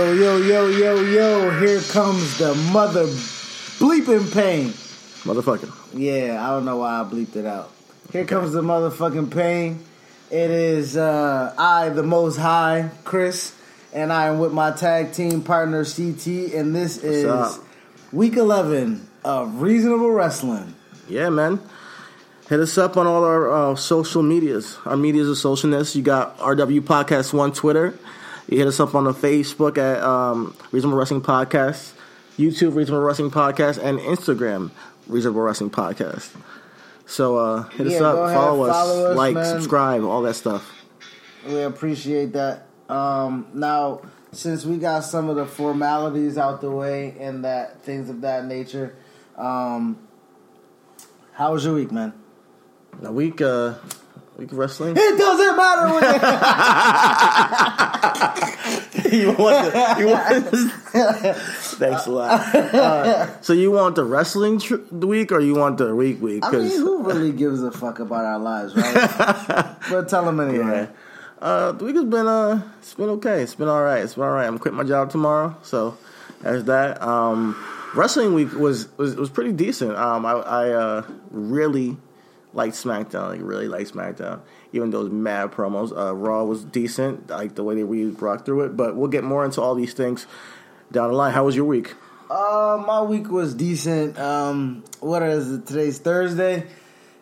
Yo, 0.00 0.14
yo, 0.14 0.36
yo, 0.38 0.68
yo, 0.68 1.00
yo, 1.02 1.60
here 1.60 1.82
comes 1.82 2.38
the 2.38 2.54
mother 2.72 3.04
bleeping 3.04 4.32
pain. 4.32 4.68
Motherfucking. 5.28 5.70
Yeah, 5.92 6.42
I 6.42 6.52
don't 6.52 6.64
know 6.64 6.78
why 6.78 7.02
I 7.02 7.04
bleeped 7.04 7.36
it 7.36 7.44
out. 7.44 7.70
Here 8.10 8.24
comes 8.24 8.52
the 8.52 8.62
motherfucking 8.62 9.30
pain. 9.30 9.84
It 10.30 10.50
is 10.50 10.96
uh, 10.96 11.54
I, 11.56 11.90
the 11.90 12.02
most 12.02 12.38
high, 12.38 12.90
Chris, 13.04 13.54
and 13.92 14.10
I 14.10 14.28
am 14.28 14.38
with 14.38 14.54
my 14.54 14.70
tag 14.70 15.12
team 15.12 15.42
partner, 15.42 15.84
CT, 15.84 16.26
and 16.54 16.74
this 16.74 16.96
is 16.96 17.26
up? 17.26 17.62
week 18.10 18.38
11 18.38 19.06
of 19.22 19.60
Reasonable 19.60 20.12
Wrestling. 20.12 20.74
Yeah, 21.10 21.28
man. 21.28 21.60
Hit 22.48 22.58
us 22.58 22.78
up 22.78 22.96
on 22.96 23.06
all 23.06 23.22
our 23.22 23.52
uh, 23.52 23.74
social 23.74 24.22
medias. 24.22 24.78
Our 24.86 24.96
medias 24.96 25.28
are 25.28 25.48
socialness. 25.48 25.94
You 25.94 26.00
got 26.00 26.38
RW 26.38 26.80
Podcast 26.80 27.34
One 27.34 27.52
Twitter. 27.52 27.98
You 28.50 28.58
hit 28.58 28.66
us 28.66 28.80
up 28.80 28.96
on 28.96 29.04
the 29.04 29.12
Facebook 29.12 29.78
at 29.78 30.02
um, 30.02 30.56
Reasonable 30.72 30.98
Wrestling 30.98 31.20
Podcast, 31.20 31.92
YouTube 32.36 32.74
Reasonable 32.74 33.04
Wrestling 33.04 33.30
Podcast, 33.30 33.78
and 33.78 34.00
Instagram 34.00 34.72
Reasonable 35.06 35.42
Wrestling 35.42 35.70
Podcast. 35.70 36.34
So 37.06 37.36
uh, 37.36 37.62
hit 37.68 37.86
us 37.86 38.00
up, 38.00 38.16
go 38.16 38.24
ahead, 38.24 38.36
follow 38.36 38.62
us, 38.64 38.72
follow 38.72 39.10
us, 39.12 39.16
like, 39.16 39.34
man. 39.34 39.44
subscribe, 39.44 40.02
all 40.02 40.22
that 40.22 40.34
stuff. 40.34 40.68
We 41.46 41.62
appreciate 41.62 42.32
that. 42.32 42.66
Um, 42.88 43.46
now, 43.54 44.02
since 44.32 44.64
we 44.64 44.78
got 44.78 45.04
some 45.04 45.28
of 45.28 45.36
the 45.36 45.46
formalities 45.46 46.36
out 46.36 46.60
the 46.60 46.72
way 46.72 47.14
and 47.20 47.44
that 47.44 47.82
things 47.82 48.10
of 48.10 48.22
that 48.22 48.46
nature, 48.46 48.96
um, 49.36 49.96
how 51.34 51.52
was 51.52 51.64
your 51.64 51.74
week, 51.74 51.92
man? 51.92 52.14
A 53.04 53.12
week, 53.12 53.40
uh, 53.40 53.74
of 54.42 54.58
wrestling. 54.58 54.96
It 54.96 55.18
doesn't 55.18 55.56
matter 55.56 55.94
when 55.94 56.02
you 59.12 59.32
want 59.38 59.72
the, 59.72 59.96
you 59.98 60.06
want 60.08 60.48
Thanks 61.80 62.06
a 62.06 62.10
lot. 62.10 62.54
Uh, 62.54 63.40
so 63.40 63.52
you 63.52 63.70
want 63.70 63.96
the 63.96 64.04
wrestling 64.04 64.58
tr- 64.58 64.76
the 64.90 65.06
week 65.06 65.32
or 65.32 65.40
you 65.40 65.54
want 65.54 65.78
the 65.78 65.94
week 65.94 66.20
week? 66.20 66.44
I 66.44 66.50
mean, 66.50 66.70
who 66.70 67.02
really 67.02 67.32
gives 67.32 67.62
a 67.62 67.70
fuck 67.70 67.98
about 67.98 68.24
our 68.24 68.38
lives, 68.38 68.74
right? 68.76 69.76
but 69.90 70.08
tell 70.08 70.24
them 70.24 70.40
anyway. 70.40 70.88
Yeah. 70.88 70.88
Uh, 71.40 71.72
the 71.72 71.84
week 71.84 71.96
has 71.96 72.04
been 72.04 72.26
uh, 72.26 72.62
it's 72.80 72.94
been 72.94 73.08
okay. 73.10 73.42
It's 73.42 73.54
been 73.54 73.68
all 73.68 73.82
right. 73.82 74.02
It's 74.02 74.14
been 74.14 74.24
all 74.24 74.32
right. 74.32 74.46
I'm 74.46 74.58
quitting 74.58 74.76
my 74.76 74.84
job 74.84 75.10
tomorrow, 75.10 75.56
so 75.62 75.96
there's 76.42 76.64
that. 76.64 77.02
Um, 77.02 77.56
wrestling 77.94 78.34
week 78.34 78.52
was 78.52 78.88
was 78.98 79.16
was 79.16 79.30
pretty 79.30 79.52
decent. 79.52 79.96
Um, 79.96 80.26
I, 80.26 80.32
I 80.32 80.70
uh, 80.70 81.06
really 81.30 81.96
liked 82.52 82.74
SmackDown. 82.74 83.28
Like 83.30 83.40
really 83.42 83.68
liked 83.68 83.92
SmackDown. 83.92 84.40
Even 84.72 84.90
those 84.90 85.10
mad 85.10 85.52
promos. 85.52 85.96
Uh, 85.96 86.14
Raw 86.14 86.44
was 86.44 86.64
decent. 86.64 87.30
Like 87.30 87.54
the 87.54 87.64
way 87.64 87.76
that 87.76 87.86
we 87.86 88.06
rocked 88.06 88.46
through 88.46 88.62
it. 88.62 88.76
But 88.76 88.96
we'll 88.96 89.08
get 89.08 89.24
more 89.24 89.44
into 89.44 89.60
all 89.60 89.74
these 89.74 89.94
things 89.94 90.26
down 90.92 91.10
the 91.10 91.16
line. 91.16 91.32
How 91.32 91.44
was 91.44 91.56
your 91.56 91.64
week? 91.64 91.94
Uh, 92.30 92.82
my 92.86 93.02
week 93.02 93.28
was 93.28 93.54
decent. 93.54 94.18
Um, 94.18 94.84
what 95.00 95.22
is 95.22 95.52
it? 95.52 95.66
Today's 95.66 95.98
Thursday. 95.98 96.66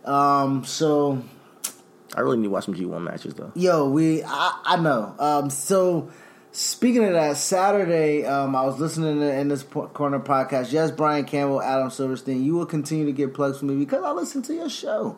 Um, 0.04 0.64
so 0.64 1.22
I 2.14 2.20
really 2.20 2.38
need 2.38 2.44
to 2.44 2.50
watch 2.50 2.64
some 2.64 2.74
G1 2.74 3.02
matches 3.02 3.34
though. 3.34 3.52
Yo, 3.54 3.88
we 3.88 4.22
I, 4.22 4.60
I 4.64 4.76
know. 4.76 5.14
Um, 5.18 5.50
so 5.50 6.10
speaking 6.58 7.04
of 7.04 7.12
that, 7.12 7.36
Saturday, 7.36 8.24
um, 8.26 8.56
I 8.56 8.64
was 8.64 8.80
listening 8.80 9.20
to, 9.20 9.32
in 9.32 9.48
this 9.48 9.62
corner 9.62 10.18
podcast. 10.18 10.72
Yes, 10.72 10.90
Brian 10.90 11.24
Campbell, 11.24 11.62
Adam 11.62 11.90
Silverstein. 11.90 12.42
You 12.42 12.54
will 12.54 12.66
continue 12.66 13.06
to 13.06 13.12
get 13.12 13.32
plugs 13.32 13.58
from 13.58 13.68
me 13.68 13.76
because 13.76 14.02
I 14.04 14.10
listen 14.10 14.42
to 14.42 14.54
your 14.54 14.68
show. 14.68 15.16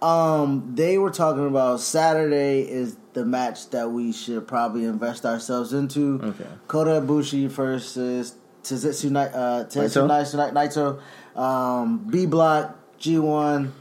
Um, 0.00 0.72
they 0.74 0.98
were 0.98 1.10
talking 1.10 1.46
about 1.46 1.80
Saturday 1.80 2.60
is 2.60 2.96
the 3.14 3.24
match 3.24 3.70
that 3.70 3.90
we 3.90 4.12
should 4.12 4.46
probably 4.46 4.84
invest 4.84 5.26
ourselves 5.26 5.72
into. 5.72 6.20
Okay. 6.22 6.46
Kota 6.68 7.00
Ibushi 7.00 7.48
versus 7.48 8.36
Tetsu 8.62 9.16
uh, 9.16 9.64
Tetsu 9.64 10.06
Naito? 10.06 10.52
Naito, 10.52 11.00
Naito, 11.34 11.40
um, 11.40 11.98
B 12.08 12.26
Block, 12.26 12.76
G 12.98 13.18
one. 13.18 13.72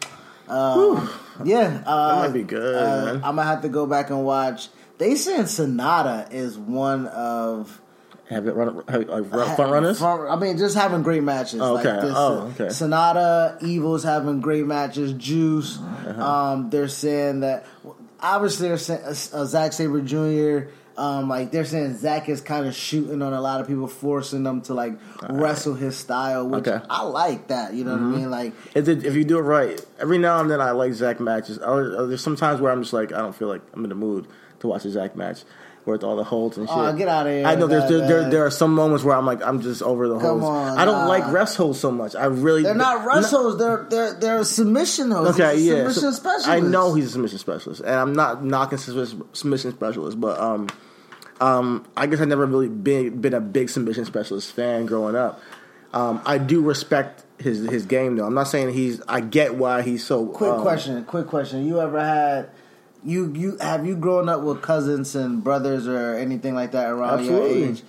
Um, 0.47 1.09
yeah, 1.43 1.83
uh, 1.85 2.21
That 2.21 2.27
might 2.27 2.33
be 2.33 2.43
good, 2.43 2.75
uh. 2.75 3.13
I'm 3.15 3.35
gonna 3.35 3.43
have 3.43 3.61
to 3.63 3.69
go 3.69 3.85
back 3.85 4.09
and 4.09 4.23
watch. 4.23 4.69
They 4.97 5.15
saying 5.15 5.43
Sanada 5.43 6.31
is 6.31 6.57
one 6.57 7.07
of 7.07 7.81
Have 8.29 8.47
it 8.47 8.55
run 8.55 8.83
have, 8.87 9.07
like 9.09 9.31
run, 9.31 9.55
front 9.55 9.71
runners? 9.71 9.99
front- 9.99 10.29
I 10.29 10.35
mean, 10.37 10.57
just 10.57 10.75
having 10.75 11.03
great 11.03 11.23
matches. 11.23 11.61
Oh, 11.61 11.73
Like 11.73 11.85
okay. 11.85 12.07
this, 12.07 12.15
Oh, 12.15 12.51
okay. 12.53 12.65
Sanada, 12.67 13.61
Evil's 13.61 14.03
having 14.03 14.41
great 14.41 14.65
matches. 14.65 15.13
Juice. 15.13 15.77
Uh-huh. 15.79 16.23
Um, 16.23 16.69
they're 16.69 16.87
saying 16.87 17.41
that 17.41 17.65
obviously 18.19 18.69
they're 18.69 18.77
saying 18.77 19.01
uh, 19.03 19.09
uh, 19.09 19.45
Zack 19.45 19.73
Sabre 19.73 20.01
Jr. 20.01 20.69
Um, 20.97 21.27
like 21.27 21.51
they're 21.51 21.65
saying 21.65 21.97
Zack 21.97 22.29
is 22.29 22.39
kind 22.39 22.65
of 22.65 22.73
shooting 22.73 23.21
on 23.21 23.33
a 23.33 23.41
lot 23.41 23.59
of 23.59 23.67
people, 23.67 23.85
forcing 23.87 24.43
them 24.43 24.61
to 24.61 24.73
like 24.73 24.93
wrestle 25.29 25.73
his 25.73 25.97
style, 25.97 26.47
which 26.47 26.61
Okay. 26.65 26.77
Mm-hmm. 26.77 26.85
I 26.89 27.01
like 27.03 27.47
that. 27.49 27.73
You 27.73 27.83
know 27.83 27.91
what 27.91 27.99
I 28.01 28.03
mean? 28.05 28.31
Like 28.31 28.53
If, 28.73 28.87
it, 28.87 29.03
if 29.03 29.13
you 29.13 29.25
do 29.25 29.37
it 29.39 29.41
right, 29.41 29.85
every 29.99 30.17
now 30.19 30.39
and 30.39 30.49
then 30.49 30.61
I 30.61 30.71
like 30.71 30.93
Zach 30.93 31.19
matches. 31.19 31.57
Or, 31.57 32.07
there's 32.07 32.23
some 32.23 32.37
times 32.37 32.61
where 32.61 32.71
I'm 32.71 32.81
just 32.81 32.93
like, 32.93 33.11
I 33.11 33.17
don't 33.17 33.35
feel 33.35 33.49
like 33.49 33.61
I'm 33.73 33.83
in 33.83 33.89
the 33.89 33.95
mood 33.95 34.25
to 34.65 34.69
watch 34.69 34.85
a 34.85 34.89
Zach 34.89 35.15
match 35.15 35.43
with 35.85 36.03
all 36.03 36.15
the 36.15 36.23
holds 36.23 36.57
and 36.57 36.67
shit. 36.67 36.77
Oh, 36.77 36.93
get 36.93 37.07
out 37.07 37.27
of 37.27 37.33
here 37.33 37.45
I 37.45 37.55
know 37.55 37.67
there's 37.67 37.87
there, 37.89 38.07
there, 38.07 38.29
there 38.29 38.45
are 38.45 38.51
some 38.51 38.73
moments 38.73 39.03
where 39.03 39.15
I'm 39.15 39.25
like, 39.25 39.41
I'm 39.43 39.61
just 39.61 39.81
over 39.81 40.07
the 40.07 40.19
Come 40.19 40.39
holds. 40.41 40.45
on, 40.45 40.77
I 40.77 40.85
don't 40.85 41.01
nah. 41.01 41.07
like 41.07 41.31
rest 41.31 41.57
holds 41.57 41.79
so 41.79 41.91
much. 41.91 42.15
I 42.15 42.25
really 42.25 42.63
they're 42.63 42.73
not 42.73 43.05
wrestles. 43.05 43.57
They're 43.57 43.85
they're 43.89 44.13
they're 44.13 44.43
submission 44.43 45.11
holds. 45.11 45.39
Okay, 45.39 45.57
He's 45.57 45.67
yeah. 45.67 45.75
submission 45.75 46.01
so- 46.01 46.11
specialist. 46.11 46.49
I 46.49 46.59
know 46.59 46.93
he's 46.93 47.05
a 47.05 47.09
submission 47.09 47.37
specialist, 47.37 47.81
and 47.81 47.91
I'm 47.91 48.13
not 48.13 48.43
knocking 48.43 48.77
submission 48.77 49.23
submission 49.33 49.71
specialist, 49.71 50.19
but 50.19 50.39
um, 50.39 50.69
um, 51.39 51.85
I 51.95 52.07
guess 52.07 52.19
I 52.19 52.25
never 52.25 52.45
really 52.45 52.69
been 52.69 53.21
been 53.21 53.33
a 53.33 53.41
big 53.41 53.69
submission 53.69 54.05
specialist 54.05 54.51
fan 54.53 54.85
growing 54.85 55.15
up. 55.15 55.41
Um, 55.93 56.21
I 56.25 56.39
do 56.39 56.61
respect 56.61 57.23
his 57.39 57.59
his 57.69 57.85
game 57.85 58.15
though. 58.15 58.25
I'm 58.25 58.33
not 58.33 58.47
saying 58.47 58.73
he's. 58.73 59.01
I 59.07 59.21
get 59.21 59.55
why 59.55 59.81
he's 59.81 60.03
so. 60.03 60.25
Quick 60.27 60.51
um, 60.51 60.61
question. 60.61 61.03
Quick 61.05 61.27
question. 61.27 61.65
You 61.65 61.79
ever 61.79 62.03
had 62.03 62.49
you 63.05 63.31
you 63.35 63.57
have 63.59 63.85
you 63.85 63.95
grown 63.95 64.27
up 64.29 64.41
with 64.41 64.61
cousins 64.61 65.15
and 65.15 65.43
brothers 65.43 65.87
or 65.87 66.15
anything 66.15 66.55
like 66.55 66.71
that 66.71 66.89
around 66.89 67.19
Absolutely. 67.19 67.59
your 67.59 67.69
age? 67.69 67.83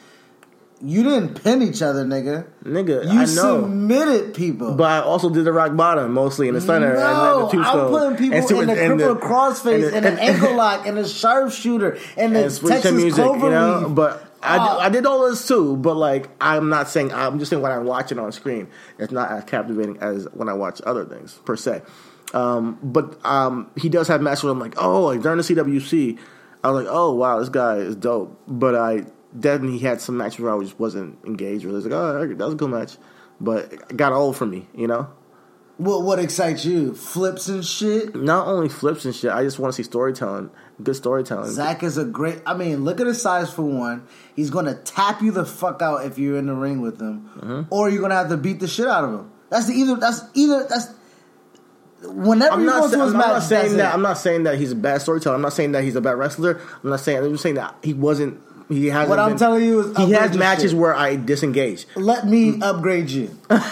You 0.83 1.03
didn't 1.05 1.43
pin 1.43 1.63
each 1.63 1.81
other, 1.81 2.05
nigga. 2.05 2.45
Nigga, 2.63 3.05
You 3.05 3.11
I 3.21 3.25
know. 3.25 3.63
submitted 3.63 4.35
people. 4.35 4.75
But 4.75 4.85
I 4.91 4.99
also 5.01 5.31
did 5.31 5.47
the 5.47 5.53
rock 5.53 5.75
bottom 5.75 6.13
mostly 6.13 6.49
in 6.49 6.55
the 6.55 6.61
center 6.61 6.91
and 6.91 7.01
no, 7.01 7.49
the 7.51 7.59
I'm 7.61 7.89
putting 7.89 8.19
people 8.19 8.61
and 8.61 8.71
in 8.71 8.77
the 8.77 8.83
and 8.85 9.01
crippler 9.01 9.19
crossface 9.19 9.87
and 9.87 9.95
and, 9.95 10.05
the- 10.05 10.13
an 10.13 10.19
ankle 10.19 10.55
lock 10.55 10.87
and 10.87 10.99
a 10.99 11.09
sharpshooter 11.09 11.97
and 12.19 12.37
the 12.37 12.43
and 12.45 12.53
switch 12.53 12.73
Texas 12.75 12.93
music, 12.93 13.25
clover 13.25 13.47
you 13.47 13.53
know. 13.53 13.89
But 13.89 14.23
I, 14.43 14.59
did, 14.59 14.61
uh, 14.69 14.79
I 14.81 14.89
did 14.91 15.07
all 15.07 15.31
this 15.31 15.49
too, 15.49 15.79
but 15.79 15.95
like 15.97 16.29
I'm 16.43 16.69
not 16.69 16.91
saying 16.91 17.11
I'm 17.11 17.39
just 17.39 17.49
saying 17.49 17.63
what 17.63 17.73
I'm 17.73 17.87
watching 17.87 18.19
on 18.19 18.31
screen, 18.33 18.69
it's 18.99 19.11
not 19.13 19.31
as 19.31 19.45
captivating 19.45 19.97
as 20.03 20.29
when 20.35 20.51
I 20.51 20.53
watch 20.53 20.83
other 20.85 21.07
things 21.07 21.33
per 21.47 21.57
se. 21.57 21.81
Um, 22.35 22.79
but 22.83 23.19
um, 23.25 23.71
he 23.77 23.89
does 23.89 24.09
have 24.09 24.21
matches 24.21 24.45
where 24.45 24.53
I'm 24.53 24.59
like, 24.59 24.75
oh, 24.83 25.05
like 25.05 25.23
during 25.23 25.39
the 25.39 25.45
CWC, 25.45 26.19
I 26.65 26.71
was 26.71 26.85
like, 26.85 26.93
oh 26.93 27.15
wow, 27.15 27.39
this 27.39 27.49
guy 27.49 27.77
is 27.77 27.97
dope. 27.97 28.41
But 28.49 28.75
I 28.75 29.07
then 29.33 29.69
he 29.69 29.79
had 29.79 30.01
some 30.01 30.17
matches 30.17 30.41
where 30.41 30.55
I 30.55 30.59
just 30.61 30.79
wasn't 30.81 31.19
engaged. 31.25 31.65
Where 31.65 31.73
I 31.73 31.77
was 31.77 31.85
like, 31.85 31.95
oh, 31.95 32.27
that 32.27 32.39
was 32.39 32.55
a 32.55 32.57
good 32.57 32.71
match, 32.71 32.97
but 33.41 33.73
it 33.73 33.97
got 33.97 34.13
old 34.13 34.37
for 34.37 34.47
me, 34.47 34.67
you 34.75 34.87
know. 34.87 35.09
What 35.79 36.05
what 36.05 36.19
excites 36.19 36.65
you? 36.65 36.95
Flips 36.95 37.49
and 37.49 37.63
shit. 37.65 38.15
Not 38.17 38.47
only 38.49 38.71
flips 38.71 39.05
and 39.05 39.15
shit, 39.15 39.31
I 39.31 39.43
just 39.43 39.59
want 39.59 39.75
to 39.75 39.77
see 39.77 39.83
storytelling, 39.83 40.51
good 40.83 40.97
storytelling. 40.97 41.51
Zach 41.51 41.83
is 41.83 41.99
a 41.99 42.05
great. 42.07 42.41
I 42.47 42.55
mean, 42.55 42.83
look 42.85 42.99
at 42.99 43.07
his 43.07 43.21
size 43.21 43.53
for 43.53 43.61
one. 43.63 44.07
He's 44.35 44.49
gonna 44.49 44.75
tap 44.75 45.21
you 45.21 45.33
the 45.33 45.45
fuck 45.45 45.83
out 45.83 46.07
if 46.07 46.19
you're 46.19 46.39
in 46.39 46.47
the 46.47 46.55
ring 46.55 46.81
with 46.81 46.99
him, 46.99 47.31
Mm-hmm. 47.37 47.63
or 47.71 47.91
you're 47.91 48.01
gonna 48.01 48.15
have 48.15 48.31
to 48.31 48.39
beat 48.39 48.59
the 48.59 48.67
shit 48.69 48.89
out 48.89 49.05
of 49.05 49.11
him. 49.13 49.31
That's 49.51 49.67
the 49.67 49.75
either. 49.75 49.97
That's 49.97 50.23
either. 50.33 50.67
That's 50.67 50.87
whenever 52.03 52.55
I'm 52.55 52.65
not, 52.67 52.83
go 52.83 52.89
sa- 52.91 52.97
to 52.97 53.05
his 53.05 53.13
I'm 53.15 53.19
not 53.19 53.43
saying 53.43 53.77
that. 53.79 53.91
it. 53.91 53.95
I'm 53.95 54.03
not 54.03 54.19
saying 54.19 54.43
that 54.45 54.59
he's 54.59 54.73
a 54.73 54.77
bad 54.77 55.01
storyteller. 55.03 55.37
I'm 55.37 55.43
not 55.43 55.53
saying 55.53 55.73
that 55.73 55.83
he's 55.85 55.97
a 55.97 56.01
bad 56.01 56.17
wrestler. 56.19 56.61
I'm 56.83 56.91
not 56.91 57.01
saying. 57.01 57.19
I'm 57.19 57.31
just 57.33 57.43
saying 57.43 57.55
that 57.57 57.75
he 57.83 57.95
wasn't. 57.95 58.41
He 58.69 58.87
hasn't. 58.87 59.11
What 59.11 59.19
I'm 59.21 59.31
been- 59.31 59.39
telling 59.39 59.65
you 59.65 59.81
is 59.81 59.97
he 59.97 60.11
has 60.13 60.37
matches 60.37 60.73
shit. 60.73 60.81
where 60.81 60.95
I 60.95 61.15
disengage. 61.17 61.87
Let 61.95 62.27
me 62.27 62.61
upgrade 62.61 63.11
you. 63.11 63.31
and, 63.51 63.63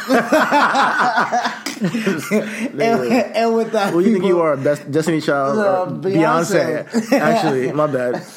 and 2.80 3.54
with 3.54 3.72
that, 3.72 3.92
Well, 3.92 4.02
you 4.02 4.12
think 4.14 4.24
you 4.24 4.40
are 4.40 4.52
a 4.52 4.56
best 4.56 4.90
Destiny 4.90 5.20
Child? 5.20 5.58
Uh, 5.58 6.08
Beyonce. 6.08 6.88
Beyonce. 6.88 7.12
Actually, 7.20 7.72
my 7.72 7.86
bad. 7.86 8.24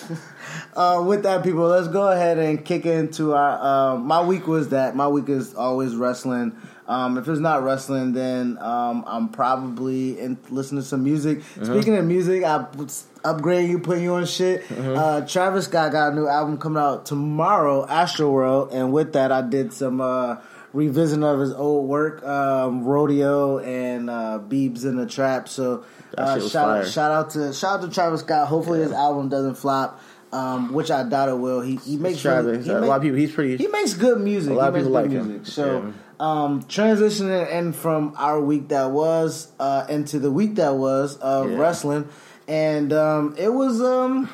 Uh, 0.76 1.02
with 1.02 1.24
that, 1.24 1.44
people, 1.44 1.64
let's 1.64 1.88
go 1.88 2.08
ahead 2.12 2.38
and 2.38 2.64
kick 2.64 2.86
into 2.86 3.34
our. 3.34 3.96
Uh, 3.96 3.98
my 3.98 4.22
week 4.22 4.46
was 4.46 4.70
that. 4.70 4.96
My 4.96 5.08
week 5.08 5.28
is 5.28 5.56
always 5.56 5.96
wrestling. 5.96 6.56
Um, 6.88 7.18
if 7.18 7.28
it's 7.28 7.40
not 7.40 7.64
wrestling, 7.64 8.14
then 8.14 8.58
um, 8.60 9.04
I'm 9.06 9.30
probably 9.30 10.20
in, 10.20 10.38
listening 10.50 10.82
to 10.82 10.88
some 10.88 11.04
music. 11.04 11.42
Speaking 11.62 11.98
of 11.98 12.06
music, 12.06 12.44
I 12.44 12.66
was 12.78 13.06
upgrading 13.24 13.70
you, 13.70 13.80
putting 13.80 14.04
you 14.04 14.14
on 14.14 14.26
shit. 14.26 14.64
Uh, 14.72 15.22
Travis 15.26 15.66
Scott 15.66 15.92
got 15.92 16.14
a 16.14 16.16
new 16.16 16.28
album 16.28 16.58
coming 16.58 16.82
out 16.82 17.06
tomorrow, 17.06 17.86
AstroWorld, 17.86 18.74
and 18.74 18.94
with 18.94 19.14
that, 19.14 19.34
I 19.34 19.42
did 19.42 19.74
some 19.74 20.00
uh, 20.00 20.38
revisiting 20.72 21.24
of 21.24 21.40
his 21.40 21.54
old 21.54 21.90
work, 21.90 22.24
um, 22.24 22.84
Rodeo 22.84 23.60
and 23.60 24.10
uh, 24.10 24.38
Birds 24.38 24.86
in 24.86 24.96
the 24.96 25.06
Trap. 25.06 25.50
So 25.50 25.84
uh, 26.18 26.40
shout, 26.48 26.78
out, 26.78 26.88
shout 26.88 27.12
out 27.12 27.30
to 27.32 27.54
shout 27.54 27.80
out 27.80 27.90
to 27.90 27.94
Travis 27.94 28.22
Scott. 28.22 28.48
Hopefully, 28.48 28.80
his 28.80 28.92
album 28.94 29.28
doesn't 29.30 29.56
flop. 29.56 30.02
Um, 30.32 30.74
which 30.74 30.92
I 30.92 31.04
doubt 31.04 31.30
it 31.30 31.38
will. 31.38 31.62
He 31.62 31.78
he 31.78 31.96
makes 31.98 32.22
Travis. 32.22 32.66
he 32.66 32.72
a 32.72 32.82
make- 32.82 32.90
lot 32.90 32.98
of 32.98 33.02
people. 33.04 33.18
He's 33.18 33.32
pretty. 33.32 33.56
he 33.58 33.68
makes 33.68 33.94
good 33.94 34.20
music. 34.20 34.52
A 34.52 34.56
lot 34.56 34.70
of 34.70 34.76
people 34.76 34.92
like 34.92 35.10
him. 35.10 35.28
music. 35.30 35.48
So, 35.48 35.66
Yeah. 35.86 35.92
um, 36.20 36.64
transitioning 36.64 37.50
in 37.50 37.72
from 37.72 38.14
our 38.18 38.40
week 38.42 38.68
that 38.70 38.92
was 38.92 39.48
uh, 39.60 39.86
into 39.88 40.20
the 40.20 40.30
week 40.32 40.56
that 40.56 40.76
was 40.76 41.16
of 41.18 41.50
Yeah. 41.52 41.58
wrestling, 41.58 42.10
and 42.48 42.92
um, 42.92 43.36
it 43.38 43.54
was 43.54 43.82
um, 43.82 44.30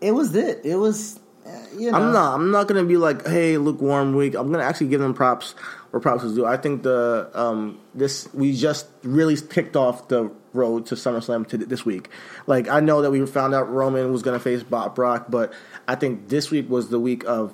it 0.00 0.12
was 0.12 0.34
it. 0.34 0.62
It 0.64 0.76
was 0.76 1.18
uh, 1.46 1.50
you 1.78 1.90
know. 1.92 1.98
I'm 1.98 2.12
not. 2.12 2.34
I'm 2.34 2.50
not 2.50 2.66
gonna 2.68 2.84
be 2.84 2.96
like, 2.96 3.26
hey, 3.26 3.58
lukewarm 3.58 4.14
week. 4.16 4.34
I'm 4.34 4.50
gonna 4.50 4.64
actually 4.64 4.88
give 4.88 5.00
them 5.00 5.14
props 5.14 5.52
where 5.90 6.00
props 6.00 6.24
is 6.24 6.34
due. 6.34 6.44
I 6.44 6.56
think 6.56 6.82
the 6.82 7.30
um 7.34 7.78
this 7.94 8.28
we 8.34 8.52
just 8.54 8.86
really 9.04 9.36
kicked 9.36 9.76
off 9.76 10.08
the 10.08 10.30
road 10.56 10.86
to 10.86 10.94
SummerSlam 10.94 11.46
to 11.48 11.58
this 11.58 11.84
week. 11.84 12.08
Like 12.46 12.68
I 12.68 12.80
know 12.80 13.02
that 13.02 13.10
we 13.10 13.24
found 13.26 13.54
out 13.54 13.70
Roman 13.72 14.10
was 14.12 14.22
gonna 14.22 14.40
face 14.40 14.62
Bob 14.62 14.94
Brock, 14.94 15.26
but 15.28 15.52
I 15.86 15.94
think 15.94 16.28
this 16.28 16.50
week 16.50 16.68
was 16.68 16.88
the 16.88 16.98
week 17.00 17.24
of 17.26 17.52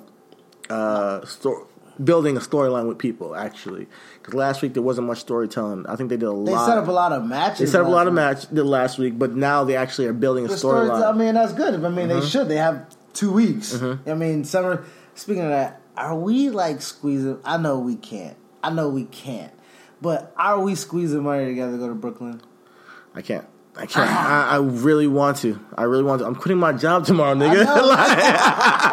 uh 0.69 1.25
sto- 1.25 1.67
building 2.03 2.37
a 2.37 2.39
storyline 2.39 2.87
with 2.87 2.97
people 2.97 3.35
actually. 3.35 3.87
Because 4.19 4.33
last 4.33 4.61
week 4.61 4.73
there 4.73 4.81
wasn't 4.83 5.07
much 5.07 5.19
storytelling. 5.19 5.85
I 5.87 5.95
think 5.95 6.09
they 6.09 6.17
did 6.17 6.25
a 6.25 6.29
They 6.29 6.51
lot. 6.51 6.65
They 6.65 6.71
set 6.71 6.77
up 6.77 6.87
a 6.87 6.91
lot 6.91 7.11
of 7.11 7.25
matches. 7.25 7.59
They 7.59 7.65
set 7.67 7.81
up 7.81 7.87
a 7.87 7.89
lot 7.91 8.07
of 8.07 8.13
week. 8.13 8.15
match 8.15 8.47
the 8.49 8.63
last 8.63 8.97
week, 8.97 9.19
but 9.19 9.35
now 9.35 9.63
they 9.63 9.75
actually 9.75 10.07
are 10.07 10.13
building 10.13 10.45
a 10.45 10.49
storyline. 10.49 10.57
stories, 10.57 10.91
I 11.03 11.11
mean, 11.11 11.33
that's 11.35 11.53
good. 11.53 11.73
I 11.75 11.77
mean, 11.89 12.07
Mm-hmm. 12.07 12.19
they 12.19 12.25
should. 12.25 12.47
They 12.49 12.57
have 12.57 12.85
two 13.13 13.31
weeks. 13.31 13.79
I 13.81 14.13
mean, 14.15 14.43
summer. 14.45 14.85
Speaking 15.15 15.43
of 15.43 15.49
that, 15.49 15.81
are 15.95 16.15
we 16.15 16.49
like 16.49 16.81
squeezing? 16.81 17.39
I 17.45 17.57
know 17.57 17.77
we 17.79 17.95
can't. 17.95 18.35
I 18.63 18.71
know 18.71 18.89
we 18.89 19.03
can't. 19.05 19.51
But 20.01 20.33
are 20.37 20.59
we 20.59 20.73
squeezing 20.75 21.21
money 21.23 21.45
together 21.45 21.73
to 21.73 21.77
go 21.77 21.87
to 21.89 21.93
Brooklyn? 21.93 22.41
I 23.15 23.21
can't. 23.21 23.45
I 23.75 23.85
can't. 23.85 24.09
I, 24.09 24.49
I 24.49 24.57
really 24.57 25.07
want 25.07 25.37
to. 25.37 25.59
I 25.75 25.83
really 25.83 26.03
want 26.03 26.19
to. 26.21 26.27
I'm 26.27 26.35
quitting 26.35 26.59
my 26.59 26.73
job 26.73 27.05
tomorrow, 27.05 27.33
nigga. 27.33 27.65
Like, 27.65 28.17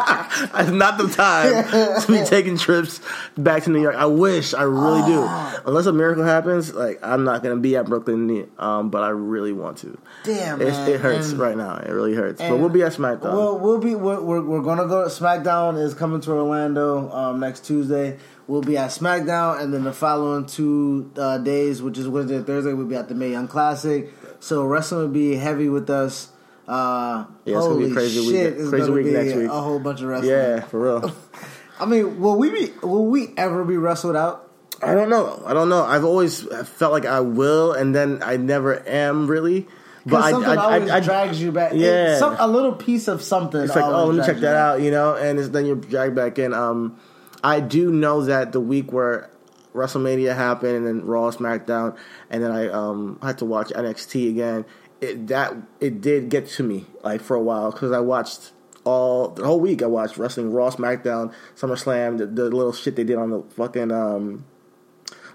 it's 0.55 0.69
not 0.71 0.97
the 0.97 1.07
time 1.09 2.01
to 2.01 2.07
be 2.11 2.23
taking 2.25 2.57
trips 2.57 2.99
back 3.37 3.63
to 3.63 3.69
New 3.69 3.81
York. 3.81 3.95
I 3.95 4.05
wish. 4.05 4.53
I 4.53 4.63
really 4.63 5.01
do. 5.05 5.21
Unless 5.65 5.85
a 5.85 5.93
miracle 5.93 6.23
happens, 6.23 6.73
like 6.73 6.99
I'm 7.03 7.23
not 7.23 7.43
gonna 7.43 7.57
be 7.57 7.75
at 7.75 7.85
Brooklyn. 7.85 8.49
Um, 8.57 8.89
but 8.89 9.03
I 9.03 9.09
really 9.09 9.53
want 9.53 9.77
to. 9.79 9.97
Damn, 10.23 10.61
it 10.61 10.99
hurts 10.99 11.31
And- 11.31 11.39
right 11.39 11.57
now. 11.57 11.77
It 11.77 11.89
really 11.91 12.13
hurts. 12.13 12.39
But 12.41 12.57
we'll 12.57 12.69
be 12.69 12.83
at 12.83 12.93
SmackDown. 12.93 13.33
We'll, 13.33 13.59
we'll 13.59 13.77
be 13.79 13.95
we're, 13.95 14.21
we're, 14.21 14.41
we're 14.41 14.61
gonna 14.61 14.87
go. 14.87 15.05
SmackDown 15.05 15.81
is 15.81 15.93
coming 15.93 16.21
to 16.21 16.31
Orlando 16.31 17.11
um, 17.11 17.39
next 17.39 17.65
Tuesday. 17.65 18.17
We'll 18.47 18.61
be 18.61 18.77
at 18.77 18.89
SmackDown, 18.89 19.61
and 19.61 19.73
then 19.73 19.83
the 19.83 19.93
following 19.93 20.45
two 20.45 21.09
uh, 21.15 21.37
days, 21.37 21.81
which 21.81 21.97
is 21.97 22.07
Wednesday 22.07 22.35
and 22.35 22.45
Thursday, 22.45 22.73
we'll 22.73 22.87
be 22.87 22.95
at 22.95 23.07
the 23.07 23.15
Mae 23.15 23.31
Young 23.31 23.47
Classic. 23.47 24.11
So 24.39 24.65
wrestling 24.65 25.01
will 25.01 25.07
be 25.13 25.35
heavy 25.35 25.69
with 25.69 25.89
us. 25.89 26.30
Uh, 26.71 27.25
Yeah, 27.43 27.57
it's 27.57 27.67
gonna 27.67 27.85
be 27.85 27.91
crazy 27.91 28.19
week- 28.21 28.29
shit! 28.29 28.53
It's 28.53 28.69
crazy 28.69 28.81
gonna 28.87 28.93
week 28.93 29.05
be 29.05 29.11
next 29.11 29.35
week. 29.35 29.49
a 29.49 29.61
whole 29.61 29.79
bunch 29.79 30.01
of 30.01 30.07
wrestling. 30.07 30.31
yeah, 30.31 30.61
for 30.61 30.79
real. 30.79 31.11
I 31.79 31.85
mean, 31.85 32.21
will 32.21 32.37
we 32.37 32.49
be? 32.49 32.71
Will 32.81 33.05
we 33.07 33.33
ever 33.35 33.65
be 33.65 33.75
wrestled 33.75 34.15
out? 34.15 34.47
I 34.81 34.93
don't 34.93 35.09
know. 35.09 35.43
I 35.45 35.53
don't 35.53 35.69
know. 35.69 35.83
I've 35.83 36.05
always 36.05 36.41
felt 36.41 36.91
like 36.93 37.05
I 37.05 37.19
will, 37.19 37.73
and 37.73 37.93
then 37.93 38.21
I 38.23 38.37
never 38.37 38.87
am 38.87 39.27
really. 39.27 39.67
But 40.05 40.09
Because 40.09 40.23
I, 40.23 40.31
something 40.31 40.49
I, 40.49 40.55
always 40.55 40.89
I, 40.89 40.97
I, 40.97 40.99
drags 41.01 41.41
you 41.41 41.51
back. 41.51 41.73
Yeah. 41.75 42.17
Some, 42.17 42.35
a 42.39 42.47
little 42.47 42.71
piece 42.73 43.07
of 43.07 43.21
something. 43.21 43.61
It's 43.61 43.75
like, 43.75 43.85
oh, 43.85 44.05
let 44.07 44.15
me 44.17 44.25
check 44.25 44.41
that 44.41 44.55
out, 44.55 44.81
you 44.81 44.89
know, 44.89 45.13
and 45.15 45.37
it's, 45.37 45.49
then 45.49 45.67
you're 45.67 45.75
dragged 45.75 46.15
back 46.15 46.39
in. 46.39 46.53
Um, 46.55 46.97
I 47.43 47.59
do 47.59 47.91
know 47.91 48.23
that 48.23 48.51
the 48.51 48.59
week 48.59 48.91
where 48.91 49.29
WrestleMania 49.75 50.35
happened 50.35 50.75
and 50.75 50.87
then 50.87 51.05
Raw, 51.05 51.29
SmackDown, 51.29 51.95
and 52.31 52.43
then 52.43 52.51
I 52.51 52.67
um 52.69 53.19
had 53.21 53.37
to 53.39 53.45
watch 53.45 53.69
NXT 53.69 54.29
again. 54.29 54.65
It 55.01 55.27
that 55.27 55.55
it 55.79 55.99
did 55.99 56.29
get 56.29 56.47
to 56.49 56.63
me 56.63 56.85
like 57.03 57.21
for 57.21 57.35
a 57.35 57.41
while 57.41 57.71
because 57.71 57.91
I 57.91 57.99
watched 57.99 58.51
all 58.83 59.29
the 59.29 59.43
whole 59.43 59.59
week. 59.59 59.81
I 59.81 59.87
watched 59.87 60.17
wrestling, 60.17 60.51
Raw, 60.51 60.69
SmackDown, 60.69 61.33
SummerSlam, 61.55 62.19
the, 62.19 62.27
the 62.27 62.43
little 62.45 62.73
shit 62.73 62.95
they 62.95 63.03
did 63.03 63.17
on 63.17 63.31
the 63.31 63.41
fucking 63.55 63.91
um 63.91 64.45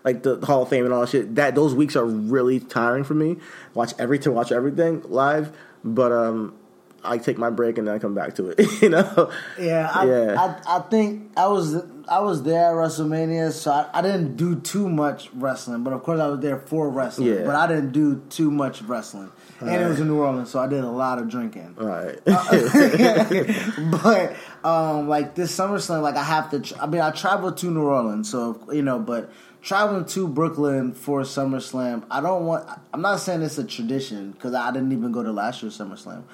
like 0.07 0.23
the 0.23 0.37
Hall 0.47 0.63
of 0.63 0.69
Fame 0.69 0.85
and 0.85 0.95
all 0.95 1.01
that 1.01 1.11
shit. 1.11 1.35
That 1.35 1.57
those 1.57 1.75
weeks 1.75 1.97
are 1.97 2.05
really 2.05 2.61
tiring 2.61 3.03
for 3.03 3.15
me. 3.15 3.37
Watch 3.75 3.93
every 3.99 4.21
to 4.21 4.31
watch 4.31 4.53
everything 4.53 5.03
live, 5.03 5.55
but 5.83 6.13
um, 6.13 6.55
I 7.03 7.19
take 7.19 7.39
my 7.39 7.51
break 7.51 7.77
and 7.77 7.89
then 7.89 7.95
I 7.97 7.99
come 7.99 8.15
back 8.15 8.37
to 8.37 8.51
it. 8.51 8.61
you 8.83 8.89
know? 8.89 9.33
Yeah, 9.59 9.91
I, 9.93 10.07
Yeah. 10.07 10.61
I, 10.67 10.77
I 10.77 10.81
think 10.83 11.33
I 11.37 11.49
was 11.49 11.75
I 12.09 12.21
was 12.21 12.45
there 12.45 12.67
at 12.67 12.75
WrestleMania, 12.75 13.51
so 13.51 13.73
I, 13.73 13.89
I 13.93 14.01
didn't 14.01 14.37
do 14.37 14.55
too 14.61 14.89
much 14.89 15.29
wrestling. 15.35 15.83
But 15.83 15.93
of 15.93 16.05
course, 16.05 16.21
I 16.21 16.29
was 16.29 16.39
there 16.41 16.59
for 16.61 16.89
wrestling. 16.89 17.29
Yeah. 17.29 17.45
But 17.45 17.57
I 17.57 17.67
didn't 17.67 17.91
do 17.91 18.23
too 18.31 18.53
much 18.53 18.83
wrestling, 18.83 19.33
and 19.61 19.83
it 19.83 19.87
was 19.87 20.01
in 20.01 20.09
New 20.09 20.19
Orleans, 20.19 20.51
so 20.51 20.59
I 20.59 20.67
did 20.67 20.85
a 20.85 20.91
lot 20.91 21.19
of 21.19 21.29
drinking. 21.29 21.77
All 21.79 21.87
right. 21.87 22.19
but 22.25 24.37
um, 24.65 25.09
like 25.09 25.35
this 25.35 25.57
SummerSlam, 25.57 26.03
like 26.03 26.17
I 26.17 26.25
have 26.25 26.51
to. 26.51 26.61
Tra- 26.61 26.83
I 26.83 26.87
mean, 26.87 27.01
I 27.01 27.11
traveled 27.11 27.57
to 27.59 27.71
New 27.71 27.83
Orleans, 27.83 28.31
so 28.31 28.61
you 28.73 28.83
know, 28.83 28.99
but 28.99 29.31
traveling 29.63 30.05
to 30.05 30.29
Brooklyn 30.29 30.93
for 30.93 31.23
SummerSlam, 31.23 32.05
I 32.11 32.21
don't 32.21 32.47
want. 32.47 32.69
I'm 32.93 33.01
not 33.01 33.21
saying 33.21 33.43
it's 33.43 33.59
a 33.59 33.65
tradition 33.65 34.33
because 34.33 34.55
I 34.55 34.71
didn't 34.73 34.93
even 34.93 35.13
go 35.13 35.23
to 35.23 35.33
last 35.33 35.63
year's 35.63 35.79
SummerSlam. 35.79 36.25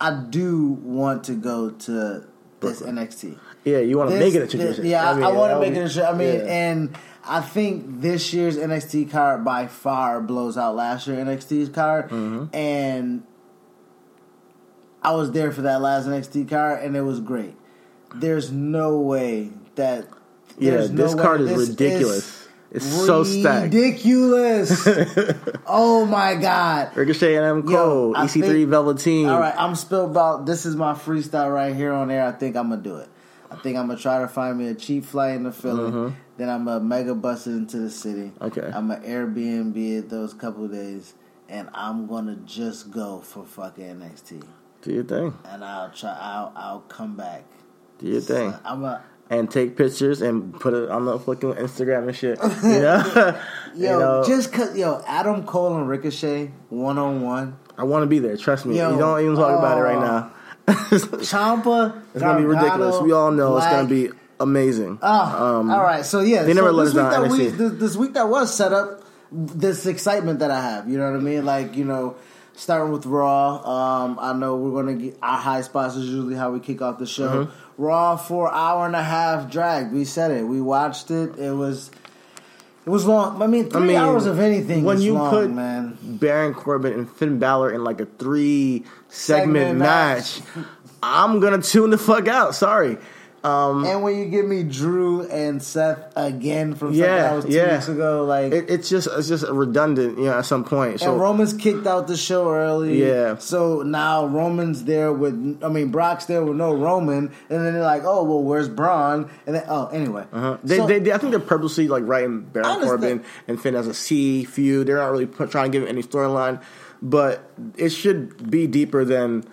I 0.00 0.24
do 0.28 0.68
want 0.82 1.24
to 1.24 1.34
go 1.34 1.70
to 1.70 2.24
this 2.60 2.82
NXT. 2.82 3.38
yeah, 3.64 3.78
you 3.78 3.98
want 3.98 4.10
to 4.10 4.18
make 4.18 4.34
it 4.34 4.42
a 4.42 4.46
tradition. 4.46 4.86
yeah, 4.86 5.10
I, 5.10 5.14
mean, 5.14 5.34
want 5.34 5.52
to 5.52 5.60
make 5.60 5.72
it 5.72 5.78
a 5.78 5.88
tradition. 5.88 6.04
I 6.04 6.12
mean, 6.12 6.40
yeah. 6.40 6.70
and 6.70 6.96
I 7.28 7.40
think 7.42 8.00
this 8.00 8.32
year's 8.32 8.56
NXT 8.56 9.10
card 9.10 9.44
by 9.44 9.66
far 9.66 10.20
blows 10.20 10.56
out 10.56 10.74
last 10.76 11.06
year's 11.06 11.18
NXT 11.26 11.74
card, 11.74 12.08
Mm-hmm. 12.08 12.54
and 12.56 13.22
I 15.02 15.12
was 15.14 15.30
there 15.32 15.52
for 15.52 15.62
that 15.62 15.80
last 15.80 16.06
NXT 16.06 16.48
card, 16.48 16.82
and 16.82 16.96
it 16.96 17.02
was 17.02 17.20
great. 17.20 17.54
There's 18.14 18.50
no 18.50 18.98
way 19.00 19.50
that. 19.76 20.08
yeah, 20.58 20.72
there's 20.72 20.90
no 20.90 21.02
this 21.04 21.14
way 21.14 21.22
card 21.22 21.40
is 21.42 21.48
this 21.50 21.68
ridiculous. 21.68 22.48
it's 22.70 22.84
so 22.86 23.22
stacked. 23.22 23.72
Ridiculous! 23.74 24.86
oh 25.66 26.04
my 26.06 26.34
god! 26.34 26.96
Ricochet 26.96 27.36
and 27.36 27.44
Adam 27.44 27.62
Cole, 27.62 28.16
I 28.16 28.24
EC3 28.26 28.40
think- 28.42 28.68
Velveteen. 28.70 29.28
All 29.28 29.38
right, 29.40 29.54
I'm 29.56 29.74
spilled 29.74 30.10
about. 30.10 30.46
This 30.46 30.64
is 30.66 30.74
my 30.76 30.94
freestyle 30.94 31.52
right 31.52 31.74
here 31.76 31.92
on 31.92 32.10
air. 32.10 32.24
I 32.24 32.32
think 32.32 32.56
I'm 32.56 32.70
gonna 32.70 32.82
do 32.82 32.96
it. 32.96 33.08
I 33.50 33.56
think 33.56 33.76
I'm 33.76 33.86
gonna 33.86 33.98
try 34.00 34.20
to 34.20 34.28
find 34.28 34.58
me 34.58 34.68
a 34.68 34.74
cheap 34.74 35.04
flight 35.04 35.36
into 35.36 35.52
Philly. 35.52 36.12
Then 36.38 36.48
I'm 36.48 36.64
gonna 36.64 36.80
mega 36.80 37.16
bus 37.16 37.48
it 37.48 37.50
into 37.50 37.78
the 37.78 37.90
city. 37.90 38.30
Okay. 38.40 38.70
I'm 38.72 38.88
gonna 38.88 39.00
Airbnb 39.00 39.98
it 39.98 40.08
those 40.08 40.32
couple 40.32 40.68
days, 40.68 41.14
and 41.48 41.68
I'm 41.74 42.06
gonna 42.06 42.36
just 42.46 42.92
go 42.92 43.20
for 43.20 43.44
fucking 43.44 43.84
NXT. 43.84 44.44
Do 44.82 44.92
your 44.92 45.02
thing. 45.02 45.36
And 45.44 45.64
I'll 45.64 45.90
try. 45.90 46.16
I'll 46.18 46.52
I'll 46.54 46.80
come 46.82 47.16
back 47.16 47.42
Do 47.98 48.06
your 48.06 48.20
thing. 48.20 48.54
I'm 48.64 48.84
a 48.84 49.02
and 49.30 49.50
take 49.50 49.76
pictures 49.76 50.22
and 50.22 50.58
put 50.58 50.74
it 50.74 50.88
on 50.88 51.04
the 51.04 51.18
fucking 51.18 51.54
Instagram 51.54 52.06
and 52.06 52.16
shit. 52.16 52.38
You 52.62 52.80
know, 52.80 53.40
yo, 53.74 53.92
You 53.92 53.98
know? 53.98 54.24
just 54.24 54.52
cause 54.52 54.78
yo 54.78 55.02
Adam 55.08 55.44
Cole 55.44 55.76
and 55.76 55.88
Ricochet 55.88 56.52
one 56.68 56.98
on 56.98 57.22
one. 57.22 57.58
I 57.76 57.82
want 57.82 58.04
to 58.04 58.06
be 58.06 58.20
there. 58.20 58.36
Trust 58.36 58.64
me. 58.64 58.78
Yo, 58.78 58.92
you 58.92 58.98
don't 58.98 59.20
even 59.20 59.34
talk 59.34 59.58
about 59.58 59.78
it 59.78 59.82
right 59.82 59.96
oh. 59.96 60.00
now. 60.00 60.32
Ciampa, 60.68 62.00
It's 62.14 62.22
gonna 62.22 62.38
be 62.38 62.46
ridiculous. 62.46 63.00
We 63.02 63.12
all 63.12 63.32
know 63.32 63.56
it's 63.56 63.66
gonna 63.66 63.88
be 63.88 64.10
amazing. 64.40 64.98
Oh, 65.02 65.70
all 65.70 65.82
right. 65.82 66.04
So 66.04 66.20
yeah, 66.20 66.42
they 66.42 66.54
never 66.54 66.68
so 66.68 66.74
let 66.74 66.84
this 66.84 66.96
us 66.96 67.02
week 67.02 67.12
down, 67.12 67.22
that 67.22 67.30
we, 67.30 67.46
this, 67.48 67.72
this 67.80 67.96
week 67.96 68.12
that 68.14 68.28
was 68.28 68.54
set 68.54 68.72
up, 68.72 69.02
this 69.32 69.86
excitement 69.86 70.40
that 70.40 70.50
I 70.50 70.60
have. 70.60 70.88
You 70.88 70.98
know 70.98 71.10
what 71.10 71.18
I 71.18 71.22
mean? 71.22 71.44
Like 71.44 71.76
you 71.76 71.84
know, 71.84 72.16
starting 72.54 72.92
with 72.92 73.06
Raw. 73.06 74.04
Um, 74.04 74.18
I 74.20 74.32
know 74.32 74.56
we're 74.56 74.82
gonna 74.82 74.96
get 74.96 75.18
our 75.22 75.38
high 75.38 75.62
spots 75.62 75.94
is 75.96 76.06
usually 76.06 76.34
how 76.34 76.50
we 76.50 76.60
kick 76.60 76.82
off 76.82 76.98
the 76.98 77.06
show. 77.06 77.46
Mm-hmm. 77.46 77.82
Raw 77.82 78.16
for 78.16 78.52
hour 78.52 78.86
and 78.86 78.96
a 78.96 79.02
half 79.02 79.50
drag. 79.50 79.92
We 79.92 80.04
said 80.04 80.30
it. 80.30 80.44
We 80.44 80.60
watched 80.60 81.10
it. 81.10 81.38
It 81.38 81.52
was. 81.52 81.90
It 82.86 82.90
was 82.90 83.04
long. 83.04 83.42
I 83.42 83.46
mean, 83.46 83.68
three 83.68 83.88
mean, 83.88 83.96
hours 83.96 84.24
of 84.24 84.40
anything. 84.40 84.82
when 84.82 85.02
you 85.02 85.12
long, 85.12 85.30
put 85.30 85.50
man, 85.50 85.98
Baron 86.02 86.54
Corbin 86.54 86.94
and 86.94 87.10
Finn 87.10 87.38
Balor 87.38 87.72
in 87.74 87.84
like 87.84 88.00
a 88.00 88.06
three 88.06 88.84
segment, 89.08 89.66
Segment 89.66 89.78
match, 89.78 90.40
match. 90.56 90.66
I'm 91.02 91.38
gonna 91.40 91.60
tune 91.60 91.90
the 91.90 91.98
fuck 91.98 92.28
out. 92.28 92.54
Sorry. 92.54 92.96
Um, 93.48 93.84
and 93.84 94.02
when 94.02 94.18
you 94.18 94.26
give 94.26 94.46
me 94.46 94.62
Drew 94.62 95.22
and 95.28 95.62
Seth 95.62 96.12
again 96.16 96.74
from 96.74 96.88
something 96.88 97.00
Yeah, 97.00 97.22
that 97.22 97.34
was 97.36 97.44
two 97.46 97.52
yeah. 97.52 97.74
weeks 97.74 97.88
ago, 97.88 98.24
like 98.24 98.52
it, 98.52 98.70
it's 98.70 98.88
just 98.88 99.08
it's 99.10 99.28
just 99.28 99.44
redundant, 99.48 100.18
you 100.18 100.24
know, 100.24 100.38
at 100.38 100.44
some 100.44 100.64
point. 100.64 101.00
So 101.00 101.12
and 101.12 101.20
Roman's 101.20 101.54
kicked 101.54 101.86
out 101.86 102.06
the 102.06 102.16
show 102.16 102.50
early. 102.52 103.02
Yeah. 103.04 103.38
So 103.38 103.82
now 103.82 104.26
Roman's 104.26 104.84
there 104.84 105.12
with, 105.12 105.60
I 105.62 105.68
mean, 105.68 105.90
Brock's 105.90 106.26
there 106.26 106.44
with 106.44 106.56
no 106.56 106.74
Roman, 106.74 107.32
and 107.48 107.64
then 107.64 107.72
they're 107.72 107.82
like, 107.82 108.04
oh, 108.04 108.24
well, 108.24 108.42
where's 108.42 108.68
Braun? 108.68 109.30
And 109.46 109.54
then, 109.56 109.64
oh, 109.68 109.86
anyway. 109.88 110.26
Uh-huh. 110.32 110.58
They, 110.62 110.76
So- 110.76 110.86
they, 110.86 110.98
they, 110.98 111.12
I 111.12 111.18
think 111.18 111.30
they're 111.30 111.40
purposely 111.40 111.88
like 111.88 112.04
writing 112.06 112.42
Baron. 112.42 112.80
Corbin 112.82 113.24
and 113.46 113.60
Finn 113.60 113.74
as 113.74 113.86
a 113.86 113.94
C 113.94 114.44
feud. 114.44 114.86
They're 114.88 114.96
not 114.96 115.10
really 115.10 115.26
put, 115.26 115.50
trying 115.50 115.72
to 115.72 115.78
give 115.78 115.88
any 115.88 116.02
storyline, 116.02 116.62
but 117.00 117.50
it 117.76 117.90
should 117.90 118.50
be 118.50 118.66
deeper 118.66 119.04
than 119.04 119.44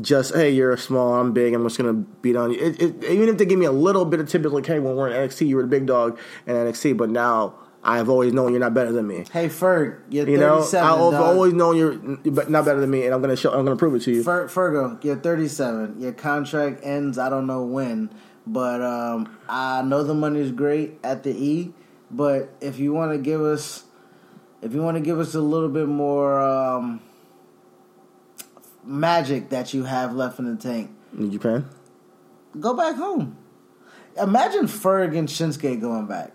just 0.00 0.34
hey, 0.34 0.50
you're 0.50 0.76
small, 0.76 1.14
I'm 1.14 1.32
big, 1.32 1.52
I'm 1.54 1.62
just 1.64 1.76
gonna 1.78 1.92
beat 1.92 2.36
on 2.36 2.50
you. 2.52 2.58
It, 2.58 2.80
it, 2.80 3.04
even 3.04 3.28
if 3.28 3.38
they 3.38 3.44
give 3.44 3.58
me 3.58 3.66
a 3.66 3.72
little 3.72 4.04
bit 4.04 4.20
of 4.20 4.28
tidbit 4.28 4.52
like 4.52 4.66
hey, 4.66 4.78
when 4.78 4.96
we're 4.96 5.08
in 5.08 5.28
NXT, 5.28 5.46
you 5.46 5.56
were 5.56 5.62
the 5.62 5.68
big 5.68 5.86
dog 5.86 6.18
in 6.46 6.54
NXT, 6.54 6.96
but 6.96 7.10
now 7.10 7.54
I've 7.82 8.08
always 8.08 8.32
known 8.32 8.52
you're 8.52 8.60
not 8.60 8.72
better 8.72 8.92
than 8.92 9.06
me. 9.06 9.26
hey, 9.30 9.48
Ferg, 9.48 9.98
you're 10.08 10.26
You 10.26 10.38
know, 10.38 10.60
37. 10.62 10.88
I've 10.88 10.98
dog. 10.98 11.14
always 11.14 11.52
known 11.52 11.76
you're 11.76 11.94
not 12.48 12.64
better 12.64 12.80
than 12.80 12.90
me, 12.90 13.04
and 13.04 13.14
I'm 13.14 13.20
gonna 13.20 13.36
show, 13.36 13.52
I'm 13.52 13.64
gonna 13.64 13.76
prove 13.76 13.94
it 13.94 14.00
to 14.02 14.10
you. 14.12 14.22
Fer- 14.22 14.48
Fergo, 14.48 15.02
you're 15.04 15.16
37. 15.16 16.00
Your 16.00 16.12
contract 16.12 16.80
ends, 16.82 17.18
I 17.18 17.28
don't 17.28 17.46
know 17.46 17.62
when, 17.62 18.08
but 18.46 18.80
um, 18.80 19.36
I 19.48 19.82
know 19.82 20.02
the 20.02 20.14
money's 20.14 20.50
great 20.50 20.98
at 21.04 21.24
the 21.24 21.30
E, 21.30 21.74
but 22.10 22.48
if 22.62 22.78
you 22.78 22.94
want 22.94 23.12
to 23.12 23.18
give 23.18 23.42
us, 23.42 23.84
if 24.62 24.72
you 24.72 24.80
want 24.82 24.96
to 24.96 25.02
give 25.02 25.18
us 25.20 25.34
a 25.34 25.40
little 25.42 25.68
bit 25.68 25.86
more 25.88 26.40
um, 26.40 27.02
magic 28.84 29.50
that 29.50 29.72
you 29.74 29.84
have 29.84 30.14
left 30.14 30.38
in 30.38 30.46
the 30.54 30.60
tank, 30.60 30.90
New 31.12 31.30
Japan. 31.30 31.68
go 32.58 32.74
back 32.74 32.96
home. 32.96 33.36
Imagine 34.20 34.66
Ferg 34.66 35.16
and 35.18 35.28
Shinsuke 35.28 35.80
going 35.80 36.06
back. 36.06 36.32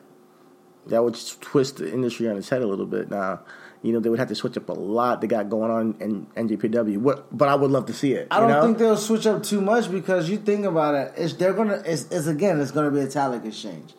that 0.88 1.04
would 1.04 1.18
twist 1.40 1.78
the 1.78 1.92
industry 1.92 2.28
on 2.28 2.36
its 2.38 2.50
head 2.50 2.62
a 2.62 2.68
little 2.68 2.86
bit. 2.86 3.10
Now, 3.10 3.42
you 3.82 3.94
know, 3.94 4.00
they 4.02 4.10
would 4.10 4.20
have 4.20 4.28
to 4.28 4.36
switch 4.36 4.58
up 4.58 4.68
a 4.68 4.74
lot 4.74 5.22
they 5.22 5.28
got 5.28 5.50
going 5.50 5.72
on 5.72 5.96
in 6.02 6.26
NJPW. 6.36 6.98
What, 6.98 7.38
but 7.38 7.48
I 7.48 7.56
would 7.56 7.72
love 7.72 7.86
to 7.86 7.94
see 7.94 8.12
it. 8.14 8.28
I 8.32 8.40
don't 8.42 8.50
know? 8.50 8.62
think 8.62 8.78
they'll 8.80 8.98
switch 8.98 9.26
up 9.26 9.44
too 9.44 9.62
much 9.62 9.90
because 9.90 10.30
you 10.30 10.38
think 10.38 10.66
about 10.66 10.96
it, 10.96 11.14
it's 11.16 11.34
they're 11.34 11.54
gonna 11.54 11.82
it's, 11.86 12.04
it's 12.12 12.28
again 12.28 12.60
it's 12.60 12.72
gonna 12.72 12.92
be 12.92 13.00
a 13.00 13.08
talent 13.08 13.46
exchange. 13.46 13.94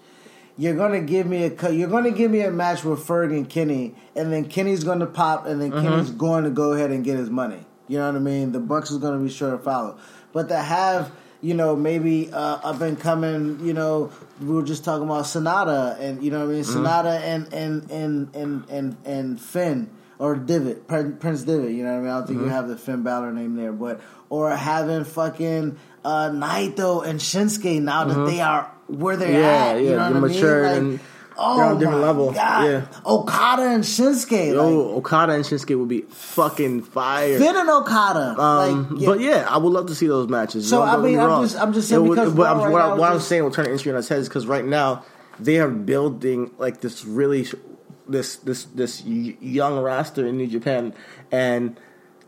You're 0.59 0.77
gonna 0.77 1.01
give 1.01 1.27
me 1.27 1.45
a. 1.45 1.71
You're 1.71 1.89
gonna 1.89 2.11
give 2.11 2.31
me 2.31 2.43
a 2.43 2.51
match 2.51 2.85
with 2.85 3.01
Ferg 3.07 3.31
and 3.31 3.49
Kenny, 3.49 3.95
and 4.15 4.31
then 4.31 4.45
Kenny's 4.45 4.85
gonna 4.85 5.07
pop, 5.07 5.47
and 5.47 5.59
then 5.63 5.71
Mm-hmm. 5.71 5.89
Kenny's 5.89 6.11
going 6.11 6.45
to 6.45 6.51
go 6.51 6.73
ahead 6.73 6.91
and 6.91 7.03
get 7.03 7.17
his 7.17 7.31
money. 7.31 7.65
You 7.91 7.99
know 7.99 8.07
what 8.07 8.17
I 8.17 8.21
mean? 8.21 8.53
The 8.53 8.61
Bucks 8.61 8.91
is 8.91 8.99
gonna 8.99 9.19
be 9.19 9.29
sure 9.31 9.51
to 9.51 9.59
follow, 9.59 9.99
but 10.33 10.49
to 10.49 10.57
have 10.57 11.11
you 11.43 11.55
know 11.55 11.75
maybe 11.75 12.31
uh, 12.33 12.61
up 12.63 12.81
and 12.83 12.99
coming, 13.01 13.59
you 13.67 13.73
know, 13.75 14.13
we 14.41 14.47
were 14.55 14.63
just 14.63 14.85
talking 14.85 15.05
about 15.05 15.25
Sanada, 15.25 15.99
and 15.99 16.23
you 16.23 16.31
know 16.31 16.41
what 16.47 16.53
I 16.53 16.55
mean, 16.55 16.65
Mm-hmm. 16.65 16.87
Sanada 16.87 17.21
and 17.21 17.53
and 17.53 17.91
and 17.91 18.35
and 18.37 18.65
and 18.71 18.97
and 19.05 19.41
Finn 19.41 19.91
or 20.19 20.37
Devitt, 20.37 20.87
Prince 20.87 21.43
Devitt. 21.45 21.73
You 21.73 21.83
know 21.83 21.91
what 21.93 21.99
I 21.99 22.01
mean? 22.01 22.09
I 22.11 22.19
don't 22.19 22.27
think 22.27 22.39
Mm-hmm. 22.39 22.49
you 22.49 22.53
have 22.55 22.69
the 22.69 22.77
Finn 22.77 23.03
Balor 23.03 23.33
name 23.33 23.57
there, 23.57 23.73
but 23.73 24.01
or 24.29 24.51
having 24.55 25.03
fucking 25.05 25.77
uh, 26.05 26.31
Naito 26.31 27.05
and 27.05 27.19
Shinsuke 27.19 27.83
now 27.83 28.05
that 28.05 28.27
they 28.31 28.41
are 28.41 28.71
where 28.87 29.17
they're 29.17 29.29
Mm-hmm. 29.29 29.37
Yeah, 29.43 29.65
at. 29.77 29.83
You 29.83 29.91
know 29.97 30.21
what 30.21 30.31
I 30.31 30.33
mean? 30.35 30.45
and 30.45 30.93
Like, 30.93 31.01
oh 31.41 31.57
they're 31.57 31.67
on 31.67 31.77
a 31.77 31.79
different 31.79 32.01
level. 32.03 32.33
God. 32.33 32.65
Yeah. 32.67 32.87
Okada 33.07 33.63
and 33.71 33.83
Shinsuke. 33.83 34.53
Yo, 34.53 34.69
like, 34.69 34.97
Okada 34.99 35.33
and 35.33 35.45
Shinsuke 35.45 35.79
would 35.79 35.89
be 35.89 36.03
fucking 36.03 36.83
fire. 36.83 37.39
Finn 37.39 37.57
and 37.57 37.69
Okada. 37.71 38.39
Um, 38.41 38.91
like, 38.93 39.01
yeah. 39.01 39.07
But 39.09 39.21
yeah, 39.21 39.47
I 39.49 39.59
would 39.59 39.73
love 39.73 39.87
to 39.87 39.95
see 39.95 40.07
those 40.07 40.29
matches. 40.29 40.69
So, 40.69 40.83
I 40.83 40.97
me 40.99 41.11
mean, 41.13 41.19
I'm 41.21 41.43
just- 41.43 41.59
I'm 41.59 41.73
just 41.73 41.89
saying 41.89 42.09
because 42.09 42.33
but 42.35 42.47
I'm- 42.47 42.59
right 42.59 42.71
what, 42.71 42.79
now 42.79 42.91
I- 42.91 42.95
what 42.99 43.11
I'm 43.11 43.17
just- 43.17 43.29
saying 43.29 43.43
will 43.43 43.51
turn 43.51 43.65
the 43.65 43.71
industry 43.71 43.93
on 43.93 43.99
its 43.99 44.09
head 44.09 44.19
is 44.19 44.29
because 44.29 44.47
right 44.47 44.65
now 44.65 45.03
they 45.39 45.59
are 45.59 45.69
building 45.69 46.51
like 46.59 46.81
this 46.83 47.05
really 47.05 47.47
this 48.09 48.37
this 48.37 48.65
this 48.75 49.03
young 49.05 49.79
roster 49.79 50.27
in 50.27 50.37
New 50.37 50.47
Japan 50.49 50.93
and 51.33 51.79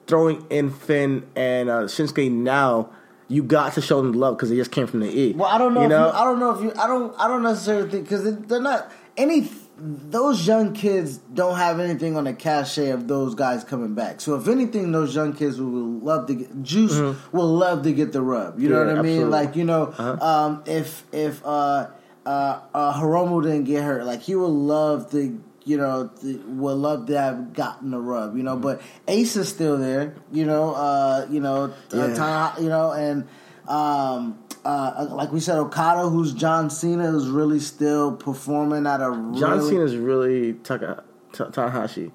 throwing 0.06 0.44
in 0.50 0.70
Finn 0.70 1.24
and 1.36 1.68
uh, 1.68 1.82
Shinsuke 1.82 2.30
now. 2.30 2.88
You 3.28 3.42
got 3.42 3.72
to 3.74 3.80
show 3.80 4.02
them 4.02 4.12
love 4.12 4.36
because 4.36 4.50
they 4.50 4.56
just 4.56 4.72
came 4.72 4.86
from 4.86 5.00
the 5.00 5.06
E. 5.08 5.32
Well, 5.32 5.48
I 5.48 5.56
don't 5.56 5.72
know. 5.72 5.80
You 5.80 5.86
if 5.86 5.90
know, 5.90 6.06
you, 6.08 6.12
I 6.12 6.24
don't 6.24 6.38
know 6.38 6.50
if 6.50 6.60
you. 6.62 6.72
I 6.78 6.86
don't. 6.86 7.14
I 7.18 7.28
don't 7.28 7.42
necessarily 7.42 7.88
think 7.88 8.04
because 8.04 8.24
they're 8.46 8.60
not 8.60 8.92
any. 9.16 9.50
Those 9.84 10.46
young 10.46 10.74
kids 10.74 11.16
don't 11.16 11.56
have 11.56 11.80
anything 11.80 12.16
on 12.16 12.24
the 12.24 12.34
cachet 12.34 12.90
of 12.90 13.08
those 13.08 13.34
guys 13.34 13.64
coming 13.64 13.94
back. 13.94 14.20
So 14.20 14.36
if 14.36 14.46
anything, 14.46 14.92
those 14.92 15.12
young 15.14 15.32
kids 15.32 15.58
will 15.60 15.98
love 15.98 16.26
to 16.28 16.34
get 16.34 16.62
Juice 16.62 16.96
will 17.32 17.48
love 17.52 17.82
to 17.84 17.92
get 17.92 18.12
the 18.12 18.22
rub. 18.22 18.60
You 18.60 18.68
know 18.68 18.76
Mm-hmm. 18.76 18.88
What 18.90 18.98
I 18.98 19.02
mean? 19.02 19.22
absolutely. 19.22 19.38
Uh-huh. 19.38 19.44
Like 19.46 19.56
you 19.56 19.64
know, 19.64 20.18
um, 20.20 20.62
if 20.66 21.04
if 21.10 21.44
uh, 21.44 21.88
uh, 22.24 22.60
uh, 22.72 23.00
Hiromu 23.00 23.42
didn't 23.42 23.64
get 23.64 23.82
hurt, 23.82 24.04
like 24.04 24.20
he 24.22 24.34
would 24.36 24.46
love 24.46 25.10
to. 25.12 25.42
You 25.64 25.76
know, 25.76 26.10
th- 26.20 26.40
would 26.46 26.72
love 26.72 27.06
to 27.06 27.16
have 27.16 27.52
gotten 27.52 27.92
the 27.92 27.98
rub. 28.00 28.36
You 28.36 28.42
know, 28.42 28.54
Mm-hmm. 28.54 28.62
but 28.62 28.82
Ace 29.06 29.36
is 29.36 29.48
still 29.48 29.78
there. 29.78 30.16
You 30.32 30.44
know, 30.44 30.74
uh, 30.74 31.26
you 31.30 31.38
know, 31.38 31.72
uh, 31.94 31.96
Yeah. 31.96 32.14
Tana- 32.14 32.54
you 32.60 32.68
know, 32.68 32.90
and 32.90 33.28
um, 33.68 34.38
uh, 34.64 35.06
like 35.10 35.32
we 35.32 35.40
said, 35.40 35.58
Okada, 35.58 36.08
who's 36.08 36.32
John 36.32 36.70
Cena, 36.70 37.16
is 37.16 37.28
really 37.28 37.60
still 37.60 38.14
performing 38.16 38.86
at 38.86 39.00
a 39.00 39.10
John 39.38 39.58
really, 39.58 39.70
Cena's 39.70 39.96
really 39.96 40.52
Taka, 40.54 41.02
Ta- 41.32 41.50
Tanahashi. 41.50 42.12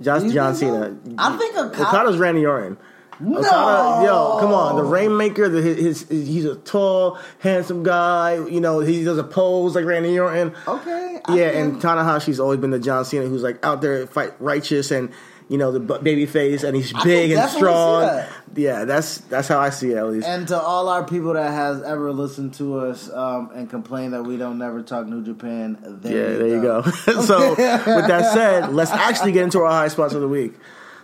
John, 0.00 0.30
John? 0.30 0.54
Cena. 0.54 0.96
I 1.18 1.36
think 1.36 1.56
Okada- 1.56 1.82
Okada's 1.88 2.16
Randy 2.16 2.46
Orton. 2.46 2.78
No! 3.20 3.38
Okada, 3.38 4.06
yo, 4.06 4.38
come 4.40 4.52
on, 4.52 4.76
the 4.76 4.82
Rainmaker. 4.84 5.48
The, 5.48 5.60
his, 5.60 6.08
his, 6.08 6.26
he's 6.26 6.44
a 6.46 6.56
tall, 6.56 7.18
handsome 7.40 7.82
guy. 7.82 8.34
You 8.46 8.60
know, 8.60 8.80
he 8.80 9.04
does 9.04 9.18
a 9.18 9.22
pose 9.24 9.74
like 9.74 9.84
Randy 9.84 10.18
Orton. 10.18 10.54
Okay, 10.66 11.20
I 11.26 11.36
yeah, 11.36 11.50
and 11.50 11.80
Tanahashi's 11.80 12.40
always 12.40 12.58
been 12.58 12.70
the 12.70 12.78
John 12.78 13.04
Cena 13.04 13.26
who's 13.26 13.42
like 13.42 13.64
out 13.64 13.82
there 13.82 14.06
fight 14.06 14.32
righteous 14.40 14.90
and 14.90 15.10
you 15.52 15.58
know 15.58 15.70
the 15.70 15.80
baby 15.98 16.24
face 16.24 16.62
and 16.62 16.74
he's 16.74 16.94
big 17.04 17.30
and 17.32 17.50
strong. 17.50 18.00
that. 18.00 18.30
Yeah, 18.56 18.86
that's 18.86 19.18
that's 19.18 19.48
how 19.48 19.60
I 19.60 19.68
see 19.68 19.90
it 19.90 19.98
at 19.98 20.06
least. 20.08 20.26
And 20.26 20.48
to 20.48 20.58
all 20.58 20.88
our 20.88 21.04
people 21.04 21.34
that 21.34 21.50
has 21.52 21.82
ever 21.82 22.10
listened 22.10 22.54
to 22.54 22.78
us 22.78 23.10
um, 23.12 23.50
and 23.54 23.68
complained 23.68 24.14
that 24.14 24.22
we 24.22 24.38
don't 24.38 24.56
never 24.58 24.82
talk 24.82 25.06
New 25.06 25.22
Japan, 25.22 25.76
there 25.82 26.12
Yeah, 26.12 26.32
you 26.32 26.38
there 26.38 26.48
you 26.48 26.62
go. 26.62 26.82
so, 27.22 27.50
with 27.50 27.58
that 27.58 28.32
said, 28.32 28.72
let's 28.72 28.90
actually 28.90 29.32
get 29.32 29.44
into 29.44 29.58
our 29.60 29.70
high 29.70 29.88
spots 29.88 30.14
of 30.14 30.22
the 30.22 30.28
week. 30.28 30.54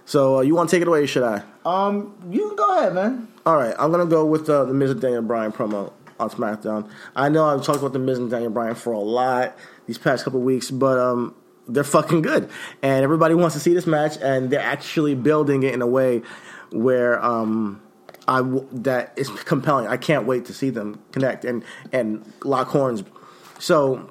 So, 0.07 0.39
uh, 0.39 0.41
you 0.41 0.55
want 0.55 0.71
to 0.71 0.77
take 0.77 0.81
it 0.81 0.89
away? 0.89 1.03
Or 1.03 1.07
should 1.07 1.25
I? 1.25 1.43
Um, 1.67 2.17
you 2.31 2.49
can 2.49 2.57
go 2.57 2.79
ahead, 2.79 2.95
man. 2.95 3.29
All 3.45 3.57
right, 3.57 3.75
I'm 3.79 3.91
gonna 3.91 4.07
go 4.07 4.25
with 4.25 4.49
uh, 4.49 4.65
the 4.65 4.73
Miz 4.73 4.91
and 4.91 5.01
Daniel 5.01 5.21
Bryan 5.21 5.53
promo 5.53 5.93
on 6.19 6.31
SmackDown. 6.31 6.89
I 7.15 7.29
know 7.29 7.45
I've 7.45 7.63
talked 7.65 7.81
about 7.81 7.93
the 7.93 7.99
Miz 7.99 8.19
and 8.19 8.31
Daniel 8.31 8.51
Bryan 8.51 8.75
for 8.75 8.95
a 8.95 8.99
lot 8.99 9.55
these 9.87 9.99
past 9.99 10.25
couple 10.25 10.41
weeks, 10.41 10.71
but 10.71 10.99
um, 10.99 11.35
they're 11.69 11.85
fucking 11.85 12.23
good, 12.23 12.51
and 12.83 13.05
everybody 13.05 13.35
wants 13.35 13.55
to 13.55 13.61
see 13.61 13.75
this 13.75 13.87
match, 13.87 14.17
and 14.23 14.51
they're 14.51 14.61
actually 14.61 15.15
building 15.15 15.63
it 15.63 15.75
in 15.75 15.83
a 15.83 15.87
way 15.87 16.23
where 16.71 17.23
um, 17.25 17.81
I 18.27 18.39
w- 18.39 18.67
that 18.73 19.13
is 19.17 19.29
compelling. 19.29 19.87
I 19.87 19.97
can't 19.97 20.27
wait 20.27 20.47
to 20.47 20.55
see 20.55 20.71
them 20.71 21.01
connect 21.13 21.45
and 21.45 21.65
and 21.93 22.31
lock 22.45 22.69
horns. 22.69 23.05
So 23.59 24.11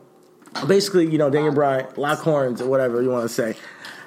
basically, 0.67 1.07
you 1.07 1.17
know, 1.17 1.29
Daniel 1.29 1.53
Bryan 1.53 1.87
lock 1.97 2.19
horns 2.19 2.61
or 2.61 2.69
whatever 2.69 3.01
you 3.01 3.09
want 3.09 3.23
to 3.27 3.33
say. 3.33 3.55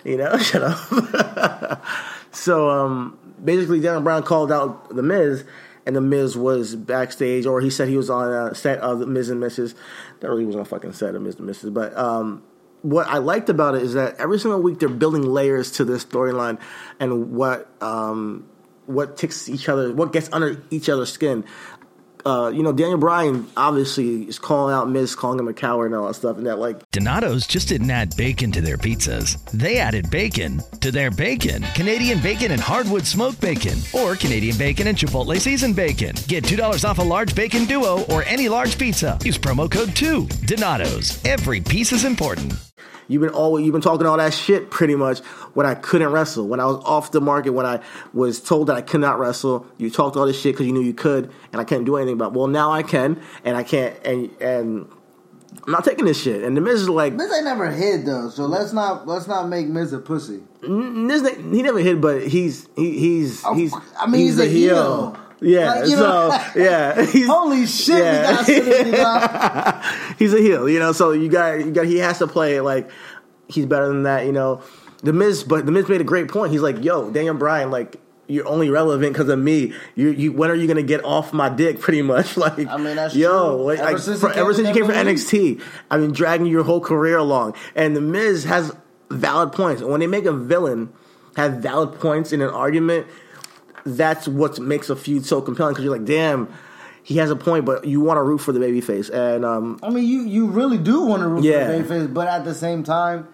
You 0.05 0.17
know, 0.17 0.37
shut 0.39 0.63
up. 0.63 1.85
so 2.33 2.71
um, 2.71 3.19
basically, 3.43 3.81
Daniel 3.81 4.03
Bryan 4.03 4.23
called 4.23 4.51
out 4.51 4.95
the 4.95 5.03
Miz, 5.03 5.45
and 5.87 5.95
the 5.95 6.01
Miz 6.01 6.37
was 6.37 6.75
backstage, 6.75 7.47
or 7.47 7.61
he 7.61 7.71
said 7.71 7.89
he 7.89 7.97
was 7.97 8.11
on 8.11 8.33
a 8.33 8.55
set 8.55 8.79
of 8.79 8.99
the 8.99 9.07
Miz 9.07 9.31
and 9.31 9.43
Mrs. 9.43 9.75
That 10.21 10.29
really 10.29 10.45
wasn't 10.45 10.67
a 10.67 10.69
fucking 10.69 10.93
set 10.93 11.15
of 11.15 11.23
Miz 11.23 11.37
and 11.37 11.49
Mrs. 11.49 11.73
But 11.73 11.97
um, 11.97 12.43
what 12.83 13.07
I 13.07 13.19
liked 13.19 13.49
about 13.49 13.75
it 13.75 13.83
is 13.83 13.95
that 13.95 14.17
every 14.19 14.39
single 14.39 14.61
week 14.61 14.79
they're 14.79 14.89
building 14.89 15.23
layers 15.23 15.73
to 15.73 15.85
this 15.85 16.05
storyline, 16.05 16.59
and 16.99 17.33
what 17.33 17.69
um, 17.83 18.49
what 18.87 19.17
ticks 19.17 19.49
each 19.49 19.69
other, 19.69 19.93
what 19.93 20.13
gets 20.13 20.29
under 20.33 20.63
each 20.71 20.89
other's 20.89 21.13
skin. 21.13 21.45
Uh, 22.25 22.51
you 22.55 22.63
know, 22.63 22.73
Daniel 22.73 22.99
Bryan 22.99 23.49
obviously 23.57 24.23
is 24.23 24.39
calling 24.39 24.75
out 24.75 24.89
Miz, 24.89 25.15
calling 25.15 25.39
him 25.39 25.49
a 25.49 25.55
coward 25.55 25.87
and 25.87 25.95
all 25.95 26.07
that 26.07 26.15
stuff, 26.15 26.37
and 26.37 26.47
that 26.47 26.59
like 26.59 26.89
Donato's 26.91 27.47
just 27.47 27.69
didn't 27.69 27.91
add 27.91 28.17
bacon 28.17 28.53
to 28.53 28.61
their 28.61 28.77
pizzas. 28.77 29.43
They 29.51 29.79
added 29.79 30.11
bacon 30.11 30.61
to 30.81 30.91
their 30.91 31.11
bacon. 31.11 31.65
Canadian 31.75 32.21
bacon 32.21 32.53
and 32.53 32.61
hardwood 32.61 33.07
smoked 33.07 33.41
bacon, 33.41 33.79
or 33.93 34.17
Canadian 34.17 34.57
bacon 34.57 34.87
and 34.87 34.97
Chipotle 34.97 35.39
seasoned 35.39 35.77
bacon. 35.77 36.15
Get 36.29 36.45
two 36.45 36.57
dollars 36.57 36.85
off 36.85 36.99
a 36.99 37.03
large 37.03 37.35
bacon 37.35 37.65
duo 37.65 38.05
or 38.05 38.25
any 38.25 38.49
large 38.49 38.79
pizza. 38.79 39.19
Use 39.25 39.39
promo 39.39 39.71
code 39.71 39.95
two. 39.95 40.27
Donato's. 40.45 41.25
Every 41.25 41.61
piece 41.61 41.93
is 41.93 42.05
important. 42.05 42.55
You've 43.11 43.23
been 43.23 43.31
always 43.31 43.67
you've 43.67 43.73
been 43.73 43.83
talking 43.83 44.07
all 44.07 44.17
that 44.17 44.33
shit 44.33 44.71
pretty 44.71 44.95
much 44.95 45.19
when 45.55 45.67
I 45.67 45.75
couldn't 45.75 46.13
wrestle, 46.13 46.47
when 46.47 46.61
I 46.61 46.67
was 46.67 46.77
off 46.85 47.11
the 47.11 47.21
market, 47.21 47.51
when 47.51 47.67
I 47.67 47.81
was 48.13 48.41
told 48.41 48.69
that 48.69 48.77
I 48.77 48.83
could 48.83 49.01
not 49.01 49.19
wrestle. 49.19 49.67
You 49.79 49.91
talked 49.91 50.17
all 50.17 50.27
this 50.27 50.41
shit 50.41 50.55
because 50.55 50.67
you 50.67 50.73
knew 50.73 50.81
you 50.81 50.95
could, 50.95 51.33
and 51.53 51.61
I 51.61 51.65
couldn't 51.65 51.87
do 51.87 51.97
anything 51.97 52.15
about. 52.15 52.35
Well, 52.35 52.47
now 52.47 52.71
I 52.71 52.85
can, 52.85 53.21
and 53.45 53.57
I 53.57 53.65
can't, 53.65 53.97
and 54.07 54.31
and 54.41 54.89
I'm 55.67 55.73
not 55.73 55.85
taking 55.85 56.05
this 56.05 56.23
shit. 56.23 56.45
And 56.45 56.57
the 56.57 56.61
Miz 56.61 56.83
is 56.83 56.89
like, 56.89 57.13
Miz 57.15 57.33
ain't 57.33 57.45
never 57.45 57.69
hid 57.69 58.07
though, 58.07 58.31
so 58.31 58.47
let's 58.47 58.73
not 58.73 59.09
let's 59.09 59.27
not 59.27 59.49
make 59.49 59.67
Miz 59.67 59.93
a 59.93 59.99
pussy. 59.99 60.43
Miz, 60.63 61.29
he 61.29 61.63
never 61.63 61.81
hit, 61.81 62.01
but 62.01 62.29
he's 62.29 62.69
he, 62.77 62.97
he's 62.97 63.45
he's 63.55 63.75
I 63.99 64.07
mean, 64.07 64.21
he's 64.21 64.39
a 64.39 64.47
heel. 64.47 65.19
Yeah, 65.43 65.71
Like, 65.75 65.89
you 65.89 65.97
know- 65.97 66.31
so 66.55 66.61
yeah, 66.61 67.05
Holy 67.27 67.67
shit, 67.67 67.99
Yeah. 67.99 68.45
we 68.47 68.91
got 68.93 69.85
he's 70.19 70.35
a 70.35 70.39
heel, 70.39 70.69
you 70.69 70.79
know. 70.79 70.93
So 70.93 71.13
you 71.13 71.29
got 71.29 71.59
you 71.65 71.71
got 71.71 71.87
he 71.87 71.99
has 71.99 72.19
to 72.19 72.27
play 72.27 72.61
like 72.61 72.91
he's 73.49 73.67
better 73.67 73.89
than 73.89 74.03
that, 74.05 74.27
you 74.27 74.33
know. 74.33 74.63
The 75.03 75.13
Miz, 75.15 75.45
but 75.45 75.65
the 75.65 75.73
Miz 75.73 75.89
made 75.89 76.03
a 76.03 76.05
great 76.05 76.29
point. 76.29 76.53
He's 76.53 76.61
like, 76.61 76.85
"Yo, 76.85 77.11
Daniel 77.11 77.35
Bryan, 77.35 77.71
like 77.71 77.97
you're 78.27 78.47
only 78.47 78.69
relevant 78.71 79.13
because 79.15 79.29
of 79.31 79.39
me. 79.39 79.73
You, 79.97 80.11
you, 80.11 80.31
when 80.33 80.51
are 80.51 80.55
you 80.55 80.69
gonna 80.69 80.83
get 80.83 81.03
off 81.05 81.33
my 81.33 81.49
dick? 81.49 81.81
Pretty 81.87 82.03
much, 82.03 82.37
like, 82.37 82.59
I 82.69 82.77
mean, 82.77 82.97
that's 82.97 83.15
yo, 83.17 83.57
true. 83.57 83.65
like, 83.67 83.79
Ever 83.81 83.99
since 83.99 84.21
for- 84.21 84.33
ever 84.33 84.53
since 84.55 84.69
you 84.69 84.75
came 84.75 84.85
from 84.85 84.95
NXT, 84.95 85.63
I've 85.91 86.01
been 86.01 86.13
dragging 86.13 86.47
your 86.47 86.63
whole 86.65 86.81
career 86.83 87.17
along, 87.17 87.55
and 87.75 87.97
the 87.97 88.01
Miz 88.03 88.45
has 88.45 88.77
valid 89.11 89.53
points. 89.53 89.83
When 89.83 90.01
they 90.01 90.07
make 90.07 90.27
a 90.27 90.33
villain 90.33 90.93
have 91.37 91.55
valid 91.55 91.99
points 91.99 92.33
in 92.33 92.43
an 92.43 92.51
argument, 92.51 93.07
that's 93.85 94.27
what 94.29 94.59
makes 94.59 94.91
a 94.91 94.97
feud 94.97 95.25
so 95.27 95.41
compelling 95.41 95.73
because 95.75 95.85
you're 95.85 95.97
like, 95.97 96.05
damn, 96.07 96.49
he 97.03 97.17
has 97.17 97.31
a 97.31 97.37
point, 97.37 97.65
but 97.65 97.85
you 97.87 98.01
want 98.01 98.19
to 98.19 98.23
root 98.23 98.39
for 98.39 98.53
the 98.53 98.61
babyface. 98.61 99.11
And 99.11 99.45
um, 99.45 99.79
I 99.83 99.91
mean, 99.91 100.05
you 100.07 100.21
you 100.23 100.47
really 100.47 100.79
do 100.79 101.03
want 101.03 101.23
to 101.23 101.29
root 101.29 101.45
Yeah. 101.45 101.67
for 101.67 101.73
the 101.83 101.83
Bayface, 101.95 102.13
but 102.15 102.29
at 102.29 102.45
the 102.45 102.55
same 102.55 102.83
time, 102.85 103.27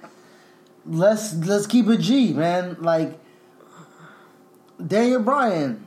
let's 0.86 1.34
let's 1.34 1.66
keep 1.66 1.88
it 1.88 1.98
G, 1.98 2.32
man. 2.32 2.76
Like 2.80 3.18
Daniel 4.84 5.20
Bryan, 5.22 5.84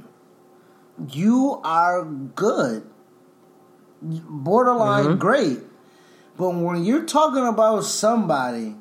you 1.11 1.61
are 1.63 2.03
good, 2.03 2.83
borderline 4.01 5.05
Mm-hmm. 5.05 5.17
great, 5.19 5.59
but 6.37 6.49
when 6.51 6.83
you're 6.83 7.05
talking 7.05 7.45
about 7.45 7.83
somebody 7.85 8.75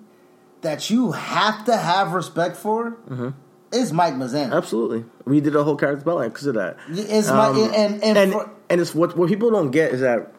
that 0.62 0.90
you 0.90 1.12
have 1.12 1.64
to 1.66 1.76
have 1.76 2.12
respect 2.12 2.56
for, 2.56 2.92
Mm-hmm. 3.08 3.28
It's 3.72 3.92
Mike 3.92 4.14
Mizanin. 4.14 4.52
absolutely, 4.52 5.04
we 5.24 5.40
did 5.40 5.54
a 5.54 5.62
whole 5.62 5.76
character 5.76 6.00
spotlight 6.00 6.32
because 6.32 6.46
of 6.46 6.54
that. 6.54 6.76
It's 6.88 7.28
Um, 7.28 7.36
my 7.36 7.48
and 7.76 8.02
and, 8.02 8.16
and 8.18 8.32
for- 8.32 8.50
and 8.70 8.80
it's 8.80 8.94
what 8.94 9.16
what 9.16 9.28
people 9.28 9.50
don't 9.50 9.70
get 9.70 9.92
is 9.92 10.00
that 10.00 10.32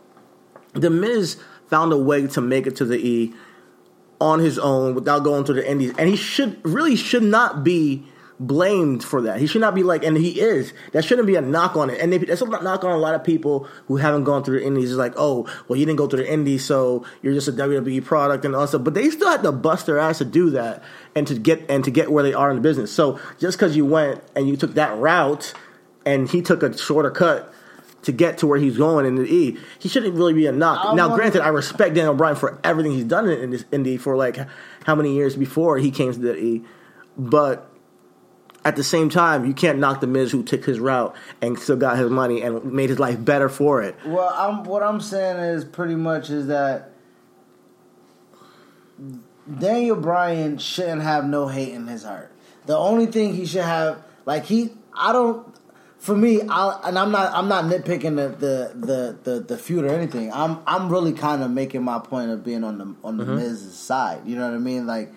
the 0.73 0.89
Miz 0.89 1.37
found 1.67 1.93
a 1.93 1.97
way 1.97 2.25
to 2.27 2.41
make 2.41 2.65
it 2.67 2.75
to 2.77 2.85
the 2.85 2.97
E 2.97 3.33
on 4.19 4.39
his 4.39 4.57
own 4.59 4.95
without 4.95 5.23
going 5.23 5.45
through 5.45 5.55
the 5.55 5.69
Indies, 5.69 5.93
and 5.97 6.09
he 6.09 6.15
should 6.15 6.59
really 6.63 6.95
should 6.95 7.23
not 7.23 7.63
be 7.63 8.03
blamed 8.39 9.03
for 9.03 9.21
that. 9.23 9.39
He 9.39 9.47
should 9.47 9.61
not 9.61 9.75
be 9.75 9.83
like, 9.83 10.03
and 10.03 10.15
he 10.17 10.39
is. 10.39 10.73
That 10.93 11.03
shouldn't 11.03 11.27
be 11.27 11.35
a 11.35 11.41
knock 11.41 11.75
on 11.75 11.89
it. 11.89 11.99
And 11.99 12.13
they, 12.13 12.17
that's 12.19 12.41
a 12.41 12.45
knock 12.45 12.83
on 12.83 12.91
a 12.91 12.97
lot 12.97 13.13
of 13.13 13.23
people 13.23 13.67
who 13.87 13.97
haven't 13.97 14.23
gone 14.23 14.43
through 14.43 14.59
the 14.59 14.65
Indies. 14.65 14.91
Is 14.91 14.97
like, 14.97 15.13
oh, 15.17 15.47
well, 15.67 15.77
you 15.77 15.85
didn't 15.85 15.97
go 15.97 16.07
through 16.07 16.23
the 16.23 16.31
Indies, 16.31 16.63
so 16.63 17.05
you're 17.21 17.33
just 17.33 17.47
a 17.47 17.51
WWE 17.51 18.03
product 18.03 18.45
and 18.45 18.55
all 18.55 18.61
that 18.61 18.69
stuff. 18.69 18.83
But 18.83 18.93
they 18.93 19.09
still 19.09 19.29
had 19.29 19.43
to 19.43 19.51
bust 19.51 19.85
their 19.85 19.99
ass 19.99 20.19
to 20.19 20.25
do 20.25 20.51
that 20.51 20.83
and 21.15 21.27
to 21.27 21.37
get 21.37 21.69
and 21.69 21.83
to 21.83 21.91
get 21.91 22.11
where 22.11 22.23
they 22.23 22.33
are 22.33 22.49
in 22.49 22.55
the 22.55 22.61
business. 22.61 22.91
So 22.91 23.19
just 23.39 23.57
because 23.57 23.75
you 23.75 23.85
went 23.85 24.23
and 24.35 24.47
you 24.47 24.55
took 24.55 24.75
that 24.75 24.97
route, 24.97 25.53
and 26.05 26.29
he 26.29 26.41
took 26.41 26.63
a 26.63 26.77
shorter 26.77 27.11
cut 27.11 27.53
to 28.03 28.11
get 28.11 28.37
to 28.37 28.47
where 28.47 28.57
he's 28.57 28.77
going 28.77 29.05
in 29.05 29.15
the 29.15 29.23
E. 29.23 29.57
He 29.77 29.89
shouldn't 29.89 30.15
really 30.15 30.33
be 30.33 30.45
a 30.45 30.51
knock. 30.51 30.85
I 30.85 30.95
now, 30.95 31.15
granted, 31.15 31.41
I 31.41 31.49
respect 31.49 31.95
Daniel 31.95 32.13
Bryan 32.13 32.37
for 32.37 32.59
everything 32.63 32.93
he's 32.93 33.03
done 33.03 33.29
in 33.29 33.49
this 33.49 33.63
indie 33.65 33.99
for 33.99 34.15
like 34.15 34.37
how 34.85 34.95
many 34.95 35.13
years 35.13 35.35
before 35.35 35.77
he 35.77 35.91
came 35.91 36.13
to 36.13 36.19
the 36.19 36.37
E, 36.37 36.63
but 37.17 37.69
at 38.65 38.75
the 38.75 38.83
same 38.83 39.09
time, 39.09 39.45
you 39.45 39.53
can't 39.53 39.79
knock 39.79 40.01
the 40.01 40.07
Miz 40.07 40.31
who 40.31 40.43
took 40.43 40.65
his 40.65 40.79
route 40.79 41.15
and 41.41 41.57
still 41.57 41.77
got 41.77 41.97
his 41.97 42.09
money 42.09 42.41
and 42.41 42.63
made 42.65 42.89
his 42.89 42.99
life 42.99 43.23
better 43.23 43.47
for 43.47 43.81
it. 43.81 43.95
Well, 44.05 44.33
I'm 44.35 44.63
what 44.63 44.83
I'm 44.83 44.99
saying 44.99 45.37
is 45.37 45.63
pretty 45.63 45.95
much 45.95 46.29
is 46.29 46.47
that 46.47 46.91
Daniel 49.57 49.95
Bryan 49.95 50.57
shouldn't 50.57 51.01
have 51.01 51.25
no 51.25 51.47
hate 51.47 51.73
in 51.73 51.87
his 51.87 52.03
heart. 52.03 52.31
The 52.65 52.77
only 52.77 53.05
thing 53.05 53.33
he 53.33 53.45
should 53.45 53.63
have, 53.63 54.03
like 54.25 54.45
he, 54.45 54.71
I 54.93 55.13
don't. 55.13 55.47
For 55.97 56.15
me, 56.15 56.41
I 56.41 56.79
and 56.85 56.97
I'm 56.97 57.11
not, 57.11 57.33
I'm 57.33 57.49
not 57.49 57.65
nitpicking 57.65 58.15
the 58.15 58.29
the 58.29 58.71
the 58.73 59.17
the, 59.23 59.39
the 59.41 59.57
feud 59.57 59.83
or 59.85 59.89
anything. 59.89 60.31
I'm 60.31 60.59
I'm 60.65 60.89
really 60.89 61.11
kind 61.11 61.43
of 61.43 61.51
making 61.51 61.83
my 61.83 61.99
point 61.99 62.31
of 62.31 62.43
being 62.43 62.63
on 62.63 62.77
the 62.77 62.95
on 63.03 63.17
the 63.17 63.25
mm-hmm. 63.25 63.35
Miz's 63.35 63.77
side. 63.77 64.21
You 64.25 64.37
know 64.37 64.47
what 64.47 64.55
I 64.55 64.59
mean? 64.59 64.85
Like 64.85 65.11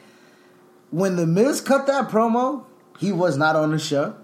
when 0.91 1.17
the 1.17 1.27
Miz 1.27 1.61
cut 1.61 1.87
that 1.87 2.09
promo, 2.09 2.65
he 3.03 3.11
was 3.11 3.37
not 3.37 3.57
on 3.57 3.73
the 3.73 3.79
show. 3.81 4.15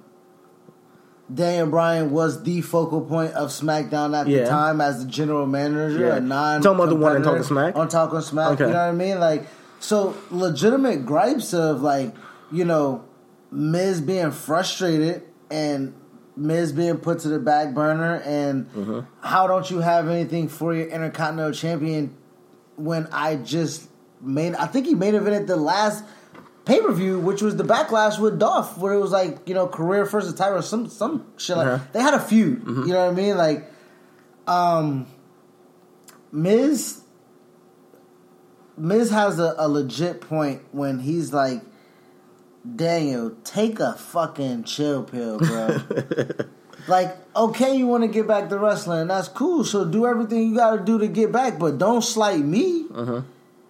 Daniel 1.32 1.66
Bryan 1.66 2.10
was 2.12 2.42
the 2.44 2.60
focal 2.62 3.00
point 3.02 3.32
of 3.34 3.48
SmackDown 3.50 4.16
at 4.18 4.28
Yeah. 4.28 4.44
the 4.44 4.46
time 4.48 4.80
as 4.80 5.04
the 5.04 5.10
general 5.10 5.46
manager, 5.46 6.06
Yeah. 6.06 6.14
a 6.16 6.20
non 6.20 6.62
Talking 6.62 6.76
about 6.78 6.88
the 6.88 6.94
one 6.94 7.16
in 7.16 7.22
Talking 7.22 7.42
Smack? 7.42 7.76
On 7.76 7.88
Talking 7.88 8.20
Smack, 8.22 8.52
Okay. 8.52 8.66
you 8.66 8.70
know 8.72 8.78
what 8.78 8.88
I 8.88 8.92
mean? 8.92 9.18
Like, 9.20 9.46
so 9.80 10.14
legitimate 10.30 11.04
gripes 11.04 11.52
of 11.52 11.82
like, 11.82 12.14
you 12.50 12.64
know, 12.64 13.02
Miz 13.50 14.00
being 14.00 14.30
frustrated 14.30 15.22
and 15.50 15.92
Miz 16.36 16.70
being 16.72 16.96
put 16.98 17.18
to 17.20 17.28
the 17.28 17.40
back 17.40 17.74
burner, 17.74 18.22
and 18.24 18.66
Mm-hmm. 18.72 19.00
how 19.20 19.46
don't 19.48 19.68
you 19.70 19.80
have 19.80 20.08
anything 20.08 20.48
for 20.48 20.72
your 20.72 20.86
Intercontinental 20.86 21.52
Champion 21.52 22.14
when 22.76 23.06
I 23.12 23.36
just 23.36 23.88
made? 24.22 24.54
I 24.54 24.66
think 24.66 24.86
he 24.86 24.94
made 24.94 25.14
event 25.14 25.34
at 25.34 25.46
the 25.48 25.56
last 25.56 26.04
pay 26.68 26.80
per 26.80 26.92
view, 26.92 27.18
which 27.18 27.40
was 27.42 27.56
the 27.56 27.64
backlash 27.64 28.20
with 28.20 28.38
Dolph, 28.38 28.76
where 28.78 28.92
it 28.92 29.00
was 29.00 29.10
like 29.10 29.48
you 29.48 29.54
know 29.54 29.66
career 29.66 30.04
versus 30.04 30.34
title, 30.34 30.62
some 30.62 30.88
some 30.88 31.26
shit 31.38 31.56
like 31.56 31.66
Uh-huh. 31.66 31.84
they 31.92 32.00
had 32.02 32.14
a 32.14 32.20
feud. 32.20 32.62
You 32.66 32.92
know 32.92 33.04
what 33.06 33.10
I 33.10 33.14
mean? 33.22 33.36
Like, 33.36 33.70
um, 34.46 35.06
Miz. 36.30 37.02
Miz 38.76 39.10
has 39.10 39.40
a, 39.40 39.54
a 39.58 39.66
legit 39.68 40.20
point 40.20 40.62
when 40.70 41.00
he's 41.00 41.32
like, 41.32 41.62
Daniel, 42.76 43.32
take 43.42 43.80
a 43.80 43.94
fucking 43.94 44.62
chill 44.64 45.02
pill, 45.02 45.38
bro. 45.38 45.80
like, 46.86 47.16
okay, 47.34 47.74
you 47.76 47.88
want 47.88 48.04
to 48.04 48.08
get 48.08 48.28
back 48.28 48.48
to 48.50 48.56
wrestling, 48.58 49.08
that's 49.08 49.26
cool. 49.26 49.64
So 49.64 49.84
do 49.84 50.06
everything 50.06 50.50
you 50.50 50.54
got 50.54 50.76
to 50.76 50.84
do 50.84 50.96
to 51.00 51.08
get 51.08 51.32
back, 51.32 51.58
but 51.58 51.78
don't 51.78 52.02
slight 52.02 52.38
me. 52.44 52.86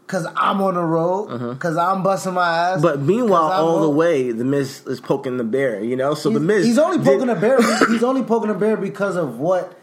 Cause 0.08 0.26
I'm 0.36 0.60
on 0.62 0.74
the 0.74 0.82
road. 0.82 1.58
Cause 1.60 1.76
I'm 1.76 2.02
busting 2.02 2.32
my 2.32 2.48
ass. 2.70 2.82
But 2.82 3.00
meanwhile, 3.00 3.52
all 3.52 3.80
the 3.82 3.90
way, 3.90 4.32
the 4.32 4.42
Miz 4.44 4.82
is 4.86 5.00
poking 5.00 5.36
the 5.36 5.44
bear, 5.44 5.84
you 5.84 5.96
know? 5.96 6.14
So 6.14 6.30
the 6.30 6.40
He's- 6.40 6.46
Miz. 6.46 6.66
He's 6.66 6.78
only 6.78 6.96
did- 6.96 7.06
poking 7.06 7.28
a 7.28 7.34
bear. 7.36 7.58
He's 7.88 8.02
only 8.02 8.22
poking 8.22 8.48
a 8.50 8.54
bear 8.54 8.76
because 8.76 9.16
of 9.16 9.38
what. 9.38 9.74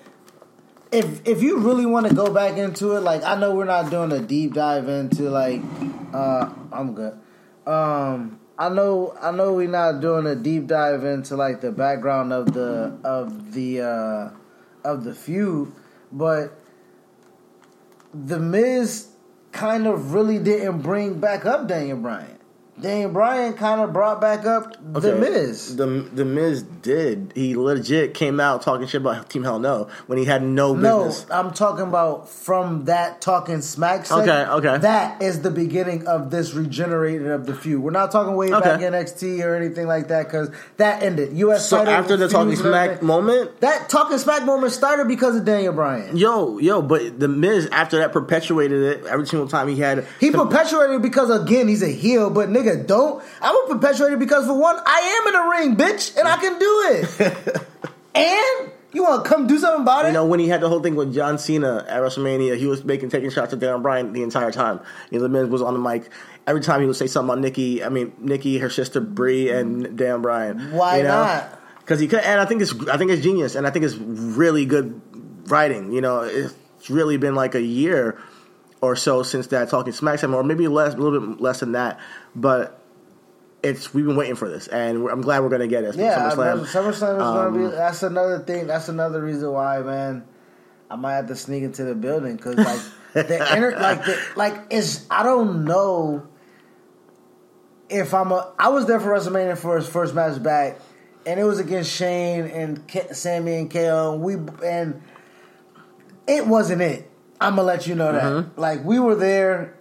If 0.91 1.27
if 1.27 1.41
you 1.43 1.59
really 1.59 1.85
want 1.85 2.07
to 2.07 2.13
go 2.15 2.33
back 2.33 2.57
into 2.57 2.93
it, 2.93 3.01
like 3.01 3.23
I 3.23 3.35
know 3.39 3.53
we're 3.53 3.65
not 3.65 3.89
doing 3.91 4.11
a 4.11 4.19
deep 4.19 4.53
dive 4.53 4.87
into 4.89 5.29
like, 5.29 5.61
uh, 6.13 6.49
I'm 6.71 6.93
good. 6.93 7.13
Um, 7.67 8.39
I 8.57 8.69
know 8.69 9.15
I 9.21 9.31
know 9.31 9.53
we're 9.53 9.67
not 9.67 9.99
doing 9.99 10.25
a 10.25 10.35
deep 10.35 10.67
dive 10.67 11.03
into 11.03 11.35
like 11.35 11.59
the 11.61 11.71
background 11.71 12.31
of 12.33 12.53
the 12.53 12.97
of 13.03 13.51
the 13.53 13.81
uh, 13.81 14.29
of 14.89 15.03
the 15.03 15.13
feud, 15.13 15.71
but 16.11 16.53
the 18.13 18.39
Miz 18.39 19.07
kind 19.55 19.87
of 19.87 20.13
really 20.13 20.37
didn't 20.37 20.81
bring 20.81 21.19
back 21.19 21.45
up 21.45 21.67
Daniel 21.67 21.97
Bryan. 21.97 22.34
Daniel 22.79 23.09
Bryan 23.09 23.53
kind 23.53 23.79
of 23.79 23.93
brought 23.93 24.19
back 24.19 24.45
up 24.45 24.75
the 24.93 25.15
Miz. 25.15 25.77
The 25.77 25.85
the 25.85 26.25
Miz 26.25 26.63
did. 26.63 27.31
He 27.33 27.55
legit 27.55 28.13
came 28.13 28.41
out 28.41 28.63
talking 28.63 28.85
shit 28.85 28.99
about 28.99 29.29
Team 29.29 29.43
Hell 29.43 29.59
No 29.59 29.87
when 30.07 30.17
he 30.17 30.25
had 30.25 30.43
no 30.43 30.75
No, 30.75 31.05
business. 31.05 31.25
I'm 31.31 31.53
talking 31.53 31.87
about 31.87 32.27
from 32.27 32.85
that 32.85 33.21
talking 33.21 33.61
smack. 33.61 34.05
Segment, 34.05 34.29
Okay, 34.29 34.51
okay. 34.69 34.77
That 34.79 35.21
is 35.21 35.41
the 35.41 35.51
beginning 35.51 36.05
of 36.05 36.31
this 36.31 36.53
regenerating 36.53 37.27
of 37.27 37.45
the 37.45 37.55
feud. 37.55 37.81
We're 37.81 37.91
not 37.91 38.11
talking 38.11 38.35
way 38.35 38.49
back 38.51 38.81
NXT 38.81 39.45
or 39.45 39.55
anything 39.55 39.87
like 39.87 40.09
that 40.09 40.25
because 40.25 40.51
that 40.75 41.01
ended. 41.01 41.37
U.S. 41.37 41.69
So 41.69 41.77
after 41.77 42.17
the 42.17 42.27
talking 42.27 42.57
smack 42.57 43.01
moment, 43.01 43.61
that 43.61 43.87
talking 43.87 44.17
smack 44.17 44.43
moment 44.43 44.73
started 44.73 45.07
because 45.07 45.37
of 45.37 45.45
Daniel 45.45 45.71
Bryan. 45.73 46.17
yo, 46.17 46.57
yo, 46.57 46.81
but 46.81 47.21
the 47.21 47.29
Miz 47.29 47.67
after 47.67 47.99
that 47.99 48.11
perpetuated 48.11 48.81
it 48.81 49.05
every 49.05 49.27
single 49.27 49.47
time 49.47 49.69
he 49.69 49.77
had. 49.77 50.05
He 50.19 50.31
perpetuated 50.31 50.97
it 50.97 51.01
because 51.01 51.29
again 51.29 51.69
he's 51.69 51.81
a 51.81 51.87
heel, 51.87 52.29
but 52.29 52.49
nigga 52.49 52.64
don't. 52.87 53.23
I 53.41 53.51
would 53.51 53.79
perpetuate 53.79 54.13
it 54.13 54.19
because 54.19 54.45
for 54.45 54.57
one, 54.57 54.77
I 54.85 55.21
am 55.21 55.27
in 55.27 55.33
the 55.33 55.49
ring, 55.49 55.75
bitch, 55.75 56.17
and 56.17 56.27
I 56.27 56.37
can 56.37 56.59
do 56.59 56.83
it. 56.89 57.67
and 58.15 58.71
You 58.95 59.03
want 59.03 59.25
to 59.25 59.29
come 59.29 59.45
do 59.45 59.59
something 59.59 59.81
about 59.81 60.05
it? 60.05 60.09
You 60.09 60.13
know, 60.13 60.25
when 60.25 60.39
he 60.39 60.47
had 60.47 60.61
the 60.61 60.69
whole 60.69 60.79
thing 60.79 60.95
with 60.95 61.13
John 61.13 61.37
Cena 61.37 61.85
at 61.87 62.01
WrestleMania, 62.01 62.57
he 62.57 62.65
was 62.65 62.85
making 62.85 63.09
taking 63.09 63.29
shots 63.29 63.51
at 63.51 63.59
Daniel 63.59 63.79
Bryan 63.79 64.13
the 64.13 64.23
entire 64.23 64.51
time. 64.51 64.79
You 65.11 65.17
know, 65.17 65.23
the 65.23 65.29
man 65.29 65.49
was 65.49 65.61
on 65.61 65.73
the 65.73 65.79
mic. 65.81 66.09
Every 66.47 66.61
time 66.61 66.79
he 66.79 66.87
would 66.87 66.95
say 66.95 67.07
something 67.07 67.33
about 67.33 67.41
Nikki, 67.41 67.83
I 67.83 67.89
mean 67.89 68.13
Nikki, 68.19 68.57
her 68.59 68.69
sister 68.69 69.01
Brie, 69.01 69.49
and 69.49 69.97
Dan 69.97 70.21
Bryan. 70.21 70.71
Why 70.71 70.97
you 70.97 71.03
know? 71.03 71.25
not? 71.25 71.59
Because 71.79 71.99
he 71.99 72.07
could, 72.07 72.19
and 72.19 72.39
I 72.39 72.45
think 72.45 72.61
it's 72.61 72.73
I 72.87 72.97
think 72.97 73.11
it's 73.11 73.21
genius, 73.21 73.55
and 73.55 73.67
I 73.67 73.69
think 73.69 73.83
it's 73.83 73.95
really 73.95 74.65
good 74.65 75.01
writing. 75.49 75.91
You 75.91 75.99
know, 75.99 76.21
it's 76.21 76.89
really 76.89 77.17
been 77.17 77.35
like 77.35 77.53
a 77.53 77.61
year 77.61 78.17
or 78.85 78.95
so 78.95 79.23
since 79.23 79.47
that 79.47 79.69
Talking 79.69 79.93
Smack 79.93 80.19
time, 80.19 80.33
or 80.33 80.43
maybe 80.43 80.67
less, 80.67 80.93
a 80.93 80.97
little 80.97 81.19
bit 81.19 81.41
less 81.41 81.59
than 81.59 81.73
that. 81.73 81.99
But 82.35 82.79
it's 83.63 83.93
we've 83.93 84.05
been 84.05 84.15
waiting 84.15 84.35
for 84.35 84.47
this, 84.49 84.67
and 84.67 85.07
I'm 85.09 85.21
glad 85.21 85.41
we're 85.41 85.49
going 85.49 85.61
to 85.61 85.67
get 85.67 85.83
it. 85.83 85.95
Yeah, 85.95 86.29
SummerSlam. 86.31 86.65
SummerSlam, 86.65 86.65
SummerSlam 86.65 86.91
is 86.91 86.99
gonna 86.99 87.47
Um, 87.47 87.69
be. 87.69 87.75
That's 87.75 88.03
another 88.03 88.39
thing. 88.39 88.67
That's 88.67 88.89
another 88.89 89.21
reason 89.21 89.51
why, 89.51 89.79
man. 89.79 90.23
I 90.89 90.95
might 90.95 91.13
have 91.13 91.27
to 91.29 91.35
sneak 91.35 91.63
into 91.63 91.83
the 91.83 91.95
building 91.95 92.35
because, 92.35 92.57
like, 92.57 93.27
the 93.27 93.53
inner, 93.57 93.71
like, 93.71 94.05
the, 94.05 94.19
like, 94.35 94.55
it's. 94.69 95.05
I 95.09 95.23
don't 95.23 95.65
know 95.65 96.27
if 97.89 98.13
I'm 98.13 98.31
a. 98.31 98.53
I 98.59 98.69
was 98.69 98.85
there 98.85 98.99
for 98.99 99.09
WrestleMania 99.09 99.57
for 99.57 99.77
his 99.77 99.87
first 99.87 100.13
match 100.13 100.41
back, 100.43 100.79
and 101.25 101.39
it 101.39 101.43
was 101.43 101.59
against 101.59 101.91
Shane 101.91 102.45
and 102.45 102.83
Sammy 103.13 103.55
and 103.55 103.71
KO. 103.71 104.13
And 104.13 104.21
we 104.21 104.35
and 104.63 105.01
it 106.27 106.45
wasn't 106.45 106.83
it. 106.83 107.09
I'm 107.39 107.55
gonna 107.55 107.67
let 107.67 107.87
you 107.87 107.95
know 107.95 108.11
that. 108.11 108.23
Mm-hmm. 108.23 108.59
Like, 108.59 108.83
we 108.83 108.99
were 108.99 109.15
there 109.15 109.75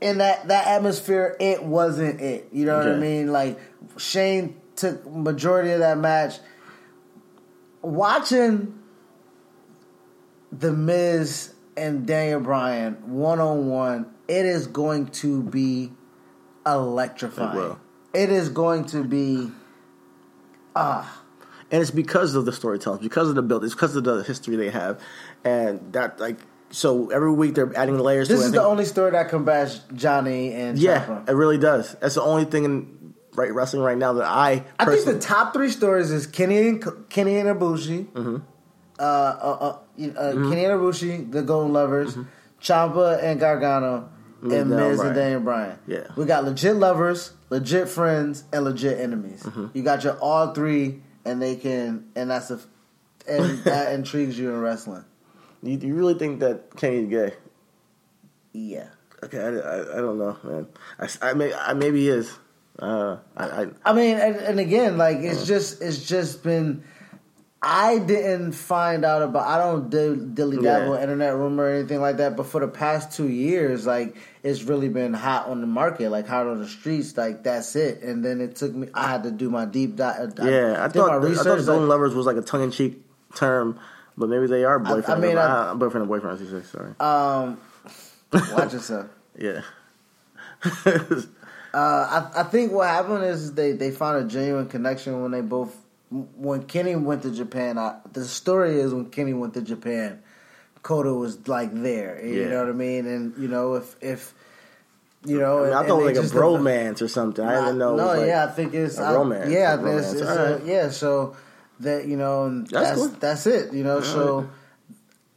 in 0.00 0.18
that 0.18 0.48
that 0.48 0.66
atmosphere. 0.66 1.36
It 1.40 1.62
wasn't 1.62 2.20
it. 2.20 2.48
You 2.52 2.66
know 2.66 2.78
what 2.78 2.88
I 2.88 2.96
mean? 2.96 3.32
Like 3.32 3.58
Shane 3.96 4.60
took 4.76 5.06
majority 5.10 5.70
of 5.70 5.80
that 5.80 5.98
match. 5.98 6.38
Watching 7.82 8.78
the 10.50 10.72
Miz 10.72 11.54
and 11.76 12.06
Daniel 12.06 12.40
Bryan 12.40 12.94
one 13.06 13.40
on 13.40 13.68
one, 13.68 14.06
it 14.26 14.46
is 14.46 14.66
going 14.66 15.06
to 15.06 15.42
be 15.42 15.92
electrifying. 16.66 17.72
It. 18.12 18.22
It 18.22 18.30
is 18.30 18.48
going 18.48 18.86
to 18.86 19.04
be 19.04 19.50
ah 20.74 21.22
and 21.70 21.82
it's 21.82 21.90
because 21.90 22.34
of 22.34 22.46
the 22.46 22.52
storytelling, 22.52 23.02
because 23.02 23.28
of 23.28 23.34
the 23.34 23.42
build, 23.42 23.62
it's 23.62 23.74
because 23.74 23.94
of 23.94 24.04
the 24.04 24.22
history 24.22 24.56
they 24.56 24.70
have, 24.70 25.00
and 25.44 25.92
that 25.92 26.18
like 26.18 26.38
so 26.70 27.10
every 27.10 27.32
week 27.32 27.54
they're 27.54 27.76
adding 27.76 27.98
layers. 27.98 28.28
this 28.28 28.38
to 28.40 28.44
it. 28.44 28.46
is 28.46 28.52
the 28.52 28.62
only 28.62 28.84
story 28.84 29.10
that 29.12 29.28
combats 29.28 29.80
Johnny 29.94 30.52
and 30.52 30.78
yeah, 30.78 31.22
it 31.26 31.32
really 31.32 31.58
does. 31.58 31.94
That's 32.00 32.14
the 32.14 32.22
only 32.22 32.44
thing 32.44 32.64
in 32.64 33.14
right 33.34 33.52
wrestling 33.54 33.82
right 33.82 33.96
now 33.98 34.14
that 34.14 34.24
I 34.26 34.64
I 34.78 34.84
think 34.86 35.04
the 35.04 35.18
top 35.18 35.52
three 35.54 35.70
stories 35.70 36.10
is 36.10 36.26
Kenny 36.26 36.58
and 36.68 36.84
Kenny 37.08 37.36
and 37.38 37.48
Ibushi, 37.48 38.06
Mm-hmm. 38.06 38.36
uh, 38.98 39.02
uh, 39.02 39.04
uh, 40.00 40.06
uh, 40.18 40.32
Kenny 40.32 40.64
and 40.64 40.80
Ibushi, 40.80 41.30
the 41.32 41.42
Golden 41.42 41.72
Lovers, 41.72 42.16
Ciampa 42.60 43.22
and 43.22 43.38
Gargano, 43.40 44.08
and 44.42 44.70
Miz 44.70 44.96
Bryan. 44.98 45.06
and 45.06 45.14
Daniel 45.14 45.40
Bryan. 45.40 45.78
Yeah. 45.86 46.06
we 46.16 46.24
got 46.24 46.44
legit 46.44 46.76
lovers, 46.76 47.32
legit 47.50 47.88
friends, 47.88 48.44
and 48.52 48.64
legit 48.64 48.98
enemies. 49.00 49.42
Mm-hmm. 49.42 49.66
You 49.74 49.82
got 49.82 50.04
your 50.04 50.18
all 50.18 50.52
three, 50.52 51.02
and 51.24 51.40
they 51.40 51.56
can, 51.56 52.08
and 52.16 52.30
that's 52.30 52.50
a, 52.50 52.60
and 53.28 53.58
that 53.64 53.92
intrigues 53.94 54.38
you 54.38 54.50
in 54.50 54.60
wrestling. 54.60 55.04
You, 55.62 55.78
you 55.78 55.94
really 55.94 56.14
think 56.14 56.40
that 56.40 56.76
Kenny's 56.76 57.08
gay? 57.08 57.34
Yeah. 58.52 58.88
Okay, 59.22 59.38
I, 59.38 59.48
I, 59.48 59.98
I 59.98 60.00
don't 60.00 60.18
know, 60.18 60.36
man. 60.44 60.66
I, 60.98 61.08
I 61.22 61.34
may 61.34 61.52
I 61.52 61.72
maybe 61.74 62.00
he 62.02 62.08
is. 62.08 62.32
Uh, 62.78 63.16
I, 63.36 63.44
I 63.44 63.66
I 63.86 63.92
mean, 63.92 64.16
and, 64.16 64.36
and 64.36 64.60
again, 64.60 64.96
like 64.96 65.18
it's 65.18 65.46
just 65.46 65.82
it's 65.82 66.06
just 66.06 66.42
been. 66.42 66.84
I 67.60 67.98
didn't 67.98 68.52
find 68.52 69.04
out 69.04 69.20
about. 69.22 69.44
I 69.48 69.58
don't 69.58 69.90
dil- 69.90 70.14
dilly 70.14 70.62
dabble 70.62 70.94
Yeah. 70.94 71.02
internet 71.02 71.34
rumor 71.34 71.64
or 71.64 71.70
anything 71.70 72.00
like 72.00 72.18
that. 72.18 72.36
But 72.36 72.46
for 72.46 72.60
the 72.60 72.68
past 72.68 73.16
two 73.16 73.28
years, 73.28 73.84
like 73.84 74.14
it's 74.44 74.62
really 74.62 74.88
been 74.88 75.12
hot 75.12 75.48
on 75.48 75.60
the 75.60 75.66
market, 75.66 76.10
like 76.10 76.28
hot 76.28 76.46
on 76.46 76.60
the 76.60 76.68
streets. 76.68 77.16
Like 77.16 77.42
that's 77.42 77.74
it. 77.74 78.00
And 78.02 78.24
then 78.24 78.40
it 78.40 78.54
took 78.54 78.72
me. 78.72 78.86
I 78.94 79.08
had 79.08 79.24
to 79.24 79.32
do 79.32 79.50
my 79.50 79.64
deep 79.64 79.96
dive. 79.96 80.34
yeah, 80.38 80.76
I 80.78 80.86
did 80.86 80.94
thought 80.94 81.08
my 81.08 81.16
I 81.16 81.20
thought 81.20 81.22
research. 81.24 81.66
Golden 81.66 81.88
like- 81.88 81.88
Lovers 81.88 82.14
was 82.14 82.26
like 82.26 82.36
a 82.36 82.42
tongue 82.42 82.62
in 82.62 82.70
cheek 82.70 83.02
term, 83.34 83.76
but 84.18 84.28
maybe 84.28 84.46
they 84.46 84.64
are 84.64 84.78
boyfriend. 84.78 85.22
mean, 85.22 85.38
I- 85.38 85.70
uh, 85.70 85.74
boyfriend 85.74 86.02
and 86.02 86.08
boyfriend. 86.08 86.38
I. 86.40 86.62
Sorry. 86.62 86.94
um, 87.00 87.58
watch 88.52 88.72
yourself. 88.74 89.06
yeah. 89.38 89.62
Uh, 91.74 92.30
I, 92.34 92.40
I 92.40 92.42
think 92.44 92.72
what 92.72 92.88
happened 92.88 93.24
is 93.24 93.52
they, 93.52 93.72
they 93.72 93.90
found 93.90 94.24
a 94.24 94.26
genuine 94.26 94.68
connection 94.68 95.20
when 95.20 95.32
they 95.32 95.42
both 95.42 95.76
when 96.10 96.62
Kenny 96.62 96.96
went 96.96 97.22
to 97.24 97.30
Japan. 97.30 97.76
I, 97.76 97.98
the 98.10 98.24
story 98.24 98.80
is 98.80 98.94
when 98.94 99.10
Kenny 99.10 99.34
went 99.34 99.52
to 99.52 99.60
Japan, 99.60 100.22
Kota 100.82 101.12
was 101.12 101.46
like 101.46 101.70
there. 101.74 102.24
You 102.24 102.40
Yeah. 102.44 102.48
know 102.48 102.60
what 102.60 102.70
I 102.70 102.72
mean? 102.72 103.06
And 103.06 103.36
you 103.36 103.48
know 103.48 103.74
if 103.74 103.96
if 104.00 104.32
you 105.26 105.38
know, 105.38 105.60
I, 105.60 105.64
mean, 105.64 105.72
I 105.74 105.86
thought 105.86 106.00
it 106.00 106.04
was 106.16 106.32
like 106.34 106.42
a 106.42 106.44
bromance 106.46 107.02
or 107.02 107.08
something. 107.08 107.44
I 107.44 107.56
didn't 107.66 107.78
know. 107.78 107.96
No, 107.96 108.06
like- 108.06 108.26
yeah, 108.28 108.46
I 108.46 108.50
think 108.50 108.72
it's 108.72 108.96
a 108.98 109.02
I- 109.02 109.12
romance, 109.14 109.50
Yeah, 109.52 109.74
I 109.74 109.76
think 109.76 109.88
it's, 109.88 110.06
romance. 110.06 110.12
it's 110.14 110.30
All 110.30 110.38
a- 110.38 110.64
yeah. 110.64 110.88
So 110.88 111.36
that 111.80 112.06
you 112.06 112.16
know, 112.16 112.44
and 112.44 112.66
That's 112.66 112.88
that's 112.90 112.98
cool. 112.98 113.08
that's, 113.20 113.46
it. 113.46 113.72
You 113.72 113.84
know, 113.84 114.00
so 114.00 114.48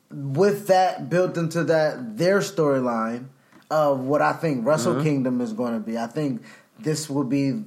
with 0.09 0.67
that 0.67 1.09
built 1.09 1.37
into 1.37 1.63
that 1.65 2.17
their 2.17 2.39
storyline 2.39 3.25
of 3.69 4.01
what 4.01 4.21
I 4.21 4.33
think 4.33 4.65
Wrestle 4.65 4.95
Mm-hmm. 4.95 5.03
Kingdom 5.03 5.41
is 5.41 5.53
going 5.53 5.73
to 5.73 5.79
be, 5.79 5.97
I 5.97 6.07
think 6.07 6.43
this 6.79 7.09
will 7.09 7.23
be 7.23 7.63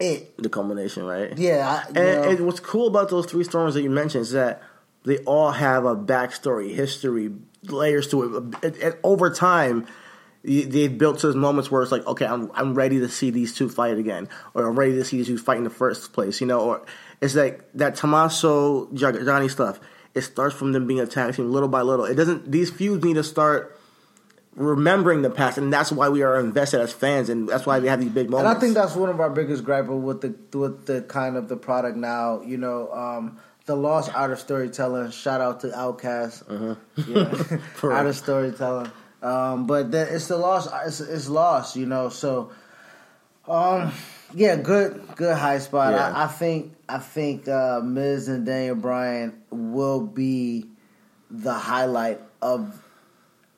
it. 0.00 0.36
the 0.38 0.48
culmination, 0.48 1.04
right? 1.04 1.36
Yeah, 1.38 1.82
I, 1.86 1.88
And, 1.88 1.98
and 2.38 2.46
what's 2.46 2.60
cool 2.60 2.86
about 2.88 3.10
those 3.10 3.26
three 3.26 3.44
storms 3.44 3.74
that 3.74 3.82
you 3.82 3.90
mentioned 3.90 4.22
is 4.22 4.32
that 4.32 4.62
they 5.04 5.18
all 5.18 5.52
have 5.52 5.84
a 5.84 5.94
backstory, 5.94 6.74
history, 6.74 7.30
layers 7.64 8.08
to 8.08 8.22
it. 8.22 8.64
And- 8.64 8.76
and 8.76 8.96
over 9.04 9.30
time, 9.30 9.86
they've 10.44 10.96
built 10.96 11.18
to 11.20 11.28
those 11.28 11.36
moments 11.36 11.70
where 11.70 11.82
it's 11.82 11.90
like, 11.90 12.06
okay, 12.06 12.26
I'm 12.26 12.50
I'm 12.54 12.74
ready 12.74 13.00
to 13.00 13.08
see 13.08 13.30
these 13.30 13.54
two 13.54 13.68
fight 13.68 13.96
again, 13.98 14.28
or 14.52 14.66
I'm 14.68 14.78
ready 14.78 14.92
to 14.92 15.04
see 15.04 15.16
these 15.18 15.26
two 15.26 15.38
fight 15.38 15.56
in 15.58 15.64
the 15.64 15.70
first 15.70 16.12
place, 16.12 16.40
you 16.40 16.46
know. 16.46 16.60
Or 16.60 16.82
it's 17.20 17.34
like 17.34 17.64
that 17.74 17.96
Tommaso 17.96 18.92
Johnny 18.92 19.48
stuff. 19.48 19.80
It 20.14 20.20
starts 20.22 20.54
from 20.54 20.72
them 20.72 20.86
being 20.86 21.00
a 21.00 21.06
tag 21.06 21.34
team 21.34 21.50
little 21.50 21.68
by 21.68 21.82
little. 21.82 22.04
It 22.04 22.14
doesn't. 22.14 22.50
These 22.52 22.70
feuds 22.70 23.02
need 23.04 23.14
to 23.14 23.24
start 23.24 23.76
remembering 24.54 25.22
the 25.22 25.30
past, 25.30 25.58
and 25.58 25.72
that's 25.72 25.90
why 25.90 26.08
we 26.08 26.22
are 26.22 26.38
invested 26.38 26.80
as 26.80 26.92
fans, 26.92 27.28
and 27.28 27.48
that's 27.48 27.66
why 27.66 27.78
we 27.80 27.88
have 27.88 28.00
these 28.00 28.10
big 28.12 28.30
moments. 28.30 28.48
and. 28.48 28.56
I 28.56 28.60
think 28.60 28.74
that's 28.74 28.94
one 28.94 29.08
of 29.10 29.18
our 29.20 29.30
biggest 29.30 29.64
gripes 29.64 29.88
with 29.88 30.20
the 30.20 30.58
with 30.58 30.86
the 30.86 31.02
kind 31.02 31.36
of 31.36 31.48
the 31.48 31.56
product 31.56 31.96
now. 31.96 32.42
You 32.42 32.58
know, 32.58 32.92
um, 32.92 33.38
the 33.66 33.74
lost 33.74 34.14
art 34.14 34.30
of 34.30 34.38
storytelling. 34.38 35.10
Shout 35.10 35.40
out 35.40 35.60
to 35.60 35.76
Outcast, 35.76 36.44
Uh-huh. 36.48 36.74
yeah. 37.08 37.58
Art 37.82 38.06
of 38.06 38.14
storytelling. 38.16 38.90
Um, 39.24 39.66
but 39.66 39.90
the, 39.90 40.14
it's 40.14 40.28
the 40.28 40.36
loss. 40.36 40.68
It's, 40.86 41.00
it's 41.00 41.28
lost. 41.28 41.76
You 41.76 41.86
know, 41.86 42.10
so 42.10 42.52
um, 43.48 43.90
yeah, 44.34 44.56
good 44.56 45.02
good 45.16 45.36
high 45.36 45.58
spot. 45.58 45.94
Yeah. 45.94 46.12
I, 46.14 46.24
I 46.24 46.26
think 46.28 46.74
I 46.88 46.98
think 46.98 47.48
uh, 47.48 47.80
Miz 47.82 48.28
and 48.28 48.44
Daniel 48.44 48.76
Bryan 48.76 49.42
will 49.50 50.00
be 50.00 50.66
the 51.30 51.54
highlight 51.54 52.20
of 52.42 52.80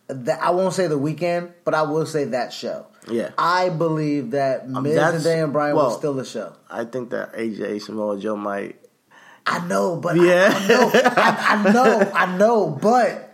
that. 0.06 0.40
I 0.40 0.50
won't 0.50 0.72
say 0.74 0.86
the 0.86 0.98
weekend, 0.98 1.52
but 1.64 1.74
I 1.74 1.82
will 1.82 2.06
say 2.06 2.24
that 2.26 2.52
show. 2.52 2.86
Yeah. 3.10 3.30
I 3.38 3.68
believe 3.68 4.32
that 4.32 4.68
Miz 4.68 4.96
and 4.96 5.22
Daniel 5.24 5.48
Bryan 5.48 5.74
well- 5.76 5.90
will 5.90 5.98
steal 5.98 6.14
the 6.14 6.24
show. 6.24 6.52
I 6.70 6.84
think 6.84 7.10
that 7.10 7.34
AJ 7.34 7.82
Samoa 7.82 8.18
Joe 8.18 8.36
might. 8.36 8.76
I 9.48 9.64
know, 9.66 9.96
but 9.96 10.16
Yeah. 10.16 10.50
I, 10.52 10.56
I 10.58 10.68
know, 10.68 10.90
I, 11.16 11.70
I 11.70 11.72
know, 11.72 12.12
I 12.14 12.36
know, 12.36 12.78
but 12.82 13.25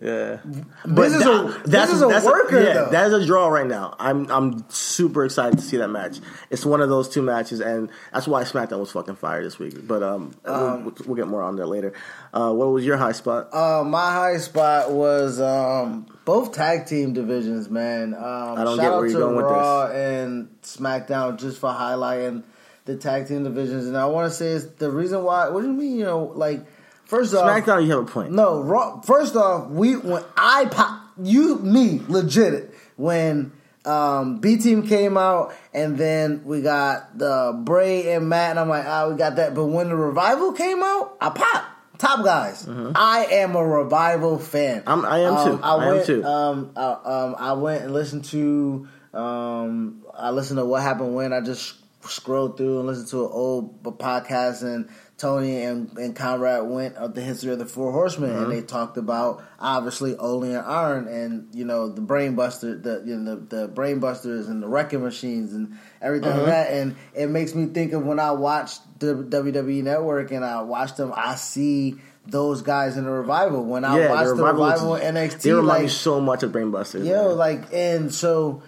Yeah, 0.00 0.38
Miz 0.86 1.12
is 1.14 1.26
a- 1.26 1.62
Miz 1.66 1.90
is 1.90 2.00
a 2.00 2.08
worker, 2.08 2.58
yeah, 2.62 2.72
though. 2.72 2.88
that 2.90 3.06
is 3.08 3.12
a 3.12 3.26
draw 3.26 3.48
right 3.48 3.66
now. 3.66 3.94
I'm 3.98 4.30
I'm 4.30 4.64
super 4.70 5.26
excited 5.26 5.58
to 5.58 5.62
see 5.62 5.76
that 5.76 5.88
match. 5.88 6.20
It's 6.48 6.64
one 6.64 6.80
of 6.80 6.88
those 6.88 7.10
two 7.10 7.20
matches, 7.20 7.60
and 7.60 7.90
that's 8.10 8.26
why 8.26 8.44
SmackDown 8.44 8.80
was 8.80 8.90
fucking 8.92 9.16
fire 9.16 9.42
this 9.44 9.58
week. 9.58 9.86
But 9.86 10.02
um, 10.02 10.34
we'll, 10.44 10.94
we'll 11.04 11.16
get 11.16 11.28
more 11.28 11.42
on 11.42 11.56
that 11.56 11.66
later. 11.66 11.92
Uh, 12.32 12.50
what 12.52 12.68
was 12.68 12.86
your 12.86 12.96
high 12.96 13.12
spot? 13.12 13.52
uh, 13.52 13.84
my 13.84 14.10
high 14.10 14.38
spot 14.38 14.90
was 14.90 15.38
um, 15.38 16.06
both 16.24 16.52
tag 16.54 16.86
team 16.86 17.12
divisions, 17.12 17.68
man. 17.68 18.14
Um, 18.14 18.22
I 18.22 18.64
don't 18.64 18.78
shout 18.78 18.84
get 18.86 18.92
where 18.96 19.06
you're 19.06 19.20
going 19.20 19.36
with 19.36 19.44
Raw 19.44 19.88
and 19.88 20.48
SmackDown 20.62 21.38
just 21.38 21.58
for 21.58 21.68
highlighting 21.68 22.44
the 22.86 22.96
tag 22.96 23.28
team 23.28 23.44
divisions, 23.44 23.86
and 23.86 23.98
I 23.98 24.06
want 24.06 24.30
to 24.30 24.34
say 24.34 24.46
is 24.52 24.66
the 24.76 24.90
reason 24.90 25.22
why. 25.24 25.50
What 25.50 25.60
do 25.60 25.66
you 25.66 25.74
mean? 25.74 25.98
You 25.98 26.04
know, 26.04 26.24
like 26.34 26.64
first 27.10 27.34
off, 27.34 27.44
SmackDown, 27.50 27.84
you 27.84 27.90
have 27.90 28.00
a 28.00 28.10
point. 28.10 28.32
No, 28.32 28.62
Raw, 28.62 29.00
first 29.02 29.36
off, 29.36 29.68
we 29.68 29.96
when 29.96 30.22
I 30.36 30.64
pop 30.66 31.02
you 31.22 31.58
me 31.58 32.00
legit 32.08 32.72
when 32.96 33.52
um, 33.84 34.38
B 34.40 34.56
Team 34.56 34.86
came 34.86 35.16
out 35.18 35.52
and 35.74 35.98
then 35.98 36.42
we 36.44 36.62
got 36.62 37.18
the 37.18 37.60
Bray 37.64 38.12
and 38.14 38.28
Matt 38.28 38.50
and 38.52 38.60
I'm 38.60 38.68
like 38.68 38.84
ah 38.86 39.08
we 39.08 39.16
got 39.16 39.36
that 39.36 39.54
but 39.54 39.66
when 39.66 39.88
the 39.88 39.96
revival 39.96 40.52
came 40.52 40.82
out 40.82 41.16
I 41.20 41.30
pop 41.30 41.64
top 41.98 42.24
guys 42.24 42.66
I 42.68 43.26
am 43.30 43.56
a 43.56 43.64
revival 43.66 44.38
fan 44.38 44.82
Mm-hmm. 44.82 44.88
I'm- 44.88 45.04
I 45.06 45.18
am 45.20 45.46
too. 45.58 45.62
I, 45.62 45.74
I 45.76 45.82
am 45.86 45.94
went, 45.94 46.06
too. 46.06 46.24
um, 46.24 46.70
I, 46.76 46.82
um, 47.04 47.36
I 47.38 47.52
went 47.54 47.84
and 47.84 47.92
listened 47.94 48.24
to 48.26 48.86
um, 49.12 50.02
I 50.14 50.30
listened 50.30 50.58
to 50.58 50.64
what 50.64 50.82
happened 50.82 51.14
when 51.14 51.32
I 51.32 51.40
just 51.40 51.74
scrolled 52.08 52.56
through 52.56 52.78
and 52.78 52.86
listened 52.86 53.08
to 53.08 53.24
an 53.26 53.30
old 53.32 53.82
podcast 53.82 54.62
and 54.62 54.88
Tony 55.20 55.62
and, 55.62 55.96
and 55.98 56.16
Conrad 56.16 56.64
went 56.64 56.96
of 56.96 57.14
the 57.14 57.20
history 57.20 57.52
of 57.52 57.58
the 57.58 57.66
Four 57.66 57.92
Horsemen, 57.92 58.30
Mm-hmm. 58.30 58.42
and 58.44 58.52
they 58.52 58.62
talked 58.62 58.96
about 58.96 59.42
obviously 59.58 60.16
Oli 60.16 60.48
and 60.54 60.64
Arn, 60.64 61.06
and 61.08 61.54
you 61.54 61.64
know 61.66 61.88
the 61.90 62.00
brainbuster, 62.00 62.82
the 62.82 63.02
you 63.06 63.16
know 63.18 63.36
the, 63.36 63.56
the 63.56 63.68
Brain 63.68 63.98
Busters 64.00 64.48
and 64.48 64.62
the 64.62 64.66
Wrecking 64.68 65.02
Machines 65.02 65.52
and 65.52 65.76
everything 66.00 66.30
Mm-hmm. 66.30 66.38
like 66.38 66.46
that, 66.46 66.72
and 66.72 66.96
it 67.14 67.28
makes 67.28 67.54
me 67.54 67.66
think 67.66 67.92
of 67.92 68.04
when 68.04 68.18
I 68.18 68.30
watched 68.32 68.80
the 68.98 69.14
WWE 69.14 69.82
Network 69.82 70.30
and 70.32 70.44
I 70.44 70.62
watched 70.62 70.96
them, 70.96 71.12
I 71.14 71.34
see 71.36 71.96
those 72.26 72.62
guys 72.62 72.96
in 72.96 73.04
the 73.04 73.10
revival. 73.10 73.64
When 73.64 73.84
I 73.84 73.98
yeah, 73.98 74.10
watched 74.10 74.36
the 74.36 74.44
revival, 74.44 74.90
was- 74.90 75.00
NXT, 75.02 75.42
They 75.42 75.50
remind 75.52 75.68
like 75.68 75.82
me 75.82 75.88
so 75.88 76.20
much 76.20 76.42
of 76.42 76.52
Brainbusters. 76.52 77.04
man. 77.04 77.36
like 77.36 77.72
and 77.72 78.12
so. 78.14 78.62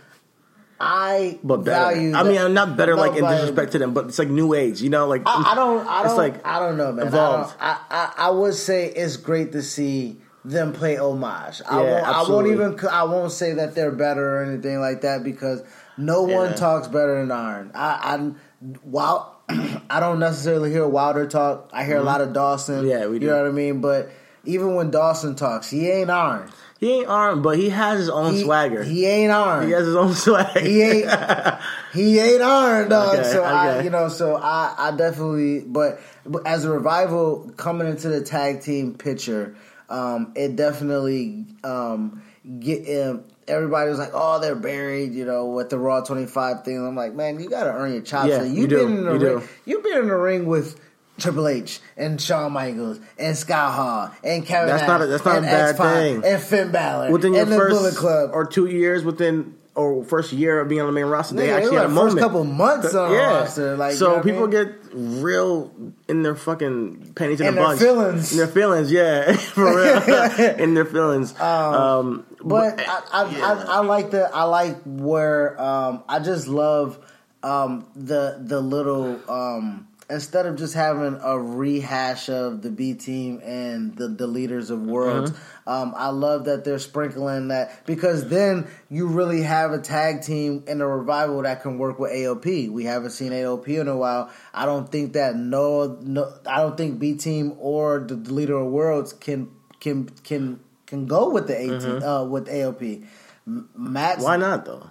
I 0.83 1.39
but 1.45 1.59
better. 1.59 1.95
value. 1.95 2.13
I 2.13 2.25
mean, 2.25 2.39
I'm 2.39 2.55
not 2.55 2.77
better 2.77 2.97
No, 2.97 3.03
like 3.03 3.17
in 3.17 3.25
disrespect 3.25 3.71
to 3.73 3.79
them, 3.79 3.95
but 3.95 4.07
it's 4.07 4.19
like 4.19 4.29
new 4.29 4.53
age. 4.53 4.83
You 4.83 4.91
know, 4.91 5.07
like 5.07 5.23
I, 5.25 5.53
I 5.53 5.55
don't. 5.55 5.87
I 5.87 6.01
it's 6.01 6.09
don't. 6.09 6.19
like 6.19 6.45
I 6.45 6.59
don't 6.59 6.77
know, 6.77 6.91
man. 6.93 7.07
evolved. 7.07 7.55
I, 7.61 7.79
I, 7.89 7.97
I 8.19 8.27
I 8.27 8.31
would 8.31 8.55
say 8.55 8.87
it's 8.89 9.17
great 9.17 9.53
to 9.53 9.63
see 9.63 10.17
them 10.45 10.73
play 10.73 10.97
homage. 10.97 11.63
I 11.69 11.77
won't. 11.81 12.07
I 12.07 12.23
won't 12.23 12.47
even. 12.49 12.89
I 12.91 13.05
won't 13.05 13.31
say 13.31 13.53
that 13.55 13.77
they're 13.77 13.93
better 13.93 14.39
or 14.39 14.43
anything 14.45 14.81
like 14.81 15.03
that 15.03 15.23
because 15.23 15.63
no 15.97 16.23
one 16.23 16.57
talks 16.57 16.89
better 16.89 17.21
than 17.21 17.31
Arn. 17.31 17.71
I. 17.75 18.17
I 18.17 18.33
while 18.83 19.41
I 19.49 20.01
don't 20.01 20.19
necessarily 20.19 20.71
hear 20.73 20.87
Wilder 20.87 21.29
talk, 21.29 21.71
I 21.73 21.85
hear 21.85 21.99
a 21.99 22.03
lot 22.03 22.21
of 22.21 22.33
Dawson. 22.33 22.81
Mm-hmm. 22.81 22.89
Yeah, 22.89 23.07
we 23.07 23.21
do. 23.21 23.27
You 23.27 23.31
know 23.33 23.43
what 23.43 23.49
I 23.49 23.53
mean? 23.53 23.81
But 23.81 24.11
even 24.45 24.75
when 24.75 24.91
Dawson 24.91 25.37
talks, 25.37 25.71
he 25.71 25.89
ain't 25.89 26.11
Arn. 26.11 26.51
He 26.83 26.95
ain't 26.99 27.07
armed, 27.07 27.45
but 27.45 27.57
he 27.59 27.69
has 27.71 28.01
his 28.01 28.09
own 28.09 28.33
He, 28.35 28.43
swagger. 28.43 28.83
He 28.83 29.07
ain't 29.07 29.31
armed. 29.31 29.67
He 29.69 29.73
has 29.73 29.87
his 29.87 29.95
own 29.95 30.13
swag. 30.25 30.59
he 30.59 30.83
ain't 30.83 31.09
he 31.95 32.19
ain't 32.19 32.43
armed, 32.43 32.91
dog. 32.91 33.15
Okay, 33.21 33.29
so 33.31 33.45
I 33.45 33.83
you 33.83 33.91
know, 33.91 34.09
so 34.09 34.35
I 34.37 34.75
I 34.77 34.91
definitely 34.97 35.61
but, 35.61 36.01
but 36.27 36.45
as 36.45 36.65
a 36.65 36.71
revival 36.71 37.53
coming 37.57 37.87
into 37.87 38.09
the 38.09 38.21
tag 38.21 38.63
team 38.63 38.95
picture, 38.95 39.55
um, 39.89 40.33
it 40.35 40.57
definitely 40.57 41.47
um 41.63 42.21
get 42.59 42.81
um, 43.07 43.25
everybody 43.47 43.89
was 43.89 44.01
like, 44.01 44.11
oh, 44.13 44.41
they're 44.41 44.57
buried, 44.57 45.13
you 45.15 45.25
know, 45.25 45.47
with 45.47 45.71
the 45.71 45.79
Raw 45.79 46.01
twenty 46.01 46.27
five 46.27 46.65
thing. 46.65 46.85
I'm 46.85 46.97
like, 46.97 47.15
man, 47.15 47.39
you 47.39 47.49
got 47.49 47.63
to 47.65 47.71
earn 47.73 47.93
your 47.93 48.03
chops. 48.03 48.29
Yeah, 48.29 48.39
Like, 48.39 48.51
you 48.51 48.63
you've 48.63 48.71
do, 48.71 48.87
in 48.89 48.97
the 49.05 49.13
you 49.13 49.19
ring. 49.19 49.39
do. 49.39 49.49
You've 49.67 49.85
been 49.85 49.99
in 49.99 50.09
the 50.09 50.17
ring 50.17 50.47
with. 50.47 50.81
Triple 51.23 51.49
H 51.49 51.81
and 51.97 52.21
Shawn 52.21 52.53
Michaels 52.53 52.99
and 53.19 53.37
Scott 53.37 53.73
Hall 53.75 54.11
and 54.25 54.45
Kevin 54.45 54.69
That's 54.69 54.83
Nash 54.83 54.89
not 54.89 55.03
a- 55.03 55.07
that's 55.07 55.25
not 55.25 55.39
a 55.39 55.41
bad 55.43 55.69
X-Pac 55.71 55.95
thing. 55.95 56.25
and 56.25 56.43
Finn 56.43 56.71
Balor 56.73 57.11
within 57.13 57.33
your 57.33 57.43
and 57.43 57.53
the 57.53 57.57
first 57.57 57.77
Bullet 57.77 57.95
Club 57.97 58.31
or 58.35 58.45
two 58.47 58.67
years 58.67 59.05
within 59.05 59.55
or 59.75 60.05
first 60.05 60.33
year 60.35 60.61
of 60.61 60.69
being 60.69 60.83
on 60.83 60.87
the 60.87 60.93
main 60.93 61.07
roster, 61.07 61.35
they 61.35 61.47
Nigga, 61.49 61.57
actually 61.57 61.77
had 61.77 61.87
a 61.87 61.89
moment. 61.89 62.19
couple 62.19 62.45
months 62.45 62.95
on 62.95 63.11
the 63.11 63.17
roster, 63.17 63.75
like, 63.75 63.95
so 63.95 64.05
you 64.05 64.11
know 64.11 64.17
what 64.17 64.21
I 64.21 64.29
people 64.31 64.47
mean? 64.49 64.51
get 64.51 64.75
real 64.93 65.71
in 66.09 66.23
their 66.23 66.35
fucking 66.35 67.13
pennies 67.15 67.41
in 67.41 67.47
In 67.47 67.53
a 67.55 67.57
their 67.57 67.65
bunch. 67.65 67.81
feelings. 67.81 68.33
In 68.33 68.37
their 68.39 68.47
feelings, 68.49 68.93
yeah, 68.93 69.33
for 69.37 69.65
real. 69.65 70.41
in 70.59 70.75
their 70.75 70.85
feelings. 70.85 71.33
Um, 71.41 72.27
But 72.45 72.81
I, 72.87 73.01
I, 73.13 73.23
I, 73.23 73.65
I 73.77 73.79
like 73.81 74.11
the 74.11 74.29
I 74.35 74.43
like 74.45 74.77
where 74.85 75.59
um, 75.59 76.03
I 76.07 76.19
just 76.19 76.49
love 76.49 76.99
um, 77.43 77.87
the 77.97 78.37
the 78.43 78.61
little 78.61 79.19
um, 79.31 79.89
instead 80.11 80.47
of 80.47 80.57
just 80.57 80.75
having 80.75 81.19
a 81.23 81.39
rehash 81.39 82.29
of 82.29 82.63
the 82.63 82.71
B 82.71 82.95
team 82.95 83.41
and 83.45 83.97
the, 83.97 84.09
the 84.09 84.27
leaders 84.27 84.71
of 84.71 84.83
worlds. 84.83 85.31
Mm-hmm. 85.31 85.69
Um, 85.69 85.95
I 85.97 86.09
love 86.09 86.45
that 86.47 86.65
they're 86.65 86.79
sprinkling 86.79 87.49
that 87.49 87.87
because 87.87 88.29
then 88.29 88.67
you 88.91 89.07
really 89.07 89.43
have 89.43 89.73
a 89.73 89.79
tag 89.79 90.23
team 90.23 90.65
in 90.67 90.81
a 90.81 90.87
revival 90.87 91.43
that 91.43 91.63
can 91.63 91.79
work 91.79 91.99
with 91.99 92.13
AOP. 92.13 92.71
We 92.71 92.85
haven't 92.85 93.11
seen 93.11 93.33
AOP 93.33 93.69
in 93.69 93.89
a 93.89 93.97
while. 93.97 94.31
I 94.53 94.67
don't 94.67 94.91
think 94.91 95.13
that 95.15 95.37
no, 95.37 95.99
no 96.03 96.33
I 96.47 96.59
don't 96.59 96.77
think 96.77 96.99
B 96.99 97.15
team 97.15 97.57
or 97.59 98.01
the, 98.01 98.15
the 98.17 98.35
leader 98.35 98.57
of 98.57 98.67
worlds 98.67 99.13
can 99.13 99.51
can 99.81 100.09
can 100.25 100.61
can 100.87 101.07
go 101.07 101.31
with 101.31 101.47
the 101.47 101.59
18 101.59 102.03
uh, 102.03 102.25
with 102.25 102.49
AOP. 102.49 103.07
M- 103.47 103.69
Matt's 103.75 104.17
Mm-hmm. 104.19 104.25
why 104.25 104.37
not 104.37 104.65
though? 104.65 104.91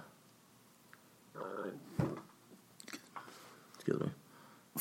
Excuse 3.74 4.00
me. 4.00 4.10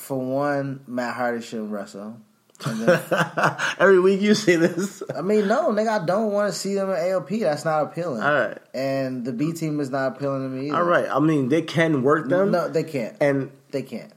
For 0.02 0.18
one, 0.20 0.82
Matt 0.88 1.16
Hardy 1.16 1.42
shouldn't 1.42 1.72
wrestle. 1.72 2.18
And 2.66 2.82
then, 2.82 3.02
Every 3.80 4.00
week 4.00 4.22
you 4.22 4.36
see 4.36 4.56
this. 4.56 5.02
I 5.16 5.22
mean, 5.22 5.48
no, 5.48 5.70
nigga, 5.72 6.02
I 6.02 6.06
don't 6.06 6.32
want 6.32 6.54
to 6.54 6.58
see 6.60 6.76
them 6.76 6.90
in 6.90 6.96
AOP. 6.96 7.40
That's 7.42 7.66
not 7.66 7.84
appealing. 7.86 8.22
All 8.22 8.32
right. 8.34 8.58
and 8.74 9.26
the 9.26 9.34
B 9.34 9.52
team 9.54 9.80
is 9.80 9.90
not 9.90 10.16
appealing 10.16 10.44
to 10.44 10.50
me. 10.50 10.68
Either. 10.68 10.78
All 10.78 10.84
right. 10.84 11.08
I 11.10 11.20
mean, 11.20 11.50
they 11.50 11.64
can 11.64 12.04
work 12.04 12.30
them. 12.30 12.52
no, 12.52 12.68
they 12.70 12.84
can't. 12.84 13.16
And 13.20 13.52
they 13.72 13.82
can't. 13.82 14.12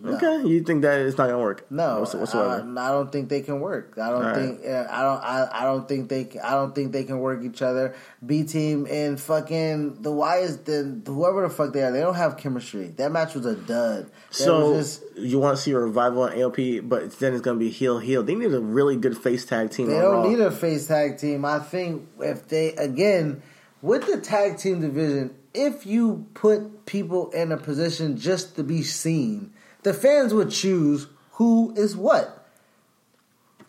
No. 0.00 0.14
okay, 0.16 0.48
you 0.48 0.62
think 0.62 0.82
that 0.82 1.00
it's 1.00 1.18
not 1.18 1.28
gonna 1.28 1.42
work? 1.42 1.70
No, 1.70 2.00
whatsoever. 2.00 2.64
I, 2.76 2.88
I 2.88 2.90
don't 2.90 3.10
think 3.10 3.28
they 3.28 3.40
can 3.42 3.60
work. 3.60 3.98
I 4.00 4.10
don't 4.10 4.16
All 4.16 4.22
right. 4.22 4.34
think. 4.34 4.66
uh, 4.66 4.86
I 4.90 5.02
don't. 5.02 5.22
I, 5.22 5.48
I 5.52 5.64
don't 5.64 5.88
think 5.88 6.08
they. 6.08 6.28
I 6.42 6.52
don't 6.52 6.74
think 6.74 6.92
they 6.92 7.04
can 7.04 7.18
work 7.18 7.42
each 7.44 7.62
other. 7.62 7.94
B 8.24 8.44
team 8.44 8.86
and 8.88 9.20
fucking 9.20 10.02
the 10.02 10.12
Y 10.12 10.38
is 10.38 10.58
the 10.58 11.00
whoever 11.06 11.42
the 11.42 11.50
fuck 11.50 11.72
they 11.72 11.82
are, 11.82 11.90
they 11.90 12.00
don't 12.00 12.14
have 12.14 12.36
chemistry. 12.36 12.88
That 12.96 13.12
match 13.12 13.34
was 13.34 13.46
a 13.46 13.56
dud. 13.56 14.06
That 14.06 14.34
So 14.34 14.76
just, 14.76 15.02
you 15.16 15.38
want 15.38 15.56
to 15.56 15.62
see 15.62 15.72
a 15.72 15.78
revival 15.78 16.22
on 16.22 16.32
AOP, 16.32 16.88
but 16.88 17.18
then 17.18 17.34
it's 17.34 17.42
to 17.42 17.54
be 17.54 17.70
heel 17.70 17.98
heel. 17.98 18.22
They 18.22 18.34
need 18.34 18.52
a 18.52 18.60
really 18.60 18.96
good 18.96 19.16
face 19.16 19.44
tag 19.44 19.70
team. 19.70 19.88
They 19.88 19.96
on 19.96 20.02
don't 20.02 20.30
need 20.30 20.40
a 20.40 20.50
face 20.50 20.86
tag 20.86 21.18
team. 21.18 21.44
I 21.44 21.58
think 21.58 22.08
if 22.20 22.48
they 22.48 22.74
again 22.74 23.42
with 23.82 24.06
the 24.06 24.20
tag 24.20 24.58
team 24.58 24.80
division, 24.80 25.34
if 25.54 25.86
you 25.86 26.26
put 26.34 26.86
people 26.86 27.30
in 27.30 27.52
a 27.52 27.56
position 27.56 28.16
just 28.16 28.56
to 28.56 28.62
be 28.62 28.82
seen, 28.82 29.52
the 29.88 29.94
fans 29.94 30.34
would 30.34 30.50
choose 30.50 31.06
who 31.32 31.72
is 31.74 31.96
what. 31.96 32.46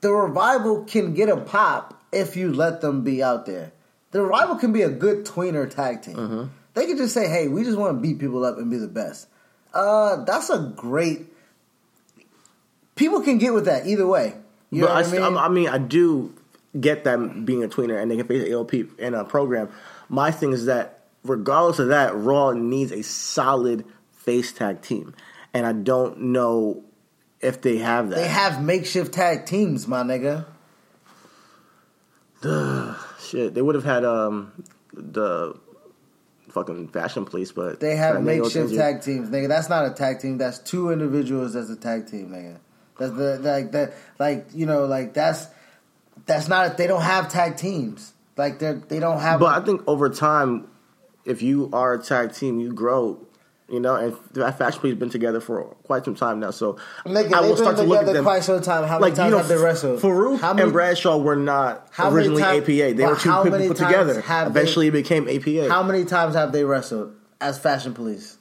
The 0.01 0.11
revival 0.11 0.83
can 0.83 1.13
get 1.13 1.29
a 1.29 1.37
pop 1.37 2.03
if 2.11 2.35
you 2.35 2.51
let 2.51 2.81
them 2.81 3.05
be 3.05 3.23
out 3.23 3.45
there. 3.45 3.71
The 4.11 4.21
revival 4.21 4.57
can 4.57 4.73
be 4.73 4.81
a 4.81 4.89
good 4.89 5.25
tweener 5.25 5.73
tag 5.73 6.01
team. 6.01 6.15
Mm-hmm. 6.15 6.43
They 6.73 6.87
can 6.87 6.97
just 6.97 7.13
say, 7.13 7.29
"Hey, 7.29 7.47
we 7.47 7.63
just 7.63 7.77
want 7.77 7.95
to 7.95 8.01
beat 8.01 8.19
people 8.19 8.43
up 8.43 8.57
and 8.57 8.69
be 8.69 8.75
the 8.75 8.89
best." 8.89 9.29
Uh, 9.73 10.25
that's 10.25 10.49
a 10.49 10.73
great. 10.75 11.27
People 12.95 13.21
can 13.21 13.37
get 13.37 13.53
with 13.53 13.63
that 13.65 13.87
either 13.87 14.05
way. 14.05 14.33
You 14.71 14.81
but 14.81 14.87
know 14.87 14.93
I, 14.93 14.99
I 14.99 15.03
st- 15.03 15.21
mean? 15.21 15.37
I 15.37 15.47
mean, 15.47 15.69
I 15.69 15.77
do 15.77 16.33
get 16.77 17.05
them 17.05 17.45
being 17.45 17.63
a 17.63 17.69
tweener 17.69 18.01
and 18.01 18.11
they 18.11 18.17
can 18.17 18.27
face 18.27 18.43
AOP 18.43 18.99
in 18.99 19.13
a 19.13 19.23
program. 19.23 19.69
My 20.09 20.31
thing 20.31 20.51
is 20.51 20.65
that 20.65 21.05
regardless 21.23 21.79
of 21.79 21.87
that, 21.87 22.13
Raw 22.13 22.51
needs 22.51 22.91
a 22.91 23.03
solid 23.03 23.85
face 24.11 24.51
tag 24.51 24.81
team, 24.81 25.15
and 25.53 25.65
I 25.65 25.73
don't 25.73 26.19
know 26.33 26.83
if 27.41 27.61
they 27.61 27.77
have 27.77 28.09
that. 28.09 28.15
They 28.15 28.27
have 28.27 28.63
makeshift 28.63 29.13
tag 29.13 29.45
teams, 29.45 29.87
my 29.87 30.03
nigga. 30.03 30.45
shit. 33.21 33.53
They 33.53 33.61
would 33.61 33.75
have 33.75 33.83
had 33.83 34.05
um 34.05 34.63
the 34.93 35.57
fucking 36.49 36.89
fashion 36.89 37.25
police, 37.25 37.51
but 37.51 37.79
They 37.79 37.95
have 37.95 38.15
that 38.15 38.21
nigga 38.21 38.41
was 38.41 38.55
makeshift 38.55 38.75
tag 38.75 39.01
teams, 39.01 39.29
nigga. 39.29 39.47
That's 39.47 39.69
not 39.69 39.85
a 39.85 39.91
tag 39.91 40.19
team. 40.19 40.37
That's 40.37 40.59
two 40.59 40.91
individuals 40.91 41.55
as 41.55 41.69
a 41.69 41.75
tag 41.75 42.07
team, 42.07 42.29
nigga. 42.29 42.57
That's 42.97 43.13
the 43.13 43.39
like 43.39 43.71
that 43.71 43.93
like 44.19 44.47
you 44.53 44.65
know 44.65 44.85
like 44.85 45.13
that's 45.13 45.47
that's 46.25 46.47
not 46.47 46.77
they 46.77 46.87
don't 46.87 47.01
have 47.01 47.29
tag 47.29 47.57
teams. 47.57 48.13
Like 48.35 48.59
they 48.59 48.73
they 48.73 48.99
don't 48.99 49.19
have. 49.19 49.39
But 49.39 49.61
I 49.61 49.65
think 49.65 49.83
over 49.87 50.09
time, 50.09 50.67
if 51.25 51.41
you 51.41 51.69
are 51.73 51.93
a 51.93 52.01
tag 52.01 52.33
team, 52.33 52.59
you 52.59 52.73
grow. 52.73 53.25
You 53.71 53.79
know, 53.79 53.95
and 53.95 54.17
Fashion 54.55 54.79
Police 54.81 54.95
been 54.97 55.09
together 55.09 55.39
for 55.39 55.63
quite 55.83 56.03
some 56.05 56.15
time 56.15 56.39
now. 56.39 56.51
So 56.51 56.77
Nigga, 57.05 57.33
I 57.33 57.41
will 57.41 57.55
start 57.55 57.77
to 57.77 57.83
look 57.83 58.01
at 58.07 58.13
them. 58.13 58.23
quite 58.23 58.43
some 58.43 58.61
time. 58.61 58.87
How 58.87 58.99
many 58.99 59.15
times 59.15 59.35
have 59.35 59.47
they 59.47 59.57
wrestled? 59.57 59.99
Faarooq 60.01 60.39
How 60.39 60.53
many- 60.53 60.63
and 60.63 60.73
Bradshaw 60.73 61.17
were 61.17 61.35
not 61.35 61.87
How 61.91 62.09
originally 62.11 62.41
time- 62.41 62.57
APA. 62.63 62.93
They 62.93 63.05
were 63.05 63.15
two 63.15 63.31
people 63.43 63.67
put 63.67 63.77
together. 63.77 64.21
have 64.21 64.53
they- 64.53 64.59
Eventually, 64.59 64.87
it 64.87 64.91
became 64.91 65.27
APA. 65.29 65.69
How 65.69 65.83
many 65.83 66.05
times 66.05 66.33
have 66.35 66.51
they 66.51 66.63
wrestled 66.63 67.13
as 67.39 67.59
Fashion 67.59 67.93
Police? 67.93 68.37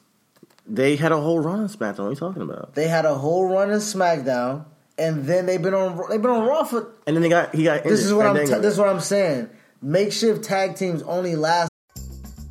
they 0.70 0.96
had 0.96 1.12
a 1.12 1.16
whole 1.20 1.40
run 1.40 1.60
on 1.60 1.68
SmackDown. 1.68 1.98
What 1.98 2.06
are 2.06 2.10
you 2.10 2.16
talking 2.16 2.42
about? 2.42 2.74
They 2.74 2.88
had 2.88 3.04
a 3.06 3.14
whole 3.14 3.48
run 3.50 3.70
in 3.70 3.78
SmackDown, 3.78 4.64
and 4.98 5.24
then 5.24 5.46
they've 5.46 5.62
been 5.62 5.72
on 5.74 5.96
they've 6.10 6.20
been 6.20 6.30
on 6.30 6.46
Raw 6.46 6.64
for 6.64 6.88
And 7.06 7.16
then 7.16 7.22
they 7.22 7.28
got 7.30 7.54
he 7.54 7.64
got. 7.64 7.78
Injured. 7.78 7.92
This 7.92 8.04
is 8.04 8.12
what 8.12 8.26
I'm. 8.26 8.36
injured. 8.36 8.56
T- 8.56 8.60
this 8.62 8.74
is 8.74 8.78
what 8.78 8.88
I'm 8.88 9.00
saying. 9.00 9.48
Makeshift 9.82 10.44
tag 10.44 10.74
teams 10.76 11.02
only 11.04 11.36
last. 11.36 11.70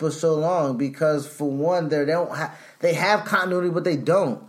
For 0.00 0.10
so 0.10 0.34
long 0.34 0.76
because 0.76 1.28
for 1.28 1.48
one 1.48 1.88
they 1.88 2.04
don't 2.04 2.34
have 2.34 2.58
they 2.80 2.94
have 2.94 3.24
continuity 3.24 3.70
but 3.70 3.84
they 3.84 3.96
don't. 3.96 4.42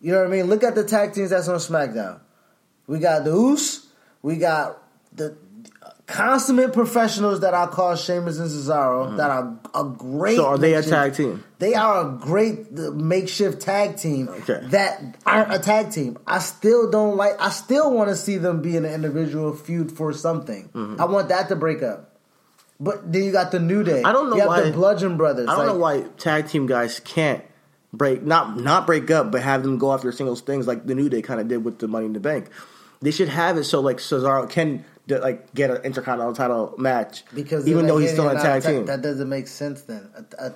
You 0.00 0.12
know 0.12 0.18
what 0.18 0.28
I 0.28 0.30
mean? 0.30 0.46
Look 0.46 0.62
at 0.62 0.74
the 0.74 0.84
tag 0.84 1.14
teams 1.14 1.30
that's 1.30 1.48
on 1.48 1.56
SmackDown. 1.56 2.20
We 2.86 2.98
got 2.98 3.24
the 3.24 3.30
Usos, 3.30 3.86
we 4.22 4.36
got 4.36 4.82
the 5.12 5.36
consummate 6.06 6.72
professionals 6.72 7.40
that 7.40 7.52
I 7.54 7.66
call 7.66 7.94
Sheamus 7.94 8.38
and 8.38 8.48
Cesaro 8.50 9.16
that 9.18 9.30
are 9.30 9.58
a 9.74 9.84
great. 9.84 10.36
So 10.36 10.46
are 10.46 10.58
they 10.58 10.74
a 10.74 10.82
tag 10.82 11.14
team? 11.14 11.44
They 11.58 11.74
are 11.74 12.08
a 12.08 12.18
great 12.18 12.72
makeshift 12.72 13.60
tag 13.60 13.96
team 13.96 14.28
Okay. 14.28 14.60
that 14.68 15.16
aren't 15.26 15.52
a 15.52 15.58
tag 15.58 15.90
team. 15.92 16.18
I 16.26 16.38
still 16.38 16.90
don't 16.90 17.16
like. 17.16 17.34
I 17.40 17.50
still 17.50 17.92
want 17.92 18.08
to 18.08 18.16
see 18.16 18.38
them 18.38 18.62
be 18.62 18.76
in 18.76 18.84
an 18.84 18.92
individual 18.94 19.54
feud 19.54 19.92
for 19.92 20.12
something. 20.12 20.70
Mm-hmm. 20.70 21.00
I 21.00 21.04
want 21.04 21.28
that 21.28 21.48
to 21.48 21.56
break 21.56 21.82
up. 21.82 22.17
But 22.80 23.12
then 23.12 23.24
you 23.24 23.32
got 23.32 23.50
the 23.50 23.58
New 23.58 23.82
Day. 23.82 24.02
I 24.04 24.12
don't 24.12 24.30
know 24.30 24.36
you 24.36 24.40
have 24.42 24.48
why- 24.48 24.60
the 24.62 24.72
Bludgeon 24.72 25.16
Brothers. 25.16 25.48
I 25.48 25.56
don't 25.56 25.58
like- 25.58 25.74
know 25.74 25.78
why 25.78 26.08
tag 26.18 26.48
team 26.48 26.66
guys 26.66 27.00
can't 27.00 27.42
break 27.92 28.22
not 28.22 28.56
not 28.60 28.86
break 28.86 29.10
up, 29.10 29.32
but 29.32 29.42
have 29.42 29.62
them 29.62 29.78
go 29.78 29.92
after 29.92 30.12
singles 30.12 30.40
things 30.40 30.66
like 30.66 30.86
the 30.86 30.94
New 30.94 31.08
Day 31.08 31.22
kind 31.22 31.40
of 31.40 31.48
did 31.48 31.64
with 31.64 31.78
the 31.78 31.88
Money 31.88 32.06
in 32.06 32.12
the 32.12 32.20
Bank. 32.20 32.50
They 33.00 33.10
should 33.10 33.28
have 33.28 33.56
it 33.56 33.64
so 33.64 33.80
like 33.80 33.98
Cesaro 33.98 34.48
can 34.48 34.84
like 35.08 35.54
get 35.54 35.70
an 35.70 35.78
intercontinental 35.84 36.34
title 36.34 36.74
match 36.76 37.24
because 37.34 37.66
even 37.66 37.86
though 37.86 37.96
he's 37.98 38.12
still 38.12 38.28
in 38.28 38.36
tag 38.36 38.62
ta- 38.62 38.68
team. 38.68 38.84
That 38.86 39.00
doesn't 39.02 39.28
make 39.28 39.48
sense. 39.48 39.82
Then 39.82 40.08
Uh, 40.16 40.22
uh, 40.38 40.50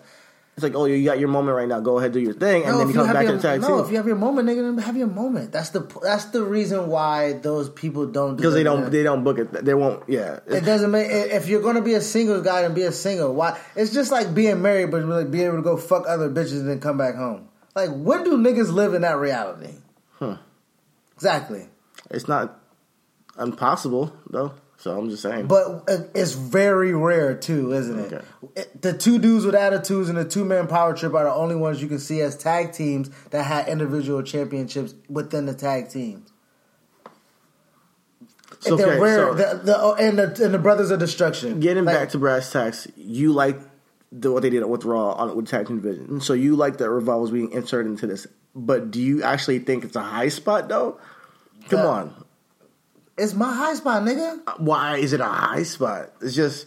it's 0.55 0.62
like 0.62 0.75
oh 0.75 0.85
you 0.85 1.03
got 1.05 1.19
your 1.19 1.29
moment 1.29 1.57
right 1.57 1.69
now, 1.69 1.81
go 1.81 1.99
ahead 1.99 2.12
do 2.12 2.21
your 2.21 2.35
thing, 2.35 2.65
and 2.65 2.73
no, 2.73 2.79
then 2.79 2.88
if 2.88 2.95
he 2.95 3.01
you 3.01 3.12
back 3.12 3.23
your, 3.23 3.33
to 3.33 3.37
the 3.38 3.43
tag 3.43 3.61
no, 3.62 3.69
team 3.69 3.85
if 3.85 3.91
you 3.91 3.97
have 3.97 4.07
your 4.07 4.17
moment, 4.17 4.49
nigga, 4.49 4.62
then 4.62 4.79
have 4.85 4.97
your 4.97 5.07
moment. 5.07 5.51
That's 5.51 5.71
the 5.71 5.81
that's 6.03 6.27
the 6.27 6.43
reason 6.43 6.88
why 6.88 7.33
those 7.35 7.71
people 7.71 8.07
don't 8.07 8.33
do 8.33 8.37
because 8.37 8.55
they 8.55 8.62
don't 8.62 8.91
they 8.91 9.03
don't 9.03 9.25
book 9.25 9.38
it. 9.38 9.51
They 9.65 9.73
won't. 9.73 10.07
Yeah, 10.09 10.41
It 10.47 10.65
doesn't 10.65 10.91
make 10.91 11.09
if 11.11 11.49
you're 11.49 11.62
gonna 11.62 11.81
be 11.81 11.95
a 11.95 12.03
single 12.03 12.43
guy 12.43 12.62
and 12.62 12.75
be 12.75 12.83
a 12.83 12.93
single. 12.93 13.35
Why? 13.35 13.59
It's 13.75 13.95
just 13.95 14.12
like 14.12 14.35
being 14.35 14.61
married, 14.61 14.91
but 14.91 15.05
like 15.05 15.31
being 15.31 15.47
able 15.47 15.57
to 15.57 15.62
go 15.62 15.79
fuck 15.79 16.05
other 16.07 16.29
bitches 16.29 16.61
and 16.61 16.69
then 16.69 16.81
come 16.81 16.99
back 16.99 17.15
home. 17.15 17.49
Like, 17.75 17.91
when 17.91 18.23
do 18.23 18.37
niggas 18.37 18.71
live 18.71 18.93
in 18.93 19.03
that 19.03 19.17
reality? 19.17 19.73
Hmm. 20.19 20.35
Exactly. 21.15 21.69
it's 22.11 22.29
not 22.29 22.61
impossible 23.38 24.12
though. 24.29 24.53
So 24.83 24.99
I'm 24.99 25.09
just 25.11 25.23
saying. 25.23 25.47
But 25.47 25.85
it's 26.12 26.33
very 26.33 26.92
rare 26.92 27.37
too, 27.37 27.73
isn't 27.73 27.99
it? 28.01 28.12
Okay. 28.14 28.25
It- 28.57 28.83
The 28.83 28.92
two 28.92 29.21
dudes 29.21 29.47
with 29.47 29.55
attitudes 29.55 30.09
and 30.09 30.18
the 30.18 30.25
two 30.25 30.45
man 30.45 30.66
power 30.66 30.92
trip 30.92 31.14
are 31.14 31.23
the 31.23 31.33
only 31.33 31.55
ones 31.55 31.81
you 31.81 31.87
can 31.87 32.01
see 32.01 32.21
as 32.21 32.37
tag 32.37 32.73
teams 32.73 33.09
that 33.31 33.45
had 33.45 33.68
individual 33.68 34.25
championships 34.25 34.95
within 35.09 35.47
the 35.47 35.55
tag 35.55 35.88
teams. 35.88 36.33
So, 38.59 38.75
They're 38.77 38.88
okay, 38.95 38.99
rare. 39.01 39.16
so- 39.29 39.35
the, 39.35 39.61
the, 39.64 39.77
oh, 39.81 39.95
and 39.95 40.18
the 40.18 40.45
and 40.45 40.53
the 40.53 40.59
Brothers 40.59 40.90
of 40.90 40.99
Destruction. 40.99 41.61
Getting 41.61 41.85
Like, 41.85 41.95
back 41.97 42.09
to 42.11 42.18
brass 42.18 42.51
tacks, 42.51 42.88
you 42.97 43.33
like 43.33 43.61
the, 44.11 44.33
what 44.33 44.42
they 44.42 44.51
did 44.51 44.64
with 44.66 44.85
Raw 44.85 45.12
on 45.12 45.37
with 45.37 45.47
tag 45.47 45.68
team 45.68 45.81
division. 45.81 46.21
So 46.21 46.33
you 46.33 46.57
like 46.57 46.79
that 46.79 46.90
Revival 46.90 47.23
was 47.23 47.31
being 47.31 47.53
inserted 47.53 47.90
into 47.92 48.09
this. 48.09 48.27
But 48.55 48.90
do 48.90 49.01
you 49.01 49.23
actually 49.23 49.61
think 49.61 49.85
it's 49.85 49.95
a 49.97 50.03
high 50.03 50.29
spot 50.29 50.68
though? 50.68 50.99
Come 51.68 51.81
Uh, 51.81 51.88
on, 51.88 52.22
it's 53.18 53.35
my 53.35 53.53
high 53.53 53.75
spot, 53.75 54.03
nigga. 54.03 54.59
why 54.61 54.96
is 54.96 55.12
it 55.12 55.20
a 55.20 55.25
high 55.25 55.62
spot? 55.64 56.11
It's 56.20 56.35
just 56.35 56.66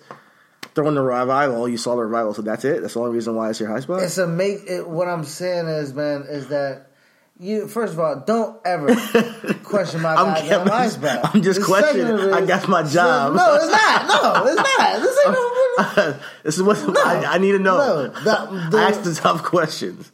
throwing 0.75 0.95
the 0.95 1.01
revival. 1.01 1.67
You 1.67 1.77
saw 1.77 1.95
the 1.95 2.03
revival, 2.03 2.33
so 2.33 2.41
that's 2.41 2.65
it. 2.65 2.81
That's 2.81 2.93
the 2.95 2.99
only 3.01 3.13
reason 3.13 3.35
why 3.35 3.49
it's 3.49 3.59
your 3.59 3.69
high 3.69 3.79
spot. 3.79 4.03
It's 4.03 4.17
a 4.17 4.27
make. 4.27 4.59
It, 4.67 4.87
what 4.87 5.07
I'm 5.07 5.23
saying 5.23 5.67
is, 5.67 5.93
man, 5.93 6.23
is 6.29 6.47
that 6.47 6.91
you 7.39 7.67
first 7.67 7.93
of 7.93 7.99
all 7.99 8.23
don't 8.25 8.59
ever 8.65 8.87
question 9.63 10.01
my 10.01 10.13
I'm- 10.15 10.33
goddamn 10.35 10.67
high 10.67 10.83
just- 10.85 10.95
spot. 11.01 11.35
I'm 11.35 11.41
just 11.41 11.59
The 11.59 11.65
questioning. 11.65 12.07
of 12.07 12.31
I 12.33 12.45
got 12.45 12.67
my 12.69 12.83
job. 12.83 13.33
No, 13.35 13.55
it's 13.55 13.71
not. 13.71 14.07
No, 14.07 14.45
it's 14.45 14.55
not. 14.55 15.01
This 15.01 15.17
ain't 15.25 15.33
no. 15.35 16.19
this 16.43 16.55
is 16.57 16.63
what 16.63 16.77
I, 17.05 17.25
I 17.33 17.37
need 17.39 17.51
to 17.53 17.59
know. 17.59 17.77
No, 17.77 18.03
the- 18.07 18.69
the- 18.71 18.77
I 18.77 18.83
ask 18.89 19.01
the 19.03 19.13
tough 19.15 19.43
questions. 19.43 20.11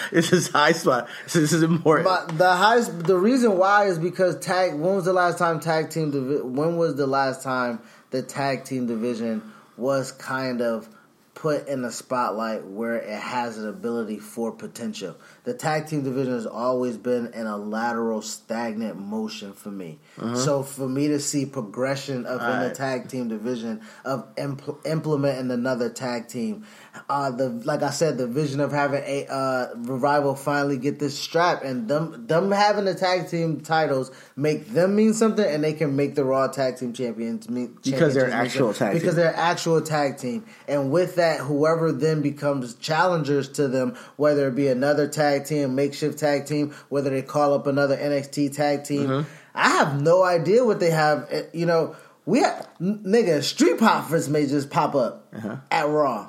this 0.12 0.32
is 0.32 0.48
high 0.48 0.72
spot. 0.72 1.08
This, 1.24 1.52
is- 1.52 1.62
important. 1.62 2.06
But 2.08 2.38
the 2.38 2.52
high, 2.54 2.80
the 2.80 3.16
reason 3.16 3.56
why 3.58 3.86
is 3.86 3.98
because 3.98 4.38
tag. 4.38 4.72
When 4.74 4.96
was 4.96 5.04
the 5.04 5.12
last 5.12 5.38
time 5.38 5.60
tag 5.60 5.90
team? 5.90 6.10
When 6.54 6.76
was 6.76 6.96
the 6.96 7.06
last 7.06 7.42
time 7.42 7.80
the 8.10 8.22
tag 8.22 8.64
team 8.64 8.86
division 8.86 9.42
was 9.76 10.12
kind 10.12 10.60
of 10.60 10.88
put 11.34 11.68
in 11.68 11.82
the 11.82 11.90
spotlight 11.92 12.66
where 12.66 12.96
it 12.96 13.18
has 13.18 13.58
an 13.58 13.68
ability 13.68 14.18
for 14.18 14.52
potential? 14.52 15.16
The 15.50 15.56
tag 15.56 15.88
team 15.88 16.04
division 16.04 16.34
has 16.34 16.46
always 16.46 16.96
been 16.96 17.32
in 17.34 17.48
a 17.48 17.56
lateral, 17.56 18.22
stagnant 18.22 18.96
motion 18.96 19.52
for 19.52 19.72
me. 19.72 19.98
So 20.36 20.62
for 20.62 20.88
me 20.88 21.08
to 21.08 21.18
see 21.18 21.44
progression 21.44 22.24
of 22.24 22.40
in 22.40 22.68
the 22.68 22.72
tag 22.72 23.08
team 23.08 23.26
division 23.28 23.80
of 24.04 24.32
impl- 24.36 24.78
implementing 24.86 25.50
another 25.50 25.88
tag 25.90 26.28
team. 26.28 26.64
Uh, 27.08 27.30
the 27.32 27.48
like 27.48 27.82
I 27.82 27.90
said, 27.90 28.16
the 28.18 28.28
vision 28.28 28.60
of 28.60 28.70
having 28.70 29.02
a 29.04 29.26
uh, 29.26 29.68
revival 29.76 30.36
finally 30.36 30.76
get 30.76 31.00
this 31.00 31.18
strap 31.18 31.64
and 31.64 31.88
them 31.88 32.26
them 32.28 32.52
having 32.52 32.84
the 32.84 32.94
tag 32.94 33.28
team 33.28 33.60
titles 33.60 34.10
make 34.36 34.68
them 34.68 34.94
mean 34.94 35.14
something, 35.14 35.44
and 35.44 35.64
they 35.64 35.72
can 35.72 35.96
make 35.96 36.14
the 36.14 36.24
Raw 36.24 36.46
tag 36.48 36.76
team 36.78 36.92
champions 36.92 37.48
mean 37.48 37.76
Because 37.82 38.14
they're 38.14 38.26
an 38.26 38.32
actual 38.32 38.72
tag 38.74 38.92
because 38.92 39.14
team. 39.14 39.16
they're 39.16 39.36
actual 39.36 39.80
tag 39.80 40.18
team, 40.18 40.44
and 40.68 40.92
with 40.92 41.16
that, 41.16 41.40
whoever 41.40 41.90
then 41.92 42.22
becomes 42.22 42.74
challengers 42.74 43.48
to 43.50 43.66
them, 43.68 43.96
whether 44.16 44.48
it 44.48 44.54
be 44.54 44.68
another 44.68 45.08
tag 45.08 45.39
team, 45.46 45.74
makeshift 45.74 46.18
tag 46.18 46.46
team, 46.46 46.74
whether 46.88 47.10
they 47.10 47.22
call 47.22 47.54
up 47.54 47.66
another 47.66 47.96
NXT 47.96 48.54
tag 48.54 48.84
team, 48.84 49.08
Mm-hmm. 49.08 49.28
I 49.54 49.68
have 49.70 50.00
no 50.00 50.22
idea 50.22 50.64
what 50.64 50.78
they 50.80 50.90
have. 50.90 51.26
eh, 51.30 51.42
You 51.52 51.66
know, 51.66 51.96
we 52.24 52.38
have, 52.40 52.68
nigga 52.80 53.42
Street 53.42 53.78
Profits 53.78 54.28
may 54.28 54.46
just 54.46 54.70
pop 54.70 54.94
up 54.94 55.26
Uh-huh. 55.34 55.56
at 55.70 55.88
Raw, 55.88 56.28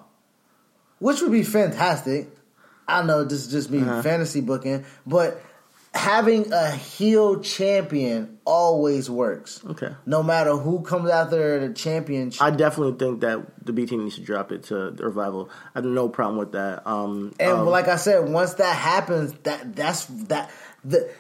which 1.00 1.22
would 1.22 1.32
be 1.32 1.44
fantastic. 1.44 2.30
I 2.88 3.04
know 3.04 3.24
this 3.24 3.46
is 3.46 3.52
just 3.52 3.70
me 3.70 3.82
Uh-huh. 3.82 4.02
fantasy 4.02 4.42
booking, 4.42 4.86
but 5.06 5.42
having 5.94 6.52
a 6.54 6.72
heel 6.72 7.42
champion 7.42 8.40
always 8.46 9.10
works. 9.10 9.62
Okay. 9.66 9.94
No 10.06 10.24
matter 10.24 10.56
who 10.56 10.82
comes 10.82 11.10
out 11.10 11.32
there 11.32 11.60
the 11.68 11.74
championship. 11.74 12.42
I 12.42 12.52
definitely 12.52 12.98
think 12.98 13.22
that 13.22 13.66
the 13.66 13.74
B 13.74 13.86
team 13.86 14.04
needs 14.04 14.16
to 14.16 14.22
drop 14.22 14.52
it 14.52 14.64
to 14.64 14.92
the 14.92 15.06
revival. 15.06 15.50
I 15.76 15.80
have 15.80 15.86
no 15.86 16.08
problem 16.08 16.38
with 16.38 16.54
that. 16.54 16.88
Um, 16.88 17.34
And 17.40 17.52
um, 17.52 17.68
like 17.68 17.88
I 17.88 17.98
said, 17.98 18.30
once 18.30 18.56
that 18.56 18.76
happens, 18.76 19.34
that 19.44 19.76
that's 19.76 20.06
that 20.06 20.50
the 20.86 21.12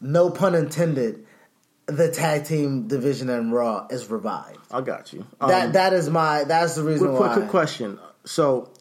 no 0.00 0.30
pun 0.30 0.54
intended, 0.54 1.24
the 1.86 2.10
tag 2.10 2.46
team 2.46 2.88
division 2.88 3.30
and 3.30 3.52
Raw 3.52 3.86
is 3.90 4.10
revived. 4.10 4.58
I 4.72 4.80
got 4.80 5.12
you. 5.12 5.24
Um, 5.40 5.50
that 5.50 5.72
that 5.74 5.92
is 5.92 6.10
my 6.10 6.44
that's 6.44 6.74
the 6.74 6.82
reason 6.82 7.08
quick, 7.08 7.18
quick, 7.18 7.28
why. 7.28 7.34
quick 7.34 7.48
question. 7.48 8.00
So, 8.24 8.72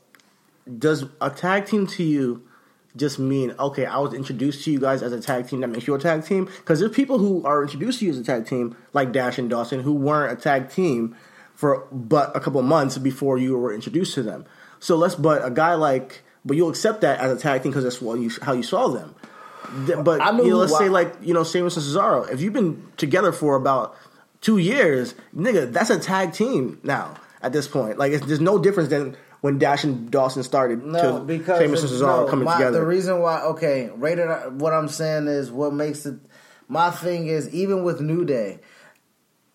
does 0.80 1.06
a 1.22 1.30
tag 1.30 1.68
team 1.68 1.86
to 1.86 2.04
you 2.04 2.48
just 2.96 3.20
mean 3.20 3.54
okay? 3.60 3.86
I 3.86 3.98
was 4.00 4.14
introduced 4.14 4.64
to 4.66 4.72
you 4.72 4.80
guys 4.80 5.04
as 5.04 5.12
a 5.12 5.20
tag 5.20 5.48
team 5.48 5.62
that 5.62 5.68
makes 5.68 5.88
you 5.88 5.96
a 5.96 6.00
tag 6.00 6.26
team? 6.26 6.46
Because 6.46 6.80
there's 6.80 6.92
people 6.92 7.18
who 7.18 7.44
are 7.46 7.62
introduced 7.62 8.00
to 8.00 8.06
you 8.06 8.12
as 8.12 8.20
a 8.20 8.24
tag 8.24 8.48
team, 8.48 8.76
like 8.94 9.12
Dash 9.12 9.38
and 9.38 9.50
Dawson, 9.50 9.82
who 9.82 9.94
weren't 9.94 10.38
a 10.38 10.42
tag 10.42 10.70
team 10.70 11.16
for 11.54 11.88
but 11.92 12.36
a 12.36 12.40
couple 12.40 12.62
months 12.62 12.98
before 12.98 13.38
you 13.38 13.58
were 13.58 13.74
introduced 13.74 14.14
to 14.16 14.24
them. 14.24 14.46
So 14.80 14.96
let's 14.96 15.16
but 15.16 15.46
a 15.46 15.52
guy 15.52 15.74
like 15.76 16.24
but 16.46 16.56
you'll 16.56 16.70
accept 16.70 17.02
that 17.02 17.20
as 17.20 17.32
a 17.32 17.38
tag 17.38 17.64
team 17.64 17.72
because 17.72 17.84
that's 17.84 18.02
what 18.02 18.20
you 18.20 18.32
how 18.42 18.54
you 18.54 18.64
saw 18.64 18.88
them. 18.90 19.16
But 20.04 20.22
I 20.22 20.32
knew 20.32 20.44
you 20.44 20.50
know, 20.52 20.58
let's 20.58 20.78
say 20.78 20.90
like 20.90 21.16
you 21.22 21.34
know 21.34 21.44
Sheamus 21.44 21.76
and 21.76 21.86
Cesaro. 21.86 22.30
If 22.32 22.42
you've 22.42 22.54
been 22.54 22.86
together 22.98 23.32
for 23.32 23.56
about 23.56 23.98
two 24.42 24.58
years, 24.58 25.16
nigga, 25.36 25.72
that's 25.72 25.90
a 25.90 26.00
tag 26.00 26.34
team 26.34 26.80
now. 26.84 27.16
At 27.42 27.54
this 27.54 27.68
point, 27.68 28.00
like 28.00 28.12
it's, 28.12 28.26
there's 28.26 28.40
no 28.40 28.58
difference 28.58 28.90
than 28.90 29.16
when 29.46 29.60
Dash 29.60 29.84
and 29.84 30.10
Dawson 30.10 30.42
started 30.42 30.84
No, 30.84 31.20
because 31.20 31.60
Sheamus 31.60 31.84
and 31.84 31.92
Cesaro 31.92 32.26
no, 32.26 32.28
coming 32.28 32.46
my- 32.46 32.58
together. 32.58 32.80
The 32.80 32.86
reason 32.88 33.20
why, 33.20 33.42
okay, 33.42 33.92
rated. 33.94 34.28
What 34.60 34.74
I'm 34.74 34.88
saying 34.88 35.28
is, 35.28 35.52
what 35.52 35.72
makes 35.72 36.08
it. 36.08 36.16
My 36.68 36.90
thing 36.90 37.28
is, 37.28 37.54
even 37.54 37.84
with 37.84 38.02
New 38.02 38.26
Day, 38.26 38.60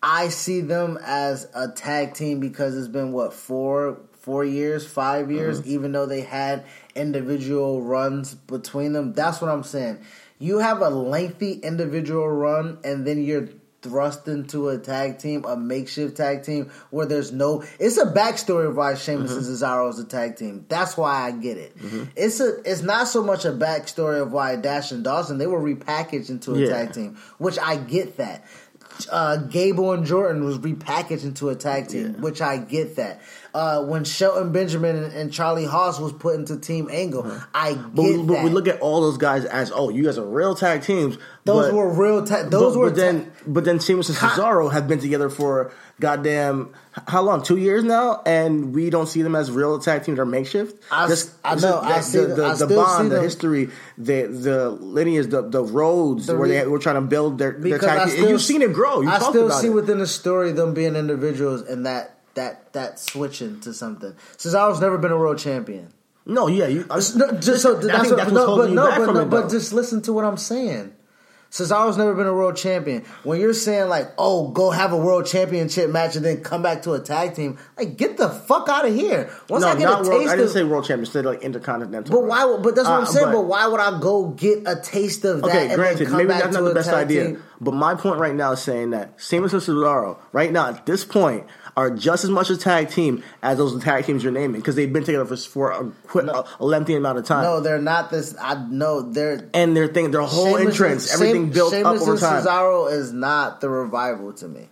I 0.01 0.29
see 0.29 0.61
them 0.61 0.97
as 1.03 1.45
a 1.53 1.67
tag 1.67 2.13
team 2.13 2.39
because 2.39 2.77
it's 2.77 2.87
been 2.87 3.11
what 3.11 3.33
four, 3.33 3.99
four 4.13 4.45
years, 4.45 4.87
five 4.87 5.29
years. 5.29 5.59
Mm-hmm. 5.59 5.71
Even 5.71 5.91
though 5.91 6.05
they 6.05 6.21
had 6.21 6.63
individual 6.95 7.81
runs 7.81 8.33
between 8.33 8.93
them, 8.93 9.11
that's 9.11 9.41
what 9.41 9.51
I'm 9.51 9.63
saying. 9.63 9.99
You 10.39 10.59
have 10.59 10.79
a 10.79 10.89
lengthy 10.89 11.51
individual 11.51 12.29
run, 12.29 12.77
and 12.85 13.05
then 13.05 13.21
you're 13.21 13.49
thrust 13.81 14.27
into 14.27 14.69
a 14.69 14.77
tag 14.77 15.17
team, 15.19 15.43
a 15.45 15.57
makeshift 15.57 16.17
tag 16.17 16.43
team 16.43 16.69
where 16.91 17.05
there's 17.05 17.31
no. 17.31 17.63
It's 17.79 17.97
a 17.97 18.05
backstory 18.05 18.67
of 18.67 18.77
why 18.77 18.95
Sheamus 18.95 19.31
and 19.33 19.43
Cesaro 19.43 19.89
is 19.89 19.99
a 19.99 20.05
tag 20.05 20.37
team. 20.37 20.65
That's 20.69 20.95
why 20.97 21.27
I 21.27 21.31
get 21.31 21.57
it. 21.57 21.75
It's 22.15 22.39
a. 22.39 22.59
It's 22.63 22.81
not 22.81 23.07
so 23.07 23.23
much 23.23 23.45
a 23.45 23.51
backstory 23.51 24.21
of 24.21 24.31
why 24.31 24.55
Dash 24.55 24.91
and 24.91 25.03
Dawson 25.03 25.37
they 25.37 25.47
were 25.47 25.59
repackaged 25.61 26.29
into 26.29 26.53
a 26.53 26.59
Yeah. 26.59 26.67
tag 26.69 26.93
team, 26.93 27.17
which 27.37 27.57
I 27.59 27.77
get 27.77 28.17
that. 28.17 28.45
Uh, 29.09 29.37
Gable 29.37 29.93
and 29.93 30.05
Jordan 30.05 30.43
was 30.43 30.59
repackaged 30.59 31.23
into 31.23 31.49
a 31.49 31.55
tag 31.55 31.87
team, 31.87 32.13
Yeah. 32.15 32.21
which 32.21 32.41
I 32.41 32.57
get 32.57 32.97
that. 32.97 33.21
Uh, 33.53 33.83
when 33.83 34.05
Shelton 34.05 34.53
Benjamin 34.53 34.95
and, 34.95 35.13
and 35.13 35.33
Charlie 35.33 35.65
Haas 35.65 35.99
was 35.99 36.13
put 36.13 36.35
into 36.35 36.57
Team 36.57 36.87
Angle, 36.89 37.29
I 37.53 37.73
get 37.73 37.77
Uh-huh. 37.79 37.89
But 37.93 38.03
we, 38.03 38.23
but 38.23 38.43
we 38.45 38.49
look 38.49 38.67
at 38.69 38.79
all 38.79 39.01
those 39.01 39.17
guys 39.17 39.43
as 39.43 39.71
oh, 39.73 39.89
you 39.89 40.03
guys 40.05 40.17
are 40.17 40.25
real 40.25 40.55
tag 40.55 40.83
teams. 40.83 41.17
those 41.43 41.65
but- 41.67 41.73
were 41.75 41.89
real. 41.93 42.25
tag. 42.25 42.49
those 42.49 42.73
but, 42.75 42.79
were 42.79 42.89
but 42.89 42.95
then, 42.95 43.25
ta- 43.25 43.31
but 43.47 43.65
then 43.65 43.79
Sheamus 43.79 44.07
and 44.07 44.17
Cesaro 44.17 44.71
have 44.71 44.87
been 44.87 44.99
together 44.99 45.29
for 45.29 45.71
goddamn 45.99 46.73
how 47.07 47.21
long? 47.21 47.43
Two 47.43 47.57
years 47.57 47.83
now, 47.83 48.21
and 48.25 48.73
we 48.73 48.89
don't 48.89 49.07
see 49.07 49.21
them 49.21 49.35
as 49.35 49.51
real 49.51 49.79
tag 49.79 50.03
teams 50.03 50.17
or 50.19 50.25
makeshift. 50.25 50.81
I 50.91 51.55
know, 51.55 51.79
I 51.79 51.97
the, 51.97 52.01
see 52.01 52.17
the, 52.19 52.25
them- 52.27 52.51
I 52.51 52.55
the 52.55 52.67
bond, 52.67 53.11
the 53.11 53.21
history, 53.21 53.69
the 53.97 54.27
the 54.27 54.69
lineage, 54.69 55.27
the 55.29 55.41
the 55.41 55.63
roads 55.63 56.27
The 56.27 56.37
where 56.37 56.47
re- 56.49 56.57
they 56.59 56.65
were 56.67 56.79
trying 56.79 56.95
to 56.95 57.01
build 57.01 57.37
their, 57.37 57.51
their 57.51 57.75
I 57.83 57.97
tag 58.05 58.09
still, 58.09 58.29
You've 58.29 58.41
seen 58.41 58.61
it 58.61 58.71
grow. 58.73 59.01
You 59.01 59.09
I 59.09 59.19
still 59.19 59.49
see 59.51 59.67
it. 59.67 59.71
within 59.71 59.99
the 59.99 60.07
story 60.07 60.51
them 60.53 60.73
being 60.73 60.95
individuals 60.95 61.61
and 61.63 61.85
that 61.85 62.17
that 62.35 62.71
that 62.73 62.99
switching 62.99 63.59
to 63.61 63.73
something. 63.73 64.13
Cesaro's 64.37 64.79
never 64.81 64.97
been 64.97 65.11
a 65.11 65.17
world 65.17 65.37
champion. 65.37 65.89
no, 66.25 66.47
yeah, 66.47 66.67
you. 66.67 66.85
I, 66.89 67.01
No, 67.15 67.31
just 67.39 67.63
so 67.63 67.77
I 67.77 67.81
that's, 67.81 68.01
think 68.01 68.09
what, 68.11 68.17
that's 68.17 68.17
what's 68.17 68.31
no, 68.31 68.45
holding 68.45 68.63
but 68.65 68.69
you 68.69 68.75
no, 68.75 68.87
back 68.87 68.97
but, 68.99 69.05
from 69.05 69.15
no, 69.15 69.21
it, 69.21 69.29
but 69.29 69.49
just 69.49 69.73
listen 69.73 70.01
to 70.03 70.13
what 70.13 70.23
I'm 70.25 70.37
saying. 70.37 70.93
Cesaro's 71.51 71.97
never 71.97 72.15
been 72.15 72.27
a 72.27 72.33
world 72.33 72.55
champion. 72.55 73.03
When 73.23 73.41
you're 73.41 73.53
saying 73.53 73.89
like, 73.89 74.13
"Oh, 74.17 74.47
go 74.51 74.69
have 74.71 74.93
a 74.93 74.97
world 74.97 75.25
championship 75.25 75.89
match 75.89 76.15
and 76.15 76.23
then 76.23 76.41
come 76.41 76.61
back 76.63 76.83
to 76.83 76.93
a 76.93 76.99
tag 77.01 77.35
team," 77.35 77.57
like, 77.77 77.97
get 77.97 78.15
the 78.15 78.29
fuck 78.29 78.69
out 78.69 78.87
of 78.87 78.95
here. 78.95 79.29
Once 79.49 79.63
no, 79.63 79.67
I 79.67 79.75
get 79.75 79.83
not 79.83 80.05
a 80.05 80.07
world, 80.07 80.21
taste 80.21 80.31
I 80.31 80.35
didn't 80.37 80.47
of, 80.47 80.53
say 80.53 80.63
world 80.63 80.85
champion. 80.85 81.09
I 81.09 81.11
said 81.11 81.25
like 81.25 81.41
intercontinental. 81.41 82.15
but 82.21 82.25
why? 82.25 82.57
But 82.63 82.75
that's 82.75 82.87
what 82.87 82.99
I'm 82.99 83.03
Uh, 83.03 83.05
saying. 83.07 83.25
but- 83.25 83.31
But, 83.33 83.41
why 83.47 83.67
would 83.67 83.81
I 83.81 83.99
go 83.99 84.27
get 84.27 84.59
a 84.65 84.77
taste 84.77 85.25
of 85.25 85.41
that? 85.41 85.49
Okay, 85.49 85.75
granted, 85.75 86.09
maybe 86.11 86.29
that's 86.29 86.53
not 86.55 86.63
the 86.63 86.73
best 86.73 86.89
idea. 86.89 87.25
team? 87.25 87.43
But 87.59 87.73
my 87.73 87.95
point 87.95 88.17
right 88.17 88.33
now 88.33 88.53
is 88.53 88.61
saying 88.61 88.91
that 88.91 89.15
Sheamus 89.17 89.51
and 89.51 89.61
Cesaro, 89.61 90.19
right 90.31 90.53
now 90.53 90.67
at 90.69 90.85
this 90.85 91.03
point, 91.03 91.43
are 91.77 91.89
just 91.89 92.23
as 92.23 92.29
much 92.29 92.49
a 92.49 92.57
tag 92.57 92.89
team 92.89 93.23
as 93.41 93.57
those 93.57 93.81
tag 93.83 94.05
teams 94.05 94.23
you're 94.23 94.31
naming 94.31 94.59
because 94.61 94.75
they've 94.75 94.91
been 94.91 95.03
together 95.03 95.25
for, 95.25 95.37
for 95.37 95.71
a, 95.71 95.91
quick, 96.07 96.25
a, 96.27 96.43
a 96.59 96.65
lengthy 96.65 96.95
amount 96.95 97.17
of 97.17 97.25
time. 97.25 97.43
No, 97.43 97.59
they're 97.59 97.81
not 97.81 98.09
this. 98.11 98.35
I 98.41 98.55
know 98.69 99.01
they're 99.01 99.49
and 99.53 99.75
their 99.75 99.87
thing, 99.87 100.11
their 100.11 100.21
whole 100.21 100.57
Sheamus 100.57 100.73
entrance, 100.73 101.13
and- 101.13 101.21
everything 101.21 101.43
Sheamus- 101.45 101.55
built 101.55 101.73
Sheamus 101.73 102.01
up 102.01 102.07
over 102.07 102.17
time. 102.17 102.43
Cesaro 102.43 102.91
is 102.91 103.13
not 103.13 103.61
the 103.61 103.69
revival 103.69 104.33
to 104.33 104.47
me. 104.47 104.69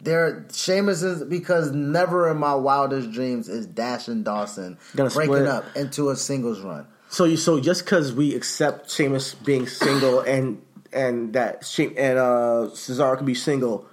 They're 0.00 0.44
Sheamus 0.52 1.02
is 1.02 1.24
because 1.24 1.72
never 1.72 2.30
in 2.30 2.36
my 2.36 2.54
wildest 2.54 3.12
dreams 3.12 3.48
is 3.48 3.66
Dash 3.66 4.08
and 4.08 4.24
Dawson 4.24 4.76
Gonna 4.94 5.10
breaking 5.10 5.34
split. 5.36 5.48
up 5.48 5.64
into 5.74 6.10
a 6.10 6.16
singles 6.16 6.60
run. 6.60 6.86
So 7.08 7.24
you 7.24 7.36
so 7.38 7.60
just 7.60 7.84
because 7.84 8.12
we 8.12 8.34
accept 8.34 8.90
Sheamus 8.90 9.34
being 9.34 9.66
single 9.66 10.20
and 10.20 10.60
and 10.92 11.32
that 11.32 11.64
she, 11.64 11.96
and 11.96 12.18
uh, 12.18 12.68
Cesaro 12.74 13.16
can 13.16 13.26
be 13.26 13.34
single 13.34 13.86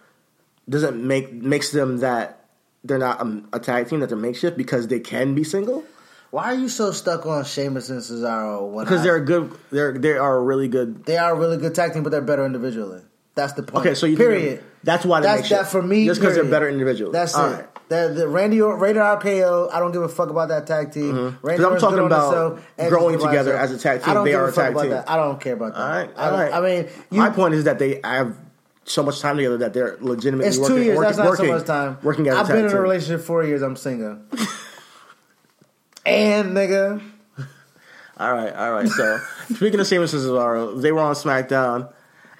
doesn't 0.69 1.01
make 1.05 1.31
makes 1.31 1.71
them 1.71 1.99
that 1.99 2.42
they're 2.84 2.97
not 2.97 3.21
um, 3.21 3.47
a 3.53 3.59
tag 3.59 3.88
team 3.89 3.99
that 4.01 4.07
they're 4.09 4.17
makeshift 4.17 4.57
because 4.57 4.88
they 4.88 4.99
can 4.99 5.34
be 5.36 5.43
single 5.43 5.84
Why 6.31 6.45
are 6.45 6.55
you 6.55 6.67
so 6.69 6.91
stuck 6.91 7.25
on 7.25 7.45
Sheamus 7.45 7.89
and 7.89 8.01
Cesaro? 8.01 8.79
because 8.84 9.01
I- 9.01 9.03
they're 9.03 9.15
a 9.17 9.25
good 9.25 9.53
they're 9.71 9.93
they 9.97 10.17
are 10.17 10.38
a 10.38 10.41
really 10.41 10.67
good 10.67 11.05
they 11.05 11.17
are 11.17 11.31
a 11.31 11.36
really 11.36 11.57
good 11.57 11.75
tag 11.75 11.93
team, 11.93 12.03
but 12.03 12.09
they're 12.11 12.21
better 12.21 12.45
individually. 12.45 13.01
That's 13.36 13.53
the 13.53 13.63
point. 13.63 13.86
Okay, 13.86 13.95
so 13.95 14.05
you 14.05 14.15
period. 14.17 14.63
that's 14.84 15.05
why 15.05 15.19
they're 15.19 15.31
that's 15.38 15.49
makeshift. 15.49 15.61
that 15.63 15.71
for 15.71 15.81
me. 15.81 16.05
Just 16.05 16.21
because 16.21 16.36
they're 16.36 16.43
better 16.45 16.69
individuals. 16.69 17.13
That's 17.13 17.34
All 17.34 17.49
it. 17.49 17.53
right. 17.55 17.67
The, 17.89 18.13
the 18.15 18.27
Randy 18.27 18.61
or- 18.61 18.77
Rated 18.77 19.01
RKO. 19.01 19.71
I 19.73 19.79
don't 19.79 19.91
give 19.91 20.03
a 20.03 20.07
fuck 20.09 20.29
about 20.29 20.49
that 20.49 20.65
tag 20.67 20.91
team. 20.91 21.13
Randy 21.15 21.29
Mm-hmm. 21.38 21.47
'Cause 21.47 21.65
I'm 21.65 21.79
talking 21.79 22.05
about 22.05 22.59
growing 22.89 23.19
together 23.19 23.55
as 23.57 23.71
a 23.71 23.77
tag 23.79 24.01
team. 24.01 24.09
I 24.09 24.13
don't 24.13 24.23
They 24.25 24.31
give 24.31 24.39
are 24.39 24.45
a 24.45 24.49
a 24.49 24.51
fuck 24.51 24.63
tag 24.65 24.71
about 24.73 24.81
team. 24.84 24.91
that. 24.91 25.09
I 25.09 25.15
don't 25.17 25.41
care 25.41 25.53
about 25.53 25.73
that. 25.73 25.81
all 25.81 25.89
right 25.89 26.09
I, 26.15 26.23
all 26.25 26.31
don't- 26.31 26.39
right 26.39 26.53
I 26.53 26.61
mean, 26.61 26.89
you, 27.11 27.19
my 27.19 27.29
point 27.31 27.53
is 27.55 27.63
that 27.65 27.79
they 27.79 27.99
have 28.03 28.36
so 28.86 29.01
much 29.03 29.19
time 29.21 29.38
together 29.38 29.57
that 29.57 29.73
they're 29.73 29.97
legitimately 30.01 30.47
It's 30.49 30.57
working, 30.57 30.75
two 30.75 30.81
years. 30.84 30.97
working, 30.97 31.07
That's 31.07 31.17
not 31.17 31.27
working, 31.29 31.45
so 31.47 31.51
much 31.57 31.65
time. 31.65 31.97
working 32.03 32.29
I've 32.29 32.47
been 32.47 32.65
in 32.65 32.71
a 32.71 32.81
relationship 32.81 33.25
four 33.25 33.43
years. 33.43 33.61
I'm 33.61 33.75
single. 33.75 34.19
and 36.05 36.51
nigga, 36.51 37.01
All 38.17 38.34
right, 38.34 38.53
all 38.53 38.71
right. 38.73 38.88
So 38.89 39.19
speaking 39.55 39.79
of 39.79 39.88
Sheamus 39.88 40.13
and 40.13 40.21
Cesaro, 40.21 40.81
they 40.81 40.91
were 40.91 40.99
on 41.01 41.15
SmackDown 41.15 41.91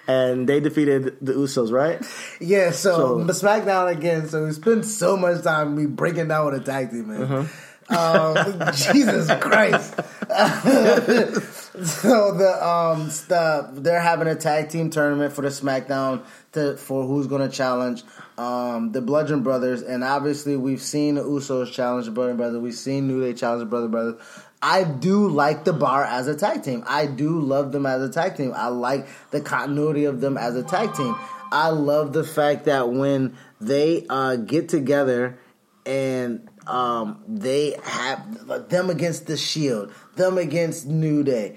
and 0.06 0.46
they 0.48 0.60
defeated 0.60 1.16
the 1.22 1.32
Usos, 1.32 1.72
right? 1.72 2.00
yeah. 2.40 2.70
So, 2.72 3.26
So- 3.26 3.46
SmackDown 3.46 3.90
again. 3.90 4.28
So 4.28 4.44
we 4.44 4.52
spend 4.52 4.84
so 4.84 5.16
much 5.16 5.42
time 5.42 5.74
me 5.76 5.86
breaking 5.86 6.28
down 6.28 6.46
with 6.52 6.60
a 6.60 6.64
tag 6.64 6.90
team, 6.90 7.08
man. 7.08 7.22
Uh-huh. 7.22 7.44
Um, 7.88 8.72
Jesus 8.92 9.30
Christ. 9.40 9.94
so 11.82 12.32
the 12.32 12.64
um 12.64 13.06
the 13.26 13.68
they're 13.72 14.00
having 14.00 14.28
a 14.28 14.36
tag 14.36 14.68
team 14.68 14.90
tournament 14.90 15.32
for 15.32 15.42
the 15.42 15.48
SmackDown 15.48 16.24
to 16.52 16.76
for 16.76 17.04
who's 17.04 17.26
to 17.26 17.48
challenge 17.48 18.04
um 18.38 18.92
the 18.92 19.00
Bludgeon 19.00 19.42
Brothers, 19.42 19.82
and 19.82 20.04
obviously 20.04 20.56
we've 20.56 20.80
seen 20.80 21.16
the 21.16 21.24
Usos 21.24 21.72
challenge 21.72 22.04
the 22.04 22.12
Bludgeon 22.12 22.36
Brothers, 22.36 22.60
we've 22.60 22.74
seen 22.74 23.08
New 23.08 23.20
Day 23.20 23.32
challenge 23.32 23.60
the 23.60 23.66
Brother 23.66 23.88
Brothers. 23.88 24.22
I 24.62 24.84
do 24.84 25.28
like 25.28 25.64
the 25.64 25.72
Bar 25.72 26.04
as 26.04 26.28
a 26.28 26.36
tag 26.36 26.62
team. 26.62 26.84
I 26.86 27.06
do 27.06 27.40
love 27.40 27.72
them 27.72 27.86
as 27.86 28.02
a 28.02 28.08
tag 28.08 28.36
team. 28.36 28.52
I 28.54 28.68
like 28.68 29.08
the 29.32 29.40
continuity 29.40 30.04
of 30.04 30.20
them 30.20 30.38
as 30.38 30.54
a 30.54 30.62
tag 30.62 30.94
team. 30.94 31.16
I 31.50 31.70
love 31.70 32.12
the 32.12 32.24
fact 32.24 32.66
that 32.66 32.88
when 32.88 33.36
they 33.60 34.06
uh, 34.08 34.36
get 34.36 34.68
together 34.68 35.38
and 35.84 36.48
um, 36.66 37.22
they 37.28 37.76
have 37.82 38.68
them 38.68 38.90
against 38.90 39.26
the 39.26 39.36
Shield, 39.36 39.92
them 40.16 40.38
against 40.38 40.86
New 40.86 41.22
Day. 41.22 41.56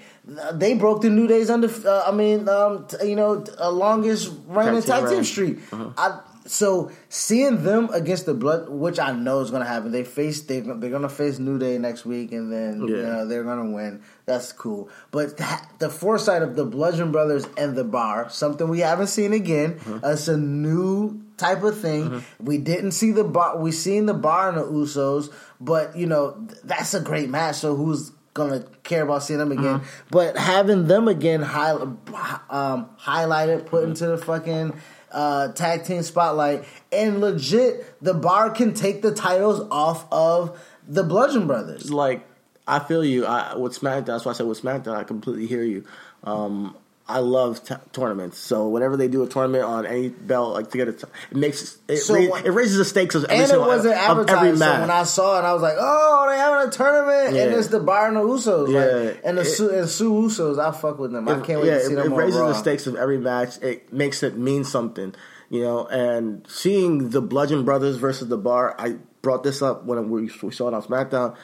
They 0.52 0.74
broke 0.74 1.02
the 1.02 1.10
New 1.10 1.26
Day's 1.26 1.48
under. 1.50 1.68
Uh, 1.68 2.04
I 2.06 2.12
mean, 2.12 2.48
um, 2.48 2.86
t- 2.86 3.08
you 3.08 3.16
know, 3.16 3.44
uh, 3.58 3.70
longest 3.70 4.32
reigning 4.46 4.82
Tag 4.82 4.84
team 4.84 4.90
tag 4.90 5.04
team 5.04 5.14
reign. 5.16 5.24
streak. 5.24 5.58
I, 5.72 6.20
so 6.48 6.90
seeing 7.08 7.62
them 7.62 7.90
against 7.92 8.26
the 8.26 8.34
Blood, 8.34 8.68
which 8.68 8.98
I 8.98 9.12
know 9.12 9.40
is 9.40 9.50
going 9.50 9.62
to 9.62 9.68
happen. 9.68 9.92
They 9.92 10.04
face 10.04 10.42
they 10.42 10.60
they're 10.60 10.90
going 10.90 11.02
to 11.02 11.08
face 11.08 11.38
New 11.38 11.58
Day 11.58 11.78
next 11.78 12.06
week, 12.06 12.32
and 12.32 12.52
then 12.52 12.80
you 12.80 13.02
know 13.02 13.26
they're 13.26 13.44
going 13.44 13.66
to 13.66 13.74
win. 13.74 14.02
That's 14.24 14.52
cool. 14.52 14.88
But 15.10 15.36
that, 15.38 15.70
the 15.78 15.90
foresight 15.90 16.42
of 16.42 16.56
the 16.56 16.64
Bludgeon 16.64 17.12
Brothers 17.12 17.46
and 17.56 17.76
the 17.76 17.84
Bar, 17.84 18.30
something 18.30 18.68
we 18.68 18.80
haven't 18.80 19.08
seen 19.08 19.32
again. 19.32 19.74
Mm-hmm. 19.74 20.04
It's 20.04 20.28
a 20.28 20.36
new 20.36 21.22
type 21.36 21.62
of 21.62 21.78
thing. 21.78 22.24
We 22.40 22.58
didn't 22.58 22.92
see 22.92 23.12
the 23.12 23.24
bar. 23.24 23.58
We 23.58 23.72
seen 23.72 24.06
the 24.06 24.14
Bar 24.14 24.50
and 24.50 24.58
the 24.58 24.64
Usos, 24.64 25.32
but 25.60 25.96
you 25.96 26.06
know 26.06 26.32
th- 26.32 26.60
that's 26.64 26.94
a 26.94 27.00
great 27.00 27.28
match. 27.28 27.56
So 27.56 27.74
who's 27.74 28.10
gonna 28.34 28.64
care 28.84 29.02
about 29.02 29.22
seeing 29.22 29.38
them 29.38 29.52
again? 29.52 29.80
Mm-hmm. 29.80 30.08
But 30.10 30.36
having 30.36 30.86
them 30.86 31.08
again, 31.08 31.42
high, 31.42 31.72
um, 31.72 32.90
highlighted, 33.00 33.66
put 33.66 33.84
into 33.84 34.06
the 34.06 34.18
fucking. 34.18 34.74
Uh, 35.10 35.52
tag 35.52 35.84
team 35.84 36.02
spotlight 36.02 36.64
and 36.92 37.20
legit 37.20 38.02
the 38.02 38.12
bar 38.14 38.50
can 38.50 38.74
take 38.74 39.00
the 39.02 39.12
titles 39.12 39.66
off 39.70 40.06
of 40.12 40.60
the 40.86 41.02
bludgeon 41.02 41.46
brothers 41.46 41.90
Like, 41.90 42.26
I 42.66 42.78
feel 42.78 43.04
you. 43.04 43.24
I, 43.24 43.56
with 43.56 43.78
SmackDown, 43.78 44.06
that's 44.06 44.24
why 44.24 44.32
I 44.32 44.34
said 44.34 44.46
with 44.46 44.60
SmackDown, 44.60 44.96
I 44.96 45.04
completely 45.04 45.46
hear 45.46 45.62
you. 45.62 45.84
Um, 46.24 46.76
I 47.10 47.20
love 47.20 47.64
t- 47.64 47.74
tournaments. 47.92 48.36
So 48.36 48.68
whenever 48.68 48.96
they 48.98 49.08
do 49.08 49.22
a 49.22 49.26
tournament 49.26 49.64
on 49.64 49.86
any 49.86 50.10
belt, 50.10 50.52
like 50.52 50.70
to 50.72 50.76
get 50.76 50.88
it, 50.88 51.02
it 51.30 51.36
makes 51.36 51.78
it, 51.88 51.96
So 51.96 52.14
ra- 52.14 52.36
it 52.44 52.50
raises 52.50 52.76
the 52.76 52.84
stakes 52.84 53.14
of 53.14 53.24
every 53.24 53.44
and 53.44 53.50
it 53.52 53.58
wasn't 53.60 53.94
of 53.94 54.00
advertised. 54.00 54.38
every 54.44 54.58
So 54.58 54.64
match. 54.66 54.80
when 54.82 54.90
I 54.90 55.02
saw 55.04 55.38
it, 55.38 55.42
I 55.42 55.52
was 55.54 55.62
like, 55.62 55.76
"Oh, 55.78 56.26
they 56.28 56.36
having 56.36 56.68
a 56.68 56.70
tournament!" 56.70 57.36
And 57.36 57.54
it's 57.54 57.68
the 57.68 57.80
Bar 57.80 58.08
and 58.08 58.16
the 58.18 58.20
Usos, 58.20 58.68
Yeah. 58.70 59.08
like, 59.08 59.20
and 59.24 59.38
the 59.38 59.42
It- 59.42 59.44
Sue, 59.46 59.70
and 59.70 59.88
Sue 59.88 60.12
Usos. 60.12 60.58
I 60.58 60.70
fuck 60.70 60.98
with 60.98 61.12
them. 61.12 61.26
I 61.28 61.40
can't 61.40 61.62
wait 61.62 61.68
yeah, 61.68 61.78
to 61.78 61.84
see 61.86 61.92
it, 61.94 61.96
them 61.96 62.12
it 62.12 62.16
raises 62.16 62.40
Raw. 62.40 62.48
the 62.48 62.54
stakes 62.54 62.86
of 62.86 62.94
every 62.96 63.16
match. 63.18 63.56
It 63.62 63.90
makes 63.90 64.22
it 64.22 64.36
mean 64.36 64.64
something, 64.64 65.14
you 65.48 65.62
know. 65.62 65.86
And 65.86 66.44
seeing 66.46 67.08
the 67.08 67.22
Bludgeon 67.22 67.64
Brothers 67.64 67.96
versus 67.96 68.28
the 68.28 68.36
Bar, 68.36 68.74
I 68.78 68.96
brought 69.22 69.42
this 69.44 69.62
up 69.62 69.86
when 69.86 70.10
we, 70.10 70.30
we 70.42 70.50
saw 70.52 70.68
it 70.68 70.74
on 70.74 70.82
SmackDown. 70.82 71.34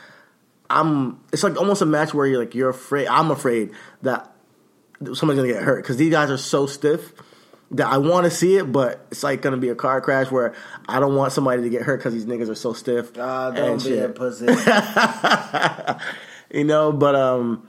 I'm. 0.68 1.20
It's 1.32 1.42
like 1.42 1.56
almost 1.58 1.80
a 1.82 1.86
match 1.86 2.12
where 2.12 2.26
you're 2.26 2.40
like 2.40 2.54
you're 2.54 2.70
afraid. 2.70 3.06
I'm 3.06 3.30
afraid 3.30 3.70
that 4.02 4.30
somebody's 5.14 5.42
gonna 5.42 5.52
get 5.52 5.62
hurt 5.62 5.82
because 5.82 5.96
these 5.96 6.10
guys 6.10 6.30
are 6.30 6.38
so 6.38 6.66
stiff 6.66 7.12
that 7.72 7.86
I 7.86 7.98
want 7.98 8.24
to 8.24 8.30
see 8.30 8.56
it, 8.56 8.70
but 8.70 9.06
it's 9.10 9.22
like 9.22 9.42
gonna 9.42 9.56
be 9.56 9.68
a 9.68 9.74
car 9.74 10.00
crash 10.00 10.30
where 10.30 10.54
I 10.88 11.00
don't 11.00 11.14
want 11.14 11.32
somebody 11.32 11.62
to 11.62 11.68
get 11.68 11.82
hurt 11.82 11.98
because 11.98 12.14
these 12.14 12.26
niggas 12.26 12.48
are 12.48 12.54
so 12.54 12.72
stiff. 12.72 13.12
Ah, 13.18 13.48
and 13.48 13.56
don't 13.56 13.76
be 13.78 13.90
shit. 13.90 14.10
a 14.10 14.12
pussy. 14.12 14.46
you 16.58 16.64
know, 16.64 16.92
but 16.92 17.14
um, 17.14 17.66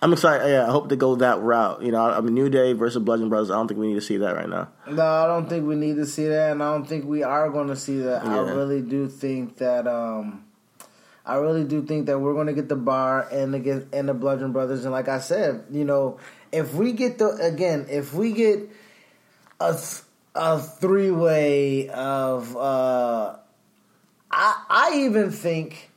I'm 0.00 0.12
excited. 0.12 0.48
Yeah, 0.48 0.66
I 0.66 0.70
hope 0.70 0.88
to 0.88 0.96
go 0.96 1.16
that 1.16 1.40
route. 1.40 1.82
You 1.82 1.92
know, 1.92 2.02
I 2.02 2.20
mean, 2.20 2.34
New 2.34 2.48
Day 2.48 2.72
versus 2.72 3.02
Bludgeon 3.02 3.28
Brothers. 3.28 3.50
I 3.50 3.54
don't 3.54 3.68
think 3.68 3.80
we 3.80 3.88
need 3.88 3.94
to 3.94 4.00
see 4.00 4.16
that 4.18 4.34
right 4.34 4.48
now. 4.48 4.68
no, 4.88 5.04
I 5.04 5.26
don't 5.26 5.48
think 5.48 5.66
we 5.66 5.76
need 5.76 5.96
to 5.96 6.06
see 6.06 6.26
that, 6.26 6.52
and 6.52 6.62
I 6.62 6.72
don't 6.72 6.86
think 6.86 7.04
we 7.04 7.22
are 7.22 7.50
going 7.50 7.68
to 7.68 7.76
see 7.76 7.98
that. 8.00 8.24
I 8.24 8.38
really 8.38 8.80
do 8.82 9.08
think 9.08 9.58
that. 9.58 9.86
um 9.86 10.44
I 11.24 11.36
really 11.36 11.62
do 11.62 11.82
think 11.82 12.06
that 12.06 12.18
we're 12.18 12.34
going 12.34 12.48
to 12.48 12.52
get 12.52 12.68
the 12.68 12.76
bar 12.76 13.28
and 13.30 13.54
the 13.54 13.86
and 13.92 14.08
the 14.08 14.14
Bludgeon 14.14 14.52
Brothers, 14.52 14.84
and 14.84 14.92
like 14.92 15.08
I 15.08 15.20
said, 15.20 15.66
you 15.70 15.84
know, 15.84 16.18
if 16.52 16.74
we 16.74 16.92
get 16.92 17.18
the 17.18 17.28
again, 17.28 17.86
if 17.88 18.14
we 18.14 18.32
get 18.32 18.68
a 19.60 19.78
a 20.34 20.60
three 20.60 21.10
way 21.10 21.88
of. 21.88 22.56
Uh, 22.56 23.36
I 24.30 24.64
I 24.68 24.92
even 25.04 25.30
think 25.30 25.90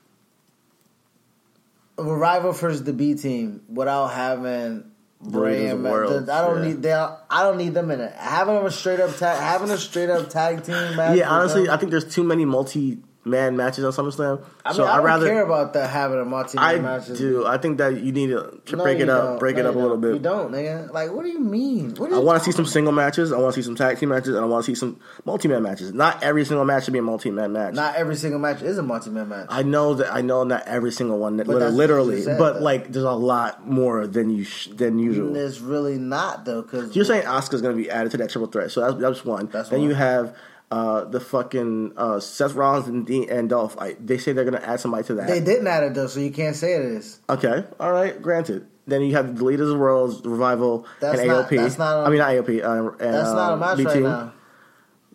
Revival 1.98 2.52
versus 2.52 2.84
the 2.84 2.94
B 2.94 3.16
team 3.16 3.62
without 3.70 4.08
having 4.08 4.92
Bray 5.22 5.68
and 5.68 5.84
the 5.86 6.28
I 6.32 6.42
don't 6.42 6.58
yeah. 6.62 6.68
need 6.68 6.82
they. 6.84 6.92
I 6.92 7.44
don't 7.44 7.58
need 7.58 7.74
them 7.74 7.90
in 7.92 8.02
it. 8.02 8.14
Having 8.14 8.56
them 8.56 8.66
a 8.66 8.72
straight 8.72 9.00
up 9.00 9.16
tag, 9.16 9.40
having 9.40 9.70
a 9.70 9.78
straight 9.78 10.10
up 10.10 10.30
tag 10.30 10.64
team 10.64 10.96
match. 10.96 11.18
Yeah, 11.18 11.30
honestly, 11.30 11.64
them- 11.66 11.74
I 11.74 11.78
think 11.78 11.92
there's 11.92 12.14
too 12.14 12.24
many 12.24 12.46
multi 12.46 13.00
man 13.26 13.58
matches 13.58 13.84
on 13.84 13.92
SummerSlam. 13.92 14.42
I 14.64 14.70
mean, 14.70 14.76
so 14.76 14.86
I 14.86 14.96
don't 14.98 15.06
rather 15.06 15.28
care 15.28 15.44
about 15.44 15.74
that 15.74 15.90
having 15.90 16.20
a 16.20 16.26
multi 16.26 16.58
I 16.58 16.78
matches. 16.80 17.18
do. 17.18 17.46
I 17.46 17.58
think 17.58 17.80
that 17.80 18.00
you 18.02 18.12
need 18.12 18.28
to, 18.28 18.60
to 18.68 18.76
No, 18.76 18.84
break 18.84 19.00
it 19.00 19.10
up, 19.10 19.24
don't. 19.24 19.40
break 19.40 19.56
No, 19.56 19.62
it 19.62 19.66
up 19.66 19.76
a 19.76 19.80
little 19.80 19.98
bit. 19.98 20.14
You 20.14 20.20
don't, 20.20 20.52
nigga. 20.52 20.92
Like, 20.94 21.12
what 21.12 21.24
do 21.24 21.30
you 21.30 21.40
mean? 21.40 21.96
What 21.96 22.10
do 22.10 22.16
I 22.16 22.20
want 22.20 22.40
to 22.40 22.46
see 22.46 22.56
some 22.56 22.66
single 22.66 22.94
matches. 22.94 23.32
I 23.32 23.38
want 23.38 23.56
to 23.56 23.62
see 23.62 23.66
some 23.66 23.76
tag 23.76 23.98
team 24.00 24.10
matches, 24.10 24.30
and 24.30 24.38
I 24.38 24.46
want 24.46 24.64
to 24.66 24.72
see 24.72 24.76
some 24.76 25.00
multi-man 25.26 25.64
matches. 25.64 25.92
Not 25.94 26.22
every 26.24 26.46
single 26.46 26.66
match 26.66 26.86
should 26.86 26.94
be 26.94 27.00
a 27.00 27.04
multi-man 27.04 27.52
match. 27.52 27.74
Not 27.74 27.96
every 27.96 28.16
single 28.16 28.40
match 28.40 28.62
is 28.62 28.78
a 28.78 28.84
multi-man 28.84 29.28
match. 29.28 29.48
I 29.50 29.64
know 29.64 29.96
that 29.96 30.14
I 30.14 30.22
know 30.22 30.44
not 30.44 30.68
every 30.68 30.92
single 30.92 31.18
one, 31.18 31.38
what 31.38 31.48
literally, 31.48 32.22
said, 32.22 32.38
but 32.38 32.56
though. 32.56 32.60
like 32.62 32.92
there's 32.92 33.06
a 33.06 33.12
lot 33.12 33.68
more 33.68 34.06
than 34.08 34.30
you 34.30 34.44
sh- 34.44 34.68
than 34.68 34.98
mm, 35.00 35.04
usual. 35.04 35.36
It's 35.36 35.60
really 35.60 35.98
not 35.98 36.46
though, 36.46 36.62
because 36.62 36.96
You're 36.96 37.06
saying 37.06 37.24
Asuka's 37.24 37.62
going 37.62 37.76
to 37.76 37.82
be 37.84 37.90
added 37.90 38.12
to 38.12 38.18
that 38.18 38.30
triple 38.30 38.48
threat, 38.48 38.72
so 38.72 38.82
that's, 38.82 39.02
that's 39.02 39.26
one. 39.26 39.48
That's 39.48 39.70
then 39.70 39.80
one. 39.80 39.90
you 39.90 39.96
have 39.96 40.36
uh, 40.76 41.06
the 41.06 41.22
fucking 41.22 41.94
uh, 41.96 42.20
Seth 42.20 42.54
Rollins 42.54 42.88
and, 42.90 43.06
Dean, 43.06 43.30
and 43.30 43.48
Dolph. 43.50 43.78
I, 43.80 43.94
they 43.94 44.18
say 44.18 44.34
they're 44.34 44.44
going 44.44 44.62
to 44.62 44.68
add 44.70 44.82
somebody 44.82 45.06
to 45.06 45.14
that. 45.16 45.28
they 45.28 45.40
didn't 45.40 45.68
add 45.68 45.84
it 45.84 45.94
though, 45.94 46.08
so 46.08 46.20
you 46.20 46.32
can't 46.32 46.56
say 46.56 46.74
it 46.74 46.82
is. 46.82 47.22
Okay, 47.30 47.64
all 47.80 47.94
right, 47.94 48.22
granted. 48.22 48.68
Then 48.86 49.02
you 49.02 49.14
have 49.14 49.38
the 49.38 49.46
Leaders 49.46 49.70
of 49.70 49.76
the 49.76 49.80
World, 49.80 50.26
Revival, 50.26 50.86
That's 51.00 51.20
and 51.20 51.30
not- 51.30 51.50
AOP. 51.50 51.56
that's 51.58 51.78
not 51.78 52.02
a- 52.02 52.06
I 52.06 52.10
mean, 52.10 52.20
not 52.20 52.30
AOP. 52.32 52.62
Uh, 52.62 52.90
and, 52.90 53.00
That's 53.00 53.32
not 53.32 53.52
a 53.52 53.54
um, 53.54 53.60
match 53.62 53.80
right 53.80 54.02
now. 54.02 54.34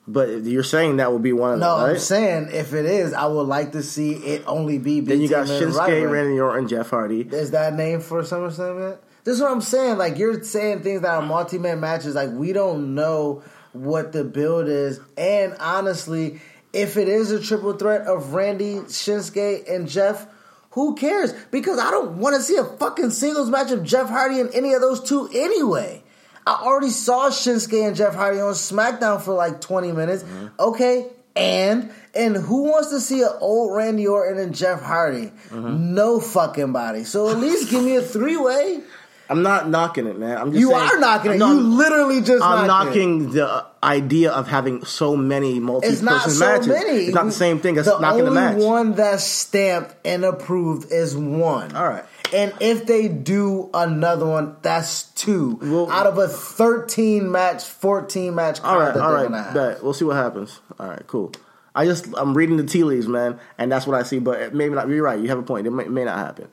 But 0.09 0.45
you're 0.45 0.65
saying 0.65 0.97
that 0.97 1.13
would 1.13 1.23
be 1.23 1.33
one 1.33 1.53
of 1.55 1.59
No, 1.61 1.77
them, 1.77 1.85
right? 1.85 1.93
I'm 1.93 1.99
saying 2.01 2.49
if 2.53 2.73
it 2.73 2.87
is, 2.87 3.13
I 3.13 3.27
would 3.27 3.47
like 3.47 3.73
to 3.73 3.83
see 3.83 4.13
it 4.15 4.43
only 4.47 4.79
be. 4.79 5.01
then 5.01 5.21
you 5.21 5.29
got 5.29 5.49
and 5.49 5.63
Shinsuke, 5.63 5.79
Rivalry. 5.79 6.07
Randy 6.07 6.41
Orton, 6.41 6.67
Jeff 6.69 6.91
Hardy. 6.91 7.21
Is 7.21 7.51
that 7.53 7.75
name 7.75 8.01
for 8.01 8.23
SummerSlam 8.23 8.91
yet? 8.91 9.03
This 9.23 9.37
is 9.37 9.43
what 9.43 9.53
I'm 9.53 9.61
saying. 9.61 9.99
Like 9.99 10.17
you're 10.19 10.43
saying 10.43 10.83
things 10.83 11.03
that 11.03 11.11
are 11.15 11.23
multi-man 11.23 11.79
matches. 11.81 12.15
Like 12.15 12.31
we 12.31 12.53
don't 12.53 12.95
know 12.95 13.43
what 13.73 14.13
the 14.13 14.25
build 14.25 14.69
is, 14.69 15.01
and 15.17 15.55
honestly, 15.61 16.41
if 16.73 16.97
it 16.97 17.09
is 17.09 17.31
a 17.31 17.41
triple 17.41 17.73
threat 17.75 18.03
of 18.03 18.35
Randy, 18.35 18.77
Shinsuke, 18.77 19.71
and 19.73 19.89
Jeff, 19.89 20.27
who 20.71 20.95
cares? 20.95 21.33
Because 21.51 21.79
I 21.79 21.91
don't 21.91 22.19
want 22.19 22.37
to 22.37 22.43
see 22.43 22.57
a 22.57 22.65
fucking 22.65 23.11
singles 23.11 23.51
match 23.51 23.73
of 23.73 23.83
Jeff 23.83 24.09
Hardy 24.09 24.41
and 24.41 24.55
any 24.55 24.73
of 24.73 24.81
those 24.81 25.03
two 25.03 25.29
anyway. 25.35 26.03
I 26.47 26.63
already 26.63 26.91
saw 26.91 27.29
Shinsuke 27.31 27.87
and 27.87 27.97
Jeff 27.97 28.15
Hardy 28.15 28.41
on 28.41 28.55
SmackDown 28.55 29.21
for 29.21 29.35
like 29.35 29.61
20 29.61 29.93
minutes. 29.93 30.23
Mm-hmm. 30.23 30.47
Okay, 30.59 31.07
and 31.37 31.91
and 32.15 32.37
who 32.37 32.65
wants 32.65 32.91
to 32.91 33.01
see 33.01 33.23
an 33.23 33.31
old 33.41 33.75
Randy 33.75 34.07
Orton 34.07 34.39
and 34.39 34.55
Jeff 34.55 34.83
Hardy? 34.83 35.33
Mm-hmm. 35.49 35.95
No 35.95 36.21
fucking 36.21 36.73
body. 36.73 37.05
So 37.05 37.29
at 37.31 37.39
least 37.39 37.71
give 37.71 37.85
me 37.85 37.97
a 37.97 38.03
three 38.03 38.37
way. 38.37 38.83
I'm 39.31 39.43
not 39.43 39.69
knocking 39.69 40.07
it, 40.07 40.19
man. 40.19 40.37
I'm 40.37 40.51
just 40.51 40.61
You 40.61 40.71
saying, 40.71 40.81
are 40.91 40.99
knocking 40.99 41.33
it. 41.33 41.39
No, 41.39 41.53
you 41.53 41.61
literally 41.61 42.21
just 42.21 42.43
I'm 42.43 42.67
knocked 42.67 42.89
it. 42.89 42.99
knocking 42.99 43.31
the 43.31 43.65
idea 43.83 44.33
of 44.33 44.49
having 44.49 44.85
so 44.85 45.17
many 45.17 45.61
multi-person 45.61 45.93
It's 45.95 46.03
not 46.03 46.31
so 46.31 46.45
matches. 46.45 46.67
many. 46.67 46.91
It's 47.07 47.15
not 47.15 47.27
the 47.27 47.33
same 47.33 47.61
thing 47.61 47.79
as 47.79 47.87
the 47.87 47.99
knocking 48.01 48.25
the 48.25 48.31
only 48.31 48.41
match. 48.41 48.57
one 48.63 48.93
that's 48.95 49.25
stamped 49.25 49.95
and 50.05 50.25
approved 50.25 50.91
is 50.91 51.17
one. 51.17 51.75
All 51.77 51.89
right. 51.89 52.05
And 52.35 52.53
if 52.61 52.87
they 52.87 53.09
do 53.09 53.71
another 53.73 54.27
one, 54.27 54.57
that's 54.63 55.05
two 55.05 55.59
Well- 55.63 55.91
out 55.91 56.07
of 56.07 56.19
a 56.19 56.29
thirteen 56.29 57.31
match, 57.31 57.65
fourteen 57.65 58.35
match 58.35 58.61
card 58.61 58.75
All 58.75 58.81
right, 58.85 58.95
that 58.95 59.03
all 59.03 59.13
right, 59.13 59.55
bet. 59.55 59.83
We'll 59.85 59.95
see 59.95 60.05
what 60.05 60.17
happens. 60.17 60.61
All 60.79 60.89
right, 60.89 61.07
cool. 61.07 61.33
I 61.75 61.85
just 61.87 62.07
I'm 62.17 62.37
reading 62.37 62.57
the 62.57 62.65
tea 62.65 62.83
leaves, 62.83 63.07
man, 63.07 63.39
and 63.57 63.71
that's 63.71 63.87
what 63.87 63.97
I 63.99 64.03
see. 64.03 64.19
But 64.19 64.41
it 64.41 64.55
maybe 64.55 64.75
not. 64.75 64.89
You're 64.89 65.05
right. 65.05 65.19
You 65.21 65.29
have 65.29 65.39
a 65.39 65.43
point. 65.43 65.67
It 65.69 65.71
may, 65.71 65.85
may 65.85 66.05
not 66.05 66.19
happen. 66.19 66.49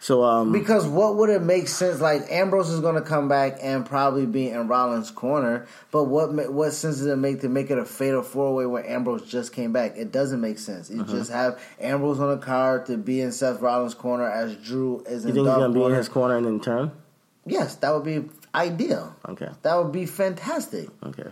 So 0.00 0.22
um, 0.22 0.52
Because 0.52 0.86
what 0.86 1.16
would 1.16 1.28
it 1.28 1.42
make 1.42 1.66
sense? 1.66 2.00
Like 2.00 2.22
Ambrose 2.30 2.70
is 2.70 2.78
going 2.78 2.94
to 2.94 3.00
come 3.02 3.28
back 3.28 3.58
and 3.60 3.84
probably 3.84 4.26
be 4.26 4.48
in 4.48 4.68
Rollins' 4.68 5.10
corner, 5.10 5.66
but 5.90 6.04
what 6.04 6.32
what 6.52 6.70
sense 6.72 6.98
does 6.98 7.06
it 7.06 7.16
make 7.16 7.40
to 7.40 7.48
make 7.48 7.70
it 7.72 7.78
a 7.78 7.84
fatal 7.84 8.22
four 8.22 8.54
way 8.54 8.64
where 8.66 8.88
Ambrose 8.88 9.28
just 9.28 9.52
came 9.52 9.72
back? 9.72 9.96
It 9.96 10.12
doesn't 10.12 10.40
make 10.40 10.58
sense. 10.60 10.88
You 10.88 11.00
Uh-huh. 11.02 11.10
just 11.12 11.32
have 11.32 11.60
Ambrose 11.80 12.20
on 12.20 12.30
the 12.30 12.36
card 12.44 12.86
to 12.86 12.96
be 12.96 13.20
in 13.20 13.32
Seth 13.32 13.60
Rollins' 13.60 13.94
corner 13.94 14.30
as 14.30 14.54
Drew 14.56 15.02
is 15.06 15.24
you 15.24 15.30
in 15.30 15.34
think 15.34 15.46
he's 15.48 15.56
gonna 15.56 15.74
be 15.74 15.82
in 15.84 15.92
his 15.92 16.08
corner 16.08 16.36
and 16.36 16.46
then 16.46 16.60
turn? 16.60 16.92
Yes, 17.44 17.74
that 17.76 17.92
would 17.92 18.04
be 18.04 18.28
ideal. 18.54 19.16
Okay, 19.28 19.48
That 19.62 19.76
would 19.82 19.90
be 19.90 20.06
fantastic. 20.06 20.88
okay, 21.04 21.30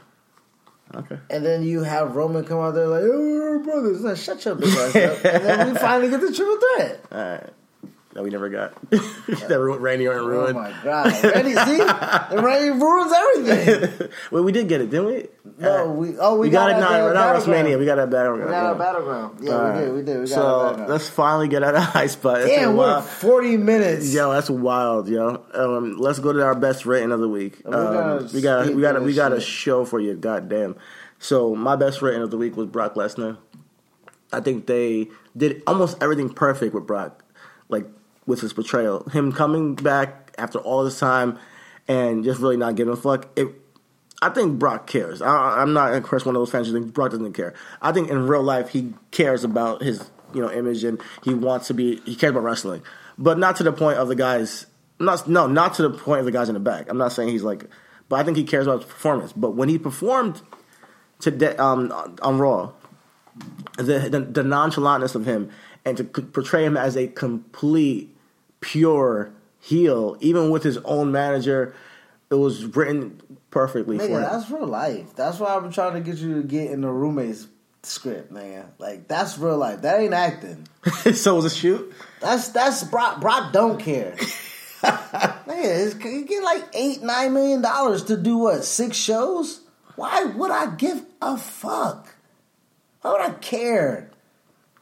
okay. 0.94 1.18
And 1.30 1.44
then 1.46 1.62
you 1.62 1.82
have 1.84 2.16
Roman 2.16 2.44
come 2.44 2.58
out 2.58 2.74
there 2.74 2.88
like, 2.88 3.02
"Oh, 3.04 3.60
brothers." 3.62 4.00
Like, 4.02 4.16
shut 4.16 4.44
your 4.44 4.54
big 4.56 4.70
ass 4.70 4.96
up. 4.96 5.24
And 5.24 5.44
then 5.44 5.72
we 5.72 5.78
finally 5.78 6.10
get 6.10 6.20
the 6.20 6.32
triple 6.32 6.58
threat. 6.76 7.04
All 7.12 7.18
right. 7.18 7.50
That 8.16 8.22
we 8.22 8.30
never 8.30 8.48
got. 8.48 8.72
that 8.90 9.60
ru- 9.60 9.76
Randy 9.76 10.08
Orton 10.08 10.22
Oh 10.22 10.26
ruined. 10.26 10.56
Oh 10.56 10.62
my 10.62 10.72
god, 10.82 11.22
Randy! 11.22 11.52
See, 11.52 12.40
Randy 12.42 12.70
ruins 12.70 13.12
everything. 13.12 14.08
well, 14.30 14.42
we 14.42 14.52
did 14.52 14.68
get 14.70 14.80
it, 14.80 14.88
didn't 14.88 15.04
we? 15.04 15.26
No, 15.58 15.90
we 15.90 16.16
oh 16.18 16.36
we, 16.36 16.46
we 16.46 16.50
got, 16.50 16.70
got, 16.70 16.78
it 16.78 16.80
not, 16.80 17.08
that 17.08 17.14
not. 17.14 17.36
WrestleMania. 17.36 17.78
We 17.78 17.84
got 17.84 17.96
that 17.96 18.08
battleground. 18.08 18.46
We 18.46 18.50
got 18.50 18.62
yeah. 18.62 18.68
our 18.68 18.74
battleground. 18.74 19.38
Yeah, 19.42 19.52
All 19.52 19.70
we 19.70 19.80
did. 19.80 19.92
We 19.92 20.02
did. 20.02 20.20
We 20.20 20.28
got 20.30 20.38
our 20.38 20.42
so 20.42 20.62
battleground. 20.62 20.90
let's 20.92 21.08
finally 21.10 21.48
get 21.48 21.62
out 21.62 21.74
of 21.74 21.82
high 21.82 22.06
spot. 22.06 22.38
That's 22.38 22.48
Damn, 22.48 22.70
we're 22.70 22.86
wild- 22.86 23.04
forty 23.04 23.58
minutes. 23.58 24.14
Yo, 24.14 24.32
that's 24.32 24.48
wild, 24.48 25.10
yo. 25.10 25.44
Um, 25.52 25.98
let's 25.98 26.18
go 26.18 26.32
to 26.32 26.42
our 26.42 26.54
best 26.54 26.86
rating 26.86 27.12
of 27.12 27.20
the 27.20 27.28
week. 27.28 27.60
We're 27.66 27.74
Um, 28.16 28.30
we 28.32 28.40
got 28.40 28.74
we 28.74 28.80
got 28.80 28.96
a, 28.96 29.02
we 29.02 29.12
got 29.12 29.34
a 29.34 29.42
show 29.42 29.84
for 29.84 30.00
you. 30.00 30.14
Goddamn. 30.14 30.76
So 31.18 31.54
my 31.54 31.76
best 31.76 32.00
rating 32.00 32.22
of 32.22 32.30
the 32.30 32.38
week 32.38 32.56
was 32.56 32.66
Brock 32.66 32.94
Lesnar. 32.94 33.36
I 34.32 34.40
think 34.40 34.64
they 34.64 35.08
did 35.36 35.62
almost 35.66 36.02
everything 36.02 36.30
perfect 36.30 36.74
with 36.74 36.86
Brock, 36.86 37.22
like 37.68 37.86
with 38.26 38.40
his 38.40 38.52
portrayal. 38.52 39.08
Him 39.10 39.32
coming 39.32 39.74
back 39.74 40.34
after 40.36 40.58
all 40.58 40.84
this 40.84 40.98
time 40.98 41.38
and 41.88 42.24
just 42.24 42.40
really 42.40 42.56
not 42.56 42.74
giving 42.74 42.92
a 42.92 42.96
fuck. 42.96 43.28
It, 43.36 43.48
I 44.20 44.30
think 44.30 44.58
Brock 44.58 44.86
cares. 44.86 45.22
I, 45.22 45.60
I'm 45.60 45.72
not, 45.72 45.92
of 45.92 46.02
course, 46.02 46.24
one 46.24 46.34
of 46.34 46.40
those 46.40 46.50
fans 46.50 46.66
who 46.68 46.72
think 46.72 46.92
Brock 46.92 47.10
doesn't 47.10 47.34
care. 47.34 47.54
I 47.80 47.92
think 47.92 48.10
in 48.10 48.26
real 48.26 48.42
life 48.42 48.70
he 48.70 48.94
cares 49.10 49.44
about 49.44 49.82
his 49.82 50.10
you 50.34 50.40
know 50.40 50.50
image 50.50 50.84
and 50.84 51.00
he 51.22 51.34
wants 51.34 51.68
to 51.68 51.74
be. 51.74 52.00
He 52.04 52.14
cares 52.16 52.30
about 52.30 52.42
wrestling, 52.42 52.82
but 53.16 53.38
not 53.38 53.56
to 53.56 53.62
the 53.62 53.72
point 53.72 53.98
of 53.98 54.08
the 54.08 54.16
guys. 54.16 54.66
Not 54.98 55.28
no, 55.28 55.46
not 55.46 55.74
to 55.74 55.82
the 55.82 55.90
point 55.90 56.20
of 56.20 56.26
the 56.26 56.32
guys 56.32 56.48
in 56.48 56.54
the 56.54 56.60
back. 56.60 56.88
I'm 56.88 56.98
not 56.98 57.12
saying 57.12 57.28
he's 57.28 57.42
like, 57.42 57.66
but 58.08 58.18
I 58.18 58.24
think 58.24 58.36
he 58.36 58.44
cares 58.44 58.66
about 58.66 58.80
his 58.80 58.90
performance. 58.90 59.32
But 59.32 59.50
when 59.50 59.68
he 59.68 59.78
performed 59.78 60.40
today 61.20 61.54
um, 61.56 61.92
on 62.22 62.38
Raw, 62.38 62.72
the, 63.76 64.08
the 64.10 64.20
the 64.20 64.42
nonchalantness 64.42 65.14
of 65.14 65.26
him 65.26 65.50
and 65.84 65.96
to 65.98 66.04
portray 66.04 66.64
him 66.64 66.76
as 66.76 66.96
a 66.96 67.06
complete 67.06 68.15
pure 68.60 69.32
heel, 69.60 70.16
even 70.20 70.50
with 70.50 70.62
his 70.62 70.78
own 70.78 71.12
manager, 71.12 71.74
it 72.30 72.34
was 72.34 72.64
written 72.64 73.20
perfectly 73.50 73.98
for 73.98 74.04
Nigga, 74.04 74.16
him. 74.16 74.22
that's 74.22 74.50
real 74.50 74.66
life. 74.66 75.14
That's 75.14 75.38
why 75.38 75.54
I'm 75.54 75.70
trying 75.72 75.94
to 75.94 76.00
get 76.00 76.18
you 76.18 76.40
to 76.42 76.46
get 76.46 76.70
in 76.70 76.80
the 76.80 76.90
roommates 76.90 77.46
script, 77.82 78.32
nigga. 78.32 78.66
Like 78.78 79.08
that's 79.08 79.38
real 79.38 79.56
life. 79.58 79.82
That 79.82 80.00
ain't 80.00 80.14
acting. 80.14 80.66
so 81.14 81.34
was 81.36 81.44
a 81.44 81.50
shoot. 81.50 81.92
That's 82.20 82.48
that's 82.48 82.84
Brock. 82.84 83.20
Brock 83.20 83.52
don't 83.52 83.78
care. 83.78 84.16
Nigga, 84.82 86.02
he 86.02 86.24
get 86.24 86.42
like 86.42 86.64
eight 86.74 87.02
nine 87.02 87.32
million 87.32 87.62
dollars 87.62 88.04
to 88.04 88.16
do 88.16 88.38
what 88.38 88.64
six 88.64 88.96
shows. 88.96 89.60
Why 89.96 90.24
would 90.24 90.50
I 90.50 90.74
give 90.74 91.04
a 91.22 91.38
fuck? 91.38 92.14
Why 93.00 93.12
would 93.12 93.20
I 93.20 93.30
care? 93.34 94.10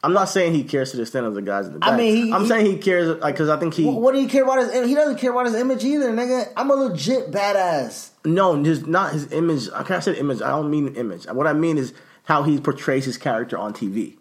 I'm 0.05 0.13
not 0.13 0.25
saying 0.29 0.53
he 0.53 0.63
cares 0.63 0.91
to 0.91 0.97
the 0.97 1.01
extent 1.03 1.25
of 1.25 1.33
the 1.33 1.41
guys 1.41 1.65
in 1.67 1.73
the 1.73 1.79
back. 1.79 1.93
I 1.93 1.97
mean, 1.97 2.27
he- 2.27 2.31
I'm 2.33 2.43
he- 2.43 2.47
saying 2.47 2.65
he 2.67 2.77
cares 2.77 3.19
like 3.21 3.33
because 3.33 3.49
I 3.49 3.57
think 3.57 3.73
he 3.73 3.85
What, 3.85 4.13
do 4.13 4.21
you 4.21 4.27
care 4.27 4.43
about 4.43 4.59
his? 4.59 4.87
He 4.87 4.93
doesn't 4.93 5.17
care 5.17 5.31
about 5.31 5.45
his 5.47 5.55
image 5.55 5.83
either, 5.83 6.11
nigga. 6.11 6.51
I'm 6.55 6.69
a 6.69 6.75
legit 6.75 7.31
badass. 7.31 8.09
no 8.23 8.61
his 8.63 8.85
not 8.85 9.13
his 9.13 9.31
image. 9.31 9.67
I 9.73 9.83
can't 9.83 10.03
say 10.03 10.13
image. 10.17 10.41
I 10.41 10.49
don't 10.49 10.69
mean 10.69 10.95
image. 10.95 11.25
What 11.25 11.47
I 11.47 11.53
mean 11.53 11.77
is 11.77 11.93
how 12.25 12.43
he 12.43 12.59
portrays 12.59 13.05
his 13.05 13.17
character 13.17 13.57
on 13.57 13.73
TV. 13.73 14.17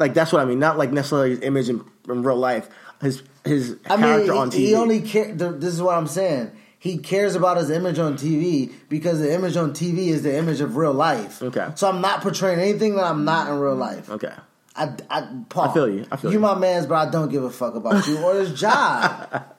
Like 0.00 0.14
that's 0.14 0.32
what 0.32 0.42
I 0.42 0.44
mean. 0.44 0.58
Not 0.58 0.76
like 0.78 0.90
necessarily 0.92 1.30
his 1.30 1.40
image 1.42 1.68
in, 1.68 1.84
in 2.08 2.22
real 2.22 2.36
life. 2.36 2.68
His 3.00 3.22
his 3.44 3.76
I 3.86 3.96
character 3.96 4.32
mean, 4.32 4.40
on 4.40 4.50
TV. 4.50 4.54
he, 4.54 4.66
he 4.66 4.74
only 4.74 5.00
care. 5.00 5.32
This 5.34 5.72
is 5.74 5.80
what 5.82 5.96
I'm 5.96 6.06
saying. 6.08 6.50
He 6.78 6.98
cares 6.98 7.34
about 7.34 7.56
his 7.56 7.70
image 7.70 7.98
on 7.98 8.14
TV 8.18 8.70
because 8.90 9.18
the 9.20 9.32
image 9.32 9.56
on 9.56 9.72
TV 9.72 10.08
is 10.08 10.22
the 10.22 10.36
image 10.36 10.60
of 10.60 10.76
real 10.76 10.92
life. 10.92 11.40
Okay. 11.42 11.68
So 11.76 11.88
I'm 11.88 12.00
not 12.02 12.20
portraying 12.20 12.58
anything 12.58 12.96
that 12.96 13.04
I'm 13.04 13.24
not 13.24 13.48
in 13.48 13.58
real 13.58 13.74
life. 13.76 14.10
okay. 14.10 14.32
I, 14.76 14.92
I, 15.08 15.28
Paul, 15.48 15.68
I 15.70 15.74
feel 15.74 15.88
you. 15.88 16.06
I 16.10 16.16
feel 16.16 16.30
you. 16.30 16.36
you. 16.38 16.40
my 16.40 16.54
man's, 16.56 16.86
but 16.86 16.94
I 16.96 17.10
don't 17.10 17.28
give 17.30 17.44
a 17.44 17.50
fuck 17.50 17.74
about 17.74 18.06
you 18.06 18.18
or 18.18 18.34
this 18.34 18.58
job. 18.58 19.44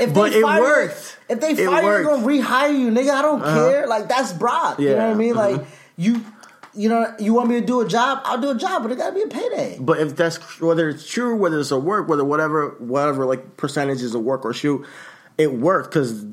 If 0.00 0.14
But 0.14 0.30
they 0.30 0.38
it 0.38 0.42
fire, 0.42 0.60
worked. 0.60 1.18
If 1.28 1.40
they 1.40 1.54
fire, 1.56 1.98
you, 2.00 2.06
gonna 2.06 2.26
rehire 2.26 2.78
you, 2.78 2.90
nigga. 2.90 3.10
I 3.10 3.20
don't 3.22 3.42
care. 3.42 3.86
Like 3.88 4.08
that's 4.08 4.32
Brock. 4.32 4.78
You 4.78 4.90
know 4.90 4.96
what 4.96 5.02
I 5.02 5.08
Yeah. 5.08 5.14
mean? 5.14 5.34
Like 5.34 5.56
Mhm. 5.60 5.66
you, 5.96 6.24
you 6.72 6.88
know, 6.88 7.12
you 7.18 7.34
want 7.34 7.48
me 7.48 7.60
to 7.60 7.66
do 7.66 7.80
a 7.80 7.88
job? 7.88 8.20
I'll 8.24 8.40
do 8.40 8.50
a 8.50 8.54
job, 8.54 8.82
but 8.84 8.92
it 8.92 8.96
gotta 8.98 9.14
be 9.14 9.22
a 9.22 9.26
payday. 9.26 9.76
But 9.80 9.98
if 9.98 10.14
that's 10.14 10.36
whether 10.60 10.88
it's 10.88 11.04
true, 11.06 11.34
whether 11.36 11.58
it's 11.58 11.72
a 11.72 11.78
work, 11.78 12.08
whether 12.08 12.24
whatever 12.24 12.76
whatever 12.78 13.26
like 13.26 13.56
percentages 13.56 14.14
of 14.14 14.22
work 14.22 14.44
or 14.44 14.54
shoot, 14.54 14.86
it 15.36 15.52
worked 15.52 15.90
because 15.90 16.24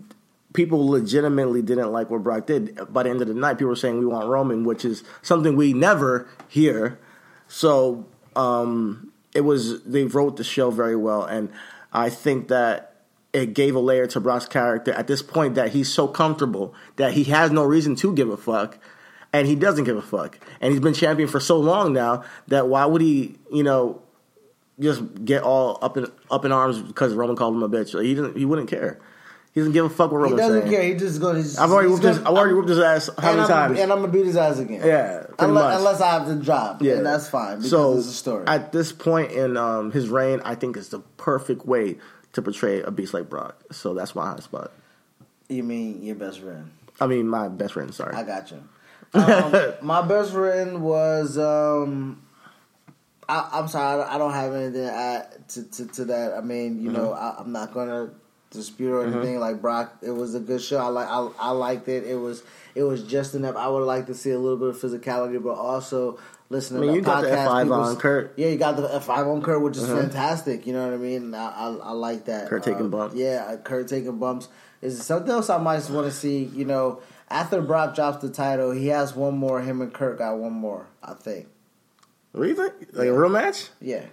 people 0.54 0.88
legitimately 0.88 1.64
didn't 1.64 1.92
like 1.92 2.10
what 2.12 2.22
Brock 2.24 2.46
did. 2.46 2.78
By 2.94 3.04
the 3.04 3.10
end 3.10 3.22
of 3.24 3.28
the 3.28 3.34
night, 3.34 3.56
people 3.56 3.70
were 3.70 3.76
saying 3.76 3.98
we 4.00 4.06
want 4.06 4.30
Roman, 4.30 4.64
which 4.64 4.86
is 4.86 5.04
something 5.24 5.56
we 5.56 5.74
never 5.74 6.28
hear. 6.48 7.00
So 7.48 8.06
um, 8.36 9.12
it 9.34 9.42
was 9.42 9.84
they 9.84 10.04
wrote 10.04 10.38
the 10.38 10.44
show 10.44 10.72
very 10.72 10.96
well, 10.96 11.24
and 11.24 11.52
I 11.92 12.10
think 12.10 12.50
that 12.50 12.96
it 13.36 13.54
gave 13.54 13.76
a 13.76 13.80
layer 13.80 14.08
to 14.08 14.20
Brock's 14.22 14.48
character 14.48 14.94
at 14.94 15.08
this 15.08 15.22
point 15.22 15.56
that 15.56 15.74
he's 15.74 15.92
so 15.92 16.08
comfortable 16.08 16.74
that 16.96 17.14
he 17.14 17.26
has 17.26 17.52
no 17.52 17.64
reason 17.66 17.96
to 17.98 18.14
give 18.14 18.30
a 18.30 18.38
fuck. 18.38 18.78
And 19.34 19.46
he 19.46 19.56
doesn't 19.56 19.84
give 19.84 19.98
a 19.98 20.02
fuck. 20.02 20.40
And 20.62 20.72
he's 20.72 20.80
been 20.80 20.94
champion 20.94 21.28
for 21.28 21.42
so 21.42 21.58
long 21.60 21.92
now 21.92 22.24
that 22.48 22.70
why 22.70 22.86
would 22.86 23.02
he, 23.02 23.36
you 23.52 23.64
know, 23.64 24.02
just 24.80 25.26
get 25.26 25.44
all 25.44 25.78
up 25.82 25.98
in 25.98 26.10
up 26.32 26.46
in 26.46 26.54
arms 26.54 26.82
because 26.82 27.14
Roman 27.14 27.36
called 27.36 27.56
him 27.56 27.64
a 27.64 27.68
bitch? 27.68 28.02
He 28.02 28.16
doesn't. 28.16 28.38
He 28.38 28.46
wouldn't 28.46 28.70
care. 28.70 29.00
He 29.56 29.62
doesn't 29.62 29.72
give 29.72 29.86
a 29.86 29.90
fuck 29.90 30.12
what 30.12 30.30
He 30.30 30.36
doesn't 30.36 30.64
saying. 30.64 30.72
care. 30.74 30.84
He 30.84 30.96
just 30.96 31.22
goes. 31.22 31.58
I've 31.58 31.72
already 31.72 31.88
whooped 31.88 32.04
his. 32.04 32.18
gonna- 32.18 32.30
I've 32.30 32.36
already 32.38 32.54
whooped 32.56 32.68
his 32.68 32.80
ass 32.80 33.10
how 33.18 33.30
and 33.30 33.38
many 33.38 33.42
I'm, 33.42 33.48
times? 33.48 33.80
And 33.80 33.92
I'm 33.94 34.00
gonna 34.02 34.12
beat 34.12 34.26
his 34.26 34.36
ass 34.36 34.60
again. 34.60 34.82
Yeah, 34.86 35.28
unless, 35.40 35.78
unless 35.78 36.02
I 36.02 36.12
have 36.12 36.28
the 36.28 36.36
job. 36.36 36.82
Yeah. 36.82 36.96
and 36.96 37.06
that's 37.06 37.30
fine 37.30 37.58
because 37.60 37.70
so 37.70 37.98
it's 37.98 38.08
a 38.08 38.12
story. 38.12 38.44
at 38.48 38.74
this 38.74 38.92
point 38.92 39.32
in 39.32 39.56
um, 39.56 39.94
his 39.94 40.10
reign, 40.10 40.42
I 40.44 40.56
think 40.56 40.76
it's 40.76 40.90
the 40.90 41.00
perfect 41.16 41.66
way 41.66 42.00
to 42.34 42.42
portray 42.42 42.82
a 42.82 42.92
beast 42.92 43.14
like 43.14 43.30
Brock. 43.30 43.56
So 43.72 43.94
that's 43.94 44.14
my 44.14 44.26
high 44.26 44.40
spot. 44.42 44.74
you 45.48 45.64
mean 45.64 46.04
your 46.04 46.16
best 46.16 46.42
friend? 46.42 46.72
I 47.00 47.08
mean, 47.08 47.26
my 47.26 47.48
best 47.48 47.74
friend. 47.76 47.94
Sorry. 47.94 48.14
I 48.14 48.24
got 48.24 48.52
you. 48.52 48.62
Um, 49.14 49.54
my 49.82 50.02
best 50.02 50.34
friend 50.34 50.82
was. 50.82 51.38
Um, 51.38 52.22
I, 53.30 53.50
I'm 53.54 53.70
sorry, 53.70 54.04
I 54.04 54.18
don't 54.18 54.34
have 54.34 54.54
anything 54.54 54.74
to 54.84 54.92
add 54.92 55.48
to, 55.50 55.64
to, 55.64 55.86
to 55.88 56.06
that. 56.06 56.34
I 56.34 56.42
mean, 56.42 56.82
you 56.82 56.92
know, 56.92 57.14
I, 57.14 57.36
I'm 57.40 57.54
not 57.54 57.74
gonna 57.74 58.10
dispute 58.52 58.92
or 58.92 59.04
anything. 59.06 59.40
Like 59.40 59.62
Brock, 59.62 59.98
it 60.02 60.12
was 60.12 60.36
a 60.36 60.40
good 60.40 60.62
show. 60.62 60.78
I 60.78 60.88
like, 60.88 61.08
I, 61.08 61.30
I 61.40 61.52
liked 61.52 61.88
it. 61.88 62.06
It 62.06 62.16
was, 62.16 62.44
it 62.74 62.84
was 62.84 63.04
just 63.04 63.36
enough. 63.36 63.56
I 63.56 63.68
would 63.68 63.84
like 63.86 64.08
to 64.08 64.16
see 64.16 64.32
a 64.32 64.40
little 64.40 64.58
bit 64.58 64.70
of 64.70 64.78
physicality, 64.78 65.42
but 65.42 65.54
also 65.54 66.20
listening 66.50 66.84
I 66.84 66.86
mean, 66.86 66.92
to 66.92 66.96
you 67.00 67.02
got 67.06 67.22
the 67.22 67.30
F5 67.30 67.72
on 67.72 67.96
Kurt. 67.98 68.34
Yeah, 68.38 68.48
you 68.48 68.58
got 68.58 68.76
the 68.78 68.88
F5 68.88 69.36
on 69.36 69.42
Kurt, 69.42 69.62
which 69.62 69.78
is 69.78 69.88
fantastic. 69.88 70.66
You 70.68 70.74
know 70.74 70.86
what 70.86 70.94
I 70.94 70.98
mean? 70.98 71.34
I, 71.34 71.50
I, 71.50 71.68
I 71.76 71.92
like 71.92 72.26
that. 72.26 72.50
Kurt 72.50 72.64
taking 72.64 72.82
Um, 72.86 72.90
bumps. 72.92 73.16
Yeah, 73.16 73.46
uh, 73.48 73.58
Kurt 73.58 73.88
taking 73.88 74.18
bumps. 74.18 74.48
Is 74.82 75.02
something 75.04 75.32
else 75.32 75.50
I 75.50 75.58
might 75.58 75.90
want 75.90 76.06
to 76.06 76.12
see. 76.12 76.44
You 76.44 76.66
know, 76.66 77.02
after 77.30 77.62
Brock 77.62 77.96
drops 77.96 78.22
the 78.22 78.30
title, 78.30 78.72
he 78.72 78.88
has 78.88 79.16
one 79.16 79.36
more. 79.38 79.62
Him 79.62 79.82
and 79.82 79.92
Kurt 79.94 80.18
got 80.20 80.38
one 80.38 80.54
more. 80.54 80.86
I 81.02 81.14
think. 81.14 81.48
what 82.34 82.44
do 82.44 82.50
you 82.50 82.56
think? 82.56 82.74
Like 82.94 83.08
a 83.08 83.18
real 83.18 83.30
match? 83.30 83.70
Yeah. 83.82 84.04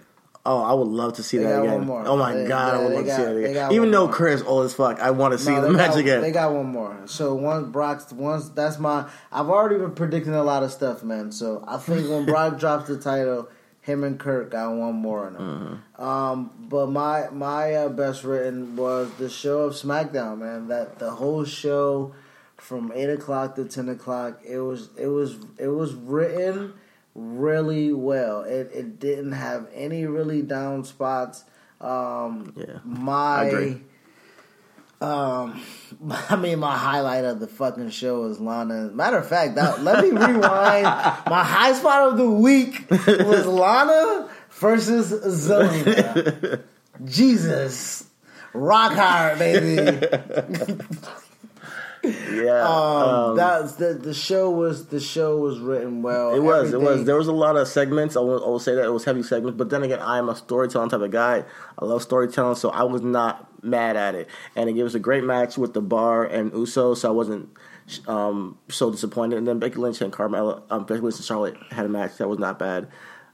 Oh, 0.45 0.61
I 0.61 0.73
would 0.73 0.89
love 0.89 1.13
to 1.13 1.23
see 1.23 1.37
They 1.37 1.45
that 1.45 1.61
again. 1.63 1.89
Oh 1.89 2.17
my 2.17 2.33
They- 2.33 2.45
god, 2.47 2.73
I 2.75 2.83
would 2.83 2.93
love 2.93 3.05
got- 3.05 3.17
to 3.17 3.25
see 3.27 3.33
they 3.33 3.43
it 3.45 3.49
again. 3.51 3.71
Even 3.71 3.91
though 3.91 4.07
more. 4.07 4.13
Kurt 4.13 4.33
is 4.33 4.41
old 4.43 4.65
as 4.65 4.73
fuck, 4.73 4.99
I 4.99 5.11
want 5.11 5.31
to 5.31 5.37
see 5.37 5.51
No, 5.51 5.61
the 5.61 5.67
they 5.67 5.73
match 5.73 5.91
got, 5.91 5.99
again. 5.99 6.21
They 6.21 6.31
got 6.31 6.53
one 6.53 6.65
more. 6.65 6.97
So 7.05 7.33
once 7.33 7.67
Brock's 7.69 8.11
once 8.11 8.49
that's 8.49 8.77
my. 8.77 9.05
I've 9.31 9.47
already 9.49 9.77
been 9.77 9.91
predicting 9.95 10.33
a 10.33 10.43
lot 10.43 10.63
of 10.63 10.71
stuff, 10.71 11.01
man. 11.01 11.31
So 11.31 11.63
I 11.65 11.77
think 11.77 12.09
when 12.09 12.25
Brock 12.31 12.59
drops 12.59 12.87
the 12.89 12.97
title, 12.97 13.47
him 13.79 14.03
and 14.03 14.19
Kurt 14.19 14.49
got 14.51 14.73
one 14.75 14.95
more 14.95 15.27
in 15.27 15.33
them. 15.35 15.81
Mm-hmm. 15.95 16.03
Um, 16.03 16.51
but 16.69 16.87
my 16.87 17.29
my 17.31 17.73
uh, 17.75 17.89
best 17.89 18.25
written 18.25 18.75
was 18.75 19.09
the 19.17 19.29
show 19.29 19.61
of 19.61 19.73
SmackDown, 19.75 20.39
man. 20.39 20.67
That 20.67 20.99
the 20.99 21.11
whole 21.11 21.45
show 21.45 22.13
from 22.57 22.91
eight 22.93 23.09
o'clock 23.09 23.55
to 23.55 23.63
ten 23.63 23.87
o'clock. 23.87 24.41
It 24.45 24.59
was 24.59 24.89
it 24.97 25.07
was 25.07 25.37
it 25.57 25.67
was 25.69 25.93
written 25.93 26.73
really 27.15 27.93
well. 27.93 28.41
It 28.41 28.71
it 28.73 28.99
didn't 28.99 29.33
have 29.33 29.67
any 29.73 30.05
really 30.05 30.41
down 30.41 30.83
spots. 30.83 31.43
Um, 31.81 32.53
Yeah, 32.55 32.79
my. 32.83 33.77
Um, 35.01 35.61
I 36.29 36.37
mean, 36.37 36.59
my 36.59 36.77
highlight 36.77 37.25
of 37.25 37.39
the 37.39 37.47
fucking 37.47 37.89
show 37.89 38.25
is 38.25 38.39
Lana. 38.39 38.89
Matter 38.93 39.17
of 39.17 39.27
fact, 39.27 39.55
that, 39.55 39.83
let 39.83 40.01
me 40.03 40.11
rewind. 40.11 40.83
my 40.85 41.43
high 41.43 41.73
spot 41.73 42.13
of 42.13 42.17
the 42.17 42.29
week 42.29 42.89
was 42.89 43.45
Lana 43.45 44.29
versus 44.51 45.11
Zelina. 45.11 46.61
Jesus, 47.05 48.07
rock 48.53 48.93
hard, 48.93 49.39
baby. 49.39 50.07
Yeah, 52.03 52.63
Um, 52.67 53.35
that's 53.37 53.75
the 53.75 53.93
the 53.93 54.13
show 54.13 54.49
was 54.49 54.87
the 54.87 54.99
show 54.99 55.37
was 55.37 55.59
written 55.59 56.01
well. 56.01 56.33
It 56.35 56.39
was. 56.41 56.73
It 56.73 56.81
was. 56.81 57.05
There 57.05 57.15
was 57.15 57.27
a 57.27 57.31
lot 57.33 57.55
of 57.55 57.67
segments. 57.67 58.17
I 58.17 58.19
will, 58.19 58.43
I 58.43 58.47
will 58.47 58.59
say 58.59 58.75
that 58.75 58.83
it 58.83 58.91
was 58.91 59.05
heavy 59.05 59.23
segments. 59.23 59.57
But 59.57 59.69
then 59.69 59.83
again, 59.83 59.99
I 59.99 60.17
am 60.17 60.27
a 60.29 60.35
storytelling 60.35 60.89
type 60.89 61.01
of 61.01 61.11
guy. 61.11 61.45
I 61.79 61.85
love 61.85 62.01
storytelling, 62.01 62.55
so 62.55 62.69
I 62.71 62.83
was 62.83 63.01
not 63.01 63.63
mad 63.63 63.95
at 63.95 64.15
it. 64.15 64.27
And 64.55 64.69
it 64.69 64.83
was 64.83 64.95
a 64.95 64.99
great 64.99 65.23
match 65.23 65.57
with 65.57 65.73
the 65.73 65.81
Bar 65.81 66.25
and 66.25 66.51
Uso, 66.53 66.93
so 66.93 67.07
I 67.07 67.11
wasn't 67.11 67.49
um, 68.07 68.57
so 68.69 68.91
disappointed. 68.91 69.37
And 69.37 69.47
then 69.47 69.59
Becky 69.59 69.75
Lynch 69.75 70.01
and 70.01 70.11
Carmella, 70.11 70.61
um, 70.69 70.85
Becky 70.85 71.01
Lynch 71.01 71.15
and 71.15 71.25
Charlotte 71.25 71.55
had 71.71 71.85
a 71.85 71.89
match 71.89 72.17
that 72.17 72.27
was 72.27 72.39
not 72.39 72.59
bad. 72.59 72.89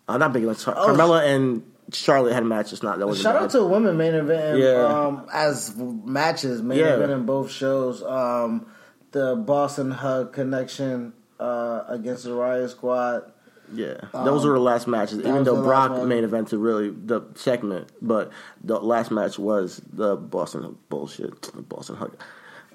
Uh, 0.07 0.17
not 0.17 0.33
Becky 0.33 0.45
Lynch, 0.45 0.63
Char- 0.63 0.75
Oh, 0.77 0.87
Carmella 0.89 1.23
and 1.25 1.63
Charlotte 1.93 2.33
had 2.33 2.43
a 2.43 2.45
match. 2.45 2.71
It's 2.73 2.83
not 2.83 2.99
that 2.99 3.07
was 3.07 3.21
Shout 3.21 3.35
out 3.35 3.49
to 3.51 3.63
women 3.65 3.97
main 3.97 4.13
event 4.13 4.59
Yeah. 4.59 4.85
um, 4.85 5.27
as 5.33 5.75
matches 5.77 6.61
main 6.61 6.79
Yeah. 6.79 6.95
event 6.95 7.11
in 7.11 7.25
both 7.25 7.49
shows. 7.51 8.03
Um, 8.03 8.67
the 9.11 9.35
Boston 9.35 9.91
Hug 9.91 10.33
connection 10.33 11.13
uh, 11.39 11.83
against 11.87 12.23
the 12.25 12.33
Riot 12.33 12.69
Squad. 12.69 13.23
Yeah, 13.71 13.95
those 14.13 14.45
were 14.45 14.53
the 14.53 14.59
last 14.59 14.87
matches. 14.87 15.19
Even 15.19 15.43
though 15.43 15.61
Brock 15.61 16.03
main 16.05 16.23
event 16.23 16.47
to 16.49 16.57
really 16.57 16.89
the 16.89 17.21
segment, 17.35 17.91
but 18.01 18.31
the 18.63 18.79
last 18.79 19.11
match 19.11 19.37
was 19.37 19.79
the 19.93 20.15
Boston 20.15 20.75
bullshit, 20.89 21.39
the 21.43 21.61
Boston 21.61 21.95
hug. 21.97 22.17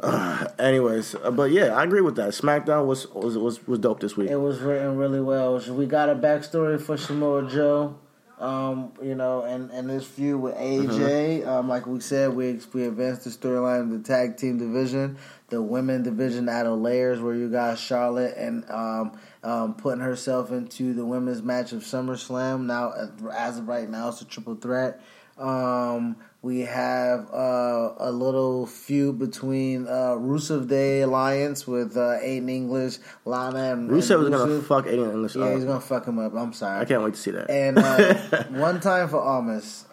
Uh, 0.00 0.46
anyways, 0.58 1.14
uh, 1.16 1.30
but 1.32 1.50
yeah, 1.50 1.74
I 1.76 1.82
agree 1.84 2.00
with 2.00 2.16
that. 2.16 2.30
SmackDown 2.30 2.86
was 2.86 3.08
was 3.12 3.36
was, 3.36 3.66
was 3.66 3.78
dope 3.80 4.00
this 4.00 4.16
week. 4.16 4.30
It 4.30 4.36
was 4.36 4.60
written 4.60 4.96
really 4.96 5.20
well. 5.20 5.60
We 5.70 5.86
got 5.86 6.08
a 6.08 6.14
backstory 6.14 6.80
for 6.80 6.96
Samoa 6.96 7.48
Joe. 7.48 7.96
Um, 8.44 8.92
you 9.02 9.14
know, 9.14 9.42
and, 9.42 9.70
and 9.70 9.88
this 9.88 10.06
feud 10.06 10.38
with 10.38 10.54
AJ, 10.56 11.46
um, 11.46 11.66
like 11.66 11.86
we 11.86 11.98
said, 12.00 12.34
we 12.34 12.60
we 12.74 12.84
advanced 12.84 13.24
the 13.24 13.30
storyline 13.30 13.80
of 13.80 13.90
the 13.90 14.00
tag 14.00 14.36
team 14.36 14.58
division. 14.58 15.16
The 15.48 15.62
women 15.62 16.02
division 16.02 16.46
added 16.50 16.74
layers 16.74 17.22
where 17.22 17.34
you 17.34 17.48
got 17.48 17.78
Charlotte 17.78 18.36
and 18.36 18.70
um, 18.70 19.18
um, 19.42 19.74
putting 19.74 20.00
herself 20.00 20.50
into 20.52 20.92
the 20.92 21.06
women's 21.06 21.42
match 21.42 21.72
of 21.72 21.84
SummerSlam. 21.84 22.66
Now, 22.66 22.92
as 23.32 23.58
of 23.58 23.66
right 23.66 23.88
now, 23.88 24.08
it's 24.08 24.20
a 24.20 24.26
triple 24.26 24.56
threat. 24.56 25.00
Um, 25.38 26.16
we 26.44 26.60
have 26.60 27.26
uh, 27.32 27.94
a 27.96 28.12
little 28.12 28.66
feud 28.66 29.18
between 29.18 29.86
uh, 29.86 30.12
Rusev 30.12 30.68
Day 30.68 31.00
Alliance 31.00 31.66
with 31.66 31.96
uh, 31.96 32.20
Aiden 32.22 32.50
English, 32.50 32.98
Lana, 33.24 33.72
and 33.72 33.88
Rusev 33.90 34.16
and 34.26 34.30
was 34.30 34.42
gonna 34.42 34.60
fuck 34.60 34.84
Aiden 34.84 35.10
English 35.14 35.36
Yeah, 35.36 35.44
up. 35.44 35.54
he's 35.54 35.64
gonna 35.64 35.80
fuck 35.80 36.06
him 36.06 36.18
up. 36.18 36.34
I'm 36.34 36.52
sorry. 36.52 36.80
I 36.80 36.84
can't 36.84 37.02
wait 37.02 37.14
to 37.14 37.20
see 37.20 37.30
that. 37.30 37.48
And 37.48 37.78
uh, 37.78 38.44
one 38.60 38.78
time 38.78 39.08
for 39.08 39.20
Almas, 39.22 39.86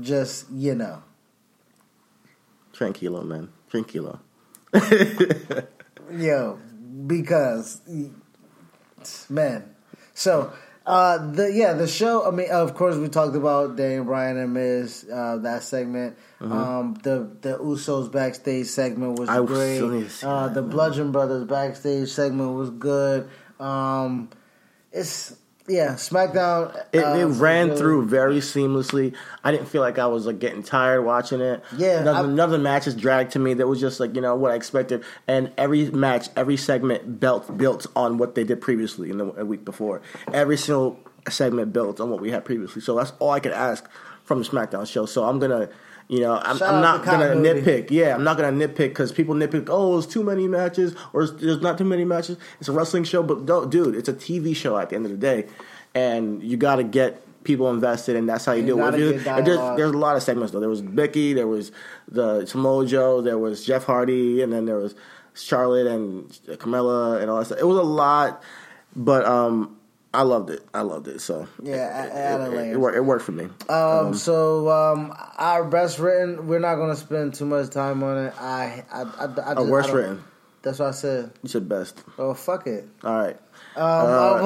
just 0.00 0.50
you 0.50 0.74
know, 0.74 1.04
Tranquilo, 2.74 3.24
man, 3.24 3.50
tranquilo. 3.70 4.18
yo, 6.10 6.58
because 7.06 7.80
man. 9.30 9.68
So 10.14 10.52
uh, 10.86 11.30
the 11.32 11.52
yeah 11.52 11.72
the 11.74 11.86
show. 11.86 12.26
I 12.26 12.30
mean, 12.30 12.50
of 12.50 12.74
course, 12.74 12.96
we 12.96 13.08
talked 13.08 13.36
about 13.36 13.76
Daniel 13.76 14.04
Bryan 14.04 14.36
and 14.36 14.52
Miz 14.54 15.06
uh, 15.12 15.36
that 15.38 15.62
segment. 15.62 16.16
Um, 16.40 16.94
the 17.02 17.30
the 17.40 17.58
Usos 17.58 18.10
backstage 18.10 18.66
segment 18.66 19.18
was 19.18 19.28
Mm-hmm. 19.28 19.42
I 19.42 19.46
great. 19.46 19.76
still 19.76 19.88
need 19.90 20.04
to 20.04 20.10
see 20.10 20.26
Uh, 20.26 20.48
the. 20.48 20.62
Bludgeon 20.62 21.12
Brothers 21.12 21.44
backstage 21.44 22.08
segment 22.08 22.54
was 22.54 22.70
good. 22.70 23.28
Um, 23.60 24.30
it's 24.90 25.36
yeah, 25.72 25.94
SmackDown. 25.94 26.76
It, 26.92 26.98
uh, 26.98 27.14
it 27.16 27.24
ran 27.40 27.70
was- 27.70 27.80
through 27.80 28.06
very 28.06 28.38
seamlessly. 28.38 29.14
I 29.42 29.50
didn't 29.50 29.68
feel 29.68 29.80
like 29.80 29.98
I 29.98 30.06
was 30.06 30.26
like 30.26 30.38
getting 30.38 30.62
tired 30.62 31.02
watching 31.02 31.40
it. 31.40 31.64
Yeah, 31.76 32.02
none, 32.02 32.14
I- 32.16 32.28
none 32.28 32.40
of 32.40 32.50
the 32.50 32.58
matches 32.58 32.94
dragged 32.94 33.32
to 33.32 33.38
me. 33.38 33.54
That 33.54 33.66
was 33.66 33.80
just 33.80 33.98
like 34.00 34.14
you 34.14 34.20
know 34.20 34.36
what 34.36 34.50
I 34.52 34.54
expected. 34.54 35.02
And 35.26 35.50
every 35.56 35.90
match, 35.90 36.28
every 36.36 36.56
segment 36.56 37.18
built 37.20 37.56
built 37.56 37.86
on 37.96 38.18
what 38.18 38.34
they 38.34 38.44
did 38.44 38.60
previously 38.60 39.10
in 39.10 39.18
the 39.18 39.26
a 39.40 39.44
week 39.44 39.64
before. 39.64 40.02
Every 40.32 40.56
single 40.56 41.00
segment 41.28 41.72
built 41.72 42.00
on 42.00 42.10
what 42.10 42.20
we 42.20 42.30
had 42.30 42.44
previously. 42.44 42.82
So 42.82 42.96
that's 42.96 43.12
all 43.18 43.30
I 43.30 43.40
could 43.40 43.52
ask 43.52 43.88
from 44.24 44.40
the 44.42 44.44
SmackDown 44.48 44.86
show. 44.86 45.06
So 45.06 45.24
I'm 45.24 45.38
gonna. 45.38 45.68
You 46.12 46.20
know, 46.20 46.34
I'm, 46.36 46.62
I'm 46.62 46.82
not 46.82 47.04
gonna 47.06 47.28
continuity. 47.28 47.62
nitpick. 47.62 47.90
Yeah, 47.90 48.14
I'm 48.14 48.22
not 48.22 48.36
gonna 48.36 48.54
nitpick 48.54 48.90
because 48.90 49.12
people 49.12 49.34
nitpick. 49.34 49.68
Oh, 49.70 49.92
there's 49.94 50.06
too 50.06 50.22
many 50.22 50.46
matches, 50.46 50.94
or 51.14 51.26
there's 51.26 51.62
not 51.62 51.78
too 51.78 51.84
many 51.84 52.04
matches. 52.04 52.36
It's 52.60 52.68
a 52.68 52.72
wrestling 52.72 53.04
show, 53.04 53.22
but 53.22 53.40
no, 53.42 53.64
dude, 53.64 53.94
it's 53.94 54.10
a 54.10 54.12
TV 54.12 54.54
show 54.54 54.76
at 54.76 54.90
the 54.90 54.96
end 54.96 55.06
of 55.06 55.10
the 55.10 55.16
day, 55.16 55.46
and 55.94 56.42
you 56.42 56.58
got 56.58 56.76
to 56.76 56.84
get 56.84 57.22
people 57.44 57.70
invested, 57.70 58.14
and 58.16 58.28
that's 58.28 58.44
how 58.44 58.52
you, 58.52 58.62
You 58.62 58.66
do 58.76 58.86
it. 58.88 58.98
you- 58.98 59.18
there's, 59.42 59.76
there's 59.78 59.92
a 59.92 59.96
lot 59.96 60.14
of 60.16 60.22
segments 60.22 60.52
though. 60.52 60.60
There 60.60 60.68
was 60.68 60.82
Becky, 60.82 61.32
there 61.32 61.46
was 61.48 61.72
the 62.08 62.44
Samoa 62.44 62.84
Joe, 62.86 63.22
there 63.22 63.38
was 63.38 63.64
Jeff 63.64 63.84
Hardy, 63.84 64.42
and 64.42 64.52
then 64.52 64.66
there 64.66 64.76
was 64.76 64.94
Charlotte 65.34 65.86
and 65.86 66.28
Carmella 66.58 67.22
and 67.22 67.30
all 67.30 67.38
that 67.38 67.46
stuff. 67.46 67.58
It 67.58 67.64
was 67.66 67.78
a 67.78 67.82
lot, 67.82 68.42
but 68.94 69.24
um, 69.24 69.78
I 70.14 70.22
loved 70.22 70.50
it. 70.50 70.62
I 70.74 70.82
loved 70.82 71.08
it. 71.08 71.20
So 71.20 71.46
Yeah, 71.62 72.04
a- 72.04 72.46
it, 72.46 72.54
it, 72.54 72.72
it, 72.72 72.76
worked, 72.76 72.96
it 72.96 73.00
worked 73.00 73.24
for 73.24 73.32
me. 73.32 73.48
Um, 73.68 74.12
so 74.14 74.68
um, 74.68 75.14
our 75.38 75.64
best 75.64 75.98
written, 75.98 76.46
we're 76.46 76.58
not 76.58 76.76
gonna 76.76 76.96
spend 76.96 77.34
too 77.34 77.46
much 77.46 77.70
time 77.70 78.02
on 78.02 78.26
it. 78.26 78.34
I, 78.40 78.84
I, 78.92 79.02
I, 79.02 79.24
I 79.24 79.54
just- 79.54 79.68
worst 79.68 79.88
I 79.90 79.92
written. 79.92 80.24
That's 80.62 80.78
what 80.78 80.88
I 80.88 80.92
said. 80.92 81.32
You 81.42 81.48
said 81.48 81.68
best. 81.68 82.04
Oh 82.18 82.34
fuck 82.34 82.68
it. 82.68 82.86
All 83.02 83.16
right. 83.18 83.36
Um, 83.74 83.82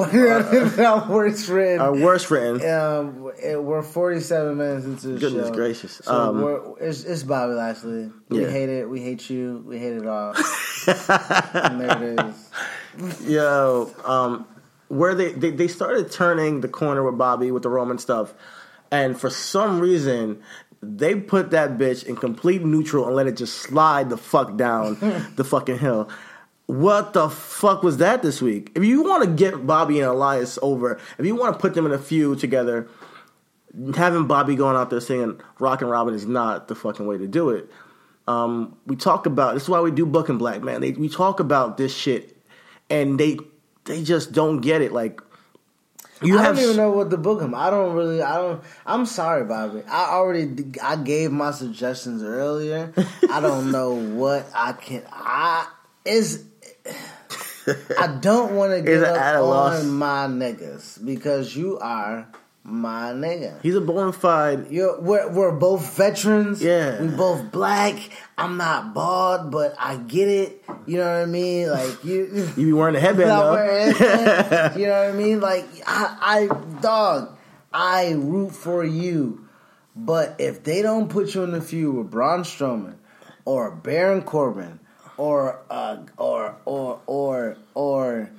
I'm- 0.14 0.80
our 0.80 1.10
worst 1.10 1.48
written. 1.48 1.80
Our 1.80 1.94
worst 1.94 2.30
written. 2.30 2.66
Um, 2.70 3.32
it, 3.42 3.62
we're 3.62 3.82
47 3.82 4.56
minutes 4.56 4.86
into 4.86 5.08
the 5.08 5.18
Goodness 5.20 5.48
show. 5.48 5.52
gracious. 5.54 6.00
So 6.04 6.12
Um, 6.30 6.40
we're, 6.42 6.78
it's, 6.80 7.04
it's 7.04 7.22
Bobby 7.22 7.52
Lashley. 7.54 8.10
We 8.30 8.40
Yeah. 8.42 8.50
hate 8.50 8.68
it. 8.70 8.88
We 8.88 9.02
hate 9.02 9.28
you. 9.28 9.62
We 9.66 9.78
hate 9.78 9.94
it 9.94 10.06
all. 10.06 10.32
and 10.86 11.80
there 11.80 12.02
it 12.14 12.20
is. 13.00 13.28
Yo, 13.28 13.92
um, 14.06 14.46
where 14.89 15.14
they, 15.14 15.32
they 15.32 15.51
they 15.51 15.68
started 15.68 16.11
turning 16.11 16.61
the 16.61 16.68
corner 16.68 17.03
with 17.03 17.18
Bobby 17.18 17.51
with 17.51 17.62
the 17.62 17.68
Roman 17.68 17.99
stuff, 17.99 18.34
and 18.91 19.18
for 19.18 19.30
some 19.30 19.80
reason 19.80 20.43
they 20.82 21.14
put 21.14 21.51
that 21.51 21.78
bitch 21.78 22.05
in 22.05 22.16
complete 22.16 22.62
neutral 22.62 23.07
and 23.07 23.16
let 23.16 23.26
it 23.26 23.37
just 23.37 23.59
slide 23.59 24.11
the 24.11 24.16
fuck 24.16 24.57
down 24.57 24.97
the 25.37 25.45
fucking 25.45 25.78
hill. 25.78 26.09
What 26.66 27.12
the 27.12 27.30
fuck 27.30 27.82
was 27.82 27.99
that 27.99 28.22
this 28.22 28.43
week? 28.43 28.72
If 28.74 28.84
you 28.84 29.03
want 29.03 29.22
to 29.22 29.30
get 29.30 29.66
Bobby 29.66 30.01
and 30.01 30.09
Elias 30.09 30.59
over, 30.62 30.99
if 31.16 31.24
you 31.24 31.37
want 31.37 31.55
to 31.55 31.61
put 31.61 31.74
them 31.74 31.87
in 31.87 31.93
a 31.93 31.99
feud 31.99 32.41
together, 32.41 32.89
having 33.95 34.26
Bobby 34.26 34.57
going 34.57 34.76
out 34.76 34.91
there 34.91 35.01
singing 35.01 35.41
"Rock 35.59 35.80
and 35.82 35.91
Robin" 35.91 36.14
is 36.14 36.26
not 36.26 36.68
the 36.68 36.74
fucking 36.74 37.07
way 37.07 37.18
to 37.18 37.26
do 37.26 37.51
it. 37.51 37.70
Um, 38.28 38.76
we 38.87 38.97
talk 38.97 39.26
about 39.26 39.55
this 39.55 39.64
is 39.64 39.68
why 39.68 39.80
we 39.80 39.93
do 39.93 40.05
Booking 40.05 40.39
Black, 40.39 40.62
man. 40.62 40.80
They, 40.80 40.93
we 40.93 41.09
talk 41.09 41.39
about 41.39 41.76
this 41.76 41.95
shit, 41.95 42.37
and 42.91 43.18
they 43.18 43.39
they 43.87 44.03
just 44.03 44.32
don't 44.32 44.61
get 44.61 44.82
it. 44.82 44.93
Like 44.93 45.20
you 46.22 46.39
I 46.39 46.43
have 46.43 46.57
don't 46.57 46.64
even 46.64 46.76
know 46.76 46.91
what 46.93 47.11
to 47.11 47.16
book 47.16 47.41
him. 47.43 47.55
I 47.55 47.70
don't 47.70 47.95
really. 47.95 48.22
I 48.22 48.37
don't. 48.37 48.62
I'm 48.87 49.07
sorry, 49.07 49.45
Bobby. 49.45 49.82
I 49.89 50.11
already. 50.11 50.72
I 50.82 50.97
gave 50.97 51.30
my 51.30 51.51
suggestions 51.51 52.22
earlier. 52.22 52.93
I 53.30 53.41
don't 53.41 53.70
know 53.72 53.93
what 53.93 54.47
I 54.55 54.72
can. 54.72 55.03
I 55.11 55.68
is. 56.05 56.45
I 57.99 58.07
don't 58.20 58.55
want 58.55 58.72
to 58.72 58.80
get 58.80 59.03
up 59.03 59.43
on 59.43 59.49
loss? 59.49 59.84
my 59.84 60.26
niggas 60.28 61.05
because 61.05 61.57
you 61.57 61.78
are 61.78 62.28
my 62.66 63.12
nigga. 63.12 63.60
He's 63.62 63.76
a 63.76 63.80
bona 63.80 64.12
fide. 64.12 64.70
You're, 64.70 65.00
we're, 65.00 65.30
we're 65.30 65.52
both 65.52 65.96
veterans. 65.96 66.62
Yeah. 66.62 67.00
We 67.00 67.08
both 67.08 67.52
black. 67.52 67.96
I'm 68.36 68.56
not 68.56 68.92
bald, 68.92 69.52
but 69.52 69.74
I 69.78 69.96
get 69.96 70.28
it. 70.28 70.64
You 70.84 70.98
know 70.98 71.04
what 71.04 71.22
I 71.22 71.26
mean? 71.26 71.70
Like 71.70 72.04
you. 72.04 72.50
You 72.56 72.66
be 72.66 72.72
wearing 72.72 72.96
a 72.96 73.00
headband 73.00 73.30
though. 73.30 73.52
wearing 73.52 73.88
anything. 73.88 74.80
you 74.80 74.86
know 74.86 75.04
what 75.04 75.10
I 75.10 75.12
mean? 75.12 75.40
Like 75.40 75.64
I, 75.86 76.48
I 76.50 76.80
dog, 76.80 77.36
I 77.72 78.12
root 78.12 78.54
for 78.54 78.84
you. 78.84 79.48
But 79.94 80.36
if 80.38 80.64
they 80.64 80.82
don't 80.82 81.08
put 81.08 81.34
you 81.34 81.44
in 81.44 81.52
the 81.52 81.60
feud 81.60 81.94
with 81.94 82.10
Braun 82.10 82.42
Strowman 82.42 82.96
or 83.44 83.70
Baron 83.70 84.22
Corbin 84.22 84.80
or 85.16 85.60
uh, 85.70 85.98
or 86.18 86.56
or 86.64 87.00
or 87.06 87.56
or 87.74 88.30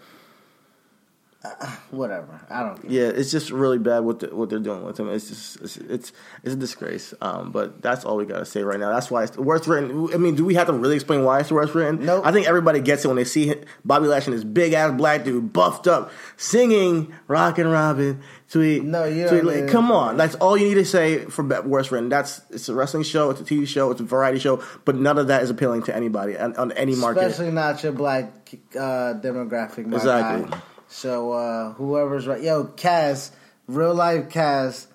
uh, 1.60 1.66
whatever, 1.92 2.40
I 2.50 2.64
don't. 2.64 2.82
Care. 2.82 2.92
Yeah, 2.92 3.08
it's 3.08 3.32
just 3.32 3.52
really 3.52 3.78
bad 3.78 4.00
what 4.00 4.20
the, 4.20 4.36
what 4.36 4.50
they're 4.50 4.60
doing 4.60 4.84
with 4.84 5.00
him. 5.00 5.10
It's 5.10 5.30
just 5.30 5.62
it's 5.62 5.78
it's, 5.78 6.12
it's 6.44 6.54
a 6.54 6.58
disgrace. 6.58 7.14
Um, 7.22 7.52
but 7.52 7.82
that's 7.82 8.06
all 8.06 8.18
we 8.18 8.26
gotta 8.26 8.46
say 8.46 8.64
right 8.64 8.80
now. 8.80 8.92
That's 8.92 9.10
why 9.12 9.24
it's 9.24 9.36
the 9.36 9.42
worst 9.42 9.68
written. 9.68 10.14
I 10.14 10.18
mean, 10.18 10.36
do 10.36 10.46
we 10.46 10.56
have 10.56 10.68
to 10.68 10.74
really 10.74 10.96
explain 10.96 11.24
why 11.24 11.40
it's 11.40 11.50
the 11.50 11.56
worst 11.56 11.76
written? 11.76 12.06
Nope. 12.06 12.26
I 12.26 12.32
think 12.32 12.48
everybody 12.48 12.80
gets 12.80 13.06
it 13.06 13.08
when 13.08 13.18
they 13.18 13.24
see 13.24 13.54
Bobby 13.86 14.08
Lashley, 14.08 14.34
this 14.34 14.44
big 14.44 14.74
ass 14.74 14.96
black 14.98 15.24
dude, 15.24 15.54
buffed 15.54 15.88
up, 15.88 16.12
singing 16.36 17.14
"Rockin' 17.28 17.68
Robin." 17.68 18.22
Tweet, 18.50 18.82
No, 18.82 19.04
you 19.04 19.28
tweet, 19.28 19.44
like, 19.44 19.68
come 19.68 19.92
on. 19.92 20.16
That's 20.16 20.36
all 20.36 20.58
you 20.58 20.70
need 20.70 20.76
to 20.76 20.86
say 20.86 21.26
for 21.26 21.44
worst 21.64 21.92
written. 21.92 22.08
That's 22.08 22.40
it's 22.50 22.70
a 22.70 22.74
wrestling 22.74 23.04
show, 23.04 23.30
it's 23.30 23.42
a 23.42 23.44
TV 23.44 23.68
show, 23.68 23.92
it's 23.92 24.00
a 24.00 24.06
variety 24.06 24.40
show, 24.40 24.64
but 24.86 24.96
none 24.96 25.18
of 25.18 25.28
that 25.28 25.44
is 25.44 25.50
appealing 25.50 25.84
to 25.84 25.96
anybody 25.96 26.38
on, 26.38 26.56
on 26.56 26.72
any 26.72 26.96
market. 26.96 27.24
Especially 27.24 27.52
not 27.52 27.84
your 27.84 27.92
black 27.92 28.32
uh, 28.74 29.16
demographic, 29.20 29.94
Exactly. 29.94 30.50
guy. 30.50 30.62
So 30.88 31.32
uh, 31.32 31.74
whoever's 31.74 32.28
right, 32.28 32.42
yo, 32.42 32.66
Kaz, 32.66 33.32
real 33.68 33.94
life 33.94 34.30
Kaz. 34.30 34.88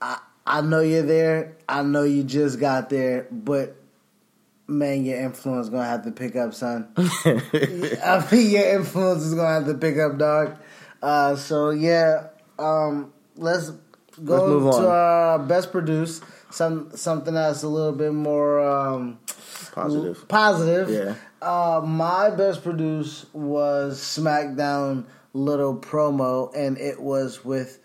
I 0.00 0.18
I 0.46 0.60
know 0.60 0.80
you're 0.80 1.02
there. 1.02 1.56
I 1.68 1.82
know 1.82 2.02
you 2.02 2.24
just 2.24 2.58
got 2.58 2.90
there, 2.90 3.26
but 3.30 3.76
man, 4.66 5.04
your 5.04 5.18
influence 5.20 5.68
gonna 5.68 5.84
have 5.84 6.04
to 6.04 6.10
pick 6.10 6.36
up, 6.36 6.54
son. 6.54 6.88
I 6.96 8.26
mean, 8.30 8.50
your 8.50 8.76
influence 8.76 9.22
is 9.22 9.34
gonna 9.34 9.54
have 9.54 9.66
to 9.66 9.74
pick 9.74 9.98
up, 9.98 10.18
dog. 10.18 10.58
Uh, 11.02 11.36
so 11.36 11.70
yeah, 11.70 12.28
um, 12.58 13.12
let's 13.36 13.70
go 14.24 14.58
Let's 14.58 14.76
to 14.78 14.88
our 14.88 15.38
best 15.38 15.70
produce. 15.72 16.20
Some 16.50 16.96
something 16.96 17.34
that's 17.34 17.62
a 17.62 17.68
little 17.68 17.92
bit 17.92 18.14
more 18.14 18.60
um, 18.60 19.18
Positive. 19.84 20.28
Positive. 20.28 20.90
Yeah. 20.90 21.14
Uh, 21.40 21.80
my 21.84 22.30
best 22.30 22.62
produce 22.62 23.26
was 23.32 24.00
SmackDown 24.00 25.04
little 25.38 25.76
promo, 25.76 26.54
and 26.54 26.78
it 26.78 27.00
was 27.00 27.44
with 27.44 27.78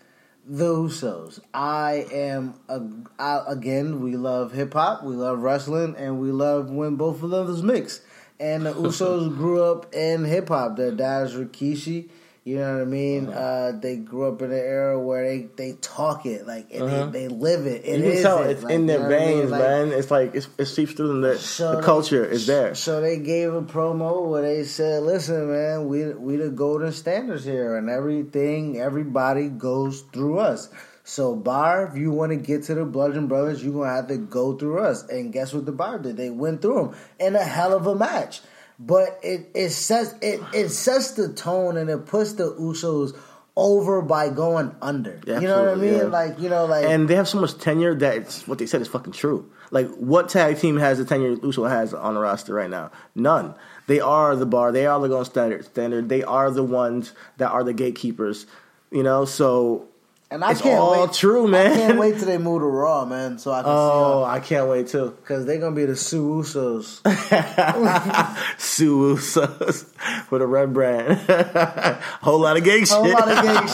the 0.46 0.74
Usos. 0.74 1.40
I 1.52 2.06
am 2.12 2.54
a, 2.68 2.82
I, 3.18 3.42
again. 3.46 4.00
We 4.02 4.16
love 4.16 4.52
hip 4.52 4.74
hop, 4.74 5.02
we 5.02 5.14
love 5.14 5.40
wrestling, 5.40 5.94
and 5.96 6.20
we 6.20 6.30
love 6.30 6.70
when 6.70 6.96
both 6.96 7.22
of 7.22 7.30
those 7.30 7.62
mix. 7.62 8.00
And 8.38 8.66
the 8.66 8.72
Usos 8.74 9.34
grew 9.36 9.62
up 9.62 9.94
in 9.94 10.24
hip 10.24 10.48
hop. 10.48 10.76
Their 10.76 10.92
dads 10.92 11.34
were 11.34 11.46
Rikishi. 11.46 12.08
You 12.46 12.58
know 12.58 12.74
what 12.74 12.82
I 12.82 12.84
mean? 12.84 13.28
Uh, 13.30 13.72
they 13.80 13.96
grew 13.96 14.28
up 14.28 14.42
in 14.42 14.52
an 14.52 14.58
era 14.58 15.00
where 15.00 15.26
they, 15.26 15.48
they 15.56 15.72
talk 15.80 16.26
it 16.26 16.46
like 16.46 16.66
and 16.74 17.12
they, 17.14 17.20
they 17.20 17.28
live 17.28 17.64
it. 17.64 17.86
It 17.86 17.88
Uh-huh. 17.88 17.96
you 17.96 18.02
can 18.02 18.12
is 18.12 18.22
tell 18.22 18.42
it. 18.42 18.50
it's 18.50 18.62
Like, 18.62 18.74
in 18.74 18.80
you 18.82 18.86
their 18.88 18.98
know 18.98 19.04
what 19.08 19.14
I 19.14 19.18
mean? 19.26 19.38
veins, 19.38 19.50
Like, 19.50 19.60
man. 19.62 19.92
It's 19.92 20.10
like 20.10 20.34
it's, 20.34 20.48
it 20.58 20.66
seeps 20.66 20.92
through 20.92 21.08
them. 21.08 21.20
The, 21.22 21.38
so 21.38 21.70
the 21.70 21.76
they- 21.78 21.84
culture 21.86 22.22
is 22.22 22.46
there. 22.46 22.74
So 22.74 23.00
they 23.00 23.18
gave 23.18 23.54
a 23.54 23.62
promo 23.62 24.28
where 24.28 24.42
they 24.42 24.64
said, 24.64 25.04
"Listen, 25.04 25.50
man, 25.50 25.88
we 25.88 26.12
we 26.12 26.36
the 26.36 26.50
golden 26.50 26.92
standards 26.92 27.44
here, 27.46 27.76
and 27.78 27.88
everything, 27.88 28.78
everybody 28.78 29.48
goes 29.48 30.02
through 30.12 30.38
us. 30.38 30.68
So, 31.06 31.34
Bar, 31.36 31.86
if 31.88 31.96
you 31.98 32.10
want 32.12 32.32
to 32.32 32.36
get 32.36 32.64
to 32.64 32.74
the 32.74 32.84
Bludgeon 32.84 33.26
Brothers, 33.26 33.62
you're 33.64 33.72
gonna 33.74 33.94
have 33.94 34.08
to 34.08 34.16
go 34.18 34.52
through 34.56 34.80
us. 34.80 35.06
And 35.08 35.32
guess 35.32 35.52
what 35.54 35.64
the 35.66 35.72
Bar 35.72 35.98
did? 35.98 36.16
They 36.18 36.28
went 36.30 36.60
through 36.62 36.76
them 36.76 36.94
in 37.18 37.36
a 37.36 37.42
hell 37.42 37.72
of 37.74 37.86
a 37.86 37.94
match. 37.94 38.40
But 38.78 39.20
it 39.22 39.50
it 39.54 39.70
sets 39.70 40.14
it 40.20 40.40
it 40.52 40.68
sets 40.70 41.12
the 41.12 41.32
tone 41.32 41.76
and 41.76 41.88
it 41.88 42.06
puts 42.06 42.32
the 42.32 42.52
Usos 42.54 43.16
over 43.56 44.02
by 44.02 44.28
going 44.30 44.74
under. 44.82 45.20
Yeah, 45.26 45.40
you 45.40 45.46
know 45.46 45.64
what 45.64 45.72
I 45.72 45.74
mean? 45.76 45.94
yeah. 45.94 46.02
Like 46.04 46.40
you 46.40 46.48
know, 46.48 46.66
like 46.66 46.84
and 46.84 47.08
they 47.08 47.14
have 47.14 47.28
so 47.28 47.40
much 47.40 47.56
tenure 47.58 47.94
that 47.94 48.16
it's, 48.16 48.48
what 48.48 48.58
they 48.58 48.66
said 48.66 48.80
is 48.82 48.88
fucking 48.88 49.12
true. 49.12 49.50
Like, 49.70 49.88
what 49.96 50.28
tag 50.28 50.58
team 50.58 50.76
has 50.76 50.98
the 50.98 51.04
tenure 51.04 51.36
Uso 51.42 51.64
has 51.64 51.94
on 51.94 52.14
the 52.14 52.20
roster 52.20 52.54
right 52.54 52.70
now? 52.70 52.90
None. 53.14 53.54
They 53.86 54.00
are 54.00 54.36
the 54.36 54.46
bar. 54.46 54.72
They 54.72 54.86
are 54.86 55.00
the 55.00 55.08
gold 55.08 55.26
standard. 55.26 55.64
Standard. 55.64 56.08
They 56.08 56.22
are 56.22 56.50
the 56.50 56.62
ones 56.62 57.12
that 57.38 57.50
are 57.50 57.64
the 57.64 57.72
gatekeepers. 57.72 58.46
You 58.90 59.02
know, 59.02 59.24
so 59.24 59.88
and 60.34 60.44
I 60.44 60.50
it's 60.50 60.60
can't 60.60 60.80
all 60.80 61.02
wait. 61.06 61.12
true, 61.14 61.46
man. 61.48 61.72
I 61.72 61.76
can't 61.76 61.98
wait 61.98 62.16
till 62.18 62.26
they 62.26 62.38
move 62.38 62.60
to 62.60 62.66
Raw, 62.66 63.04
man, 63.04 63.38
so 63.38 63.52
I 63.52 63.62
can 63.62 63.66
see. 63.66 63.70
Oh, 63.70 64.24
I 64.24 64.40
can't 64.40 64.68
wait 64.68 64.88
too. 64.88 65.16
Cause 65.24 65.46
they're 65.46 65.58
gonna 65.60 65.76
be 65.76 65.84
the 65.86 65.94
Sue 65.96 66.42
Usos. 66.42 67.00
Sue 68.58 69.14
Usos 69.16 70.30
with 70.30 70.42
a 70.42 70.46
red 70.46 70.72
brand. 70.74 71.18
Whole 72.22 72.40
lot 72.40 72.56
of 72.56 72.64
gang 72.64 72.80
shit. 72.84 72.88
whole 72.90 73.08
lot 73.10 73.28
of 73.30 73.42
gang 73.44 73.68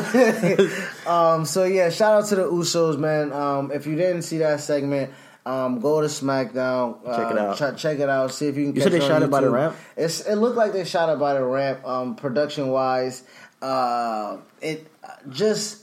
shit. 0.58 1.06
um, 1.06 1.44
so 1.44 1.64
yeah, 1.64 1.90
shout 1.90 2.14
out 2.22 2.28
to 2.28 2.36
the 2.36 2.44
Usos, 2.44 2.98
man. 2.98 3.32
Um, 3.32 3.70
if 3.72 3.86
you 3.86 3.96
didn't 3.96 4.22
see 4.22 4.38
that 4.38 4.60
segment, 4.60 5.12
um, 5.44 5.78
go 5.80 6.00
to 6.00 6.08
SmackDown. 6.08 6.98
Uh, 7.06 7.16
Check 7.16 7.30
it 7.32 7.38
out. 7.38 7.56
ch- 7.76 7.80
check 7.80 7.98
it 8.00 8.08
out. 8.08 8.32
See 8.32 8.48
if 8.48 8.56
you 8.56 8.64
can. 8.66 8.74
You 8.74 8.82
catch 8.82 8.90
said 8.90 9.00
they 9.00 9.06
shot 9.06 9.22
it 9.22 9.30
by 9.30 9.40
the 9.40 9.50
ramp? 9.50 9.76
It's 9.96 10.20
it 10.22 10.34
looked 10.36 10.56
like 10.56 10.72
they 10.72 10.84
shot 10.84 11.08
it 11.08 11.18
by 11.20 11.34
the 11.34 11.44
ramp. 11.44 11.86
Um, 11.86 12.16
production 12.16 12.68
wise, 12.68 13.22
uh, 13.62 14.38
it 14.60 14.86
just. 15.30 15.82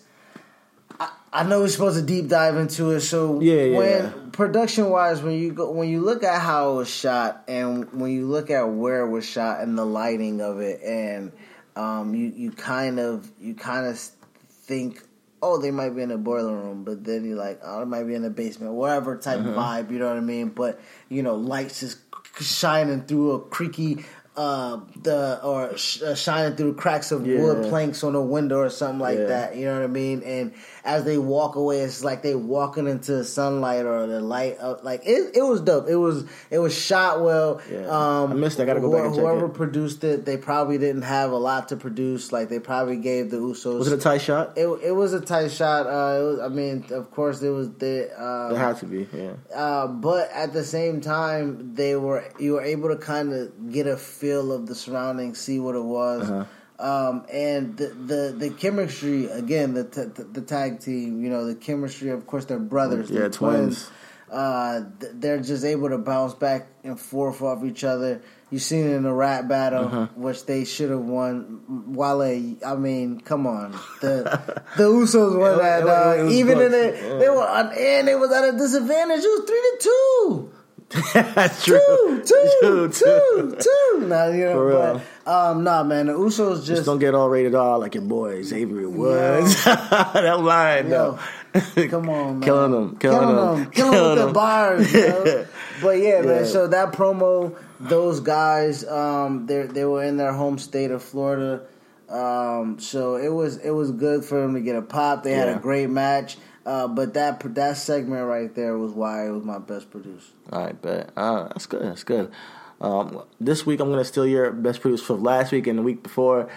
I, 1.00 1.10
I 1.32 1.44
know 1.44 1.62
we're 1.62 1.68
supposed 1.70 1.98
to 1.98 2.06
deep 2.06 2.28
dive 2.30 2.56
into 2.58 2.92
it, 2.92 3.02
so 3.02 3.40
Yeah, 3.40 3.76
when 3.76 4.04
yeah. 4.04 4.12
production 4.32 4.90
wise, 4.90 5.22
when 5.24 5.34
you 5.34 5.52
go 5.52 5.72
when 5.72 5.90
you 5.90 6.02
look 6.02 6.24
at 6.24 6.42
how 6.42 6.74
it 6.74 6.76
was 6.76 6.90
shot 6.90 7.44
and 7.48 7.92
when 8.00 8.12
you 8.12 8.28
look 8.28 8.50
at 8.52 8.64
where 8.64 9.02
it 9.02 9.10
was 9.10 9.26
shot 9.28 9.62
and 9.62 9.78
the 9.78 9.86
lighting 9.86 10.42
of 10.42 10.60
it, 10.60 10.82
and 10.84 11.32
um, 11.76 12.14
you 12.14 12.28
you 12.36 12.52
kind 12.52 13.00
of 13.00 13.32
you 13.42 13.56
kind 13.56 13.88
of 13.88 13.98
think, 13.98 15.02
oh, 15.42 15.60
they 15.60 15.72
might 15.72 15.90
be 15.90 16.04
in 16.04 16.12
a 16.12 16.18
boiler 16.18 16.54
room, 16.56 16.84
but 16.84 17.04
then 17.04 17.26
you're 17.26 17.36
like, 17.38 17.60
oh, 17.64 17.82
it 17.82 17.88
might 17.88 18.04
be 18.04 18.14
in 18.14 18.24
a 18.24 18.30
basement, 18.30 18.74
whatever 18.74 19.18
type 19.18 19.40
Mm-hmm. 19.40 19.58
vibe, 19.58 19.90
you 19.92 19.98
know 19.98 20.08
what 20.10 20.18
I 20.18 20.22
mean? 20.22 20.50
But 20.50 20.80
you 21.10 21.24
know, 21.24 21.36
lights 21.36 21.80
just 21.80 21.98
shining 22.40 23.02
through 23.02 23.32
a 23.32 23.40
creaky 23.40 24.06
uh, 24.36 24.80
the 25.02 25.40
or 25.44 25.78
sh- 25.78 26.02
uh, 26.02 26.16
shining 26.16 26.56
through 26.56 26.74
cracks 26.74 27.12
of 27.12 27.26
Yeah. 27.28 27.40
wood 27.40 27.70
planks 27.70 28.04
on 28.04 28.16
a 28.16 28.22
window 28.22 28.58
or 28.58 28.70
something 28.70 29.00
like 29.00 29.20
Yeah. 29.20 29.26
that. 29.26 29.56
You 29.56 29.66
know 29.66 29.76
what 29.76 29.84
I 29.84 29.88
mean? 29.88 30.24
And 30.24 30.54
as 30.86 31.06
they 31.06 31.18
walk 31.18 31.56
away, 31.56 31.80
it's 31.80 32.04
like 32.04 32.22
they 32.24 32.36
walking 32.36 32.88
into 32.88 33.24
sunlight 33.24 33.86
or 33.86 34.06
the 34.06 34.20
light. 34.20 34.58
Of, 34.58 34.84
like 34.84 35.02
it, 35.06 35.36
it 35.36 35.42
was 35.42 35.62
dope. 35.62 35.88
It 35.88 35.96
was 35.96 36.26
it 36.52 36.60
was 36.60 36.78
shot 36.78 37.22
well. 37.22 37.62
Yeah. 37.72 37.88
Um, 37.88 38.32
I 38.32 38.36
missed 38.36 38.60
it. 38.60 38.64
I 38.64 38.66
gotta 38.66 38.82
go 38.82 38.92
back 38.92 39.06
and 39.06 39.16
check 39.16 39.24
Whoever 39.24 39.46
it. 39.46 39.54
produced 39.54 40.04
it, 40.04 40.26
they 40.26 40.36
probably 40.38 40.78
didn't 40.78 41.04
have 41.04 41.32
a 41.32 41.38
lot 41.38 41.70
to 41.70 41.78
produce. 41.78 42.32
Like 42.32 42.50
they 42.50 42.60
probably 42.60 42.98
gave 42.98 43.32
the 43.32 43.38
Usos. 43.38 43.80
Was 43.80 43.92
it 43.92 43.98
a 44.00 44.02
tight 44.02 44.22
shot? 44.22 44.58
It, 44.58 44.68
it 44.84 44.92
was 44.92 45.14
a 45.14 45.22
tight 45.22 45.52
shot. 45.52 45.88
Uh, 45.88 46.20
it 46.20 46.24
was, 46.26 46.40
I 46.40 46.48
mean, 46.50 46.86
of 46.92 47.12
course, 47.12 47.42
it 47.42 47.50
was 47.50 47.72
the. 47.76 48.10
Uh, 48.22 48.54
It 48.54 48.58
had 48.58 48.78
to 48.80 48.86
be. 48.86 49.08
Yeah. 49.14 49.34
uh, 49.56 49.88
but 49.88 50.30
at 50.32 50.52
the 50.54 50.64
same 50.64 51.00
time, 51.02 51.76
they 51.76 51.96
were 51.96 52.26
you 52.40 52.54
were 52.54 52.62
able 52.62 52.90
to 52.90 52.98
kind 52.98 53.32
of 53.32 53.72
get 53.72 53.88
a 53.88 53.96
feel 53.98 54.52
of 54.52 54.68
the 54.68 54.76
surroundings, 54.76 55.40
see 55.40 55.60
what 55.60 55.76
it 55.76 55.84
was, 55.84 56.30
Uh-huh. 56.30 56.46
Um, 56.84 57.26
and 57.32 57.78
the, 57.78 57.88
the 57.88 58.36
the 58.38 58.50
chemistry 58.50 59.26
again, 59.28 59.74
the, 59.74 59.86
t- 59.86 60.24
the 60.38 60.42
tag 60.42 60.80
team, 60.82 61.24
you 61.24 61.30
know, 61.30 61.46
the 61.46 61.56
chemistry. 61.56 62.10
Of 62.10 62.28
course, 62.28 62.46
they're 62.46 62.60
brothers, 62.60 63.10
Yeah, 63.10 63.20
they're 63.22 63.30
twins. 63.30 63.90
Uh, 64.32 64.86
th- 65.00 65.12
they're 65.16 65.40
just 65.40 65.64
able 65.64 65.90
to 65.90 65.98
bounce 66.00 66.34
back 66.34 66.68
and 66.84 67.00
forth 67.00 67.42
off 67.42 67.64
each 67.64 67.84
other. 67.84 68.22
You 68.50 68.60
seen 68.60 68.88
it 68.88 68.94
in 68.94 69.04
the 69.04 69.14
rap 69.14 69.48
battle, 69.48 69.86
Uh-huh. 69.86 70.08
which 70.16 70.46
they 70.46 70.66
should 70.66 70.90
have 70.90 71.00
won. 71.06 71.62
Wale, 71.88 72.56
I 72.66 72.76
mean, 72.76 73.20
come 73.22 73.46
on, 73.48 73.72
the 74.02 74.42
the 74.78 74.84
Usos 74.84 75.38
won 75.40 75.58
that. 75.64 75.82
it- 75.84 75.86
dog. 75.86 76.20
it 76.20 76.24
was 76.24 76.34
Even 76.34 76.60
in 76.62 76.74
it, 76.74 77.20
they 77.20 77.30
were 77.30 77.48
on, 77.48 77.68
and 77.78 78.10
it 78.10 78.20
was 78.20 78.32
at 78.32 78.44
a 78.54 78.58
disadvantage. 78.58 79.24
It 79.24 79.40
was 79.40 79.46
three 79.48 79.62
to 79.62 79.78
two 79.80 80.54
That's 81.14 81.66
true. 81.66 81.80
two, 82.26 82.50
two, 82.62 82.90
two, 82.94 83.58
two. 83.60 84.06
Nah, 84.08 84.28
you 84.28 84.48
For 84.48 84.54
know, 84.54 84.60
real. 84.62 85.02
but 85.26 85.32
um, 85.32 85.64
nah, 85.64 85.84
man, 85.84 86.08
the 86.08 86.14
Usos 86.14 86.58
just, 86.58 86.68
Just 86.68 86.86
don't 86.86 87.00
get 87.00 87.16
all 87.16 87.30
rated 87.30 87.56
R 87.56 87.80
like 87.80 87.96
your 87.96 88.04
boy 88.04 88.44
Xavier 88.44 88.90
Woods. 88.90 89.64
that 89.66 90.40
line, 90.42 90.90
yo, 90.90 91.18
though. 91.54 91.88
come 91.88 92.10
on, 92.10 92.40
man, 92.40 92.42
Killing 92.42 92.72
them, 92.72 92.98
killing 92.98 93.36
them, 93.36 93.72
killing 93.72 93.92
them 93.92 94.10
with 94.18 94.28
the 94.28 94.34
bars. 94.34 94.94
Yo. 94.94 95.46
But 95.82 95.98
yeah, 96.00 96.22
man. 96.22 96.46
So 96.46 96.68
that 96.68 96.94
promo, 96.94 97.56
those 97.80 98.20
guys, 98.20 98.86
um, 98.86 99.46
they 99.48 99.64
they 99.64 99.86
were 99.86 100.04
in 100.04 100.18
their 100.18 100.34
home 100.34 100.58
state 100.58 100.92
of 100.92 101.02
Florida. 101.04 101.64
Um, 102.10 102.80
so 102.80 103.16
it 103.16 103.30
was 103.30 103.58
it 103.58 103.72
was 103.72 103.92
good 103.92 104.24
for 104.24 104.40
them 104.42 104.54
to 104.54 104.62
get 104.62 104.76
a 104.76 104.82
pop. 104.82 105.24
They 105.24 105.32
had 105.34 105.50
a 105.50 105.60
great 105.60 105.90
match. 105.90 106.38
Uh, 106.66 106.88
but 106.88 107.14
that 107.14 107.42
that 107.56 107.78
segment 107.78 108.26
right 108.26 108.54
there 108.56 108.78
was 108.78 108.94
why 108.94 109.28
it 109.28 109.32
was 109.32 109.44
my 109.44 109.60
best 109.60 109.92
produced. 109.92 110.30
All 110.52 110.64
right, 110.64 110.82
bet. 110.82 111.12
Uh, 111.18 111.50
that's 111.50 111.66
good. 111.66 111.82
That's 111.82 112.04
good. 112.04 112.32
Um, 112.80 113.24
this 113.40 113.66
week 113.66 113.80
I'm 113.80 113.90
gonna 113.90 114.06
steal 114.06 114.26
your 114.26 114.52
best 114.52 114.82
producer 114.82 115.04
from 115.04 115.24
last 115.24 115.52
week 115.52 115.68
and 115.68 115.80
the 115.80 115.84
week 115.84 116.04
before. 116.04 116.50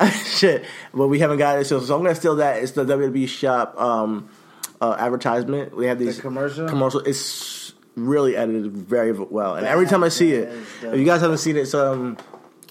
Shit, 0.24 0.64
but 0.94 1.08
we 1.08 1.18
haven't 1.18 1.38
got 1.38 1.58
it, 1.58 1.64
so, 1.64 1.80
so 1.80 1.96
I'm 1.96 2.02
gonna 2.02 2.14
steal 2.14 2.36
that. 2.36 2.62
It's 2.62 2.72
the 2.72 2.84
WWE 2.84 3.28
shop 3.28 3.80
um, 3.80 4.28
uh, 4.80 4.96
advertisement. 4.98 5.76
We 5.76 5.86
have 5.86 5.98
these 5.98 6.20
commercial? 6.20 6.68
Commercial. 6.68 7.00
It's 7.00 7.72
really 7.96 8.36
edited 8.36 8.72
very 8.72 9.10
well, 9.12 9.56
and 9.56 9.66
every 9.66 9.86
time 9.86 10.04
I 10.04 10.08
see 10.08 10.32
it, 10.32 10.52
That 10.82 10.94
if 10.94 11.00
you 11.00 11.04
guys 11.04 11.20
haven't 11.20 11.38
seen 11.38 11.56
it, 11.56 11.66
so 11.66 11.92
um, 11.92 12.16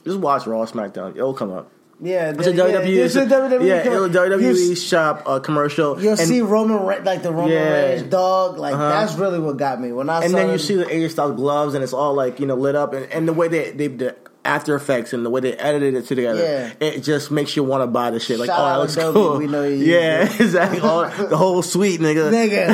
just 0.05 0.19
watch 0.19 0.47
Raw, 0.47 0.65
SmackDown. 0.65 1.17
It'll 1.17 1.33
come 1.33 1.51
up. 1.51 1.69
Yeah, 1.99 2.29
It's 2.29 2.45
a 2.45 2.53
yeah, 2.53 2.63
WWE. 2.63 3.05
it's 3.05 3.15
a 3.15 3.25
WWE. 3.25 3.67
yeah, 3.67 3.83
WWE 3.83 4.39
You- 4.69 4.75
shop 4.75 5.23
uh, 5.25 5.39
commercial. 5.39 5.99
You'll 5.99 6.11
and, 6.11 6.19
see 6.19 6.41
Roman 6.41 6.85
Re- 6.85 6.99
like 7.01 7.23
the 7.23 7.31
Roman 7.31 7.51
Yeah. 7.53 7.71
Reigns 7.73 8.03
dog. 8.03 8.59
Like 8.59 8.75
Uh-huh. 8.75 8.89
that's 8.89 9.15
really 9.15 9.39
what 9.39 9.57
got 9.57 9.81
me 9.81 9.91
when 9.91 10.07
I 10.09 10.23
and 10.23 10.33
then 10.33 10.51
you 10.51 10.59
see 10.59 10.75
the 10.75 10.85
AJ 10.85 11.09
Styles 11.11 11.35
gloves, 11.35 11.73
and 11.73 11.83
it's 11.83 11.93
all 11.93 12.13
like 12.13 12.39
you 12.39 12.45
know 12.45 12.53
lit 12.55 12.75
up, 12.75 12.93
and, 12.93 13.11
and 13.11 13.27
the 13.27 13.33
way 13.33 13.47
they 13.47 13.71
they 13.71 13.87
the 13.87 14.15
After 14.47 14.75
Effects 14.75 15.11
and 15.13 15.25
the 15.25 15.29
way 15.29 15.41
they 15.41 15.53
edited 15.53 15.93
it 15.95 16.05
together, 16.05 16.41
Yeah. 16.41 16.71
it 16.87 17.01
just 17.03 17.29
makes 17.31 17.55
you 17.55 17.63
want 17.63 17.83
to 17.83 17.87
buy 17.87 18.11
the 18.11 18.19
shit. 18.19 18.39
Like, 18.39 18.47
Shout 18.47 18.59
oh, 18.59 18.65
that 18.65 18.77
looks 18.79 18.95
Adobe. 18.95 19.13
cool. 19.13 19.37
We 19.39 19.47
know 19.47 19.63
you 19.63 19.75
yeah, 19.85 20.23
exactly. 20.39 20.79
All, 20.79 21.01
the 21.09 21.35
whole 21.35 21.61
suite, 21.61 21.99
nigga. 21.99 22.31
nigga. 22.31 22.73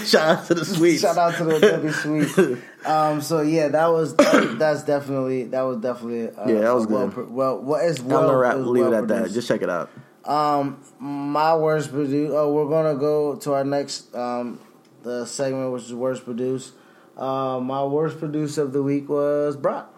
Shout 0.06 0.38
out 0.38 0.46
to 0.46 0.54
the 0.54 0.64
suite. 0.64 1.00
Shout 1.00 1.16
out 1.18 1.34
to 1.36 1.44
the 1.44 1.56
Adobe 1.56 1.92
Suite. 1.92 2.58
Um, 2.82 3.20
so 3.20 3.42
yeah, 3.42 3.68
that 3.68 3.88
was 3.88 4.16
that, 4.16 4.56
that's 4.58 4.84
definitely 4.84 5.44
that 5.44 5.60
was 5.60 5.76
definitely 5.82 6.30
uh, 6.30 6.48
Yeah, 6.48 6.60
that 6.62 6.74
was 6.74 6.86
well, 6.86 7.08
good. 7.08 7.12
pro- 7.14 7.24
Well, 7.26 7.58
what 7.60 7.84
is 7.84 7.98
I'm 8.00 8.06
well, 8.08 8.22
gonna 8.26 8.38
wrap, 8.38 8.54
it 8.56 8.60
leave 8.60 8.86
it 8.86 8.88
well 8.88 9.02
at 9.02 9.08
that. 9.08 9.30
Just 9.32 9.48
check 9.48 9.60
it 9.60 9.68
out. 9.68 9.90
Um, 10.24 10.82
my 10.98 11.54
worst 11.56 11.90
produced. 11.92 12.32
Oh, 12.34 12.50
we're 12.54 12.70
gonna 12.70 12.94
go 12.98 13.36
to 13.36 13.52
our 13.52 13.64
next 13.64 14.14
um 14.14 14.60
the 15.02 15.26
segment, 15.26 15.72
which 15.74 15.82
is 15.84 15.92
worst 15.92 16.24
produced. 16.24 16.72
Uh, 17.20 17.60
my 17.60 17.84
worst 17.84 18.18
producer 18.18 18.62
of 18.62 18.72
the 18.72 18.82
week 18.82 19.08
was 19.08 19.54
Brock. 19.54 19.94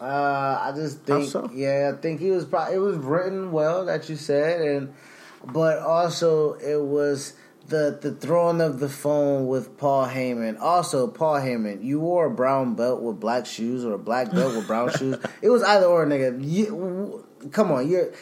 Uh, 0.00 0.58
I 0.60 0.72
just 0.74 1.02
think, 1.02 1.28
so? 1.28 1.48
yeah, 1.54 1.92
I 1.94 2.00
think 2.00 2.20
he 2.20 2.30
was. 2.30 2.44
Pro- 2.44 2.72
it 2.72 2.78
was 2.78 2.96
written 2.96 3.52
well 3.52 3.84
that 3.84 4.08
you 4.08 4.16
said, 4.16 4.60
and 4.60 4.92
but 5.44 5.78
also 5.78 6.54
it 6.54 6.82
was 6.82 7.34
the 7.68 7.98
the 8.02 8.12
throwing 8.12 8.60
of 8.60 8.80
the 8.80 8.88
phone 8.88 9.46
with 9.46 9.78
Paul 9.78 10.06
Heyman. 10.06 10.58
Also, 10.60 11.06
Paul 11.06 11.36
Heyman, 11.36 11.84
you 11.84 12.00
wore 12.00 12.26
a 12.26 12.30
brown 12.30 12.74
belt 12.74 13.00
with 13.00 13.20
black 13.20 13.46
shoes 13.46 13.84
or 13.84 13.92
a 13.92 13.98
black 13.98 14.32
belt 14.32 14.56
with 14.56 14.66
brown 14.66 14.90
shoes. 14.98 15.18
It 15.42 15.50
was 15.50 15.62
either 15.62 15.86
or, 15.86 16.04
nigga. 16.06 16.42
You, 16.42 17.24
come 17.52 17.70
on, 17.70 17.88
you're. 17.88 18.12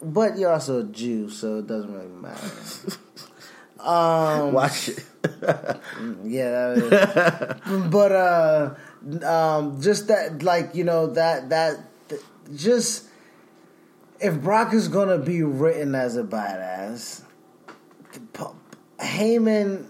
But 0.00 0.38
you're 0.38 0.52
also 0.52 0.80
a 0.80 0.84
Jew, 0.84 1.28
so 1.28 1.58
it 1.58 1.66
doesn't 1.66 1.92
really 1.92 2.06
matter. 2.06 2.50
Um, 3.88 4.52
Watch 4.52 4.90
it. 4.90 5.04
Yeah, 6.24 6.74
that 6.74 7.60
is. 7.66 7.90
but 7.90 8.12
uh, 8.12 8.74
um, 9.24 9.80
just 9.80 10.08
that, 10.08 10.42
like 10.42 10.74
you 10.74 10.84
know, 10.84 11.06
that 11.14 11.48
that 11.48 11.78
th- 12.08 12.20
just 12.54 13.06
if 14.20 14.40
Brock 14.40 14.74
is 14.74 14.88
gonna 14.88 15.18
be 15.18 15.42
written 15.42 15.94
as 15.94 16.16
a 16.16 16.22
badass, 16.22 17.22
Heyman, 19.00 19.86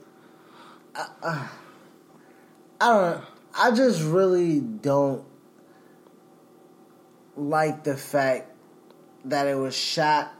I, 0.94 1.06
uh, 1.22 1.48
I 2.80 2.86
don't. 2.86 3.02
know. 3.20 3.22
I 3.60 3.70
just 3.72 4.02
really 4.02 4.60
don't 4.60 5.24
like 7.36 7.82
the 7.82 7.96
fact 7.96 8.52
that 9.24 9.48
it 9.48 9.56
was 9.56 9.74
shot 9.74 10.32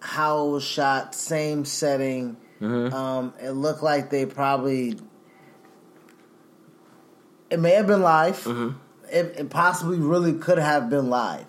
how 0.00 0.46
it 0.46 0.50
was 0.52 0.64
shot, 0.64 1.14
same 1.14 1.64
setting. 1.64 2.36
Mm-hmm. 2.60 2.94
Um, 2.94 3.34
it 3.40 3.50
looked 3.50 3.82
like 3.82 4.10
they 4.10 4.26
probably. 4.26 4.96
It 7.50 7.60
may 7.60 7.72
have 7.72 7.86
been 7.86 8.02
live. 8.02 8.38
Mm-hmm. 8.44 8.76
It, 9.10 9.34
it 9.38 9.50
possibly 9.50 9.98
really 9.98 10.32
could 10.34 10.58
have 10.58 10.90
been 10.90 11.08
live, 11.10 11.44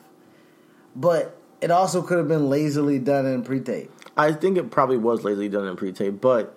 but 0.95 1.35
it 1.59 1.71
also 1.71 2.03
could 2.03 2.19
have 2.19 2.27
been 2.27 2.49
lazily 2.49 2.99
done 2.99 3.25
in 3.25 3.43
pre-tape. 3.43 3.89
I 4.15 4.31
think 4.33 4.57
it 4.57 4.69
probably 4.69 4.97
was 4.97 5.23
lazily 5.23 5.49
done 5.49 5.65
in 5.67 5.75
pre-tape, 5.75 6.21
but 6.21 6.55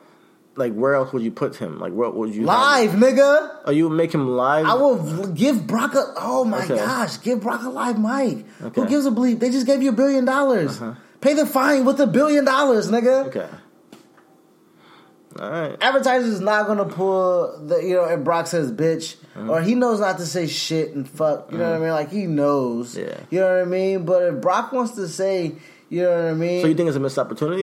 like, 0.57 0.75
where 0.75 0.95
else 0.95 1.11
would 1.15 1.23
you 1.23 1.31
put 1.31 1.57
him? 1.57 1.79
Like, 1.79 1.95
what 1.95 2.15
would 2.17 2.35
you 2.35 2.47
have- 2.47 2.49
Live, 2.49 2.91
nigga. 2.91 3.61
Oh, 3.65 3.71
you 3.71 3.89
would 3.89 3.97
make 3.97 4.13
him 4.13 4.29
live? 4.37 4.67
I 4.67 4.75
will 4.75 5.29
give 5.29 5.67
Brock 5.67 5.95
a. 5.95 6.05
Oh 6.19 6.45
my 6.45 6.65
Okay. 6.65 6.77
gosh, 6.77 7.19
give 7.23 7.41
Brock 7.41 7.63
a 7.63 7.71
live 7.71 7.99
mic. 7.99 8.45
Who 8.75 8.87
gives 8.87 9.07
a 9.07 9.11
bleep? 9.11 9.39
They 9.41 9.49
just 9.51 9.67
gave 9.67 9.81
you 9.83 9.89
a 9.89 9.93
billion 9.93 10.27
dollars. 10.27 10.83
Uh-huh. 10.83 11.01
Pay 11.23 11.33
the 11.33 11.47
fine 11.47 11.87
with 11.87 11.99
a 12.01 12.07
billion 12.07 12.45
dollars, 12.45 12.91
nigga. 12.91 13.27
Okay. 13.29 13.49
All 15.39 15.49
right. 15.51 15.77
advertisers 15.81 16.29
is 16.29 16.41
not 16.41 16.67
gonna 16.67 16.85
pull 16.87 17.57
the 17.67 17.77
you 17.79 17.95
know 17.95 18.05
if 18.05 18.25
Brock 18.25 18.47
says 18.47 18.73
bitch 18.73 19.17
Mm-hmm. 19.37 19.49
or 19.49 19.63
he 19.63 19.77
knows 19.77 20.01
not 20.01 20.19
to 20.19 20.27
say 20.27 20.49
shit 20.49 20.93
and 20.97 21.09
fuck 21.09 21.53
you 21.53 21.59
know 21.59 21.71
what 21.71 21.77
I 21.77 21.79
mean 21.79 21.91
like 21.91 22.11
he 22.11 22.27
knows 22.27 22.97
Yeah. 22.99 23.21
you 23.31 23.39
know 23.39 23.47
what 23.55 23.63
I 23.63 23.65
mean 23.65 24.05
but 24.05 24.23
if 24.25 24.41
Brock 24.41 24.73
wants 24.73 24.93
to 24.97 25.07
say 25.07 25.55
you 25.89 26.03
know 26.03 26.11
what 26.25 26.31
I 26.33 26.35
mean 26.35 26.61
So 26.63 26.67
you 26.67 26.75
think 26.75 26.89
it's 26.89 26.97
a 26.97 27.01
missed 27.01 27.17
opportunity? 27.17 27.63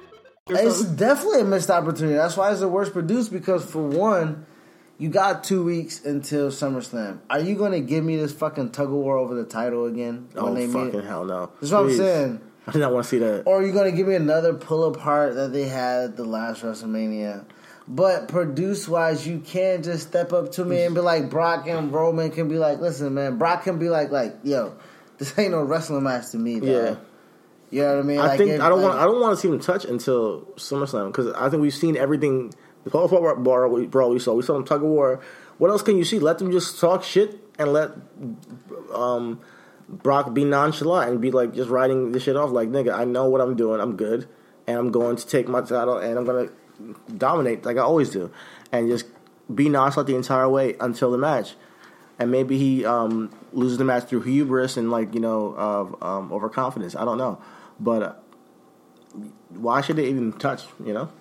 It's 0.59 0.83
definitely 0.83 1.41
a 1.41 1.45
missed 1.45 1.69
opportunity. 1.69 2.15
That's 2.15 2.37
why 2.37 2.51
it's 2.51 2.59
the 2.59 2.67
worst 2.67 2.93
produced 2.93 3.31
because 3.31 3.63
for 3.65 3.81
one, 3.81 4.45
you 4.97 5.09
got 5.09 5.43
two 5.43 5.63
weeks 5.63 6.05
until 6.05 6.49
SummerSlam. 6.49 7.19
Are 7.29 7.39
you 7.39 7.55
going 7.55 7.71
to 7.71 7.81
give 7.81 8.03
me 8.03 8.17
this 8.17 8.33
fucking 8.33 8.71
tug 8.71 8.87
of 8.87 8.93
war 8.93 9.17
over 9.17 9.33
the 9.33 9.45
title 9.45 9.85
again? 9.85 10.29
Oh 10.35 10.55
fucking 10.67 11.03
hell 11.03 11.25
no! 11.25 11.51
That's 11.59 11.71
what 11.71 11.81
I'm 11.83 11.95
saying. 11.95 12.41
I 12.67 12.71
did 12.71 12.79
not 12.79 12.93
want 12.93 13.05
to 13.05 13.09
see 13.09 13.17
that. 13.17 13.43
Or 13.47 13.59
are 13.59 13.65
you 13.65 13.73
going 13.73 13.89
to 13.89 13.97
give 13.97 14.07
me 14.07 14.13
another 14.13 14.53
pull 14.53 14.83
apart 14.85 15.33
that 15.33 15.51
they 15.51 15.63
had 15.67 16.03
at 16.03 16.17
the 16.17 16.23
last 16.23 16.61
WrestleMania? 16.61 17.45
But 17.87 18.27
produce 18.27 18.87
wise, 18.87 19.27
you 19.27 19.39
can't 19.39 19.83
just 19.83 20.07
step 20.07 20.31
up 20.31 20.51
to 20.53 20.63
me 20.63 20.83
and 20.83 20.93
be 20.93 21.01
like 21.01 21.29
Brock 21.29 21.67
and 21.67 21.91
Roman 21.91 22.29
can 22.29 22.47
be 22.47 22.57
like, 22.57 22.79
listen, 22.79 23.13
man, 23.15 23.37
Brock 23.37 23.63
can 23.63 23.79
be 23.79 23.89
like, 23.89 24.11
like, 24.11 24.37
yo, 24.43 24.75
this 25.17 25.37
ain't 25.39 25.51
no 25.51 25.63
wrestling 25.63 26.03
match 26.03 26.29
to 26.31 26.37
me. 26.37 26.59
Dog. 26.59 26.69
Yeah. 26.69 26.95
You 27.71 27.81
know 27.81 27.95
what 27.95 27.99
I 27.99 28.01
mean. 28.03 28.19
I 28.19 28.27
Like, 28.27 28.37
think 28.37 28.49
if- 28.51 28.61
I 28.61 28.69
don't 28.69 28.81
like- 28.81 28.89
want 28.91 28.99
I 29.01 29.05
don't 29.05 29.19
want 29.21 29.35
to 29.35 29.41
see 29.41 29.47
them 29.49 29.59
touch 29.59 29.85
until 29.85 30.41
SummerSlam 30.57 31.07
because 31.07 31.27
I 31.33 31.49
think 31.49 31.61
we've 31.61 31.73
seen 31.73 31.95
everything. 31.97 32.53
The 32.83 32.89
Paul 32.89 33.07
Paul 33.09 33.35
brawl 33.35 33.69
we, 33.69 33.85
brawl 33.87 34.09
we 34.09 34.19
saw, 34.19 34.33
we 34.33 34.43
saw 34.43 34.53
them 34.53 34.65
tug 34.65 34.81
of 34.83 34.89
war. 34.89 35.19
What 35.57 35.69
else 35.69 35.81
can 35.81 35.97
you 35.97 36.03
see? 36.03 36.19
Let 36.19 36.37
them 36.39 36.51
just 36.51 36.79
talk 36.79 37.03
shit 37.03 37.39
and 37.59 37.71
let 37.73 37.91
um, 38.93 39.39
Brock 39.87 40.33
be 40.33 40.43
nonchalant 40.45 41.11
and 41.11 41.21
be 41.21 41.31
like 41.31 41.53
just 41.53 41.69
riding 41.69 42.11
this 42.11 42.23
shit 42.23 42.35
off. 42.35 42.51
Like 42.51 42.69
nigga, 42.69 42.93
I 42.93 43.05
know 43.05 43.29
what 43.29 43.41
I'm 43.41 43.55
doing. 43.55 43.79
I'm 43.81 43.95
good, 43.95 44.27
and 44.67 44.77
I'm 44.77 44.91
going 44.91 45.15
to 45.17 45.27
take 45.27 45.47
my 45.47 45.61
title 45.61 45.97
and 45.97 46.17
I'm 46.17 46.25
gonna 46.25 46.49
dominate 47.15 47.65
like 47.65 47.77
I 47.77 47.81
always 47.81 48.09
do, 48.09 48.31
and 48.71 48.89
just 48.89 49.05
be 49.53 49.69
nonchalant 49.69 50.07
the 50.07 50.15
entire 50.15 50.49
way 50.49 50.75
until 50.79 51.11
the 51.11 51.17
match. 51.17 51.55
And 52.19 52.29
maybe 52.31 52.57
he 52.57 52.85
um, 52.85 53.31
loses 53.51 53.77
the 53.79 53.83
match 53.83 54.05
through 54.05 54.21
hubris 54.21 54.77
and 54.77 54.91
like 54.91 55.13
you 55.13 55.19
know 55.19 55.53
of 55.57 56.01
um, 56.03 56.31
overconfidence. 56.31 56.95
I 56.95 57.03
don't 57.05 57.17
know, 57.17 57.39
but 57.81 58.03
uh, 58.03 58.13
why 59.49 59.81
should 59.81 59.95
they 59.95 60.07
even 60.07 60.31
touch? 60.33 60.63
You 60.83 60.93
know, 60.93 61.11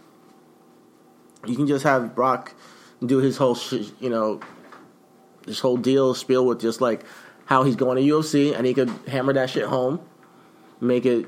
you 1.46 1.56
can 1.56 1.66
just 1.66 1.84
have 1.84 2.14
Brock 2.14 2.54
do 3.04 3.18
his 3.18 3.36
whole 3.36 3.54
sh- 3.54 3.90
you 3.98 4.10
know 4.10 4.40
this 5.46 5.60
whole 5.60 5.78
deal 5.78 6.14
spiel 6.14 6.44
with 6.44 6.60
just 6.60 6.80
like 6.80 7.02
how 7.46 7.64
he's 7.64 7.76
going 7.76 7.96
to 7.96 8.02
UFC, 8.02 8.54
and 8.56 8.66
he 8.66 8.74
could 8.74 8.90
hammer 9.08 9.32
that 9.32 9.50
shit 9.50 9.64
home, 9.64 10.00
make 10.80 11.06
it 11.06 11.26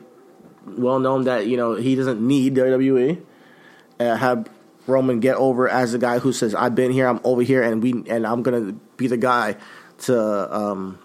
well 0.67 0.99
known 0.99 1.25
that 1.25 1.47
you 1.47 1.57
know 1.57 1.75
he 1.75 1.95
doesn't 1.95 2.21
need 2.21 2.55
WWE. 2.55 3.23
Uh, 3.99 4.17
have 4.17 4.49
Roman 4.87 5.21
get 5.21 5.37
over 5.37 5.69
as 5.69 5.93
the 5.93 5.99
guy 5.99 6.19
who 6.19 6.33
says, 6.33 6.55
"I've 6.55 6.75
been 6.75 6.93
here, 6.93 7.09
I'm 7.09 7.21
over 7.25 7.43
here, 7.43 7.63
and 7.63 7.83
we 7.83 8.05
and 8.07 8.27
I'm 8.27 8.43
gonna 8.43 8.73
be 8.97 9.07
the 9.07 9.17
guy 9.17 9.57
to 10.01 10.55
um, 10.57 10.99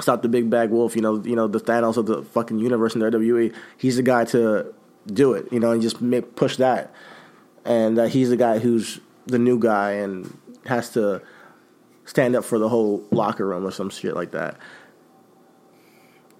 stop 0.00 0.22
the 0.22 0.28
big 0.28 0.50
bag 0.50 0.70
wolf." 0.70 0.96
You 0.96 1.02
know, 1.02 1.22
you 1.22 1.36
know 1.36 1.46
the 1.46 1.60
Thanos 1.60 1.96
of 1.96 2.06
the 2.06 2.22
fucking 2.22 2.58
universe 2.58 2.94
in 2.94 3.00
the 3.00 3.10
WWE. 3.10 3.54
He's 3.76 3.96
the 3.96 4.02
guy 4.02 4.24
to 4.26 4.72
do 5.06 5.34
it. 5.34 5.52
You 5.52 5.60
know, 5.60 5.70
and 5.72 5.82
just 5.82 6.00
make 6.00 6.36
push 6.36 6.56
that, 6.56 6.92
and 7.64 7.98
uh, 7.98 8.04
he's 8.04 8.30
the 8.30 8.36
guy 8.36 8.58
who's 8.58 9.00
the 9.26 9.38
new 9.38 9.58
guy 9.58 9.92
and 9.92 10.38
has 10.66 10.90
to 10.90 11.22
stand 12.04 12.36
up 12.36 12.44
for 12.44 12.58
the 12.58 12.68
whole 12.68 13.04
locker 13.10 13.46
room 13.46 13.66
or 13.66 13.70
some 13.70 13.90
shit 13.90 14.14
like 14.14 14.30
that. 14.30 14.56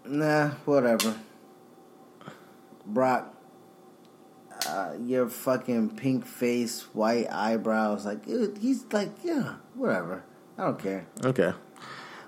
Nah, 0.06 0.50
whatever. 0.64 1.16
Brock, 2.86 3.34
uh, 4.68 4.94
your 5.00 5.28
fucking 5.28 5.96
pink 5.96 6.24
face, 6.24 6.82
white 6.92 7.26
eyebrows, 7.30 8.06
like 8.06 8.26
it, 8.28 8.58
he's 8.58 8.84
like, 8.92 9.10
yeah, 9.24 9.56
whatever. 9.74 10.22
I 10.56 10.64
don't 10.64 10.78
care. 10.78 11.06
Okay. 11.24 11.52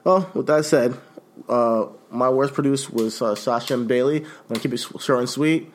Well, 0.04 0.30
with 0.34 0.46
that 0.46 0.64
said, 0.64 0.96
uh, 1.48 1.86
my 2.10 2.28
worst 2.28 2.54
produced 2.54 2.92
was 2.92 3.20
uh, 3.20 3.34
Sasha 3.34 3.74
and 3.74 3.86
Bayley. 3.88 4.18
I'm 4.24 4.48
gonna 4.48 4.60
keep 4.60 4.72
it 4.72 4.78
short 4.78 5.18
and 5.20 5.28
sweet. 5.28 5.72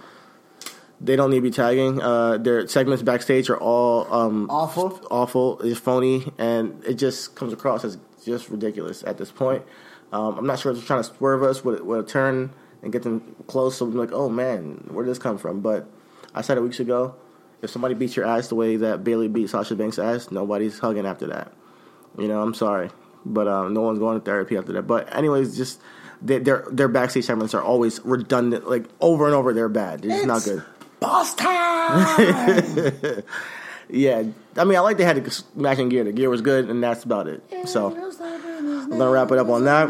They 1.01 1.15
don't 1.15 1.31
need 1.31 1.37
to 1.37 1.41
be 1.41 1.51
tagging. 1.51 2.01
Uh, 2.01 2.37
their 2.37 2.65
segments 2.67 3.03
backstage 3.03 3.49
are 3.49 3.57
all 3.57 4.11
um, 4.13 4.47
Awful. 4.49 5.01
awful. 5.11 5.59
It's 5.61 5.79
phony, 5.79 6.31
and 6.37 6.81
it 6.85 6.93
just 6.95 7.35
comes 7.35 7.51
across 7.51 7.83
as 7.83 7.97
just 8.23 8.49
ridiculous 8.49 9.03
at 9.03 9.17
this 9.17 9.31
point. 9.31 9.63
Um, 10.13 10.37
I'm 10.37 10.45
not 10.47 10.59
sure 10.59 10.71
if 10.71 10.77
they're 10.77 10.87
trying 10.87 11.03
to 11.03 11.09
swerve 11.15 11.43
us 11.43 11.63
with, 11.65 11.81
with 11.81 11.99
a 11.99 12.03
turn 12.07 12.53
and 12.81 12.91
get 12.93 13.03
them 13.03 13.35
close, 13.47 13.77
so 13.77 13.85
we're 13.85 13.99
like, 13.99 14.13
oh 14.13 14.29
man, 14.29 14.85
where 14.91 15.03
did 15.03 15.11
this 15.11 15.19
come 15.19 15.37
from? 15.37 15.59
But 15.61 15.87
I 16.33 16.41
said 16.41 16.57
it 16.57 16.61
weeks 16.61 16.79
ago. 16.79 17.15
If 17.61 17.69
somebody 17.69 17.95
beats 17.95 18.15
your 18.15 18.25
ass 18.25 18.47
the 18.49 18.55
way 18.55 18.75
that 18.77 19.03
Bayley 19.03 19.27
beat 19.27 19.49
Sasha 19.49 19.75
Banks' 19.75 19.97
ass, 19.97 20.31
nobody's 20.31 20.79
hugging 20.79 21.05
after 21.05 21.27
that. 21.27 21.51
You 22.17 22.27
know, 22.27 22.41
I'm 22.41 22.53
sorry, 22.53 22.89
but 23.25 23.47
um, 23.47 23.73
no 23.73 23.81
one's 23.81 23.99
going 23.99 24.19
to 24.19 24.23
therapy 24.25 24.57
after 24.57 24.73
that. 24.73 24.83
But 24.83 25.15
anyways, 25.15 25.55
just 25.57 25.79
they, 26.21 26.39
their 26.39 26.65
their 26.71 26.87
backstage 26.87 27.25
segments 27.25 27.53
are 27.53 27.61
always 27.61 27.99
redundant, 28.03 28.69
like 28.69 28.85
over 29.01 29.25
and 29.25 29.35
over. 29.35 29.53
They're 29.53 29.69
bad. 29.69 30.01
They're 30.01 30.11
just 30.11 30.27
not 30.27 30.43
good. 30.43 30.63
Boss 30.99 31.35
time. 31.35 33.23
Yeah, 33.89 34.23
I 34.57 34.63
mean, 34.63 34.77
I 34.77 34.79
like 34.79 34.97
they 34.97 35.03
had 35.03 35.23
the 35.23 35.43
matching 35.55 35.89
gear. 35.89 36.03
The 36.03 36.11
gear 36.13 36.29
was 36.29 36.41
good, 36.41 36.69
and 36.69 36.81
that's 36.83 37.03
about 37.03 37.27
it. 37.27 37.43
So 37.65 37.95
I'm 37.95 38.89
gonna 38.89 39.09
wrap 39.11 39.31
it 39.31 39.37
up 39.37 39.49
on 39.49 39.65
that. 39.65 39.89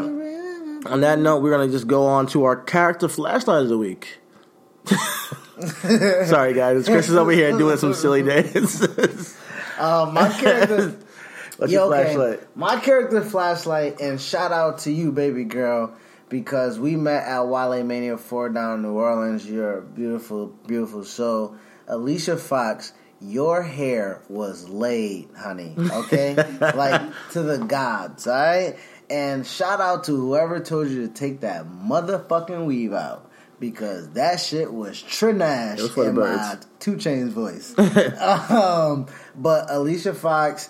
On 0.86 1.00
that 1.00 1.18
note, 1.18 1.42
we're 1.42 1.50
gonna 1.52 1.70
just 1.70 1.86
go 1.86 2.06
on 2.06 2.26
to 2.28 2.44
our 2.44 2.56
character 2.56 3.08
flashlight 3.08 3.62
of 3.62 3.68
the 3.68 3.78
week. 3.78 4.18
Sorry, 6.26 6.52
guys, 6.52 6.86
Chris 6.86 7.08
is 7.08 7.14
over 7.14 7.30
here 7.30 7.56
doing 7.56 7.78
some 7.78 7.94
silly 7.94 8.22
dances. 8.24 9.38
uh, 9.78 10.10
my 10.12 10.28
character. 10.38 10.96
What's 11.56 11.72
Yeah, 11.72 11.80
your 11.80 11.94
okay. 11.94 12.14
flashlight? 12.14 12.56
My 12.56 12.80
character 12.80 13.22
flashlight, 13.22 14.00
and 14.00 14.20
shout 14.20 14.52
out 14.52 14.78
to 14.80 14.92
you, 14.92 15.12
baby 15.12 15.44
girl, 15.44 15.94
because 16.28 16.78
we 16.78 16.96
met 16.96 17.24
at 17.24 17.40
WrestleMania 17.40 18.18
4 18.18 18.48
down 18.50 18.76
in 18.76 18.82
New 18.82 18.92
Orleans. 18.92 19.48
You're 19.48 19.78
a 19.78 19.82
beautiful, 19.82 20.48
beautiful 20.66 21.04
soul. 21.04 21.56
Alicia 21.86 22.36
Fox, 22.36 22.92
your 23.20 23.62
hair 23.62 24.22
was 24.28 24.68
laid, 24.68 25.28
honey. 25.36 25.74
Okay? 25.78 26.34
like 26.60 27.02
to 27.32 27.42
the 27.42 27.58
gods, 27.58 28.26
all 28.26 28.34
right? 28.34 28.76
And 29.08 29.46
shout 29.46 29.80
out 29.80 30.04
to 30.04 30.16
whoever 30.16 30.60
told 30.60 30.88
you 30.88 31.06
to 31.06 31.12
take 31.12 31.40
that 31.40 31.66
motherfucking 31.66 32.64
weave 32.66 32.92
out. 32.92 33.30
Because 33.60 34.10
that 34.10 34.40
shit 34.40 34.70
was 34.72 34.96
trinash 35.00 35.80
was 35.80 36.08
in 36.08 36.16
my 36.16 36.58
2 36.80 36.96
Chainz 36.96 37.28
voice. 37.28 37.78
um, 38.50 39.06
but 39.36 39.70
Alicia 39.70 40.12
Fox, 40.12 40.68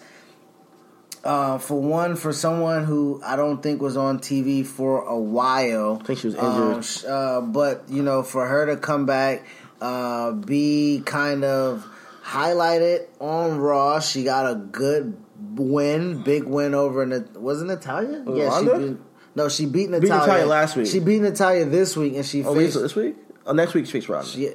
uh, 1.24 1.58
for 1.58 1.80
one, 1.80 2.16
for 2.16 2.32
someone 2.32 2.84
who 2.84 3.20
I 3.24 3.34
don't 3.36 3.62
think 3.62 3.80
was 3.80 3.96
on 3.96 4.18
TV 4.20 4.64
for 4.64 5.02
a 5.02 5.18
while. 5.18 5.98
I 6.00 6.04
think 6.04 6.18
she 6.20 6.26
was 6.28 6.36
um, 6.36 6.68
injured. 6.70 6.84
sh- 6.84 7.04
uh, 7.06 7.40
but 7.40 7.84
you 7.88 8.02
know, 8.02 8.22
for 8.22 8.46
her 8.46 8.66
to 8.66 8.76
come 8.76 9.06
back, 9.06 9.46
uh, 9.80 10.32
be 10.32 11.02
kind 11.04 11.44
of 11.44 11.84
highlighted 12.24 13.06
on 13.20 13.58
Raw, 13.58 14.00
she 14.00 14.24
got 14.24 14.50
a 14.50 14.54
good 14.54 15.16
win, 15.56 16.22
big 16.22 16.44
win 16.44 16.74
over. 16.74 17.04
Nat- 17.06 17.40
was 17.40 17.60
it 17.62 17.66
Natalya? 17.66 18.24
Yeah, 18.32 18.60
she 18.60 18.66
beat. 18.86 18.96
No, 19.36 19.48
she 19.48 19.66
beat 19.66 19.90
Natalya. 19.90 20.20
Natalya 20.20 20.46
last 20.46 20.76
week. 20.76 20.86
She 20.86 21.00
beat 21.00 21.20
Natalya 21.20 21.64
this 21.64 21.96
week, 21.96 22.14
and 22.14 22.24
she 22.24 22.44
Oh, 22.44 22.52
wait, 22.52 22.64
faced. 22.66 22.74
so 22.74 22.82
this 22.82 22.94
week? 22.94 23.16
Oh, 23.46 23.52
next 23.52 23.74
week, 23.74 23.86
she 23.86 23.92
faced 23.92 24.08
Ronda. 24.08 24.28
she, 24.28 24.50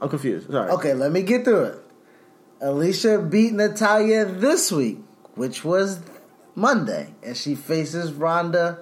I'm 0.00 0.08
confused. 0.08 0.50
Sorry. 0.50 0.70
Okay, 0.72 0.94
let 0.94 1.12
me 1.12 1.22
get 1.22 1.44
through 1.44 1.64
it. 1.64 1.78
Alicia 2.60 3.18
beat 3.20 3.52
Natalya 3.52 4.24
this 4.24 4.70
week, 4.72 4.98
which 5.34 5.64
was 5.64 6.00
Monday, 6.54 7.14
and 7.22 7.36
she 7.36 7.54
faces 7.54 8.12
Ronda 8.12 8.78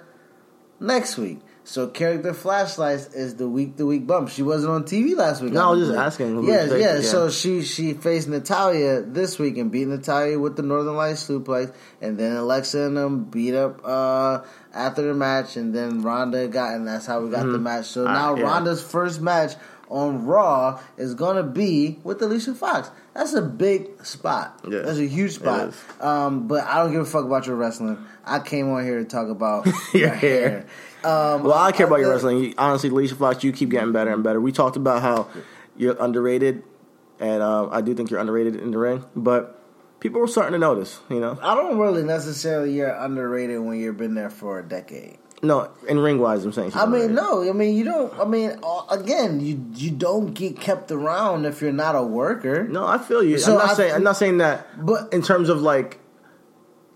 next 0.79 1.17
week. 1.19 1.41
So 1.63 1.87
character 1.87 2.35
flashlights 2.35 3.15
is 3.15 3.37
the 3.37 3.47
week 3.49 3.77
to 3.77 3.87
week 3.87 4.05
bump. 4.07 4.31
She 4.31 4.43
wasn't 4.43 4.73
on 4.73 4.85
TV 4.85 5.15
last 5.15 5.41
week. 5.41 5.53
No, 5.53 5.69
I 5.69 5.71
was 5.75 5.87
just 5.89 5.97
asking 5.99 6.43
Yes, 6.43 6.69
Yeah, 6.69 6.73
was 6.73 6.83
yeah. 6.83 6.95
yeah. 6.97 7.01
So 7.03 7.31
she 7.31 7.63
she 7.63 7.93
faced 7.93 8.27
Natalya 8.29 9.03
this 9.03 9.39
week 9.39 9.57
and 9.57 9.71
beat 9.71 9.87
Natalya 9.87 10.39
with 10.39 10.57
the 10.57 10.63
Northern 10.63 10.97
Lights 10.97 11.29
suplex, 11.29 11.73
and 12.01 12.19
then 12.19 12.35
Alexa 12.35 12.81
and 12.87 12.97
them 12.97 13.25
beat 13.25 13.55
up 13.55 13.83
uh, 13.85 14.41
after 14.75 15.03
the 15.03 15.15
match, 15.15 15.57
and 15.57 15.73
then 15.73 16.03
Ronda 16.03 16.49
got, 16.49 16.75
and 16.75 16.89
that's 16.89 17.07
how 17.07 17.21
we 17.21 17.31
got 17.31 17.45
the 17.47 17.59
match. 17.59 17.87
So 17.87 18.05
Ah, 18.07 18.13
now 18.13 18.37
yeah. 18.37 18.43
Ronda's 18.43 18.83
first 18.83 19.21
match 19.21 19.53
on 19.91 20.25
Raw 20.25 20.81
is 20.97 21.15
gonna 21.15 21.43
be 21.43 21.99
with 22.05 22.23
Alicia 22.23 22.55
Fox. 22.55 22.91
That's 23.15 23.35
a 23.35 23.43
big 23.43 24.05
spot. 24.07 24.61
Yeah, 24.69 24.81
That's 24.81 24.99
a 24.99 25.07
huge 25.07 25.35
spot. 25.35 25.75
Um, 26.01 26.47
but 26.49 26.65
I 26.65 26.77
don't 26.83 26.93
give 26.93 27.01
a 27.03 27.05
fuck 27.05 27.25
about 27.25 27.47
your 27.47 27.57
wrestling. 27.57 27.99
I 28.25 28.39
came 28.39 28.71
on 28.73 28.85
here 28.85 28.99
to 29.01 29.05
talk 29.05 29.29
about 29.29 29.67
Your 29.93 30.09
hair. 30.11 30.49
hair. 30.51 30.67
Um, 31.03 31.43
Well, 31.45 31.55
I 31.55 31.73
care 31.73 31.87
about 31.87 32.01
your 32.01 32.11
wrestling. 32.11 32.39
You- 32.45 32.55
Honestly, 32.57 32.89
Alicia 32.91 33.17
Fox, 33.17 33.43
you 33.43 33.53
keep 33.53 33.71
getting 33.71 33.93
better 33.93 34.13
and 34.13 34.23
better. 34.23 34.41
We 34.41 34.53
talked 34.53 34.77
about 34.77 35.03
how 35.03 35.29
you're 35.77 35.97
underrated, 36.01 36.63
and 37.19 37.43
uh, 37.43 37.69
I 37.71 37.81
do 37.81 37.95
think 37.95 38.11
you're 38.11 38.21
underrated 38.21 38.57
in 38.57 38.71
the 38.71 38.79
ring. 38.79 39.05
But 39.17 39.61
people 39.99 40.23
are 40.23 40.27
starting 40.29 40.53
to 40.53 40.59
notice. 40.59 41.01
You 41.11 41.19
know, 41.21 41.39
I 41.43 41.55
don't 41.55 41.79
really 41.79 42.03
necessarily 42.05 42.73
you're 42.75 42.91
underrated 42.95 43.59
when 43.61 43.79
you've 43.81 43.97
been 43.97 44.15
there 44.15 44.31
for 44.31 44.59
a 44.61 44.63
decade. 44.63 45.19
No, 45.43 45.71
in 45.89 45.99
ring 45.99 46.19
wise, 46.19 46.45
I'm 46.45 46.53
saying. 46.53 46.73
I 46.75 46.85
mean, 46.87 47.15
no. 47.15 47.49
I 47.49 47.53
mean, 47.53 47.75
you 47.77 47.85
don't. 47.85 48.13
I 48.19 48.25
mean, 48.25 48.59
uh, 48.63 48.83
again, 48.91 49.41
you 49.41 49.65
you 49.75 49.91
don't 49.91 50.35
get 50.35 50.61
kept 50.61 50.91
around 50.91 51.47
if 51.47 51.63
you're 51.63 51.73
not 51.73 51.97
a 51.97 52.03
worker. 52.03 52.65
no, 52.69 52.87
I 52.87 52.99
feel 52.99 53.23
you. 53.23 53.39
So 53.39 53.53
I'm 53.53 53.59
not 53.59 53.71
I- 53.71 53.75
saying. 53.75 53.95
I'm 53.95 54.03
not 54.03 54.17
saying 54.17 54.39
that. 54.39 54.85
But- 54.85 55.13
in 55.13 55.23
terms 55.23 55.49
of 55.49 55.63
like 55.63 55.99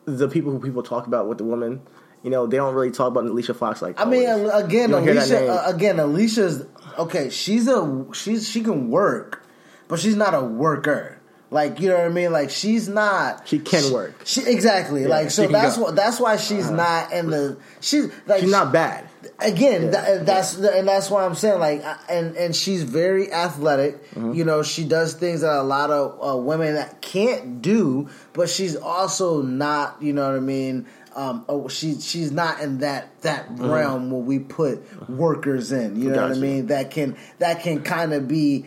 the 0.04 0.28
people 0.28 0.52
who 0.52 0.58
people 0.60 0.82
talk 0.82 1.06
about 1.06 1.26
with 1.28 1.38
the 1.38 1.44
woman, 1.44 1.80
You 2.22 2.30
know, 2.30 2.46
they 2.46 2.56
don't 2.56 2.74
really 2.74 2.90
talk 2.90 3.08
about 3.08 3.24
Alicia 3.24 3.52
Fox 3.54 3.82
like. 3.82 4.00
I 4.00 4.04
mean, 4.06 4.28
always. 4.28 4.52
again, 4.64 4.88
You 4.90 4.94
don't 4.96 5.02
hear 5.04 5.14
that 5.14 5.28
Alicia. 5.28 5.52
Uh, 5.52 5.70
again, 5.70 6.00
Alicia's 6.00 6.64
okay. 6.98 7.28
She's 7.30 7.68
a 7.68 8.06
she's 8.12 8.48
she 8.48 8.62
can 8.62 8.90
work, 8.90 9.42
but 9.88 9.98
she's 10.00 10.16
not 10.16 10.32
a 10.34 10.40
worker. 10.42 11.18
Like 11.54 11.78
you 11.80 11.88
know 11.88 11.96
what 11.96 12.04
I 12.06 12.08
mean? 12.08 12.32
Like 12.32 12.50
she's 12.50 12.88
not. 12.88 13.46
She 13.46 13.60
can 13.60 13.92
work. 13.92 14.14
She 14.24 14.42
exactly. 14.44 15.06
like 15.06 15.30
so 15.30 15.46
that's 15.46 15.78
what 15.78 15.94
that's 15.94 16.18
why 16.18 16.36
she's 16.36 16.68
not 16.70 17.12
in 17.12 17.30
the. 17.30 17.56
She's 17.80 18.10
like 18.26 18.40
She's 18.40 18.50
not 18.50 18.72
bad. 18.72 19.08
again 19.38 19.90
tha- 19.92 20.22
that's 20.24 20.56
and 20.56 20.86
that's 20.86 21.10
why 21.10 21.24
i'm 21.24 21.34
saying 21.34 21.58
like 21.58 21.82
and 22.08 22.36
and 22.36 22.54
she's 22.54 22.82
very 22.82 23.32
athletic 23.32 23.94
Mm-hmm. 24.14 24.34
you 24.34 24.44
know 24.44 24.62
she 24.62 24.84
does 24.84 25.14
things 25.14 25.40
that 25.40 25.54
a 25.56 25.62
lot 25.62 25.90
of 25.90 26.18
uh, 26.22 26.36
women 26.36 26.74
that 26.74 27.00
can't 27.00 27.60
do 27.62 28.08
but 28.32 28.48
she's 28.48 28.76
also 28.76 29.42
not 29.42 30.00
you 30.00 30.12
know 30.12 30.26
what 30.28 30.36
i 30.36 30.40
mean 30.40 30.86
um, 31.16 31.44
oh, 31.48 31.68
she 31.68 32.00
she's 32.00 32.30
not 32.32 32.60
in 32.60 32.78
that 32.78 33.20
that 33.22 33.46
realm 33.50 34.10
where 34.10 34.20
we 34.20 34.40
put 34.40 34.82
workers 35.08 35.70
in. 35.70 35.94
You 36.00 36.10
know 36.10 36.22
what 36.22 36.30
I 36.32 36.34
Mm-hmm. 36.34 36.40
Mean? 36.42 36.66
That 36.66 36.90
can 36.90 37.16
that 37.38 37.62
can 37.62 37.82
kind 37.84 38.12
of 38.12 38.26
be 38.26 38.66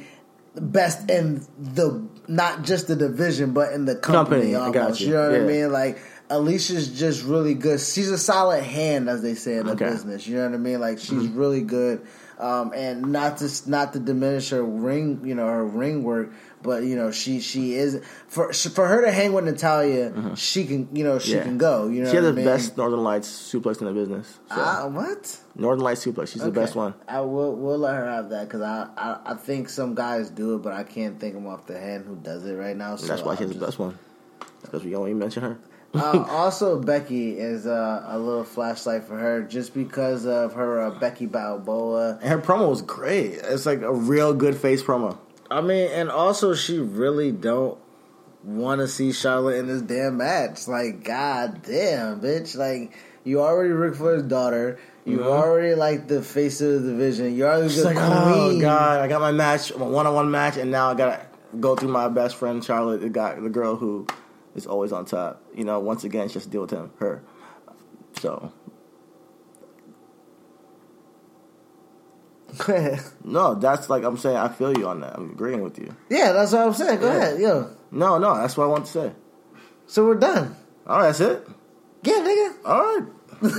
best 0.56 1.10
in 1.10 1.46
the 1.60 2.08
not 2.28 2.64
just 2.64 2.88
the 2.88 2.96
division, 2.96 3.54
but 3.54 3.74
in 3.74 3.86
the 3.86 3.96
company. 3.96 4.54
Company, 4.54 4.56
I 4.56 4.60
almost. 4.60 4.74
got 4.74 5.00
you. 5.00 5.08
you 5.08 5.14
know 5.14 5.32
what 5.32 5.42
I 5.42 5.44
mean? 5.44 5.72
Like 5.72 6.00
Alicia's 6.30 6.98
just 7.00 7.24
really 7.24 7.54
good. 7.54 7.80
She's 7.80 8.12
a 8.12 8.18
solid 8.18 8.64
hand, 8.64 9.10
as 9.10 9.22
they 9.22 9.34
say 9.34 9.58
in 9.58 9.66
the 9.66 9.74
Okay. 9.74 9.86
Mm-hmm. 9.86 9.94
business. 9.94 10.28
You 10.28 10.38
know 10.38 10.46
what 10.46 10.54
I 10.54 10.58
mean? 10.58 10.80
Like 10.80 11.00
she's 11.00 11.28
really 11.28 11.62
good. 11.62 12.06
Um, 12.40 12.72
and 12.76 13.12
not 13.12 13.38
to 13.38 13.50
not 13.70 13.94
to 13.94 14.00
diminish 14.00 14.50
her 14.52 14.64
ring, 14.64 15.22
you 15.26 15.34
know, 15.34 15.48
her 15.48 15.66
ring 15.66 16.04
work, 16.04 16.34
but 16.64 16.84
you 16.84 16.96
know, 16.96 17.12
she 17.12 17.40
she 17.40 17.76
is 17.76 18.02
for 18.28 18.52
for 18.54 18.88
her 18.88 19.02
to 19.06 19.12
hang 19.12 19.34
with 19.34 19.46
Natalya, 19.46 20.36
she 20.36 20.66
can, 20.66 20.90
you 20.96 21.04
know, 21.04 21.20
she 21.20 21.32
Mm-hmm. 21.32 21.38
Yeah. 21.38 21.44
can 21.44 21.58
go. 21.58 21.88
You 21.88 22.04
know, 22.04 22.10
she 22.10 22.16
has 22.16 22.26
the 22.26 22.32
I 22.32 22.34
mean? 22.34 22.46
best 22.46 22.78
Northern 22.78 23.04
Lights 23.04 23.30
suplex 23.30 23.80
in 23.80 23.88
the 23.88 23.94
business. 23.94 24.28
So. 24.50 24.56
Ah, 24.58 24.88
what? 24.88 25.38
Northern 25.56 25.84
Lights 25.84 26.06
suplex. 26.06 26.30
She's 26.34 26.42
the 26.44 26.52
best 26.52 26.76
one. 26.76 26.94
I 27.08 27.22
will 27.22 27.56
we'll 27.56 27.78
let 27.78 27.96
her 27.96 28.06
have 28.06 28.30
that 28.30 28.48
because 28.48 28.62
I, 28.62 28.88
I 28.98 29.20
I 29.32 29.34
think 29.36 29.70
some 29.70 29.94
guys 29.96 30.30
do 30.30 30.56
it, 30.56 30.62
but 30.64 30.74
I 30.74 30.84
can't 30.84 31.20
think 31.20 31.34
them 31.36 31.48
off 31.48 31.66
the 31.68 31.78
head 31.80 32.02
who 32.08 32.16
does 32.16 32.46
it 32.46 32.54
right 32.54 32.76
now. 32.76 32.96
So 32.96 33.08
That's 33.08 33.22
why 33.24 33.36
she 33.36 33.44
I'll 33.44 33.48
has 33.50 33.58
the 33.60 33.66
best 33.66 33.80
one. 33.80 33.98
Because 34.62 34.84
we 34.84 34.92
don't 34.92 35.08
even 35.08 35.20
mention 35.20 35.44
her. 35.44 35.58
uh, 35.94 36.26
also, 36.30 36.80
Becky 36.82 37.38
is 37.38 37.66
uh, 37.66 38.04
a 38.08 38.18
little 38.20 38.44
flashlight 38.44 39.06
for 39.06 39.18
her 39.18 39.44
just 39.44 39.74
because 39.74 40.26
of 40.26 40.54
her 40.54 40.82
uh, 40.82 41.00
Becky 41.00 41.28
Balboa. 41.28 42.20
And 42.22 42.30
her 42.30 42.40
promo 42.40 42.70
was 42.70 42.82
great. 42.82 43.34
It's 43.36 43.66
like 43.66 43.82
a 43.82 43.94
real 43.94 44.34
good 44.34 44.58
face 44.58 44.84
promo. 44.84 45.18
I 45.50 45.62
mean, 45.62 45.90
and 45.92 46.10
also 46.10 46.54
she 46.56 46.80
really 46.80 47.32
don't 47.32 47.78
want 48.44 48.80
to 48.80 48.88
see 48.88 49.12
Charlotte 49.12 49.58
in 49.58 49.68
this 49.68 49.82
damn 49.82 50.18
match. 50.18 50.68
Like, 50.68 51.04
god 51.04 51.64
damn, 51.64 52.22
bitch! 52.22 52.56
Like, 52.56 52.94
you 53.24 53.42
already 53.42 53.70
Ric 53.70 53.96
Flair's 53.96 54.24
daughter. 54.24 54.80
You 55.06 55.20
mm-hmm. 55.20 55.28
already 55.28 55.76
like 55.76 56.08
the 56.08 56.22
face 56.22 56.60
of 56.60 56.84
the 56.84 56.92
division. 56.92 57.36
You're 57.36 57.50
already 57.50 57.74
like, 57.82 57.96
queen. 57.96 58.08
oh 58.10 58.60
god, 58.60 59.00
I 59.00 59.08
got 59.08 59.22
my 59.22 59.32
match, 59.32 59.76
my 59.76 59.86
one-on-one 59.86 60.30
match, 60.30 60.58
and 60.58 60.70
now 60.70 60.92
I 60.92 60.96
gotta 60.96 61.26
go 61.60 61.76
through 61.76 61.90
my 61.90 62.10
best 62.10 62.36
friend 62.36 62.64
Charlotte, 62.64 63.02
the 63.02 63.10
guy, 63.10 63.40
the 63.40 63.50
girl 63.50 63.78
who 63.78 64.06
is 64.56 64.68
always 64.68 64.92
on 64.92 65.06
top. 65.06 65.42
You 65.56 65.64
know, 65.64 65.80
once 65.80 66.04
again, 66.04 66.28
to 66.28 66.40
deal 66.50 66.62
with 66.62 66.72
him, 66.72 66.92
her. 67.00 67.24
So 68.20 68.52
no, 73.24 73.56
that's 73.56 73.90
like 73.90 74.04
I'm 74.04 74.18
saying. 74.18 74.38
I 74.38 74.48
feel 74.50 74.78
you 74.78 74.88
on 74.88 75.02
that. 75.02 75.16
I'm 75.18 75.32
agreeing 75.32 75.62
with 75.62 75.78
you. 75.80 75.96
yeah, 76.10 76.32
that's 76.32 76.52
what 76.54 76.62
I'm 76.68 76.74
saying. 76.74 77.00
Go 77.00 77.08
Yeah. 77.12 77.18
ahead, 77.18 77.40
yo. 77.40 77.70
No, 77.92 78.18
no, 78.18 78.36
that's 78.36 78.56
what 78.58 78.66
I 78.66 78.68
want 78.68 78.86
to 78.86 78.92
say. 78.92 79.12
So 79.88 80.06
we're 80.06 80.16
done. 80.16 80.56
All 80.86 81.00
right, 81.00 81.06
that's 81.08 81.20
it. 81.22 81.48
Yeah, 82.04 82.14
nigga. 82.16 82.54
All 82.66 82.82
right. 82.82 83.04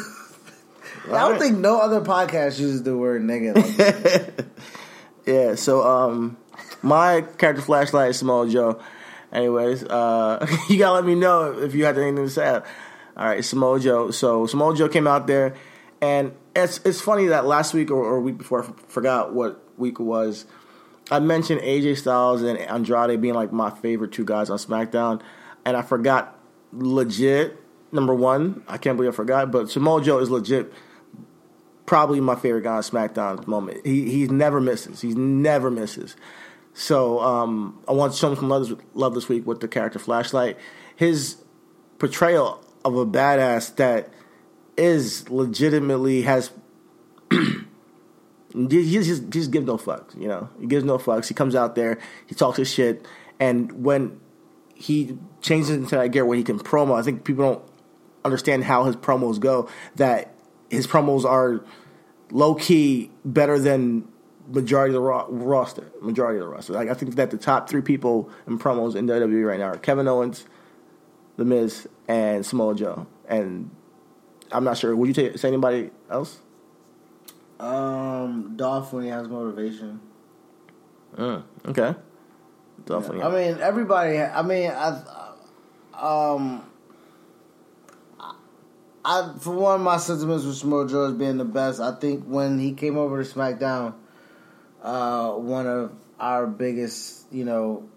I 1.05 1.11
don't 1.11 1.15
Alright. 1.23 1.41
think 1.41 1.59
no 1.59 1.81
other 1.81 2.01
podcast 2.03 2.59
uses 2.59 2.83
the 2.83 2.97
word 2.97 3.23
nigga. 3.23 3.55
Like 3.57 3.77
that. 3.77 4.47
Yeah, 5.27 5.57
so 5.57 5.83
um 5.87 6.39
my 6.81 7.21
character 7.37 7.61
flashlight 7.63 8.11
is 8.11 8.19
Samoa 8.19 8.49
Joe. 8.49 8.81
Anyways, 9.31 9.85
uh 9.85 10.47
you 10.71 10.79
gotta 10.79 10.95
let 10.95 11.05
me 11.05 11.15
know 11.15 11.53
if 11.59 11.75
you 11.75 11.85
had 11.85 11.99
anything 11.99 12.17
to 12.25 12.31
say. 12.31 12.47
All 12.49 12.63
right, 13.17 13.45
Samoa 13.45 13.79
Joe. 13.79 14.11
So 14.11 14.47
Samoa 14.47 14.75
Joe 14.75 14.89
came 14.89 15.07
out 15.07 15.27
there 15.27 15.55
and 16.01 16.33
it's 16.65 16.79
it's 16.85 17.01
funny 17.01 17.27
that 17.27 17.47
last 17.47 17.75
week 17.75 17.91
or, 17.91 18.05
or 18.05 18.21
week 18.21 18.39
before 18.39 18.65
I 18.65 18.67
f- 18.67 18.75
forgot 18.89 19.33
what 19.35 19.63
week 19.79 20.01
it 20.01 20.05
was. 20.05 20.47
I 21.11 21.21
mentioned 21.21 21.61
AJ 21.63 21.99
Styles 21.99 22.43
and 22.43 22.59
Andrade 22.59 23.21
being 23.21 23.35
like 23.35 23.53
my 23.53 23.71
favorite 23.71 24.13
two 24.13 24.25
guys 24.25 24.51
on 24.51 24.59
SmackDown, 24.59 25.23
and 25.65 25.77
I 25.77 25.83
forgot 25.83 26.39
legit 26.73 27.57
number 27.93 28.15
one. 28.15 28.63
I 28.69 28.79
can't 28.79 28.97
believe 28.97 29.13
I 29.13 29.17
forgot, 29.17 29.51
but 29.51 29.71
Samoa 29.71 30.03
Joe 30.03 30.19
is 30.19 30.31
legit 30.31 30.73
probably 31.87 32.21
my 32.21 32.35
favorite 32.35 32.63
guy 32.63 32.77
on 32.77 32.83
SmackDown 32.83 33.39
at 33.39 33.45
the 33.45 33.51
moment. 33.51 33.85
He 33.87 34.11
he 34.11 34.27
never 34.27 34.61
misses. 34.61 35.01
He 35.01 35.15
never 35.15 35.71
misses. 35.71 36.17
So 36.75 37.19
um, 37.21 37.83
I 37.89 37.93
want 37.93 38.13
to 38.13 38.19
show 38.19 38.31
him 38.31 38.37
some 38.37 38.49
love, 38.49 38.81
love 38.95 39.15
this 39.15 39.29
week 39.29 39.47
with 39.47 39.59
the 39.61 39.67
character 39.67 39.99
Flashlight. 39.99 40.57
His 40.95 41.37
portrayal 41.99 42.63
of 42.85 42.95
a 42.95 43.05
badass 43.05 43.75
that 43.77 44.13
is 44.79 45.29
legitimately 45.29 46.23
has. 46.23 46.51
he 47.31 47.67
he 48.53 48.93
just, 48.93 49.23
he 49.25 49.29
just 49.31 49.51
gives 49.51 49.67
no 49.67 49.77
fucks, 49.77 50.19
you 50.19 50.29
know. 50.29 50.49
He 50.61 50.67
gives 50.67 50.85
no 50.85 50.99
fucks. 50.99 51.29
He 51.29 51.35
comes 51.35 51.55
out 51.55 51.75
there, 51.75 51.99
he 52.27 52.35
talks 52.35 52.57
his 52.57 52.73
shit, 52.73 53.07
and 53.39 53.85
when 53.85 54.21
he 54.75 55.19
changes 55.41 55.71
into 55.71 55.97
that 55.97 56.09
gear 56.09 56.25
where 56.25 56.39
he 56.39 56.45
can 56.45 56.59
promo, 56.59 56.99
I 56.99 57.03
think 57.03 57.25
people 57.25 57.45
don't 57.45 57.65
understand 58.25 58.65
how 58.65 58.85
his 58.85 58.97
promos 58.97 59.41
go. 59.41 59.69
That 59.97 60.35
his 60.71 60.87
promos 60.87 61.25
are 61.25 61.65
low 62.31 62.55
key 62.55 63.11
better 63.25 63.59
than 63.59 64.07
majority 64.49 64.95
of 64.95 64.95
the 64.95 65.01
ro- 65.01 65.27
roster. 65.29 65.91
Majority 66.01 66.39
of 66.39 66.47
the 66.47 66.49
roster. 66.49 66.73
Like 66.73 66.89
I 66.89 66.95
think 66.95 67.17
that 67.17 67.31
the 67.31 67.37
top 67.37 67.69
three 67.69 67.83
people 67.83 68.31
in 68.47 68.59
promos 68.59 68.95
in 68.97 69.07
WWE 69.07 69.47
right 69.47 69.59
now 69.59 69.67
are 69.67 69.79
Kevin 69.79 70.09
Owens, 70.09 70.45
The 71.37 71.45
Miz, 71.45 71.89
and 72.07 72.45
Samoa 72.45 72.75
Joe. 72.75 73.07
And 73.29 73.71
I'm 74.53 74.65
not 74.65 74.79
sure. 74.79 74.95
Would 74.97 75.17
you 75.17 75.31
ta- 75.31 75.37
say 75.37 75.49
anybody 75.49 75.91
else? 76.11 76.39
um, 77.61 78.55
Dolph 78.57 78.93
when 78.93 79.05
he 79.05 79.11
has 79.11 79.29
motivation. 79.29 80.01
Mm, 81.17 81.43
okay. 81.67 81.95
Definitely. 82.85 83.23
I 83.23 83.31
mean, 83.31 83.61
everybody. 83.61 84.19
I 84.19 84.43
mean, 84.43 84.71
I, 84.71 85.33
um, 85.95 86.65
I 89.05 89.35
for 89.41 89.53
one, 89.53 89.83
my 89.83 89.97
sentiments 89.97 90.45
with 90.45 90.57
Samoa 90.57 90.89
Joe 90.89 91.07
as 91.07 91.15
being 91.15 91.39
the 91.39 91.45
best. 91.45 91.81
I 91.81 91.95
think 91.95 92.25
when 92.25 92.59
he 92.59 92.73
came 92.73 92.97
over 92.97 93.23
to 93.23 93.29
SmackDown, 93.29 93.95
uh, 94.83 95.33
one 95.33 95.67
of 95.67 95.93
our 96.21 96.47
biggest, 96.47 97.27
you 97.33 97.45
know, 97.45 97.89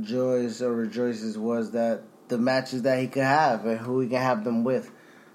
joys 0.00 0.62
or 0.62 0.72
rejoices 0.72 1.36
was 1.36 1.72
that 1.72 2.02
the 2.28 2.38
matches 2.38 2.82
that 2.82 2.98
he 2.98 3.08
could 3.08 3.24
have 3.24 3.66
and 3.66 3.78
who 3.78 4.00
he 4.00 4.08
can 4.08 4.22
have 4.22 4.44
them 4.44 4.64
with. 4.64 4.90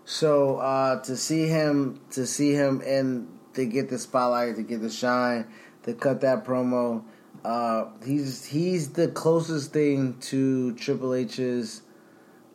So 0.09 0.55
uh, 0.59 1.01
to 1.01 1.17
see 1.17 1.47
him, 1.49 1.99
to 2.11 2.25
see 2.25 2.53
him 2.53 2.79
in 2.81 3.27
to 3.55 3.65
get 3.65 3.89
the 3.89 3.99
spotlight, 3.99 4.55
to 4.55 4.63
get 4.63 4.81
the 4.81 4.89
shine, 4.89 5.47
to 5.83 5.93
cut 5.93 6.21
that 6.21 6.45
promo, 6.45 7.03
uh, 7.43 7.87
he's 8.05 8.45
he's 8.45 8.93
the 8.93 9.09
closest 9.09 9.73
thing 9.73 10.17
to 10.21 10.73
Triple 10.75 11.13
H's 11.13 11.81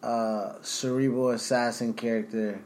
uh, 0.02 0.54
cerebral 0.62 1.28
assassin 1.28 1.92
character 1.92 2.64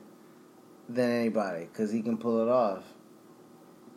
than 0.88 1.10
anybody 1.10 1.64
because 1.64 1.90
he 1.90 2.00
can 2.00 2.16
pull 2.16 2.40
it 2.42 2.48
off 2.48 2.84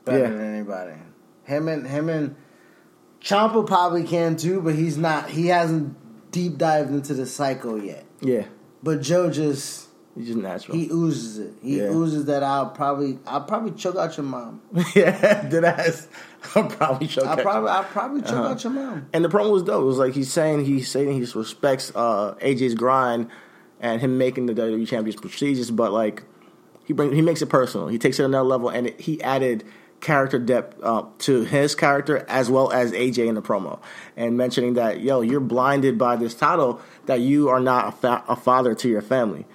better 0.05 0.23
Yeah. 0.23 0.29
than 0.31 0.55
anybody. 0.55 0.95
Him 1.43 1.67
and 1.67 1.85
him 1.85 2.09
and 2.09 2.35
Ciampa 3.21 3.67
probably 3.67 4.05
can 4.05 4.37
too, 4.37 4.59
but 4.59 4.73
he's 4.73 4.97
not. 4.97 5.29
He 5.29 5.47
hasn't 5.49 6.31
deep 6.31 6.57
dived 6.57 6.89
into 6.89 7.13
the 7.13 7.27
cycle 7.27 7.77
yet. 7.79 8.05
yeah. 8.21 8.45
But 8.81 9.01
Joe 9.01 9.29
just 9.29 9.88
He's 10.18 10.28
just 10.28 10.39
natural. 10.39 10.78
he 10.78 10.89
oozes 10.91 11.38
it. 11.39 11.53
He 11.62 11.78
Yeah. 11.78 11.91
oozes 11.91 12.26
that 12.26 12.43
I'll 12.43 12.68
probably 12.72 13.19
I'll 13.26 13.41
probably 13.41 13.72
choke 13.72 13.95
out 13.95 14.18
your 14.18 14.26
mom. 14.26 14.61
yeah, 14.95 15.48
did 15.48 15.64
ass. 15.64 16.07
I'm 16.56 16.68
probably 16.68 17.07
choke. 17.07 17.26
I 17.27 17.41
probably 17.41 17.69
I 17.69 17.84
probably 17.84 18.22
choke 18.22 18.31
Uh-huh. 18.34 18.48
out 18.49 18.64
your 18.64 18.73
mom. 18.73 19.07
And 19.14 19.23
the 19.23 19.30
promo 19.30 19.52
was 19.52 19.64
dope. 19.64 19.81
It 19.81 19.86
was 19.86 19.98
like 19.98 20.14
he's 20.14 20.31
saying 20.31 20.65
he's 20.65 20.90
saying 20.90 21.11
he 21.14 21.19
respects 21.38 21.91
uh, 21.95 22.36
AJ's 22.41 22.76
grind 22.76 23.30
and 23.80 24.02
him 24.02 24.18
making 24.18 24.48
the 24.48 24.53
WWE 24.53 24.88
Championship 24.88 25.22
prestigious, 25.22 25.69
but 25.72 25.91
like 25.94 26.23
he 26.86 26.91
bring 26.94 27.14
he 27.14 27.22
makes 27.22 27.41
it 27.41 27.48
personal. 27.48 27.88
He 27.88 27.98
takes 27.98 28.19
it 28.19 28.26
another 28.26 28.48
level, 28.48 28.68
and 28.69 28.88
it, 28.88 28.99
he 28.99 29.22
added 29.22 29.64
character 30.02 30.40
depth 30.40 30.81
uh, 30.81 31.03
to 31.19 31.41
his 31.44 31.76
character 31.76 32.26
as 32.30 32.49
well 32.49 32.72
as 32.72 32.91
AJ 32.94 33.27
in 33.27 33.36
the 33.36 33.41
promo, 33.41 33.80
and 34.18 34.36
mentioning 34.38 34.73
that 34.73 35.02
yo, 35.02 35.22
you're 35.22 35.40
blinded 35.40 35.98
by 35.98 36.15
this 36.15 36.34
title 36.34 36.81
that 37.06 37.19
you 37.22 37.48
are 37.49 37.60
not 37.60 37.88
a, 37.88 37.91
fa- 37.91 38.23
a 38.27 38.36
father 38.36 38.73
to 38.76 38.90
your 38.90 39.02
family. 39.02 39.45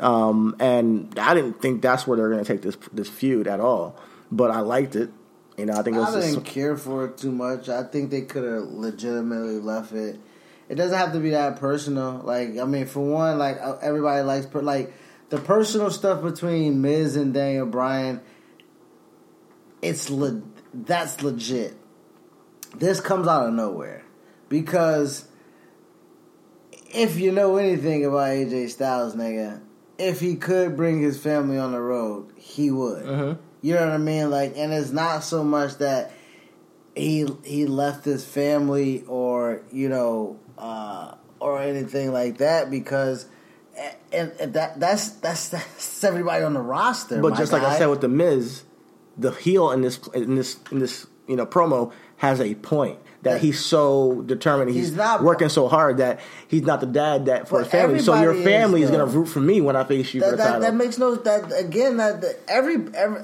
Um, 0.00 0.54
and 0.60 1.18
I 1.18 1.34
didn't 1.34 1.60
think 1.62 1.82
that's 1.82 2.06
where 2.06 2.16
they're 2.16 2.30
going 2.30 2.44
to 2.44 2.50
take 2.52 2.62
this 2.62 2.76
this 2.92 3.08
feud 3.08 3.46
at 3.46 3.60
all, 3.60 3.96
but 4.30 4.50
I 4.50 4.60
liked 4.60 4.94
it. 4.96 5.10
You 5.56 5.64
know, 5.66 5.72
I 5.72 5.82
think 5.82 5.96
it 5.96 6.00
was 6.00 6.14
I 6.14 6.20
just- 6.20 6.34
didn't 6.34 6.44
care 6.46 6.76
for 6.76 7.06
it 7.06 7.16
too 7.16 7.32
much. 7.32 7.68
I 7.68 7.82
think 7.84 8.10
they 8.10 8.22
could 8.22 8.44
have 8.44 8.64
legitimately 8.64 9.58
left 9.60 9.92
it. 9.92 10.20
It 10.68 10.74
doesn't 10.74 10.98
have 10.98 11.12
to 11.12 11.20
be 11.20 11.30
that 11.30 11.56
personal. 11.60 12.20
Like 12.24 12.58
I 12.58 12.64
mean, 12.64 12.86
for 12.86 13.00
one, 13.00 13.38
like 13.38 13.58
uh, 13.60 13.76
everybody 13.80 14.22
likes 14.22 14.46
per- 14.46 14.60
like 14.62 14.92
the 15.30 15.38
personal 15.38 15.90
stuff 15.90 16.22
between 16.22 16.82
Miz 16.82 17.16
and 17.16 17.32
Daniel 17.32 17.66
Bryan, 17.66 18.20
it's 19.80 20.10
le- 20.10 20.42
that's 20.74 21.22
legit. 21.22 21.74
This 22.76 23.00
comes 23.00 23.26
out 23.28 23.46
of 23.46 23.54
nowhere 23.54 24.04
because 24.48 25.26
if 26.94 27.18
you 27.18 27.32
know 27.32 27.56
anything 27.56 28.04
about 28.04 28.28
AJ 28.30 28.70
Styles, 28.70 29.14
nigga, 29.14 29.60
if 29.98 30.20
he 30.20 30.36
could 30.36 30.76
bring 30.76 31.00
his 31.00 31.18
family 31.18 31.58
on 31.58 31.72
the 31.72 31.80
road, 31.80 32.32
he 32.36 32.70
would. 32.70 33.04
Mhm. 33.04 33.38
You 33.62 33.74
know 33.74 33.80
what 33.80 33.90
I 33.94 33.98
mean? 33.98 34.30
Like, 34.30 34.54
and 34.56 34.72
it's 34.72 34.92
not 34.92 35.24
so 35.24 35.42
much 35.42 35.78
that 35.78 36.12
he 36.94 37.26
he 37.44 37.66
left 37.66 38.04
his 38.04 38.24
family 38.24 39.04
or 39.06 39.62
you 39.72 39.88
know 39.88 40.38
uh, 40.58 41.14
or 41.40 41.60
anything 41.60 42.12
like 42.12 42.38
that 42.38 42.70
because. 42.70 43.26
And, 44.10 44.32
and 44.40 44.54
that 44.54 44.80
that's 44.80 45.10
that's 45.10 45.50
that's 45.50 46.02
everybody 46.02 46.42
on 46.42 46.54
the 46.54 46.62
roster. 46.62 47.20
But 47.20 47.36
just 47.36 47.52
like 47.52 47.62
I 47.62 47.76
said 47.76 47.86
with 47.88 48.00
the 48.00 48.08
Miz, 48.08 48.62
the 49.18 49.32
heel 49.32 49.70
in 49.70 49.82
this 49.82 49.98
in 50.14 50.36
this 50.36 50.56
in 50.70 50.78
this 50.78 51.06
you 51.26 51.36
know 51.36 51.44
promo 51.44 51.92
has 52.16 52.40
a 52.40 52.54
point 52.54 52.98
that 53.22 53.40
he's 53.40 53.58
so 53.64 54.22
determined. 54.26 54.70
He's, 54.70 54.88
He's 54.88 54.96
not- 54.96 55.22
working 55.22 55.48
so 55.48 55.68
hard 55.68 55.96
that 55.98 56.20
he's 56.48 56.62
not 56.62 56.80
the 56.80 56.86
dad 56.86 57.26
that 57.26 57.48
for 57.48 57.60
his 57.60 57.68
family. 57.68 57.98
So 57.98 58.14
your 58.20 58.34
family 58.34 58.82
is, 58.82 58.90
is, 58.90 58.96
going 58.96 59.08
to 59.08 59.16
root 59.18 59.26
for 59.26 59.40
me 59.40 59.60
when 59.60 59.74
I 59.76 59.84
face 59.84 60.14
you 60.14 60.20
for 60.20 60.26
that, 60.26 60.30
the 60.32 60.36
that, 60.36 60.44
title. 60.44 60.60
that 60.62 60.74
makes 60.74 60.98
no 60.98 61.14
that 61.16 61.52
again 61.58 61.96
that, 61.96 62.20
that 62.20 62.36
every 62.48 62.74
every 62.94 63.20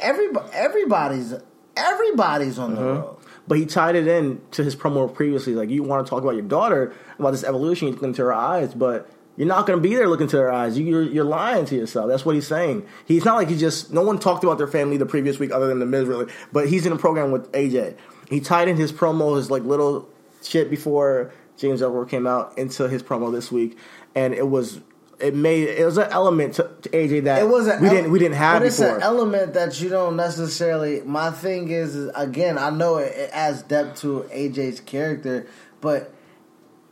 every 0.00 0.28
everybody's 0.52 1.34
everybody's 1.76 2.58
on 2.58 2.74
the 2.74 2.80
Mhm. 2.80 3.02
road. 3.02 3.16
But 3.48 3.58
he 3.58 3.66
tied 3.66 3.94
it 3.94 4.08
in 4.08 4.40
to 4.52 4.64
his 4.64 4.74
promo 4.74 5.12
previously. 5.12 5.54
Like 5.54 5.70
you 5.70 5.82
want 5.82 6.04
to 6.04 6.10
talk 6.10 6.22
about 6.22 6.34
your 6.34 6.42
daughter 6.42 6.92
about 7.18 7.30
this 7.30 7.44
evolution, 7.44 7.88
you 7.88 7.94
look 7.94 8.02
into 8.02 8.22
her 8.22 8.32
eyes, 8.34 8.74
but 8.74 9.08
you're 9.36 9.46
not 9.46 9.66
going 9.66 9.78
to 9.78 9.82
be 9.88 9.94
there 9.94 10.08
looking 10.08 10.26
to 10.28 10.38
her 10.38 10.50
eyes. 10.50 10.78
You, 10.78 10.86
you're, 10.86 11.02
you're 11.02 11.24
lying 11.24 11.66
to 11.66 11.76
yourself. 11.76 12.08
That's 12.08 12.24
what 12.24 12.34
he's 12.34 12.46
saying. 12.46 12.86
He's 13.04 13.24
not 13.24 13.34
like 13.36 13.48
he 13.48 13.56
just. 13.56 13.92
No 13.92 14.00
one 14.02 14.18
talked 14.18 14.42
about 14.42 14.56
their 14.58 14.66
family 14.66 14.96
the 14.96 15.04
previous 15.06 15.38
week 15.38 15.52
other 15.52 15.66
than 15.68 15.78
the 15.78 15.84
Miz, 15.86 16.06
really. 16.06 16.26
But 16.52 16.68
he's 16.68 16.86
in 16.86 16.92
a 16.92 16.96
program 16.96 17.30
with 17.30 17.52
AJ. 17.52 17.96
He 18.28 18.40
tied 18.40 18.68
in 18.68 18.76
his 18.76 18.92
promo, 18.92 19.36
his 19.36 19.50
like 19.50 19.62
little 19.64 20.08
shit 20.42 20.68
before 20.70 21.32
James 21.56 21.80
Ellsworth 21.82 22.08
came 22.08 22.26
out 22.26 22.56
into 22.58 22.88
his 22.88 23.02
promo 23.02 23.32
this 23.32 23.50
week, 23.52 23.76
and 24.14 24.34
it 24.34 24.48
was. 24.48 24.80
It 25.18 25.34
made 25.34 25.66
it 25.66 25.82
was 25.82 25.96
an 25.96 26.10
element 26.10 26.56
to, 26.56 26.70
to 26.82 26.90
AJ 26.90 27.24
that 27.24 27.40
It 27.40 27.48
was 27.48 27.64
we 27.64 27.72
ele- 27.72 27.94
didn't 27.94 28.10
we 28.10 28.18
didn't 28.18 28.34
have 28.36 28.60
but 28.60 28.66
it's 28.66 28.78
before. 28.78 28.96
an 28.96 29.02
element 29.02 29.54
that 29.54 29.80
you 29.80 29.88
don't 29.88 30.14
necessarily. 30.14 31.00
My 31.06 31.30
thing 31.30 31.70
is, 31.70 31.94
is 31.96 32.10
again, 32.14 32.58
I 32.58 32.68
know 32.68 32.96
it, 32.98 33.14
it 33.16 33.30
adds 33.32 33.62
depth 33.62 34.02
to 34.02 34.28
AJ's 34.30 34.80
character, 34.80 35.46
but 35.80 36.12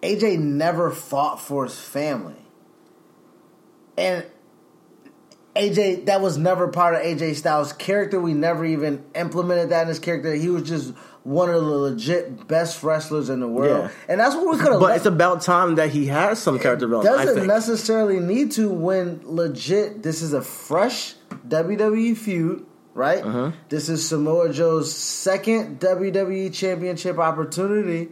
AJ 0.00 0.38
never 0.38 0.90
fought 0.90 1.38
for 1.38 1.64
his 1.64 1.78
family, 1.78 2.46
and 3.98 4.24
AJ 5.54 6.06
that 6.06 6.20
was 6.20 6.36
never 6.38 6.68
part 6.68 6.94
of 6.94 7.02
AJ 7.02 7.34
Styles' 7.36 7.72
character. 7.74 8.18
We 8.20 8.32
never 8.32 8.64
even 8.64 9.04
implemented 9.14 9.68
that 9.68 9.82
in 9.82 9.88
his 9.88 9.98
character. 9.98 10.32
He 10.34 10.48
was 10.48 10.62
just 10.62 10.94
one 11.24 11.48
of 11.48 11.54
the 11.56 11.70
legit 11.70 12.46
best 12.46 12.82
wrestlers 12.82 13.30
in 13.30 13.40
the 13.40 13.48
world, 13.48 13.84
Yeah. 13.84 13.90
and 14.08 14.20
that's 14.20 14.34
what 14.34 14.50
we 14.50 14.58
could 14.58 14.72
have. 14.72 14.80
But 14.80 14.96
it's 14.96 15.06
about 15.06 15.40
time 15.42 15.74
that 15.76 15.90
he 15.90 16.06
has 16.06 16.38
some 16.38 16.58
character 16.58 16.86
development. 16.86 17.16
Doesn't 17.16 17.34
think. 17.34 17.46
necessarily 17.48 18.20
need 18.20 18.52
to 18.52 18.68
when 18.70 19.20
legit 19.24 20.02
this 20.02 20.20
is 20.22 20.32
a 20.34 20.42
fresh 20.42 21.14
WWE 21.48 22.16
feud, 22.16 22.66
right? 22.92 23.24
Uh-huh. 23.24 23.52
This 23.70 23.88
is 23.88 24.06
Samoa 24.06 24.52
Joe's 24.52 24.94
second 24.94 25.80
WWE 25.80 26.52
championship 26.52 27.18
opportunity 27.18 28.10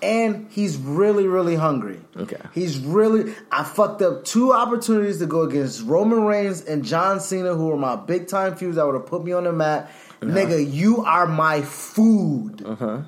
and 0.00 0.46
he's 0.50 0.76
really 0.76 1.26
really 1.26 1.56
hungry. 1.56 2.00
Okay. 2.16 2.36
He's 2.54 2.78
really 2.78 3.34
I 3.50 3.64
fucked 3.64 4.02
up 4.02 4.24
two 4.24 4.52
opportunities 4.52 5.18
to 5.18 5.26
go 5.26 5.42
against 5.42 5.82
Roman 5.82 6.24
Reigns 6.24 6.62
and 6.64 6.84
John 6.84 7.20
Cena 7.20 7.54
who 7.54 7.66
were 7.66 7.76
my 7.76 7.96
big 7.96 8.28
time 8.28 8.54
feuds 8.56 8.76
that 8.76 8.86
would 8.86 8.94
have 8.94 9.06
put 9.06 9.24
me 9.24 9.32
on 9.32 9.44
the 9.44 9.52
map. 9.52 9.90
Nigga, 10.20 10.72
you 10.72 11.04
are 11.04 11.26
my 11.26 11.62
food. 11.62 12.62
Uh-huh. 12.64 13.02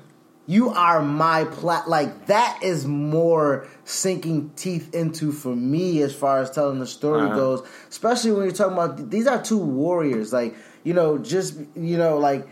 You 0.47 0.69
are 0.69 1.01
my 1.01 1.45
plat. 1.45 1.87
Like 1.87 2.27
that 2.27 2.59
is 2.63 2.85
more 2.85 3.67
sinking 3.85 4.51
teeth 4.55 4.93
into 4.93 5.31
for 5.31 5.55
me 5.55 6.01
as 6.01 6.13
far 6.13 6.39
as 6.39 6.49
telling 6.51 6.79
the 6.79 6.87
story 6.87 7.21
Uh-huh. 7.23 7.35
goes. 7.35 7.67
Especially 7.89 8.31
when 8.31 8.43
you're 8.43 8.51
talking 8.51 8.73
about 8.73 9.09
these 9.09 9.27
are 9.27 9.41
two 9.41 9.57
warriors. 9.57 10.33
Like 10.33 10.55
you 10.83 10.93
know, 10.93 11.17
just 11.17 11.55
you 11.75 11.97
know, 11.97 12.17
like 12.17 12.47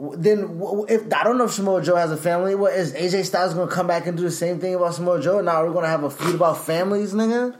then 0.00 0.60
if 0.88 1.12
I 1.12 1.24
don't 1.24 1.38
know 1.38 1.44
if 1.44 1.52
Samoa 1.52 1.82
Joe 1.82 1.96
has 1.96 2.10
a 2.12 2.16
family, 2.16 2.54
what 2.54 2.72
is 2.72 2.92
AJ 2.94 3.24
Styles 3.24 3.54
going 3.54 3.68
to 3.68 3.74
come 3.74 3.86
back 3.88 4.06
and 4.06 4.16
do 4.16 4.22
the 4.22 4.30
same 4.30 4.58
thing 4.60 4.74
about 4.74 4.94
Samoa 4.94 5.20
Joe? 5.20 5.40
Now 5.40 5.62
we're 5.64 5.72
going 5.72 5.84
to 5.84 5.90
have 5.90 6.04
a 6.04 6.10
feud 6.10 6.36
about 6.36 6.64
families, 6.64 7.12
nigga. 7.14 7.56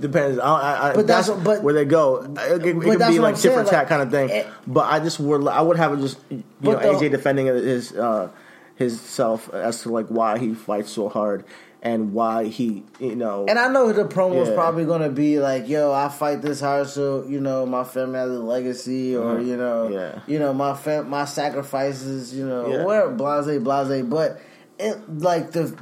Depends. 0.00 0.38
I, 0.38 0.90
I, 0.90 0.94
But 0.94 1.06
that's, 1.06 1.28
that's 1.28 1.40
but- 1.40 1.62
where 1.62 1.74
they 1.74 1.84
go. 1.84 2.22
It, 2.22 2.38
it, 2.38 2.66
it 2.66 2.80
could 2.80 2.98
be 2.98 3.18
like 3.18 3.36
for 3.36 3.64
tat 3.64 3.72
like, 3.72 3.88
kind 3.88 4.02
of 4.02 4.10
thing. 4.10 4.28
it- 4.30 4.46
but 4.66 4.86
I 4.92 5.00
just 5.00 5.18
would. 5.20 5.46
I 5.48 5.60
would 5.60 5.76
have 5.76 5.98
just 6.00 6.18
you 6.30 6.42
know 6.60 6.72
the- 6.72 6.78
AJ 7.06 7.10
defending 7.10 7.46
his 7.46 7.92
uh, 7.92 8.28
his 8.76 9.00
self 9.00 9.52
as 9.52 9.82
to 9.82 9.88
like 9.90 10.06
why 10.08 10.38
he 10.38 10.54
fights 10.54 10.90
so 10.92 11.08
hard 11.08 11.44
and 11.80 12.12
why 12.12 12.44
he 12.46 12.82
you 12.98 13.14
know. 13.16 13.46
And 13.48 13.58
I 13.58 13.68
know 13.68 13.92
the 13.92 14.04
promo 14.04 14.42
is 14.42 14.48
Yeah. 14.48 14.54
probably 14.54 14.84
going 14.84 15.02
to 15.02 15.10
be 15.10 15.38
like, 15.40 15.68
"Yo, 15.68 15.92
I 15.92 16.08
fight 16.08 16.42
this 16.42 16.60
hard 16.60 16.88
so 16.88 17.24
you 17.26 17.40
know 17.40 17.66
my 17.66 17.84
family 17.84 18.18
has 18.18 18.30
a 18.30 18.34
legacy, 18.40 19.16
or 19.16 19.36
Mhm. 19.36 19.46
you 19.46 19.56
know, 19.56 19.88
Yeah. 19.88 20.18
you 20.26 20.38
know 20.38 20.52
my 20.52 20.74
fam- 20.74 21.08
my 21.08 21.24
sacrifices, 21.24 22.34
you 22.34 22.46
know, 22.46 22.66
Yeah. 22.68 22.84
where 22.84 23.08
blase 23.10 23.58
blase." 23.62 24.04
But 24.04 24.40
it 24.78 24.98
like 25.18 25.52
the 25.52 25.74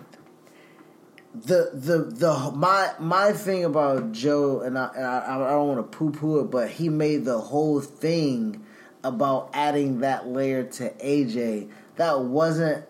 the 1.44 1.70
the 1.72 1.98
the 2.14 2.52
my 2.54 2.92
my 2.98 3.32
thing 3.32 3.64
about 3.64 4.12
Joe, 4.12 4.60
and 4.60 4.78
I 4.78 4.90
and 4.94 5.04
I, 5.04 5.36
I 5.36 5.50
don't 5.50 5.68
want 5.68 5.90
to 5.92 5.96
poo 5.98 6.10
poo 6.10 6.40
it, 6.40 6.50
but 6.50 6.70
he 6.70 6.88
made 6.88 7.24
the 7.24 7.38
whole 7.38 7.80
thing 7.80 8.64
about 9.04 9.50
adding 9.52 10.00
that 10.00 10.26
layer 10.26 10.64
to 10.64 10.90
AJ 10.94 11.68
that 11.96 12.20
wasn't 12.22 12.84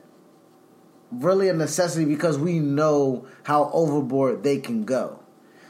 really 1.11 1.49
a 1.49 1.53
necessity 1.53 2.05
because 2.05 2.39
we 2.39 2.59
know 2.59 3.27
how 3.45 3.71
overboard 3.73 4.43
they 4.43 4.59
can 4.59 4.85
go. 4.85 5.21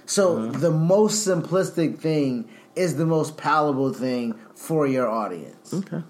So 0.06 0.36
Mm-hmm. 0.36 0.60
the 0.60 0.70
most 0.70 1.26
simplistic 1.26 1.98
thing 1.98 2.48
is 2.74 2.96
the 2.96 3.06
most 3.06 3.36
palatable 3.36 3.92
thing 3.92 4.34
for 4.54 4.86
your 4.86 5.08
audience. 5.08 5.74
okay. 5.74 6.02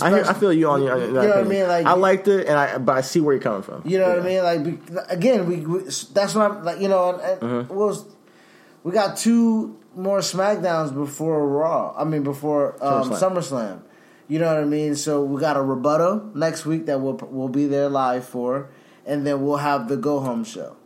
I, 0.00 0.10
hear, 0.10 0.24
I 0.24 0.32
feel 0.32 0.52
you 0.52 0.70
on 0.70 0.82
your. 0.82 0.98
You 0.98 1.12
know 1.12 1.26
what 1.28 1.38
I 1.38 1.42
mean? 1.42 1.66
Like 1.68 1.84
I 1.86 1.92
liked 1.94 2.28
it, 2.28 2.46
and 2.46 2.56
I 2.56 2.78
but 2.78 2.96
I 2.96 3.00
see 3.02 3.20
where 3.20 3.34
you're 3.34 3.42
coming 3.42 3.62
from. 3.62 3.82
You 3.84 3.98
know 3.98 4.08
what 4.08 4.20
I 4.20 4.22
mean? 4.22 4.42
Like 4.42 5.10
again, 5.10 5.46
we, 5.46 5.56
we 5.60 5.80
that's 6.14 6.34
what 6.34 6.50
I'm 6.50 6.64
like. 6.64 6.80
You 6.80 6.88
know, 6.88 7.14
and, 7.14 7.20
and 7.42 7.68
Mhm. 7.68 7.74
we'll- 7.74 8.06
we 8.84 8.90
got 8.92 9.16
two 9.16 9.76
more 9.94 10.18
Smackdowns 10.20 10.92
before 10.94 11.46
Raw. 11.46 11.94
I 11.96 12.04
mean, 12.04 12.22
before 12.24 12.74
um, 12.84 13.10
SummerSlam. 13.10 13.20
SummerSlam. 13.36 13.80
You 14.28 14.38
know 14.38 14.46
what 14.46 14.56
I 14.62 14.64
mean? 14.64 14.94
So 14.96 15.22
we 15.22 15.40
got 15.40 15.56
a 15.56 15.62
rebuttal 15.62 16.30
next 16.34 16.64
week 16.64 16.86
that 16.86 17.00
we'll 17.00 17.18
we'll 17.30 17.48
be 17.48 17.66
there 17.66 17.88
live 17.88 18.24
for, 18.24 18.70
and 19.04 19.26
then 19.26 19.44
we'll 19.44 19.58
have 19.58 19.88
the 19.88 19.96
go 19.96 20.20
home 20.20 20.42
show. 20.44 20.76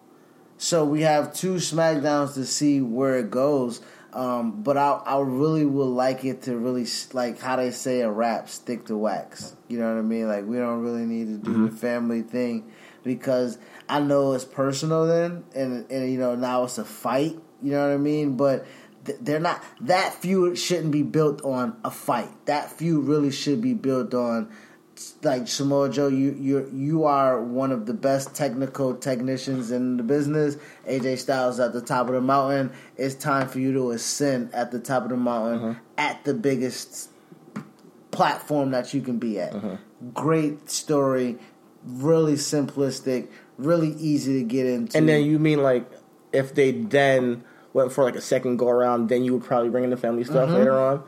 So 0.59 0.85
we 0.85 1.03
have 1.03 1.33
two 1.35 1.55
Smackdowns 1.55 2.35
to 2.35 2.45
see 2.47 2.81
where 2.81 3.19
it 3.19 3.31
goes. 3.31 3.81
Um, 4.17 4.63
but 4.63 4.79
I, 4.79 4.93
I 5.05 5.21
really 5.21 5.67
would 5.67 5.85
like 5.85 6.25
it 6.25 6.41
to 6.45 6.57
really 6.57 6.87
like 7.13 7.39
how 7.39 7.57
they 7.57 7.71
say 7.71 8.01
a 8.01 8.11
rap 8.11 8.49
stick 8.49 8.87
to 8.87 8.97
wax. 8.97 9.55
You 9.69 9.79
know 9.79 9.93
what 9.93 9.99
I 9.99 10.03
mean? 10.03 10.27
Like 10.27 10.47
we 10.47 10.57
don't 10.57 10.81
really 10.81 11.05
need 11.05 11.27
to 11.27 11.37
do 11.37 11.69
the 11.69 11.77
family 11.77 12.23
thing 12.23 12.73
because 13.05 13.59
I 13.91 14.01
know 14.01 14.33
it's 14.33 14.47
personal 14.47 15.07
then, 15.07 15.45
and 15.55 15.85
and 15.91 16.11
you 16.11 16.19
know 16.19 16.35
now 16.35 16.65
it's 16.65 16.79
a 16.79 16.85
fight. 16.87 17.39
You 17.63 17.73
know 17.73 17.89
what 17.89 17.93
I 17.93 17.99
mean? 17.99 18.39
But 18.39 18.65
th- 19.05 19.19
they're 19.21 19.39
not. 19.39 19.63
That 19.83 20.15
feud 20.15 20.59
shouldn't 20.59 20.93
be 20.93 21.03
built 21.03 21.45
on 21.45 21.77
a 21.85 21.91
fight. 21.91 22.31
That 22.47 22.71
feud 22.73 23.05
really 23.05 23.31
should 23.31 23.61
be 23.61 23.75
built 23.75 24.15
on 24.15 24.51
like 25.23 25.47
Samoa 25.49 25.89
Joe, 25.91 26.09
you 26.09 26.37
you 26.41 26.71
you 26.73 27.05
are 27.05 27.41
one 27.41 27.73
of 27.73 27.87
the 27.87 27.95
best 27.95 28.35
technical 28.35 28.95
technicians 28.95 29.71
in 29.71 29.97
the 29.97 30.03
business. 30.03 30.57
AJ 30.89 31.19
Styles 31.19 31.61
at 31.61 31.73
the 31.73 31.81
top 31.81 32.09
of 32.09 32.15
the 32.15 32.21
mountain. 32.21 32.71
It's 32.97 33.15
time 33.15 33.49
for 33.49 33.59
you 33.59 33.73
to 33.75 33.91
ascend 33.91 34.55
at 34.55 34.71
the 34.71 34.79
top 34.79 35.05
of 35.05 35.11
the 35.11 35.17
mountain 35.17 35.77
at 35.99 36.25
the 36.25 36.35
biggest 36.35 37.11
platform 38.11 38.71
that 38.71 38.95
you 38.95 39.01
can 39.01 39.19
be 39.19 39.39
at. 39.41 39.55
Great 40.15 40.71
story, 40.71 41.39
really 41.85 42.35
simplistic, 42.35 43.29
really 43.59 43.91
easy 43.93 44.39
to 44.41 44.45
get 44.45 44.67
into. 44.67 44.97
And 44.97 45.09
then 45.09 45.25
you 45.25 45.39
mean 45.39 45.63
like 45.63 45.91
if 46.33 46.55
they 46.55 46.71
then 46.73 47.45
went 47.73 47.93
for 47.93 48.05
like 48.05 48.17
a 48.17 48.21
second 48.21 48.57
go 48.57 48.69
around, 48.69 49.09
then 49.09 49.25
you 49.25 49.35
would 49.35 49.45
probably 49.45 49.69
bring 49.69 49.85
in 49.85 49.91
the 49.91 49.97
family 49.97 50.25
stuff 50.25 50.49
Mhm. 50.49 50.55
later 50.55 50.79
on. 50.79 51.03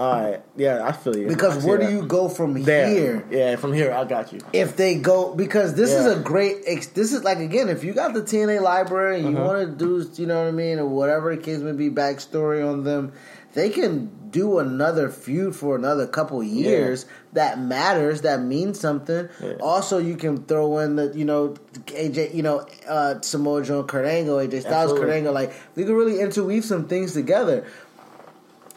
All 0.00 0.12
right. 0.18 0.42
Yeah, 0.56 0.82
I 0.82 0.92
feel 0.92 1.14
you. 1.14 1.28
Because 1.28 1.62
where 1.62 1.76
do 1.76 1.84
that. 1.84 1.92
you 1.92 2.06
go 2.06 2.30
from 2.30 2.62
There. 2.62 2.88
here? 2.88 3.24
Yeah, 3.30 3.56
from 3.56 3.74
here, 3.74 3.92
I 3.92 4.04
got 4.06 4.32
you. 4.32 4.40
If 4.54 4.74
they 4.76 4.94
go, 4.94 5.34
because 5.34 5.74
this 5.74 5.90
is 5.90 6.06
a 6.06 6.18
great. 6.18 6.64
This 6.94 7.12
is 7.12 7.22
like 7.22 7.38
again, 7.38 7.68
if 7.68 7.84
you 7.84 7.92
got 7.92 8.14
the 8.14 8.22
TNA 8.22 8.62
library 8.62 9.20
and 9.20 9.28
you 9.30 9.36
Mhm. 9.36 9.44
want 9.44 9.78
to 9.78 9.84
do, 9.84 10.08
you 10.14 10.26
know 10.26 10.38
what 10.40 10.48
I 10.48 10.52
mean, 10.52 10.78
or 10.78 10.86
whatever 10.86 11.36
the 11.36 11.42
case 11.42 11.58
may 11.58 11.72
be, 11.72 11.90
backstory 11.90 12.66
on 12.66 12.84
them, 12.84 13.12
they 13.52 13.68
can 13.68 14.10
do 14.30 14.58
another 14.58 15.10
feud 15.10 15.54
for 15.54 15.74
another 15.76 16.06
couple 16.06 16.42
years 16.42 17.04
that 17.32 17.60
matters, 17.60 18.22
that 18.22 18.40
means 18.40 18.78
something. 18.80 19.28
Yeah. 19.42 19.54
Also, 19.60 19.98
you 19.98 20.14
can 20.16 20.44
throw 20.44 20.78
in 20.78 20.96
the, 20.96 21.12
you 21.14 21.24
know, 21.24 21.54
AJ, 21.88 22.32
you 22.32 22.42
know, 22.42 22.64
uh, 22.88 23.16
Samoa 23.20 23.62
Joe, 23.64 23.82
Kurt 23.82 24.06
Angle, 24.06 24.36
AJ 24.38 24.60
Styles, 24.60 24.92
Absolutely. 24.92 25.00
Kurt 25.08 25.16
Angle. 25.16 25.34
Like 25.34 25.52
we 25.74 25.84
can 25.84 25.94
really 25.94 26.20
interweave 26.20 26.64
some 26.64 26.86
things 26.86 27.12
together. 27.12 27.64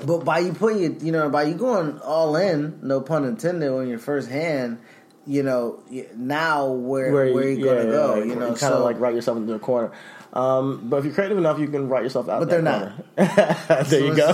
But 0.06 0.26
by 0.26 0.40
you 0.40 0.54
putting 0.54 0.84
it, 0.84 1.02
you 1.02 1.12
know, 1.12 1.30
by 1.30 1.44
you 1.44 1.56
going 1.56 2.00
all 2.00 2.36
in, 2.36 2.80
no 2.82 3.02
pun 3.02 3.26
intended, 3.26 3.70
on 3.70 3.88
your 3.88 4.00
first 4.00 4.30
hand, 4.30 4.80
you 5.26 5.44
know, 5.44 5.82
now 6.16 6.68
where 6.68 7.12
where, 7.12 7.50
you 7.50 7.64
gonna 7.64 7.84
go? 7.84 8.24
you 8.24 8.36
know, 8.36 8.48
kind 8.48 8.58
so 8.60 8.78
of 8.78 8.84
like 8.84 9.00
write 9.00 9.16
yourself 9.16 9.38
into 9.38 9.54
a 9.54 9.60
corner. 9.60 9.92
Um, 10.34 10.90
but 10.90 10.98
if 10.98 11.06
you're 11.06 11.14
creative 11.14 11.38
enough, 11.38 11.60
you 11.60 11.68
can 11.68 11.88
write 11.88 12.04
yourself 12.04 12.28
out. 12.28 12.40
But 12.40 12.50
they're 12.50 12.64
corner. 12.64 12.96
there 13.86 14.04
you 14.04 14.16
go. 14.16 14.26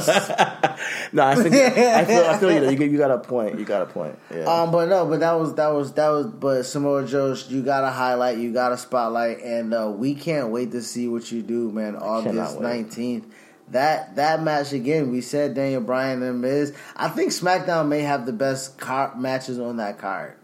no, 1.11 1.23
I 1.27 1.35
think 1.35 1.53
I 1.53 2.05
feel, 2.05 2.23
I 2.23 2.37
feel 2.39 2.53
you. 2.53 2.59
Though. 2.61 2.69
You, 2.69 2.77
got- 2.77 2.89
you 2.89 2.97
got 2.97 3.11
a 3.11 3.19
point. 3.19 3.59
You 3.59 3.65
got 3.65 3.81
a 3.81 3.85
point. 3.85 4.17
Yeah. 4.33 4.45
Um, 4.45 4.71
but 4.71 4.87
no, 4.87 5.05
but 5.05 5.19
that 5.19 5.33
was 5.33 5.55
that 5.55 5.67
was 5.67 5.91
that 5.93 6.07
was. 6.07 6.27
But 6.27 6.63
Samoa 6.63 7.05
Joe, 7.05 7.35
you 7.49 7.61
got 7.63 7.81
to 7.81 7.91
highlight, 7.91 8.37
you 8.37 8.53
got 8.53 8.69
to 8.69 8.77
spotlight, 8.77 9.41
and 9.41 9.73
uh, 9.73 9.91
we 9.93 10.15
can't 10.15 10.49
wait 10.49 10.71
to 10.71 10.81
see 10.81 11.09
what 11.09 11.29
you 11.31 11.41
do, 11.41 11.69
man. 11.69 11.97
August 11.97 12.61
nineteenth. 12.61 13.25
That 13.71 14.15
that 14.15 14.41
match 14.41 14.73
again. 14.73 15.11
We 15.11 15.21
said 15.21 15.53
Daniel 15.53 15.81
Bryan 15.81 16.23
and 16.23 16.41
Miz. 16.41 16.75
I 16.95 17.09
think 17.09 17.31
SmackDown 17.31 17.87
may 17.87 18.01
have 18.01 18.25
the 18.25 18.33
best 18.33 18.77
car- 18.77 19.15
matches 19.15 19.59
on 19.59 19.77
that 19.77 19.97
card. 19.97 20.35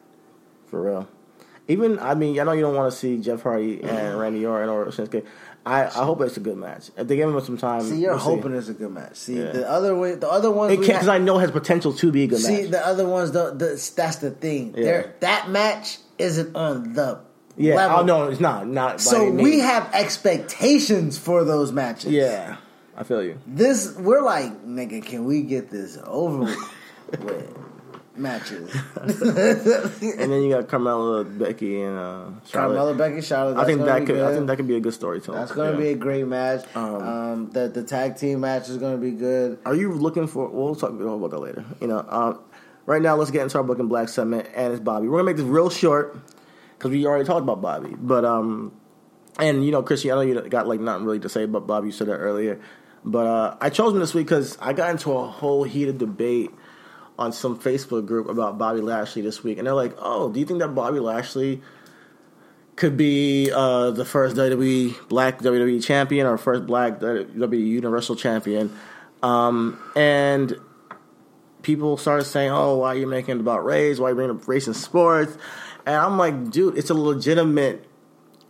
For 0.67 0.81
real. 0.81 1.07
Even 1.67 1.97
I 1.99 2.13
mean, 2.13 2.39
I 2.39 2.43
know 2.43 2.51
you 2.51 2.61
don't 2.61 2.75
want 2.75 2.91
to 2.91 2.97
see 2.97 3.17
Jeff 3.19 3.41
Hardy 3.41 3.81
and 3.81 3.89
mm-hmm. 3.89 4.17
Randy 4.17 4.45
Orton 4.45 4.69
or 4.69 4.85
Shinsuke. 4.87 5.25
I, 5.65 5.85
I 5.85 6.05
hope 6.05 6.21
it's 6.21 6.37
a 6.37 6.41
good 6.41 6.57
match. 6.57 6.91
If 6.95 7.07
they 7.07 7.15
give 7.15 7.27
him 7.27 7.41
some 7.41 7.57
time, 7.57 7.81
See, 7.81 7.97
you're 7.97 8.11
we'll 8.11 8.19
hoping 8.19 8.53
it's 8.53 8.69
a 8.69 8.73
good 8.73 8.91
match. 8.91 9.15
See, 9.15 9.39
Yeah. 9.39 9.51
the 9.51 9.67
other 9.67 9.95
way, 9.95 10.13
the 10.13 10.29
other 10.29 10.51
ones 10.51 10.71
It 10.73 10.75
can't 10.77 10.87
because 10.89 11.07
I 11.07 11.17
know 11.17 11.39
it 11.39 11.41
has 11.41 11.51
potential 11.51 11.91
to 11.93 12.11
be 12.11 12.25
a 12.25 12.27
good 12.27 12.39
See, 12.39 12.51
match. 12.51 12.61
See 12.61 12.67
the 12.67 12.85
other 12.85 13.07
ones, 13.07 13.31
don't, 13.31 13.57
the, 13.57 13.91
that's 13.95 14.17
the 14.17 14.29
thing. 14.29 14.75
Yeah. 14.77 15.07
That 15.21 15.49
match 15.49 15.97
isn't 16.19 16.55
on 16.55 16.93
the 16.93 17.19
yeah. 17.57 17.73
Oh, 17.73 17.77
level. 17.77 17.97
Oh 17.97 18.03
no, 18.03 18.23
it's 18.29 18.39
not. 18.39 18.67
Not. 18.67 19.01
So 19.01 19.31
we 19.31 19.59
have 19.59 19.89
expectations 19.93 21.17
for 21.17 21.43
those 21.43 21.71
matches. 21.71 22.11
Yeah, 22.11 22.57
I 22.97 23.03
feel 23.03 23.23
you. 23.23 23.39
This 23.45 23.95
we're 23.95 24.21
like, 24.21 24.65
nigga, 24.65 25.03
can 25.05 25.25
we 25.25 25.41
get 25.41 25.69
this 25.69 25.97
over 26.03 26.45
with? 26.45 27.57
Matches. 28.17 28.73
And 28.95 30.31
then 30.31 30.41
you 30.43 30.49
got 30.49 30.67
Carmella, 30.67 31.37
Becky, 31.37 31.81
and 31.81 31.97
uh, 31.97 32.27
Charlotte. 32.45 32.77
Carmella, 32.77 32.97
Becky, 32.97 33.21
Charlotte. 33.21 33.57
I 33.57 33.65
think 33.65 33.81
that 33.81 34.05
could. 34.05 34.19
I 34.19 34.33
think 34.33 34.47
that 34.47 34.55
could 34.55 34.67
be 34.67 34.77
a 34.77 34.79
good 34.79 34.93
story 34.93 35.19
too. 35.19 35.33
That's 35.33 35.51
going 35.51 35.73
to 35.73 35.77
be 35.77 35.89
a 35.89 35.95
great 35.95 36.25
match. 36.25 36.63
Um, 36.75 37.49
the 37.51 37.67
the 37.67 37.83
tag 37.83 38.15
team 38.15 38.39
match 38.39 38.69
is 38.69 38.77
going 38.77 38.95
to 38.95 39.01
be 39.01 39.11
good. 39.11 39.59
Are 39.65 39.75
you 39.75 39.91
looking 39.91 40.27
for? 40.27 40.47
We'll 40.47 40.75
talk 40.75 40.97
we'll 40.97 41.15
about 41.15 41.31
that 41.31 41.39
later. 41.39 41.65
You 41.81 41.87
know, 41.87 42.05
um, 42.07 42.39
right 42.85 43.01
now 43.01 43.15
let's 43.15 43.31
get 43.31 43.43
into 43.43 43.57
our 43.57 43.63
Booking 43.63 43.87
Black 43.87 44.09
segment, 44.09 44.47
and 44.55 44.71
it's 44.71 44.81
Bobby. 44.81 45.07
We're 45.07 45.17
gonna 45.19 45.31
make 45.31 45.37
this 45.37 45.45
real 45.45 45.69
short 45.69 46.17
because 46.77 46.91
we 46.91 47.05
already 47.05 47.25
talked 47.25 47.41
about 47.41 47.61
Bobby, 47.61 47.95
but 47.97 48.23
um, 48.23 48.71
and 49.39 49.65
you 49.65 49.71
know, 49.71 49.83
Chrissy, 49.83 50.11
I 50.11 50.15
know 50.15 50.21
you 50.21 50.39
got 50.49 50.67
like 50.67 50.79
nothing 50.79 51.05
really 51.05 51.19
to 51.19 51.29
say 51.29 51.43
about 51.43 51.67
Bobby. 51.67 51.87
You 51.87 51.91
said 51.91 52.07
that 52.07 52.17
earlier, 52.17 52.59
but 53.05 53.27
uh, 53.27 53.57
I 53.61 53.69
chose 53.69 53.93
him 53.93 53.99
this 53.99 54.15
week 54.15 54.25
because 54.25 54.57
I 54.59 54.73
got 54.73 54.89
into 54.89 55.13
a 55.13 55.27
whole 55.27 55.63
heated 55.63 55.99
debate 55.99 56.49
on 57.19 57.31
some 57.31 57.57
Facebook 57.57 58.07
group 58.07 58.27
about 58.27 58.57
Bobby 58.57 58.81
Lashley 58.81 59.21
this 59.21 59.43
week, 59.43 59.59
and 59.59 59.67
they're 59.67 59.75
like, 59.75 59.95
"Oh, 59.99 60.31
do 60.31 60.39
you 60.39 60.45
think 60.45 60.59
that 60.59 60.69
Bobby 60.69 60.99
Lashley?" 60.99 61.61
Could 62.75 62.97
be 62.97 63.51
uh, 63.53 63.91
the 63.91 64.03
first 64.03 64.35
WWE 64.35 65.07
black 65.07 65.39
WWE 65.39 65.81
champion 65.81 66.27
or 66.27 66.37
first 66.37 66.65
black 66.65 66.99
WWE 66.99 67.65
Universal 67.65 68.17
champion, 68.17 68.75
um, 69.23 69.79
and 69.95 70.59
people 71.61 71.95
started 71.97 72.25
saying, 72.25 72.51
"Oh, 72.51 72.77
why 72.77 72.87
are 72.87 72.97
you 72.97 73.07
making 73.07 73.37
it 73.37 73.39
about 73.39 73.63
race? 73.63 73.99
Why 73.99 74.07
are 74.07 74.09
you 74.09 74.15
bringing 74.15 74.35
up 74.35 74.47
race 74.47 74.67
in 74.67 74.73
sports?" 74.73 75.37
And 75.85 75.95
I'm 75.95 76.17
like, 76.17 76.49
"Dude, 76.49 76.77
it's 76.77 76.89
a 76.89 76.95
legitimate 76.95 77.87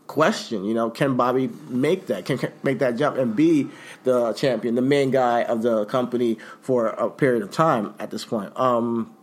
question. 0.07 0.63
You 0.65 0.73
know, 0.73 0.89
can 0.89 1.15
Bobby 1.17 1.49
make 1.69 2.07
that? 2.07 2.25
Can, 2.25 2.37
can 2.37 2.51
make 2.63 2.79
that 2.79 2.95
jump 2.97 3.17
and 3.17 3.35
be 3.35 3.67
the 4.03 4.33
champion, 4.33 4.75
the 4.75 4.81
main 4.81 5.11
guy 5.11 5.43
of 5.43 5.61
the 5.61 5.85
company 5.85 6.37
for 6.61 6.87
a 6.87 7.09
period 7.09 7.43
of 7.43 7.51
time 7.51 7.93
at 7.99 8.11
this 8.11 8.25
point?" 8.25 8.51
Um, 8.59 9.15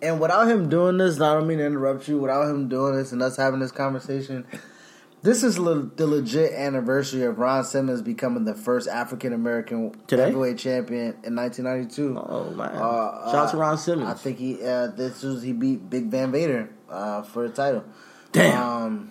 And 0.00 0.20
without 0.20 0.48
him 0.48 0.68
doing 0.68 0.98
this, 0.98 1.20
I 1.20 1.34
don't 1.34 1.46
mean 1.46 1.58
to 1.58 1.66
interrupt 1.66 2.08
you. 2.08 2.18
Without 2.18 2.48
him 2.50 2.68
doing 2.68 2.96
this 2.96 3.12
and 3.12 3.22
us 3.22 3.36
having 3.36 3.60
this 3.60 3.70
conversation, 3.72 4.44
this 5.22 5.44
is 5.44 5.58
le- 5.60 5.84
the 5.94 6.06
legit 6.08 6.52
anniversary 6.54 7.22
of 7.22 7.38
Ron 7.38 7.62
Simmons 7.62 8.02
becoming 8.02 8.44
the 8.44 8.54
first 8.54 8.88
African 8.88 9.32
American 9.32 9.94
heavyweight 10.10 10.58
champion 10.58 11.14
in 11.22 11.36
1992. 11.36 12.18
oh 12.18 12.50
man! 12.50 12.70
Uh, 12.70 13.30
Shout 13.30 13.34
out 13.46 13.50
to 13.52 13.56
Ron 13.58 13.78
Simmons. 13.78 14.08
I 14.10 14.14
think 14.14 14.38
he 14.38 14.60
uh, 14.64 14.88
this 14.88 15.22
was 15.22 15.42
he 15.42 15.52
beat 15.52 15.88
Big 15.88 16.06
Van 16.06 16.32
Vader 16.32 16.70
uh, 16.90 17.22
for 17.22 17.46
the 17.46 17.54
title. 17.54 17.84
Damn. 18.32 18.62
Um, 18.62 19.10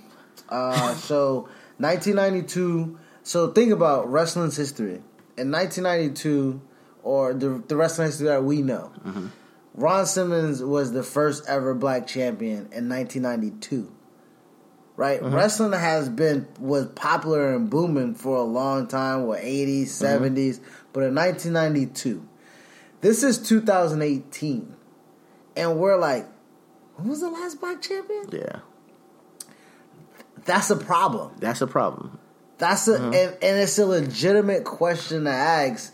uh, 0.52 0.94
so 0.96 1.48
1992. 1.78 2.98
So 3.24 3.52
think 3.52 3.72
about 3.72 4.12
wrestling's 4.12 4.58
history 4.58 5.02
in 5.38 5.52
1992, 5.52 6.62
or 7.04 7.34
the 7.34 7.64
the 7.68 7.76
wrestling 7.76 8.08
history 8.08 8.28
that 8.28 8.44
we 8.44 8.62
know. 8.62 8.92
Mm-hmm. 9.06 9.28
Ron 9.74 10.06
Simmons 10.06 10.62
was 10.62 10.92
the 10.92 11.04
first 11.04 11.48
ever 11.48 11.74
black 11.74 12.06
champion 12.06 12.68
in 12.74 12.90
1992. 12.90 13.92
Right, 14.98 15.22
Mm-hmm. 15.22 15.34
wrestling 15.34 15.72
has 15.72 16.10
been 16.10 16.48
was 16.60 16.88
popular 16.88 17.56
and 17.56 17.70
booming 17.70 18.14
for 18.14 18.36
a 18.38 18.44
long 18.44 18.88
time, 18.88 19.26
what 19.26 19.42
80s, 19.42 19.84
Mm-hmm. 19.84 20.26
70s, 20.36 20.60
but 20.94 21.04
in 21.04 21.16
1992, 21.16 22.28
this 23.00 23.24
is 23.24 23.40
2018, 23.40 24.76
and 25.56 25.80
we're 25.80 25.98
like, 25.98 26.28
who 26.96 27.10
was 27.10 27.22
the 27.22 27.30
last 27.32 27.60
black 27.62 27.82
champion? 27.82 28.26
yeah, 28.32 28.60
That's 30.46 30.70
a 30.70 30.76
problem. 30.76 31.32
that's 31.40 31.62
a 31.62 31.68
problem. 31.68 32.18
That's 32.58 32.88
a 32.88 32.92
Mm-hmm. 32.98 33.14
and, 33.14 33.38
and 33.42 33.60
it's 33.60 33.78
a 33.80 33.86
legitimate 33.86 34.64
question 34.64 35.24
to 35.26 35.32
ask. 35.32 35.94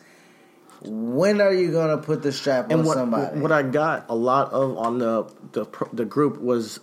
When 0.84 1.42
are 1.42 1.52
you 1.54 1.72
gonna 1.72 1.98
put 1.98 2.22
the 2.24 2.32
strap 2.32 2.66
on 2.66 2.72
And 2.72 2.86
what 2.86 2.96
somebody? 2.96 3.40
what 3.40 3.52
I 3.52 3.64
got 3.64 4.06
a 4.10 4.16
lot 4.16 4.52
of 4.52 4.78
on 4.78 5.00
the 5.00 5.24
the 5.54 5.66
the 5.92 6.06
group 6.06 6.40
was, 6.40 6.80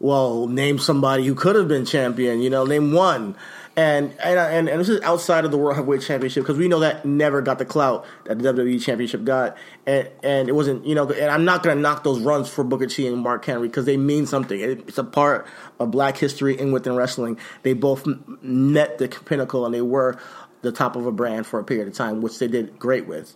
well, 0.00 0.46
name 0.48 0.78
somebody 0.78 1.24
who 1.26 1.34
could 1.34 1.56
have 1.56 1.66
been 1.68 1.86
champion. 1.86 2.42
You 2.42 2.50
know, 2.50 2.64
name 2.64 2.92
one. 2.92 3.36
And 3.74 4.12
and 4.22 4.38
and, 4.38 4.68
and 4.68 4.80
this 4.80 4.90
is 4.90 5.00
outside 5.00 5.46
of 5.46 5.50
the 5.50 5.56
World 5.56 5.76
Heavyweight 5.76 6.02
Championship 6.02 6.42
because 6.42 6.58
we 6.58 6.68
know 6.68 6.80
that 6.80 7.06
never 7.06 7.40
got 7.40 7.58
the 7.58 7.64
clout 7.64 8.04
that 8.26 8.38
the 8.38 8.52
WWE 8.52 8.82
Championship 8.82 9.24
got, 9.24 9.56
and 9.86 10.10
and 10.22 10.48
it 10.50 10.52
wasn't 10.52 10.84
you 10.84 10.94
know. 10.94 11.08
And 11.10 11.30
I'm 11.30 11.46
not 11.46 11.62
gonna 11.62 11.80
knock 11.80 12.04
those 12.04 12.20
runs 12.20 12.50
for 12.50 12.64
Booker 12.64 12.86
T 12.86 13.06
and 13.06 13.16
Mark 13.18 13.46
Henry 13.46 13.68
because 13.68 13.86
they 13.86 13.96
mean 13.96 14.26
something. 14.26 14.60
It- 14.60 14.84
It's 14.88 14.98
a 14.98 15.04
part 15.04 15.46
of 15.80 15.90
Black 15.90 16.18
history 16.18 16.58
in 16.58 16.70
within 16.72 16.96
wrestling. 16.96 17.38
They 17.62 17.72
both 17.72 18.06
met 18.42 18.98
the 18.98 19.08
pinnacle 19.08 19.64
and 19.64 19.74
they 19.74 19.80
were 19.80 20.18
the 20.60 20.70
top 20.72 20.94
of 20.94 21.06
a 21.06 21.12
brand 21.12 21.46
for 21.46 21.58
a 21.58 21.64
period 21.64 21.88
of 21.88 21.94
time, 21.94 22.20
which 22.20 22.38
they 22.38 22.48
did 22.48 22.78
great 22.78 23.06
with. 23.06 23.34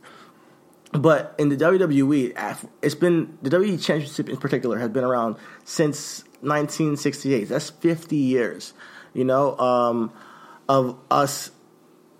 But 0.93 1.35
in 1.39 1.49
the 1.49 1.57
WWE, 1.57 2.35
it's 2.83 2.95
been 2.95 3.39
the 3.41 3.49
WWE 3.51 3.83
Championship 3.83 4.29
in 4.29 4.37
particular 4.37 4.79
has 4.79 4.91
been 4.91 5.03
around 5.05 5.37
since 5.65 6.25
1968. 6.43 7.49
That's 7.49 7.71
50 7.71 8.17
years, 8.17 8.73
you 9.15 9.25
know, 9.25 9.59
um, 9.59 10.13
of 10.69 10.97
us 11.11 11.51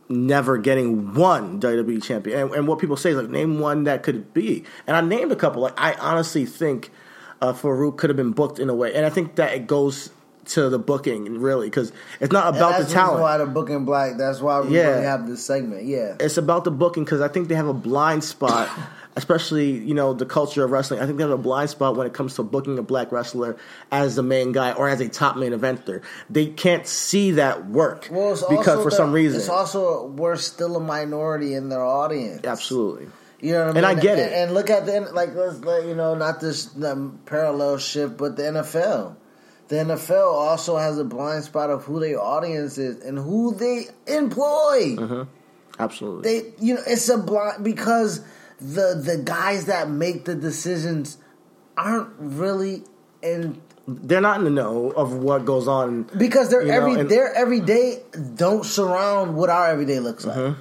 never 0.09 0.57
getting 0.59 1.15
one 1.15 1.61
WWE 1.61 2.03
champion. 2.03 2.41
And, 2.41 2.51
and 2.55 2.69
what 2.69 2.79
people 2.79 2.97
say 2.97 3.11
is 3.11 3.17
like, 3.17 3.29
name 3.29 3.59
one 3.59 3.85
that 3.85 4.03
could 4.03 4.33
be. 4.33 4.65
And 4.87 4.97
I 4.97 5.01
named 5.01 5.33
a 5.33 5.37
couple. 5.37 5.63
Like 5.63 5.75
I 5.79 5.95
honestly 5.95 6.47
think 6.47 6.91
uh, 7.43 7.53
Faarooq 7.53 7.97
could 7.97 8.11
have 8.11 8.17
been 8.17 8.33
booked 8.33 8.59
in 8.59 8.69
a 8.71 8.75
way, 8.75 8.95
and 8.95 9.05
I 9.05 9.11
think 9.11 9.37
that 9.37 9.53
it 9.55 9.67
goes 9.67 10.11
to 10.47 10.69
the 10.69 10.79
booking 10.79 11.41
really 11.41 11.67
because 11.67 11.91
it's 12.21 12.33
not 12.33 12.55
about 12.55 12.71
that's 12.79 12.87
the 12.87 12.95
talent. 12.95 13.15
reason 13.15 13.23
why 13.23 13.37
the 13.39 13.47
booking 13.47 13.85
black. 13.85 14.17
That's 14.17 14.41
why 14.41 14.61
we 14.61 14.77
Yeah. 14.77 14.91
really 14.91 15.05
have 15.05 15.27
this 15.27 15.45
segment. 15.45 15.87
Yeah, 15.87 16.15
it's 16.21 16.37
about 16.37 16.63
the 16.63 16.71
booking 16.71 17.05
because 17.05 17.21
I 17.21 17.27
think 17.29 17.49
they 17.49 17.57
have 17.57 17.67
a 17.67 17.75
blind 17.75 18.23
spot, 18.23 18.69
especially 19.17 19.71
you 19.71 19.95
know 19.95 20.13
the 20.13 20.27
culture 20.27 20.65
of 20.65 20.71
wrestling. 20.71 21.01
I 21.01 21.07
think 21.07 21.19
they 21.19 21.25
have 21.25 21.31
a 21.31 21.39
blind 21.39 21.71
spot 21.71 21.97
when 21.97 22.07
it 22.07 22.13
comes 22.15 22.35
to 22.37 22.43
booking 22.43 22.79
a 22.79 22.83
black 22.83 23.11
wrestler 23.11 23.57
as 23.91 24.15
the 24.17 24.23
main 24.23 24.53
guy 24.53 24.73
or 24.73 24.89
as 24.89 25.01
a 25.01 25.09
top 25.09 25.37
main 25.37 25.53
eventer. 25.53 26.03
They 26.31 26.47
can't 26.47 26.87
see 26.87 27.33
that 27.33 27.67
work 27.67 28.09
well, 28.11 28.33
it's 28.33 28.45
because 28.45 28.83
for 28.83 28.91
the- 28.91 28.97
some 28.97 29.13
reason, 29.13 29.39
it's 29.41 29.49
also 29.49 30.07
we're 30.07 30.37
still 30.37 30.77
a 30.77 30.81
minority 30.81 31.55
in 31.55 31.69
their 31.69 31.85
audience. 31.85 32.45
absolutely. 32.45 33.09
You 33.41 33.53
know 33.53 33.67
what 33.67 33.69
I 33.69 33.73
mean? 33.75 33.77
And 33.77 33.87
I 33.87 33.95
get 33.95 34.19
it. 34.19 34.33
And, 34.33 34.35
and 34.35 34.55
look 34.55 34.71
at 34.71 34.87
the 34.87 35.01
like, 35.13 35.35
let's 35.35 35.59
let 35.61 35.85
you 35.85 35.95
know, 35.95 36.15
not 36.15 36.41
this 36.41 36.71
parallel 37.27 37.77
shift, 37.79 38.17
but 38.17 38.37
the 38.37 38.43
NFL. 38.45 39.17
The 39.69 39.77
NFL 39.77 40.33
also 40.33 40.77
has 40.77 40.99
a 40.99 41.05
blind 41.05 41.45
spot 41.45 41.71
of 41.71 41.85
who 41.85 42.01
their 42.01 42.21
audience 42.21 42.79
is 42.79 43.03
and 43.05 43.19
who 43.19 43.55
they 43.55 43.89
employ. 44.07 44.97
Mm-hmm. 44.97 45.23
Absolutely. 45.79 46.23
They, 46.41 46.53
you 46.61 46.75
know, 46.75 46.83
it's 46.87 47.09
a 47.09 47.19
blind 47.19 47.63
because 47.65 48.25
the 48.61 49.01
the 49.03 49.21
guys 49.23 49.67
that 49.67 49.91
make 49.91 50.25
the 50.25 50.35
decisions 50.35 51.19
aren't 51.77 52.09
really 52.19 52.85
in 53.23 53.61
They're 53.87 54.21
not 54.21 54.39
in 54.39 54.45
the 54.45 54.51
know 54.51 54.91
of 54.91 55.13
what 55.15 55.45
goes 55.45 55.69
on 55.69 56.05
because 56.17 56.49
they're 56.51 56.63
You 56.63 56.69
know, 56.69 56.75
every 56.75 56.95
and- 57.01 57.09
their 57.11 57.33
everyday 57.35 58.03
don't 58.35 58.65
surround 58.65 59.37
what 59.37 59.51
our 59.51 59.69
everyday 59.69 60.01
looks 60.01 60.25
like. 60.25 60.37
Mm-hmm. 60.39 60.61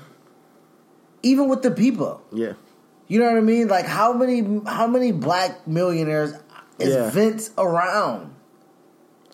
Even 1.23 1.47
with 1.49 1.61
the 1.63 1.71
people, 1.71 2.21
Yeah. 2.31 2.53
you 3.07 3.19
know 3.19 3.25
what 3.25 3.37
I 3.37 3.41
mean. 3.41 3.67
Like 3.67 3.85
how 3.87 4.13
many 4.13 4.61
how 4.67 4.87
many 4.87 5.11
black 5.11 5.67
millionaires 5.67 6.33
is 6.79 6.93
Yeah. 6.93 7.09
Vince 7.09 7.51
around? 7.57 8.31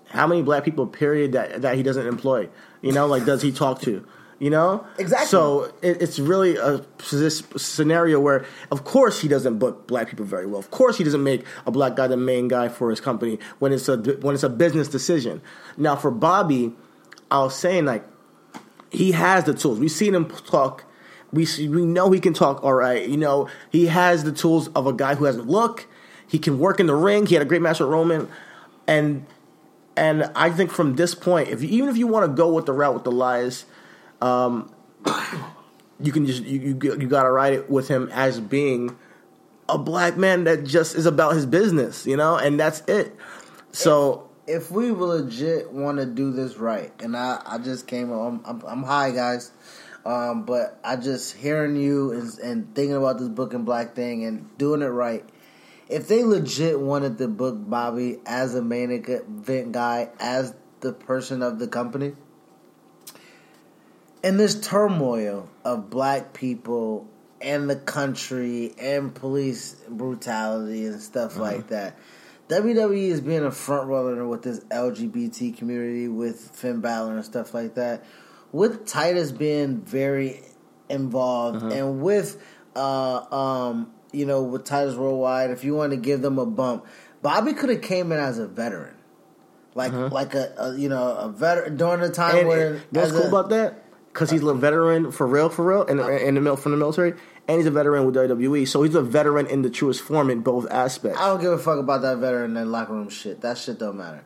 How 0.08 0.28
many 0.28 0.42
black 0.42 0.64
people, 0.66 0.88
period, 0.88 1.32
that 1.34 1.62
that 1.64 1.76
he 1.76 1.84
doesn't 1.84 2.06
employ? 2.06 2.50
You 2.82 2.92
know, 2.92 3.08
like 3.08 3.26
does 3.26 3.42
he 3.42 3.52
talk 3.52 3.82
to? 3.82 4.06
You 4.42 4.50
know, 4.50 4.84
Exactly. 4.98 5.28
So 5.28 5.66
it, 5.84 6.02
it's 6.02 6.18
really 6.18 6.56
a 6.58 6.84
this 7.12 7.44
scenario 7.58 8.20
where, 8.20 8.44
of 8.72 8.84
course, 8.84 9.22
he 9.22 9.28
doesn't 9.28 9.60
book 9.60 9.86
black 9.86 10.10
people 10.10 10.26
very 10.26 10.48
well. 10.48 10.58
Of 10.58 10.72
course, 10.72 10.98
he 10.98 11.04
doesn't 11.04 11.24
make 11.24 11.46
a 11.68 11.70
black 11.70 11.96
guy 11.96 12.08
the 12.08 12.18
main 12.18 12.48
guy 12.48 12.68
for 12.68 12.90
his 12.90 13.00
company 13.00 13.38
when 13.60 13.72
it's 13.72 13.88
a 13.88 13.98
when 13.98 14.34
it's 14.34 14.42
a 14.42 14.50
business 14.50 14.88
decision. 14.88 15.44
Now, 15.78 15.96
for 15.96 16.10
Bobby, 16.10 16.74
I 17.30 17.44
was 17.44 17.56
saying 17.56 17.86
like 17.86 18.04
he 18.90 19.12
has 19.12 19.44
the 19.44 19.54
tools. 19.54 19.78
We've 19.78 19.92
seen 19.92 20.16
him 20.16 20.26
talk. 20.26 20.86
We 21.32 21.46
see, 21.46 21.70
we 21.70 21.86
know 21.86 22.10
he 22.10 22.20
can 22.20 22.34
talk 22.34 22.64
all 22.64 22.74
right. 22.74 23.08
You 23.08 23.18
know, 23.18 23.48
he 23.70 23.86
has 23.86 24.24
the 24.24 24.32
tools 24.32 24.70
of 24.70 24.88
a 24.88 24.94
guy 24.94 25.14
who 25.14 25.26
has 25.26 25.36
a 25.36 25.44
look. 25.44 25.86
He 26.28 26.40
can 26.40 26.58
work 26.58 26.80
in 26.80 26.88
the 26.88 26.96
ring. 26.96 27.28
He 27.28 27.36
had 27.36 27.44
a 27.44 27.48
great 27.48 27.62
match 27.62 27.80
with 27.80 27.90
Roman, 27.90 28.28
and 28.88 29.28
and 29.96 30.32
I 30.36 30.50
think 30.50 30.72
from 30.72 30.96
this 30.96 31.14
point, 31.14 31.50
if 31.50 31.62
you, 31.62 31.70
even 31.70 31.90
if 31.90 31.98
you 31.98 32.08
want 32.08 32.26
to 32.26 32.36
go 32.36 32.52
with 32.52 32.66
the 32.66 32.74
route 32.74 32.96
with 32.96 33.04
the 33.04 33.12
lies, 33.12 33.66
um, 34.22 34.74
you 36.00 36.12
can 36.12 36.26
just 36.26 36.44
you 36.44 36.60
you, 36.60 37.00
you 37.00 37.08
got 37.08 37.24
to 37.24 37.32
write 37.32 37.54
it 37.54 37.70
with 37.70 37.88
him 37.88 38.10
as 38.12 38.40
being 38.40 38.96
a 39.68 39.78
black 39.78 40.18
man 40.18 40.44
that 40.44 40.66
just 40.66 40.96
is 40.96 41.06
about 41.06 41.34
his 41.36 41.46
business, 41.46 42.06
you 42.06 42.18
know, 42.18 42.36
and 42.36 42.60
that's 42.60 42.82
it. 42.82 43.16
So 43.72 44.30
if 44.48 44.70
we 44.70 44.92
legit 44.92 45.72
want 45.72 46.00
to 46.00 46.06
do 46.06 46.32
this 46.32 46.58
right, 46.58 46.92
and 47.02 47.16
I, 47.16 47.42
I 47.46 47.58
just 47.58 47.88
came 47.88 48.12
I'm, 48.12 48.42
I'm, 48.46 48.62
I'm 48.68 48.84
high, 48.84 49.12
guys, 49.12 49.52
um, 50.06 50.44
but 50.44 50.80
I 50.84 50.98
just 50.98 51.38
hearing 51.38 51.76
you 51.76 52.12
and, 52.12 52.40
and 52.40 52.76
thinking 52.76 52.96
about 52.96 53.20
this 53.20 53.30
Booking 53.30 53.64
Black 53.64 53.96
thing 53.96 54.26
and 54.26 54.58
doing 54.58 54.82
it 54.82 54.88
right. 54.88 55.24
If 55.88 56.08
they 56.08 56.24
legit 56.24 56.80
wanted 56.80 57.18
to 57.18 57.28
book 57.28 57.56
Bobby 57.58 58.20
as 58.26 58.56
a 58.56 58.62
main 58.62 58.92
event 58.92 59.72
guy, 59.72 60.10
as 60.20 60.54
the 60.80 60.94
person 60.94 61.42
of 61.42 61.60
the 61.60 61.68
company, 61.68 62.14
in 64.24 64.38
this 64.38 64.60
turmoil 64.60 65.50
of 65.64 65.90
black 65.90 66.34
people 66.34 67.08
and 67.42 67.70
the 67.70 67.76
country 67.76 68.74
and 68.80 69.14
police 69.14 69.76
brutality 69.90 70.86
and 70.86 71.02
stuff 71.02 71.38
like 71.38 71.68
that. 71.68 71.98
WWE 72.50 73.08
is 73.10 73.22
being 73.22 73.44
a 73.44 73.52
front 73.52 73.88
runner 73.88 74.28
with 74.28 74.44
this 74.44 74.60
LGBT 74.66 75.58
community, 75.58 76.08
with 76.08 76.52
Finn 76.54 76.82
Balor 76.82 77.16
and 77.16 77.26
stuff 77.26 77.54
like 77.54 77.76
that, 77.76 78.04
with 78.52 78.86
Titus 78.86 79.32
being 79.32 79.80
very 79.80 80.42
involved, 80.90 81.64
and 81.72 82.02
with 82.02 82.44
uh, 82.76 83.34
um, 83.34 83.92
you 84.12 84.26
know 84.26 84.44
with 84.44 84.66
Titus 84.66 84.96
Worldwide. 84.96 85.50
If 85.52 85.64
you 85.64 85.76
want 85.76 85.92
to 85.92 85.98
give 85.98 86.22
them 86.22 86.38
a 86.38 86.46
bump, 86.46 86.86
Bobby 87.22 87.54
could 87.54 87.70
have 87.70 87.82
came 87.82 88.12
in 88.12 88.20
as 88.20 88.38
a 88.38 88.48
veteran, 88.48 88.96
like 89.74 89.94
like 89.94 90.34
a, 90.34 90.54
a 90.58 90.78
you 90.78 90.90
know 90.90 91.16
a 91.16 91.30
veteran 91.30 91.78
during 91.78 92.02
the 92.02 92.10
time 92.10 92.40
and, 92.40 92.48
where 92.50 92.74
and 92.74 92.82
what's 92.92 93.12
cool 93.12 93.22
a- 93.22 93.30
about 93.30 93.50
that? 93.50 93.86
Because 94.14 94.30
he's 94.30 94.44
a 94.44 94.54
veteran 94.54 95.12
for 95.12 95.26
real, 95.26 95.50
for 95.50 95.64
real, 95.64 95.84
in, 95.84 96.00
uh-huh. 96.00 96.12
in 96.12 96.36
the 96.36 96.42
mil- 96.42 96.58
from 96.58 96.74
the 96.74 96.78
military, 96.78 97.14
and 97.48 97.58
he's 97.58 97.66
a 97.66 97.72
veteran 97.72 98.06
with 98.06 98.16
WWE. 98.16 98.68
So 98.68 98.84
he's 98.84 98.96
a 98.96 99.02
veteran 99.02 99.48
in 99.48 99.62
the 99.62 99.70
truest 99.70 100.02
form 100.02 100.30
in 100.30 100.42
both 100.42 100.70
aspects. 100.70 101.20
I 101.20 101.28
don't 101.28 101.42
give 101.42 101.52
a 101.52 101.58
fuck 101.58 101.80
about 101.80 102.02
that 102.02 102.18
veteran 102.18 102.58
in 102.58 102.64
the 102.64 102.66
locker 102.66 102.94
room 102.94 103.10
shit. 103.10 103.42
That 103.42 103.58
shit 103.58 103.80
don't 103.80 103.98
matter. 103.98 104.24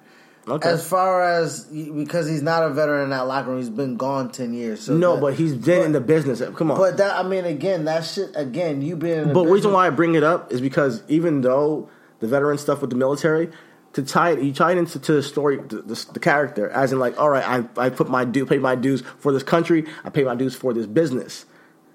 Okay. 0.47 0.69
As 0.69 0.87
far 0.87 1.23
as 1.23 1.63
because 1.63 2.27
he's 2.27 2.43
not 2.43 2.63
a 2.63 2.69
veteran 2.69 3.05
in 3.05 3.09
that 3.09 3.27
locker 3.27 3.49
room, 3.49 3.57
he's 3.57 3.69
been 3.69 3.97
gone 3.97 4.31
ten 4.31 4.53
years. 4.53 4.81
So 4.81 4.95
no, 4.95 5.15
that- 5.15 5.21
but 5.21 5.33
he's 5.35 5.55
been 5.55 5.83
in 5.83 5.91
the 5.91 6.01
business. 6.01 6.41
Come 6.55 6.71
on. 6.71 6.77
But 6.77 6.97
that 6.97 7.15
I 7.15 7.27
mean, 7.27 7.45
again, 7.45 7.85
that 7.85 8.05
shit. 8.05 8.31
Again, 8.35 8.81
you 8.81 8.95
being 8.95 9.29
the 9.29 9.33
But 9.33 9.45
the 9.45 9.51
reason 9.51 9.71
why 9.71 9.87
I 9.87 9.89
bring 9.89 10.13
it 10.13 10.23
up 10.23 10.51
is 10.51 10.61
because 10.61 11.01
even 11.07 11.41
though 11.41 11.89
the 12.19 12.27
veteran 12.27 12.57
stuff 12.59 12.81
with 12.81 12.91
the 12.91 12.95
military, 12.95 13.49
to 13.95 14.03
tie 14.03 14.31
it, 14.31 14.41
you 14.41 14.53
tie 14.53 14.73
it 14.73 14.77
into 14.77 14.99
to 14.99 15.13
the 15.13 15.23
story, 15.23 15.55
the, 15.57 15.81
the, 15.81 16.05
the 16.13 16.19
character, 16.19 16.69
as 16.69 16.91
in 16.91 16.99
like, 16.99 17.17
all 17.17 17.29
right, 17.29 17.65
I 17.77 17.85
I 17.85 17.89
put 17.89 18.09
my 18.09 18.25
due, 18.25 18.45
pay 18.45 18.57
my 18.57 18.75
dues 18.75 19.01
for 19.19 19.31
this 19.31 19.43
country, 19.43 19.85
I 20.03 20.09
pay 20.09 20.23
my 20.23 20.35
dues 20.35 20.53
for 20.53 20.73
this 20.73 20.85
business. 20.85 21.45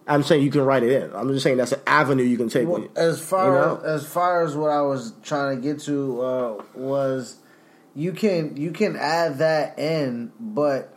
I'm 0.06 0.22
saying 0.22 0.42
you 0.42 0.50
can 0.50 0.62
write 0.62 0.82
it 0.82 0.90
in. 0.90 1.14
I'm 1.14 1.28
just 1.28 1.44
saying 1.44 1.58
that's 1.58 1.72
an 1.72 1.82
avenue 1.86 2.24
you 2.24 2.38
can 2.38 2.48
take. 2.48 2.66
Well, 2.66 2.80
you- 2.80 2.90
as 2.96 3.20
far 3.20 3.46
you 3.46 3.52
know? 3.52 3.80
as 3.84 4.06
far 4.06 4.42
as 4.42 4.56
what 4.56 4.70
I 4.70 4.80
was 4.80 5.12
trying 5.22 5.56
to 5.56 5.62
get 5.62 5.80
to 5.82 6.22
uh, 6.22 6.62
was 6.74 7.36
you 7.94 8.12
can 8.12 8.56
you 8.56 8.72
can 8.72 8.96
add 8.96 9.38
that 9.38 9.78
in, 9.78 10.32
but 10.40 10.96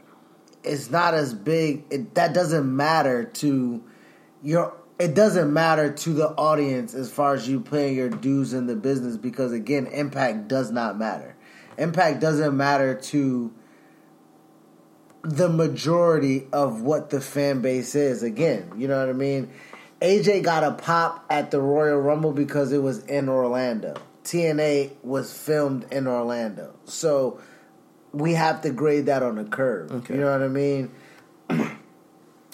it's 0.64 0.90
not 0.90 1.14
as 1.14 1.34
big. 1.34 1.84
It, 1.92 2.16
that 2.16 2.34
doesn't 2.34 2.74
matter 2.74 3.26
to 3.26 3.84
your. 4.42 4.74
It 5.00 5.16
doesn't 5.16 5.52
matter 5.52 5.92
to 5.92 6.14
the 6.14 6.30
audience 6.30 6.94
as 6.94 7.12
far 7.12 7.34
as 7.34 7.48
you 7.48 7.60
paying 7.60 7.96
your 7.96 8.10
dues 8.10 8.54
in 8.54 8.68
the 8.68 8.76
business 8.76 9.18
because 9.18 9.52
again, 9.52 9.88
impact 9.88 10.48
does 10.48 10.72
not 10.72 10.98
matter. 10.98 11.36
Impact 11.78 12.20
doesn't 12.20 12.56
matter 12.56 12.96
to 12.96 13.52
the 15.24 15.50
majority 15.50 16.48
of 16.52 16.82
what 16.82 17.10
the 17.10 17.22
fan 17.22 17.62
base 17.62 17.96
is. 17.96 18.24
Again, 18.24 18.72
you 18.78 18.88
know 18.88 19.00
what 19.00 19.10
I 19.10 19.14
mean? 19.14 19.52
AJ 20.02 20.44
got 20.44 20.64
a 20.64 20.72
pop 20.72 21.26
at 21.30 21.50
the 21.50 21.62
Royal 21.62 21.98
Rumble 21.98 22.34
because 22.34 22.72
it 22.72 22.84
was 22.84 23.04
in 23.06 23.30
Orlando. 23.30 23.96
TNA 24.26 24.92
was 25.02 25.36
filmed 25.36 25.86
in 25.92 26.08
Orlando. 26.08 26.76
So 26.86 27.40
we 28.12 28.34
have 28.34 28.62
to 28.62 28.70
grade 28.70 29.08
that 29.08 29.24
on 29.24 29.38
a 29.38 29.46
curve. 29.46 29.92
Okay. 29.92 30.16
You 30.16 30.22
know 30.22 30.32
what 30.32 30.42
I 30.42 30.48
mean? 30.50 30.92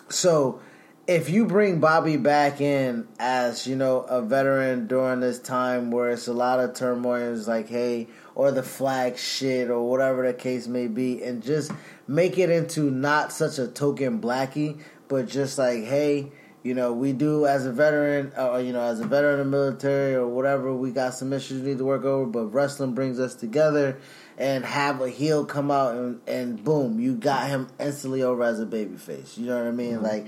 so 0.10 0.61
if 1.10 1.27
you 1.27 1.44
bring 1.44 1.80
Bobby 1.80 2.18
back 2.18 2.61
in 2.61 3.07
as, 3.18 3.65
you 3.65 3.76
know, 3.76 4.02
a 4.02 4.22
veteran 4.22 4.86
during 4.86 5.22
this 5.22 5.40
time 5.40 5.90
where 5.90 6.11
it's 6.11 6.27
a 6.27 6.34
lot 6.34 6.60
of 6.60 6.76
turmoil, 6.76 7.34
it's 7.34 7.48
like, 7.48 7.68
hey, 7.68 8.07
or 8.36 8.52
the 8.52 8.61
flag 8.61 9.18
shit 9.18 9.72
or 9.72 9.90
whatever 9.90 10.27
the 10.27 10.36
case 10.36 10.68
may 10.68 10.86
be, 10.86 11.23
and 11.23 11.41
just 11.41 11.72
make 12.07 12.38
it 12.38 12.52
into 12.52 12.91
not 12.91 13.31
such 13.31 13.57
a 13.57 13.65
token 13.65 14.22
blackie, 14.22 14.80
but 15.07 15.27
just 15.27 15.57
like, 15.57 15.84
hey, 15.84 16.31
you 16.61 16.76
know, 16.76 16.94
we 16.94 17.11
do 17.11 17.48
as 17.48 17.65
a 17.65 17.72
veteran, 17.72 18.31
or 18.38 18.61
you 18.61 18.72
know, 18.72 18.84
as 18.84 18.99
a 18.99 19.07
veteran 19.07 19.40
of 19.40 19.45
the 19.48 19.52
military 19.52 20.14
or 20.14 20.27
whatever, 20.27 20.76
we 20.76 20.91
got 20.91 21.15
some 21.15 21.34
issues 21.34 21.64
we 21.64 21.69
need 21.69 21.80
to 21.80 21.86
work 21.86 22.06
over, 22.06 22.27
but 22.27 22.53
wrestling 22.53 22.94
brings 22.94 23.19
us 23.19 23.34
together. 23.34 23.99
And 24.38 24.64
have 24.64 25.02
a 25.02 25.10
heel 25.10 25.44
come 25.45 25.69
out 25.69 25.95
and, 25.95 26.22
and 26.26 26.64
boom, 26.64 27.02
you 27.02 27.15
got 27.15 27.49
him 27.49 27.68
instantly 27.77 28.23
over 28.23 28.41
as 28.41 28.61
a 28.61 28.65
babyface. 28.65 29.38
You 29.38 29.48
know 29.48 29.57
what 29.57 29.68
I 29.68 29.72
mean? 29.72 29.95
Mm-hmm. 29.95 30.06
Like, 30.06 30.27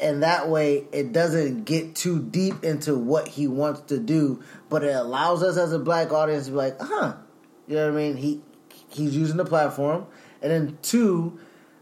and 0.00 0.22
that 0.22 0.48
way 0.48 0.84
it 0.92 1.12
doesn't 1.12 1.64
get 1.64 1.94
too 1.94 2.20
deep 2.22 2.64
into 2.64 2.94
what 2.96 3.28
he 3.28 3.46
wants 3.48 3.80
to 3.82 3.98
do, 3.98 4.42
but 4.68 4.82
it 4.84 4.94
allows 4.94 5.42
us 5.42 5.56
as 5.56 5.72
a 5.72 5.78
black 5.78 6.12
audience 6.12 6.46
to 6.46 6.50
be 6.52 6.56
like, 6.56 6.80
huh, 6.80 7.14
you 7.66 7.76
know 7.76 7.86
what 7.86 7.94
I 7.94 7.96
mean? 7.96 8.16
He 8.16 8.40
he's 8.88 9.16
using 9.16 9.36
the 9.36 9.44
platform, 9.44 10.06
and 10.42 10.50
then 10.50 10.78
two, 10.82 11.38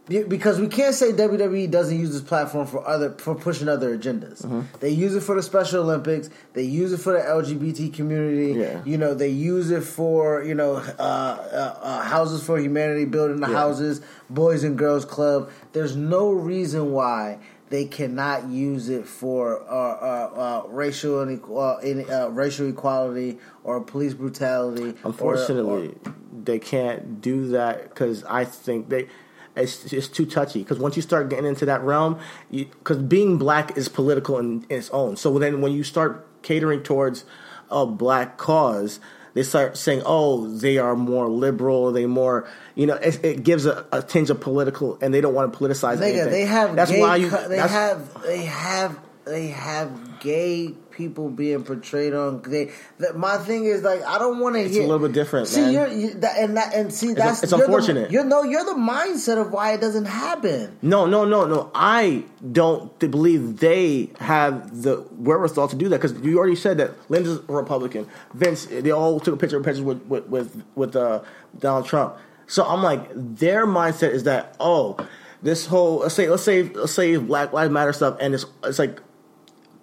because 0.07 0.59
we 0.59 0.69
can't 0.69 0.95
say 0.95 1.13
WWE 1.13 1.71
doesn't 1.71 1.99
use 1.99 2.13
this 2.13 2.23
platform 2.23 2.67
for 2.67 2.87
other 2.87 3.13
for 3.19 3.35
pushing 3.35 3.69
other 3.69 3.97
agendas. 3.97 4.43
They 4.81 4.89
use 4.91 5.15
it 5.15 5.21
for 5.23 5.35
the 5.35 5.43
Special 5.43 5.83
Olympics. 5.83 6.31
They 6.55 6.63
use 6.63 6.93
it 6.95 6.99
for 6.99 7.13
the 7.13 7.19
LGBT 7.21 7.93
community. 7.93 8.59
Yeah. 8.59 8.83
You 8.87 8.97
know, 8.97 9.13
they 9.15 9.29
use 9.29 9.71
it 9.71 9.83
for 9.85 10.43
you 10.43 10.55
know 10.55 10.77
uh, 10.77 10.83
uh, 10.99 11.79
uh, 11.83 12.03
houses 12.03 12.43
for 12.43 12.59
humanity, 12.59 13.05
building 13.05 13.41
the 13.41 13.49
Yeah. 13.49 13.55
houses, 13.57 14.01
Boys 14.31 14.65
and 14.65 14.79
Girls 14.79 15.05
Club. 15.05 15.51
There's 15.73 15.95
no 15.95 16.31
reason 16.33 16.93
why 16.93 17.39
they 17.71 17.85
cannot 17.85 18.49
use 18.49 18.89
it 18.89 19.07
for 19.07 19.61
uh, 19.63 19.75
uh, 19.75 20.63
uh, 20.65 20.69
racial 20.69 21.23
in, 21.23 22.07
uh, 22.11 22.29
racial 22.31 22.69
equality 22.69 23.39
or 23.65 23.81
police 23.81 24.15
brutality. 24.15 24.91
or- 24.91 24.95
Unfortunately, 25.05 25.89
or- 26.05 26.15
they 26.45 26.59
can't 26.59 27.21
do 27.21 27.49
that 27.49 27.89
because 27.91 28.25
I 28.25 28.45
think 28.45 28.89
they. 28.89 29.09
It's, 29.57 29.93
it's 29.93 30.07
too 30.07 30.25
touchy 30.25 30.61
because 30.61 30.79
once 30.79 30.95
you 30.95 31.03
start 31.03 31.29
getting 31.31 31.45
into 31.47 31.67
that 31.67 31.83
realm, 31.83 32.21
because 32.53 32.99
being 32.99 33.39
black 33.39 33.77
is 33.77 33.89
political 33.89 34.39
in, 34.39 34.65
in 34.69 34.79
its 34.79 34.89
own. 34.91 35.17
So 35.17 35.37
then 35.37 35.61
when 35.61 35.73
you 35.73 35.83
start 35.83 36.25
catering 36.43 36.85
towards 36.85 37.25
a 37.69 37.85
black 37.85 38.37
cause, 38.37 39.01
they 39.35 39.43
start 39.43 39.77
saying, 39.77 40.03
"Oh, 40.07 40.47
they 40.47 40.79
are 40.79 40.95
more 40.95 41.29
liberal. 41.29 41.91
They 41.91 42.07
more, 42.07 42.49
you 42.79 42.87
know." 42.87 42.95
It, 42.95 43.23
it 43.25 43.43
gives 43.45 43.67
a, 43.67 43.85
a 43.93 44.01
tinge 44.03 44.31
of 44.31 44.41
political, 44.41 44.97
and 45.03 45.13
they 45.13 45.21
don't 45.21 45.35
want 45.35 45.53
to 45.53 45.59
politicize 45.59 45.99
Nigga, 45.99 46.03
anything. 46.23 46.31
they 46.31 46.47
have 46.47 46.75
That's 46.75 46.91
gay 46.91 47.01
why 47.01 47.17
you. 47.17 47.29
co- 47.29 47.49
they 47.49 47.59
have 47.59 48.23
they 48.23 48.43
have 48.47 48.99
they 49.27 49.47
have 49.49 49.91
gay 50.21 50.73
people 50.91 51.29
being 51.29 51.63
portrayed 51.63 52.13
on. 52.13 52.43
They, 52.43 52.73
the, 52.99 53.13
my 53.15 53.37
thing 53.39 53.67
is 53.67 53.83
like 53.83 54.03
I 54.03 54.19
don't 54.19 54.41
want 54.41 54.57
to 54.57 54.63
It's 54.63 54.75
hear 54.75 54.83
a 54.83 54.87
little 54.89 55.07
bit 55.07 55.15
different, 55.15 55.47
See, 55.47 55.61
man. 55.61 55.73
you're 55.73 55.87
you, 55.87 56.15
that, 56.15 56.39
and 56.39 56.57
that, 56.57 56.75
and 56.75 56.93
see 56.93 57.13
that's 57.13 57.43
it's 57.45 57.53
unfortunate. 57.53 58.11
you're 58.11 58.25
no, 58.25 58.43
you're 58.43 58.65
the 58.65 58.73
mindset 58.73 59.41
of 59.41 59.53
why 59.53 59.75
it 59.75 59.81
doesn't 59.81 60.07
happen. 60.07 60.77
No, 60.83 61.07
no, 61.07 61.25
no, 61.25 61.47
no. 61.47 61.71
I 61.75 62.25
don't 62.51 62.99
believe 62.99 63.59
they 63.61 64.11
have 64.19 64.83
the 64.83 64.97
wherewithal 65.13 65.69
to 65.69 65.77
do 65.77 65.89
that 65.91 66.01
because 66.01 66.19
you 66.25 66.39
already 66.39 66.57
said 66.57 66.79
that 66.79 66.93
Linda's 67.09 67.39
a 67.49 67.53
Republican. 67.53 68.09
Vince, 68.35 68.65
they 68.67 68.91
all 68.91 69.21
took 69.21 69.35
a 69.35 69.37
picture 69.37 69.61
pictures 69.61 69.83
with 69.83 70.03
with 70.07 70.27
with, 70.27 70.65
with 70.75 70.97
uh, 70.97 71.23
Donald 71.61 71.87
Trump. 71.87 72.17
So 72.49 72.65
I'm 72.65 72.83
like, 72.83 73.09
their 73.15 73.67
mindset 73.67 74.11
is 74.11 74.25
that 74.25 74.57
oh, 74.59 74.97
this 75.43 75.67
whole 75.67 75.99
let's 75.99 76.15
say 76.15 76.29
let's 76.29 76.43
say 76.43 76.65
let's 76.65 76.93
say 76.93 77.17
Black 77.17 77.53
Lives 77.53 77.71
Matter 77.71 77.93
stuff, 77.93 78.17
and 78.21 78.35
it's 78.35 78.47
it's 78.65 78.79
like 78.81 79.01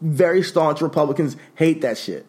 very 0.01 0.43
staunch 0.43 0.81
Republicans 0.81 1.37
hate 1.55 1.81
that 1.81 1.97
shit. 1.97 2.25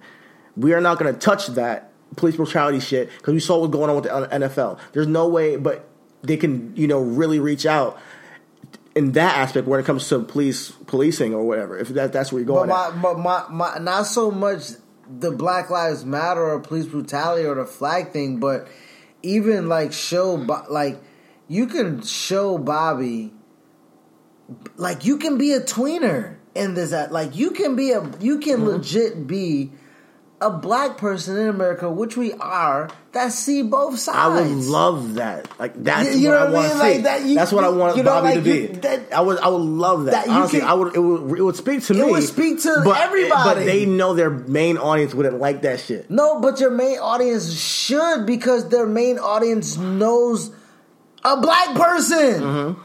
We 0.56 0.72
are 0.72 0.80
not 0.80 0.98
going 0.98 1.12
to 1.12 1.18
touch 1.18 1.48
that 1.48 1.90
police 2.16 2.36
brutality 2.36 2.80
shit 2.80 3.10
because 3.18 3.34
we 3.34 3.40
saw 3.40 3.58
what's 3.58 3.72
going 3.72 3.90
on 3.90 3.96
with 3.96 4.04
the 4.04 4.10
NFL. 4.10 4.78
There's 4.92 5.06
no 5.08 5.26
way, 5.28 5.56
but 5.56 5.88
they 6.22 6.36
can, 6.36 6.74
you 6.76 6.86
know, 6.86 7.00
really 7.00 7.40
reach 7.40 7.66
out 7.66 7.98
in 8.94 9.12
that 9.12 9.36
aspect 9.36 9.66
when 9.66 9.80
it 9.80 9.84
comes 9.84 10.08
to 10.08 10.20
police 10.20 10.70
policing 10.86 11.34
or 11.34 11.44
whatever. 11.46 11.76
If 11.78 11.88
that 11.88 12.12
that's 12.12 12.32
where 12.32 12.40
you're 12.40 12.46
But 12.46 12.66
going. 12.66 12.68
my, 12.68 12.86
at. 12.88 13.02
but 13.02 13.18
my, 13.18 13.44
my, 13.50 13.78
not 13.78 14.04
so 14.06 14.30
much 14.30 14.68
the 15.08 15.30
Black 15.30 15.70
Lives 15.70 16.04
Matter 16.04 16.42
or 16.42 16.60
police 16.60 16.86
brutality 16.86 17.46
or 17.46 17.54
the 17.54 17.66
flag 17.66 18.12
thing, 18.12 18.38
but 18.38 18.68
even 19.26 19.68
like 19.68 19.92
show, 19.92 20.34
like 20.70 20.98
you 21.48 21.66
can 21.66 22.02
show 22.02 22.58
Bobby, 22.58 23.32
like 24.76 25.04
you 25.04 25.18
can 25.18 25.36
be 25.38 25.52
a 25.52 25.60
tweener 25.60 26.36
in 26.54 26.74
this. 26.74 26.92
Like 27.10 27.36
you 27.36 27.50
can 27.50 27.76
be 27.76 27.92
a, 27.92 28.02
you 28.20 28.38
can 28.38 28.60
Mm-hmm. 28.60 28.68
legit 28.68 29.26
be 29.26 29.72
a 30.38 30.50
black 30.50 30.98
person 30.98 31.38
in 31.38 31.48
America, 31.48 31.90
which 31.90 32.14
we 32.16 32.34
are, 32.34 32.90
that 33.12 33.32
see 33.32 33.62
both 33.62 33.98
sides. 33.98 34.18
I 34.18 34.28
would 34.28 34.50
love 34.66 35.14
that. 35.14 35.48
Like 35.58 35.82
that's 35.82 36.14
You- 36.14 36.20
you 36.20 36.28
what 36.28 36.38
I 36.38 36.50
want 36.50 36.72
to 36.72 36.78
see. 36.78 36.98
that 37.02 37.24
you- 37.24 37.34
that's 37.36 37.52
what 37.52 37.64
I 37.64 37.70
want 37.70 37.96
you 37.96 38.02
know, 38.02 38.10
Bobby 38.10 38.26
like 38.26 38.34
to 38.34 38.40
be. 38.42 38.66
that- 38.80 39.12
I 39.14 39.22
would. 39.22 39.38
I 39.38 39.48
would 39.48 39.62
love 39.62 40.04
that. 40.04 40.10
that 40.26 40.28
Honestly, 40.28 40.60
can- 40.60 40.68
I 40.68 40.74
would. 40.74 40.94
It 40.94 40.98
would. 41.00 41.38
It 41.38 41.42
would 41.42 41.56
speak 41.56 41.82
to 41.84 41.94
It 41.94 41.96
me. 41.96 42.02
It 42.02 42.10
would 42.10 42.22
speak 42.22 42.60
to 42.64 42.82
but, 42.84 43.00
everybody. 43.00 43.60
But 43.60 43.64
they 43.64 43.86
know 43.86 44.12
their 44.14 44.28
main 44.28 44.76
audience 44.76 45.14
wouldn't 45.14 45.40
like 45.40 45.62
that 45.62 45.80
shit. 45.80 46.10
No, 46.10 46.38
but 46.40 46.60
your 46.60 46.70
main 46.70 46.98
audience 46.98 47.50
should 47.54 48.26
because 48.26 48.68
their 48.68 48.86
main 48.86 49.18
audience 49.18 49.78
knows 49.78 50.50
a 51.24 51.40
black 51.40 51.74
person. 51.74 52.42
Mm-hmm. 52.42 52.80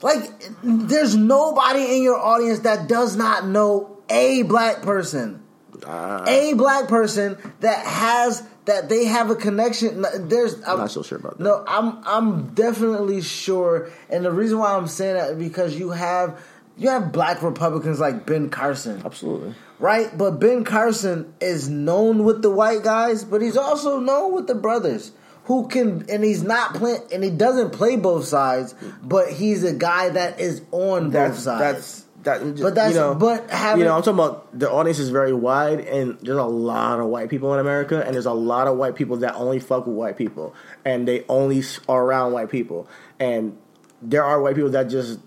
Like, 0.00 0.30
there's 0.62 1.16
nobody 1.16 1.96
in 1.96 2.02
your 2.04 2.18
audience 2.20 2.60
that 2.60 2.86
does 2.88 3.16
not 3.16 3.48
know 3.48 3.98
a 4.08 4.42
black 4.42 4.82
person. 4.82 5.42
Ah. 5.88 6.24
a 6.26 6.52
black 6.54 6.86
person 6.88 7.38
that 7.60 7.84
has 7.86 8.42
that 8.66 8.88
they 8.90 9.06
have 9.06 9.30
a 9.30 9.34
connection. 9.34 10.04
There's 10.28 10.54
I'm 10.66 10.78
not 10.78 10.90
so 10.90 11.02
sure 11.02 11.18
about 11.18 11.38
that. 11.38 11.44
No, 11.44 11.64
I'm 11.66 11.98
I'm 12.06 12.54
definitely 12.54 13.22
sure, 13.22 13.90
and 14.10 14.24
the 14.24 14.30
reason 14.30 14.58
why 14.58 14.74
I'm 14.76 14.86
saying 14.88 15.14
that 15.14 15.30
is 15.30 15.38
because 15.38 15.78
you 15.78 15.90
have 15.90 16.38
you 16.76 16.90
have 16.90 17.10
black 17.10 17.42
Republicans 17.42 17.98
like 17.98 18.26
Ben 18.26 18.50
Carson. 18.50 19.00
Absolutely. 19.04 19.54
Right, 19.80 20.16
but 20.16 20.32
Ben 20.32 20.64
Carson 20.64 21.32
is 21.40 21.68
known 21.68 22.24
with 22.24 22.42
the 22.42 22.50
white 22.50 22.82
guys, 22.82 23.24
but 23.24 23.40
he's 23.40 23.56
also 23.56 24.00
known 24.00 24.34
with 24.34 24.46
the 24.48 24.54
brothers 24.54 25.12
who 25.44 25.66
can, 25.68 26.04
and 26.10 26.22
he's 26.22 26.42
not 26.42 26.74
playing, 26.74 27.00
and 27.12 27.24
he 27.24 27.30
doesn't 27.30 27.70
play 27.70 27.96
both 27.96 28.26
sides, 28.26 28.74
but 29.02 29.32
he's 29.32 29.64
a 29.64 29.72
guy 29.72 30.10
that 30.10 30.40
is 30.40 30.60
on 30.72 31.10
That's 31.10 31.36
both 31.36 31.42
sides. 31.44 31.60
that's 31.60 32.04
that. 32.28 32.62
But 32.62 32.74
that's- 32.74 32.94
you 32.94 33.00
know, 33.00 33.14
but 33.14 33.50
having- 33.50 33.80
you 33.80 33.84
know, 33.86 33.96
I'm 33.96 34.02
talking 34.02 34.14
about 34.20 34.58
the 34.58 34.70
audience 34.70 34.98
is 34.98 35.08
very 35.10 35.32
wide, 35.32 35.80
and 35.80 36.16
there's 36.22 36.38
a 36.38 36.42
lot 36.44 37.00
of 37.00 37.06
white 37.06 37.28
people 37.28 37.52
in 37.54 37.60
America, 37.60 38.02
and 38.04 38.14
there's 38.14 38.26
a 38.26 38.32
lot 38.32 38.66
of 38.66 38.76
white 38.76 38.94
people 38.94 39.16
that 39.18 39.34
only 39.36 39.58
fuck 39.58 39.86
with 39.86 39.96
white 39.96 40.16
people, 40.16 40.54
and 40.84 41.06
they 41.08 41.24
only 41.28 41.62
are 41.88 42.04
around 42.04 42.32
white 42.32 42.50
people, 42.50 42.86
and 43.18 43.56
there 44.00 44.22
are 44.24 44.40
white 44.40 44.54
people 44.54 44.70
that 44.70 44.84
just 44.88 45.18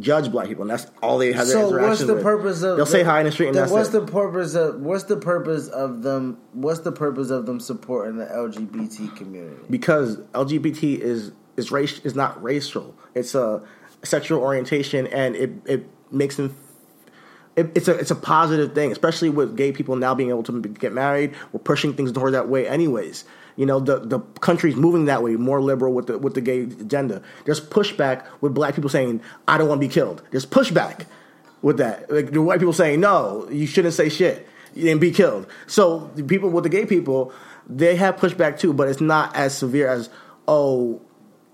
judge 0.00 0.30
black 0.32 0.48
people, 0.48 0.62
and 0.62 0.70
that's 0.70 0.86
all 1.02 1.18
they 1.18 1.32
have. 1.32 1.46
Their 1.46 1.68
so 1.68 1.78
what's 1.86 2.00
the 2.00 2.14
with. 2.14 2.22
purpose 2.22 2.62
of 2.62 2.76
They'll 2.76 2.86
say 2.86 3.02
hi 3.02 3.20
in 3.20 3.26
the 3.26 3.32
street, 3.32 3.48
and 3.48 3.56
then 3.56 3.62
that's 3.64 3.72
what's 3.72 3.88
it. 3.88 3.92
the 3.92 4.10
purpose 4.12 4.54
of 4.54 4.80
what's 4.80 5.04
the 5.04 5.16
purpose 5.18 5.68
of 5.68 6.02
them 6.02 6.38
what's 6.54 6.80
the 6.80 6.92
purpose 6.92 7.28
of 7.30 7.44
them 7.46 7.60
supporting 7.60 8.16
the 8.16 8.24
LGBT 8.24 9.14
community? 9.16 9.56
because 9.68 10.16
LGBT 10.34 10.98
is 11.00 11.32
is 11.58 11.70
race 11.70 12.00
is 12.04 12.14
not 12.14 12.42
racial. 12.42 12.94
It's 13.14 13.34
a 13.34 13.60
sexual 14.02 14.40
orientation, 14.40 15.06
and 15.08 15.36
it 15.36 15.50
it 15.66 15.86
makes 16.12 16.36
them. 16.36 16.56
It, 17.54 17.70
it's 17.74 17.88
a 17.88 17.94
it's 17.94 18.10
a 18.10 18.16
positive 18.16 18.74
thing, 18.74 18.92
especially 18.92 19.28
with 19.28 19.56
gay 19.56 19.72
people 19.72 19.96
now 19.96 20.14
being 20.14 20.30
able 20.30 20.42
to 20.44 20.60
get 20.60 20.92
married. 20.92 21.34
We're 21.52 21.60
pushing 21.60 21.94
things 21.94 22.12
toward 22.12 22.34
that 22.34 22.48
way, 22.48 22.66
anyways. 22.66 23.24
You 23.56 23.66
know, 23.66 23.80
the 23.80 23.98
the 23.98 24.20
country's 24.40 24.76
moving 24.76 25.04
that 25.06 25.22
way, 25.22 25.36
more 25.36 25.60
liberal 25.60 25.92
with 25.92 26.06
the 26.06 26.18
with 26.18 26.34
the 26.34 26.40
gay 26.40 26.62
agenda. 26.62 27.22
There's 27.44 27.60
pushback 27.60 28.24
with 28.40 28.54
black 28.54 28.74
people 28.74 28.88
saying, 28.88 29.20
"I 29.46 29.58
don't 29.58 29.68
want 29.68 29.80
to 29.82 29.86
be 29.86 29.92
killed." 29.92 30.22
There's 30.30 30.46
pushback 30.46 31.04
with 31.60 31.76
that. 31.76 32.10
Like 32.10 32.30
the 32.30 32.40
white 32.40 32.58
people 32.58 32.72
saying, 32.72 33.00
"No, 33.00 33.46
you 33.50 33.66
shouldn't 33.66 33.94
say 33.94 34.08
shit 34.08 34.46
and 34.74 34.98
be 34.98 35.10
killed." 35.10 35.46
So 35.66 36.10
the 36.14 36.22
people 36.22 36.48
with 36.48 36.64
the 36.64 36.70
gay 36.70 36.86
people, 36.86 37.32
they 37.68 37.96
have 37.96 38.16
pushback 38.16 38.58
too, 38.58 38.72
but 38.72 38.88
it's 38.88 39.02
not 39.02 39.36
as 39.36 39.56
severe 39.56 39.88
as 39.88 40.08
oh, 40.48 41.00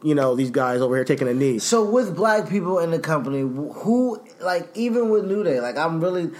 you 0.02 0.14
know, 0.14 0.34
these 0.34 0.50
guys 0.50 0.80
over 0.80 0.94
here 0.94 1.04
taking 1.04 1.28
a 1.28 1.34
knee. 1.34 1.58
So 1.58 1.84
with 1.84 2.14
black 2.14 2.48
people 2.48 2.78
in 2.78 2.90
the 2.90 2.98
company, 2.98 3.40
who 3.40 4.22
like 4.40 4.68
even 4.76 5.10
with 5.10 5.24
New 5.24 5.44
Day, 5.44 5.60
like 5.60 5.76
I'm 5.76 6.00
really, 6.00 6.30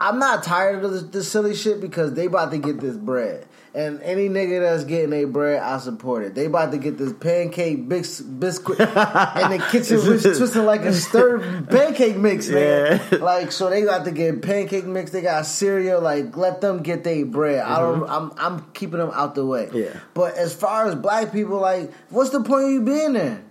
I'm 0.00 0.18
not 0.18 0.42
tired 0.42 0.84
of 0.84 0.92
this, 0.92 1.02
this 1.04 1.30
silly 1.30 1.54
shit 1.54 1.80
because 1.80 2.14
they 2.14 2.26
about 2.26 2.50
to 2.50 2.58
get 2.58 2.80
this 2.80 2.96
bread, 2.96 3.46
and 3.74 4.00
any 4.02 4.28
nigga 4.28 4.60
that's 4.60 4.84
getting 4.84 5.12
a 5.12 5.26
bread, 5.26 5.62
I 5.62 5.78
support 5.78 6.24
it. 6.24 6.34
They 6.34 6.46
about 6.46 6.72
to 6.72 6.78
get 6.78 6.96
this 6.96 7.12
pancake 7.12 7.88
bis- 7.88 8.22
biscuit 8.22 8.80
in 8.80 8.86
the 8.86 9.66
kitchen, 9.70 9.98
which 10.08 10.22
twisting 10.22 10.64
like 10.64 10.80
a 10.82 10.94
stirred 10.94 11.68
pancake 11.70 12.16
mix, 12.16 12.48
man. 12.48 13.00
Yeah. 13.10 13.18
Like 13.18 13.52
so, 13.52 13.68
they 13.68 13.82
got 13.82 14.06
to 14.06 14.12
get 14.12 14.40
pancake 14.40 14.86
mix. 14.86 15.10
They 15.10 15.20
got 15.20 15.44
cereal. 15.44 16.00
Like 16.00 16.36
let 16.36 16.60
them 16.60 16.82
get 16.82 17.04
their 17.04 17.26
bread. 17.26 17.60
I 17.60 17.80
don't. 17.80 18.08
I'm 18.08 18.32
I'm 18.38 18.70
keeping 18.72 18.98
them 18.98 19.10
out 19.12 19.34
the 19.34 19.44
way. 19.44 19.66
Mm-hmm. 19.66 19.76
Yeah. 19.76 20.00
But 20.14 20.36
as 20.36 20.54
far 20.54 20.86
as 20.86 20.94
black 20.94 21.32
people, 21.32 21.58
like, 21.58 21.92
what's 22.08 22.30
the 22.30 22.42
point 22.42 22.64
of 22.64 22.70
you 22.70 22.82
being 22.82 23.12
there? 23.12 23.42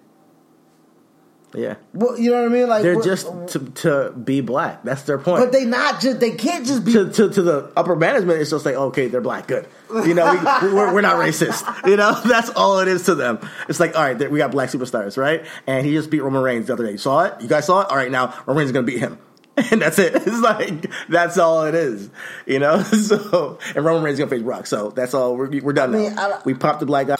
Yeah, 1.55 1.75
Well, 1.93 2.19
you 2.19 2.31
know 2.31 2.41
what 2.41 2.51
I 2.51 2.53
mean? 2.53 2.67
Like 2.67 2.83
they're 2.83 3.01
just 3.01 3.27
to 3.49 3.59
to 3.59 4.11
be 4.11 4.41
black. 4.41 4.83
That's 4.83 5.03
their 5.03 5.17
point. 5.17 5.43
but 5.43 5.51
they 5.51 5.65
not 5.65 6.01
just 6.01 6.19
they 6.19 6.31
can't 6.31 6.65
just 6.65 6.83
be. 6.83 6.93
to, 6.93 7.09
to, 7.09 7.29
to 7.29 7.41
the 7.41 7.71
upper 7.77 7.95
management, 7.95 8.41
it's 8.41 8.49
just 8.49 8.65
like, 8.65 8.75
okay, 8.75 9.07
they're 9.07 9.21
black, 9.21 9.47
good. 9.47 9.67
You 9.89 10.13
know, 10.13 10.33
we, 10.33 10.73
we're, 10.73 10.93
we're 10.93 11.01
not 11.01 11.15
racist. 11.15 11.63
You 11.87 11.95
know, 11.95 12.19
that's 12.25 12.49
all 12.49 12.79
it 12.79 12.87
is 12.87 13.03
to 13.03 13.15
them. 13.15 13.39
It's 13.69 13.79
like, 13.79 13.95
all 13.95 14.03
right, 14.03 14.29
we 14.29 14.37
got 14.37 14.51
black 14.51 14.69
superstars, 14.69 15.17
right? 15.17 15.45
And 15.67 15.85
he 15.85 15.93
just 15.93 16.09
beat 16.09 16.21
Roman 16.21 16.41
Reigns 16.41 16.67
the 16.67 16.73
other 16.73 16.85
day. 16.85 16.91
You 16.91 16.97
saw 16.97 17.25
it? 17.25 17.41
You 17.41 17.47
guys 17.47 17.65
saw 17.65 17.81
it? 17.81 17.89
All 17.89 17.95
right, 17.97 18.11
now 18.11 18.33
Roman 18.45 18.59
Reigns 18.59 18.69
is 18.69 18.73
going 18.73 18.85
to 18.85 18.91
beat 18.91 18.99
him. 18.99 19.17
And 19.71 19.81
that's 19.81 19.99
it. 19.99 20.13
It's 20.27 20.41
like, 20.41 20.91
that's 21.07 21.37
all 21.37 21.65
it 21.65 21.75
is. 21.75 22.09
You 22.45 22.59
know? 22.59 22.83
So, 23.05 23.59
and 23.75 23.85
Roman 23.85 24.03
Reigns 24.03 24.15
is 24.15 24.19
going 24.19 24.29
to 24.29 24.35
face 24.37 24.43
Brock. 24.43 24.67
So 24.67 24.89
that's 24.89 25.13
all. 25.13 25.37
We're, 25.37 25.61
we're 25.61 25.73
done 25.73 25.91
mean, 25.91 26.15
now. 26.15 26.31
I- 26.31 26.41
we 26.45 26.53
popped 26.53 26.79
the 26.79 26.85
black 26.85 27.07
guy. 27.07 27.15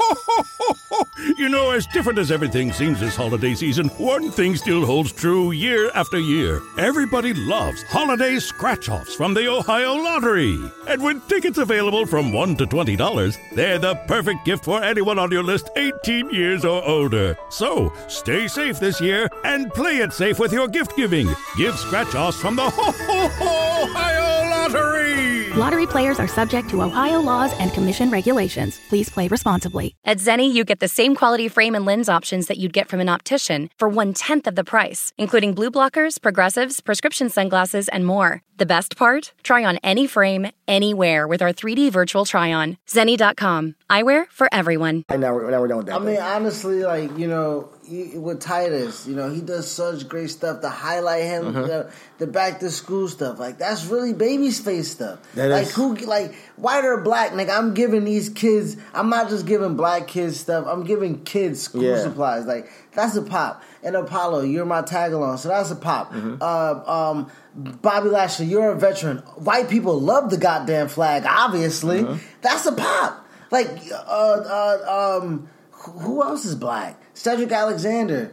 You 1.37 1.49
know, 1.49 1.71
as 1.71 1.85
different 1.87 2.19
as 2.19 2.31
everything 2.31 2.71
seems 2.71 2.99
this 2.99 3.15
holiday 3.15 3.53
season, 3.55 3.87
one 3.97 4.31
thing 4.31 4.55
still 4.55 4.85
holds 4.85 5.11
true 5.11 5.51
year 5.51 5.91
after 5.93 6.19
year. 6.19 6.61
Everybody 6.77 7.33
loves 7.33 7.83
holiday 7.83 8.39
scratch 8.39 8.89
offs 8.89 9.15
from 9.15 9.33
the 9.33 9.47
Ohio 9.47 9.93
Lottery. 9.95 10.57
And 10.87 11.03
with 11.03 11.27
tickets 11.27 11.57
available 11.57 12.05
from 12.05 12.31
$1 12.31 12.57
to 12.59 12.65
$20, 12.65 13.37
they're 13.53 13.79
the 13.79 13.95
perfect 14.07 14.45
gift 14.45 14.63
for 14.65 14.83
anyone 14.83 15.19
on 15.19 15.31
your 15.31 15.43
list 15.43 15.69
18 15.75 16.29
years 16.31 16.63
or 16.63 16.83
older. 16.87 17.37
So 17.49 17.91
stay 18.07 18.47
safe 18.47 18.79
this 18.79 19.01
year 19.01 19.27
and 19.43 19.71
play 19.73 19.97
it 19.97 20.13
safe 20.13 20.39
with 20.39 20.53
your 20.53 20.67
gift 20.67 20.95
giving. 20.95 21.27
Give 21.57 21.77
scratch 21.77 22.15
offs 22.25 22.41
from 22.41 22.55
the 22.55 22.63
Ho 22.63 22.91
Ho 22.91 23.27
Ho 23.27 23.83
Ohio 23.83 24.49
Lottery. 24.49 25.53
Lottery 25.53 25.85
players 25.85 26.19
are 26.19 26.27
subject 26.27 26.69
to 26.69 26.81
Ohio 26.81 27.21
laws 27.21 27.53
and 27.59 27.71
commission 27.71 28.09
regulations. 28.09 28.79
Please 28.89 29.09
play 29.09 29.27
responsibly. 29.27 29.95
At 30.03 30.17
Zenni, 30.17 30.51
you 30.51 30.65
get 30.65 30.79
the 30.79 30.87
same 30.87 31.15
quality 31.15 31.47
frame 31.47 31.75
and 31.75 31.85
lens 31.85 32.09
options 32.09 32.47
that 32.47 32.57
you'd 32.57 32.73
get 32.73 32.89
from 32.89 32.99
an 32.99 33.09
optician 33.09 33.69
for 33.77 33.87
one 33.87 34.13
tenth 34.13 34.47
of 34.47 34.55
the 34.55 34.63
price, 34.63 35.13
including 35.17 35.53
blue 35.53 35.69
blockers, 35.69 36.19
progressives, 36.19 36.81
prescription 36.81 37.29
sunglasses, 37.29 37.87
and 37.89 38.05
more. 38.05 38.41
The 38.57 38.65
best 38.65 38.97
part? 38.97 39.33
Try 39.43 39.63
on 39.63 39.77
any 39.83 40.07
frame, 40.07 40.49
anywhere 40.67 41.27
with 41.27 41.41
our 41.41 41.53
3D 41.53 41.91
virtual 41.91 42.25
try 42.25 42.51
on. 42.51 42.77
Zenni.com. 42.87 43.75
Eyewear 43.89 44.27
for 44.29 44.49
everyone. 44.51 45.03
And 45.09 45.21
now 45.21 45.35
we're, 45.35 45.51
now 45.51 45.61
we're 45.61 45.67
done 45.67 45.77
with 45.77 45.87
that. 45.87 45.95
I 45.95 45.99
mean, 45.99 46.17
honestly, 46.17 46.83
like 46.83 47.15
you 47.17 47.27
know, 47.27 47.69
he, 47.87 48.17
with 48.17 48.39
Titus, 48.39 49.05
you 49.07 49.15
know, 49.15 49.29
he 49.29 49.41
does 49.41 49.69
such 49.69 50.07
great 50.07 50.29
stuff 50.29 50.61
to 50.61 50.69
highlight 50.69 51.23
him, 51.23 51.53
Mhm. 51.53 51.67
the, 51.67 51.91
the 52.17 52.27
back 52.27 52.59
to 52.61 52.71
school 52.71 53.07
stuff. 53.07 53.39
Like 53.39 53.57
that's 53.57 53.85
really 53.85 54.13
baby's 54.13 54.59
face 54.59 54.91
stuff. 54.91 55.19
That 55.35 55.49
like 55.49 55.67
is- 55.67 55.75
who, 55.75 55.95
like 55.95 56.33
white 56.55 56.83
or 56.85 57.01
black? 57.01 57.33
Like 57.33 57.49
I'm 57.49 57.73
giving 57.73 58.03
these 58.05 58.29
kids. 58.29 58.75
I'm 58.93 59.09
not 59.09 59.29
just 59.29 59.45
giving 59.45 59.75
black 59.75 60.07
kids 60.07 60.39
stuff. 60.39 60.65
I'm 60.67 60.83
giving 60.83 61.23
kids 61.23 61.61
school 61.61 61.83
Yeah. 61.83 62.01
supplies. 62.01 62.45
Like 62.45 62.69
that's 62.93 63.15
a 63.15 63.21
pop. 63.21 63.61
And 63.83 63.95
Apollo, 63.95 64.41
you're 64.41 64.65
my 64.65 64.81
tag 64.81 65.13
along, 65.13 65.37
so 65.37 65.49
that's 65.49 65.69
a 65.69 65.75
pop. 65.75 66.11
Mm-hmm. 66.11 66.37
Uh, 66.41 66.91
um, 66.91 67.31
Bobby 67.55 68.09
Lashley, 68.09 68.47
you're 68.47 68.71
a 68.71 68.75
veteran. 68.75 69.17
White 69.35 69.69
people 69.69 69.99
love 70.01 70.29
the 70.31 70.37
goddamn 70.37 70.87
flag. 70.87 71.23
Obviously, 71.27 72.01
Mm-hmm. 72.01 72.17
that's 72.41 72.65
a 72.65 72.71
pop. 72.71 73.25
Like, 73.51 73.69
uh, 73.93 73.95
uh, 73.95 75.19
um, 75.21 75.47
who 75.71 76.23
else 76.23 76.45
is 76.45 76.55
black? 76.55 76.99
Cedric 77.15 77.51
Alexander. 77.51 78.31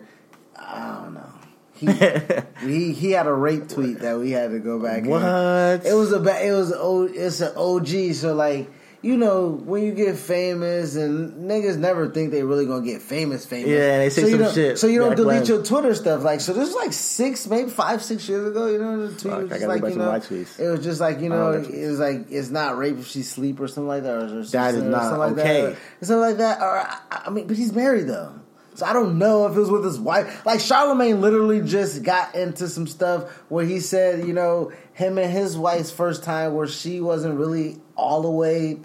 I 0.56 1.00
don't 1.02 1.14
know. 1.14 1.28
He, 1.74 2.66
he 2.66 2.92
he 2.92 3.10
had 3.12 3.26
a 3.26 3.32
rape 3.32 3.68
tweet 3.68 4.00
that 4.00 4.18
we 4.18 4.30
had 4.32 4.50
to 4.50 4.58
go 4.60 4.78
back. 4.78 4.98
and- 4.98 5.08
What? 5.10 5.86
It 5.86 5.94
was 5.94 6.12
a 6.12 6.20
ba- 6.20 6.46
it 6.46 6.52
was 6.52 6.72
o, 6.72 7.04
it's 7.04 7.40
an 7.40 7.52
OG. 7.56 8.14
So 8.14 8.34
like 8.34 8.70
you 9.00 9.16
know 9.16 9.48
when 9.48 9.82
you 9.82 9.90
get 9.92 10.16
famous 10.16 10.94
and 10.94 11.50
niggas 11.50 11.76
never 11.76 12.08
think 12.10 12.30
they 12.30 12.44
really 12.44 12.66
gonna 12.66 12.84
get 12.86 13.02
famous 13.02 13.44
famous. 13.44 13.68
Yeah, 13.68 13.98
they 13.98 14.10
say 14.10 14.30
so 14.30 14.38
some 14.44 14.54
shit 14.54 14.78
So 14.78 14.86
you 14.86 15.00
don't 15.00 15.16
delete 15.16 15.38
when. 15.40 15.46
your 15.46 15.64
Twitter 15.64 15.92
stuff. 15.96 16.22
Like 16.22 16.40
so, 16.40 16.52
this 16.52 16.68
was 16.68 16.76
like 16.76 16.92
six, 16.92 17.48
maybe 17.48 17.68
five, 17.70 18.00
six 18.04 18.28
years 18.28 18.46
ago. 18.46 18.66
You 18.68 18.78
know, 18.78 19.08
the 19.08 19.18
tweet 19.20 19.34
was 19.34 19.44
I 19.46 19.48
just 19.48 19.60
gotta 19.60 19.66
like 19.80 19.92
you 19.92 19.98
know, 19.98 20.12
it 20.12 20.70
was 20.70 20.84
just 20.84 21.00
like 21.00 21.18
you 21.20 21.30
know, 21.30 21.50
it 21.52 21.88
was 21.88 21.98
like 21.98 22.30
it's 22.30 22.50
not 22.50 22.78
rape 22.78 22.98
if 22.98 23.08
she 23.08 23.22
sleep 23.22 23.58
or 23.58 23.66
something 23.66 23.88
like 23.88 24.04
that, 24.04 24.14
or, 24.14 24.24
or 24.24 24.28
That 24.28 24.38
is 24.44 24.50
something, 24.52 24.82
or 24.86 24.90
not 24.90 25.02
something 25.02 25.18
like 25.18 25.32
okay. 25.32 25.62
that, 25.62 25.72
or 25.72 26.04
something 26.04 26.20
like 26.20 26.36
that. 26.36 26.60
Or 26.62 26.78
I, 26.78 26.98
I 27.26 27.30
mean, 27.30 27.48
but 27.48 27.56
he's 27.56 27.72
married 27.72 28.06
though. 28.06 28.34
So 28.74 28.86
I 28.86 28.92
don't 28.92 29.18
know 29.18 29.46
if 29.46 29.56
it 29.56 29.60
was 29.60 29.70
with 29.70 29.84
his 29.84 30.00
wife. 30.00 30.44
Like 30.46 30.58
Charlamagne 30.58 31.20
literally 31.20 31.60
just 31.60 32.02
got 32.02 32.34
into 32.34 32.68
some 32.68 32.86
stuff 32.86 33.30
where 33.48 33.64
he 33.64 33.80
said, 33.80 34.26
you 34.26 34.32
know, 34.32 34.72
him 34.94 35.18
and 35.18 35.30
his 35.30 35.58
wife's 35.58 35.90
first 35.90 36.24
time 36.24 36.54
where 36.54 36.66
she 36.66 37.00
wasn't 37.00 37.38
really 37.38 37.80
all 37.96 38.22
the 38.22 38.30
way 38.30 38.80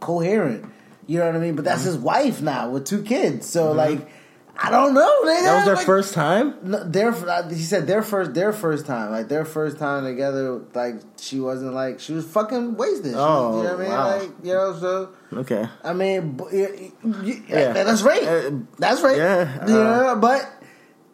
coherent. 0.00 0.66
You 1.06 1.18
know 1.18 1.26
what 1.26 1.34
I 1.34 1.38
mean? 1.38 1.56
But 1.56 1.64
that's 1.64 1.80
mm-hmm. 1.80 1.92
his 1.92 1.98
wife 1.98 2.42
now 2.42 2.70
with 2.70 2.84
two 2.84 3.02
kids. 3.02 3.46
So 3.46 3.68
mm-hmm. 3.68 3.78
like, 3.78 4.08
I 4.56 4.70
don't 4.70 4.92
know. 4.94 5.10
Nigga. 5.24 5.42
That 5.42 5.56
was 5.56 5.64
their 5.64 5.74
Like, 5.76 5.86
first 5.86 6.14
time. 6.14 6.54
no, 6.62 6.84
their 6.84 7.12
he 7.48 7.62
said 7.62 7.86
their 7.86 8.02
first 8.02 8.34
their 8.34 8.52
first 8.52 8.86
time 8.86 9.10
like 9.10 9.28
their 9.28 9.44
first 9.44 9.78
time 9.78 10.04
together 10.04 10.60
like 10.74 10.96
she 11.18 11.40
wasn't 11.40 11.72
like 11.74 12.00
she 12.00 12.12
was 12.12 12.26
fucking 12.26 12.76
wasted. 12.76 13.12
She 13.12 13.16
was- 13.16 13.16
Oh, 13.16 13.56
you 13.58 13.62
know 13.64 13.70
what 13.70 13.78
I 13.78 13.82
mean? 13.82 13.90
wow. 13.90 14.18
Like 14.18 14.30
you 14.42 14.52
know 14.52 14.76
so. 14.78 15.08
Okay. 15.32 15.66
I 15.82 15.92
mean, 15.94 16.36
b- 16.36 16.44
y- 16.52 16.92
y- 17.02 17.42
Yeah. 17.48 17.72
that's 17.72 18.02
right. 18.02 18.22
Uh, 18.22 18.50
that's 18.78 19.00
right. 19.00 19.16
yeah, 19.16 19.66
yeah, 19.66 20.14
but 20.20 20.46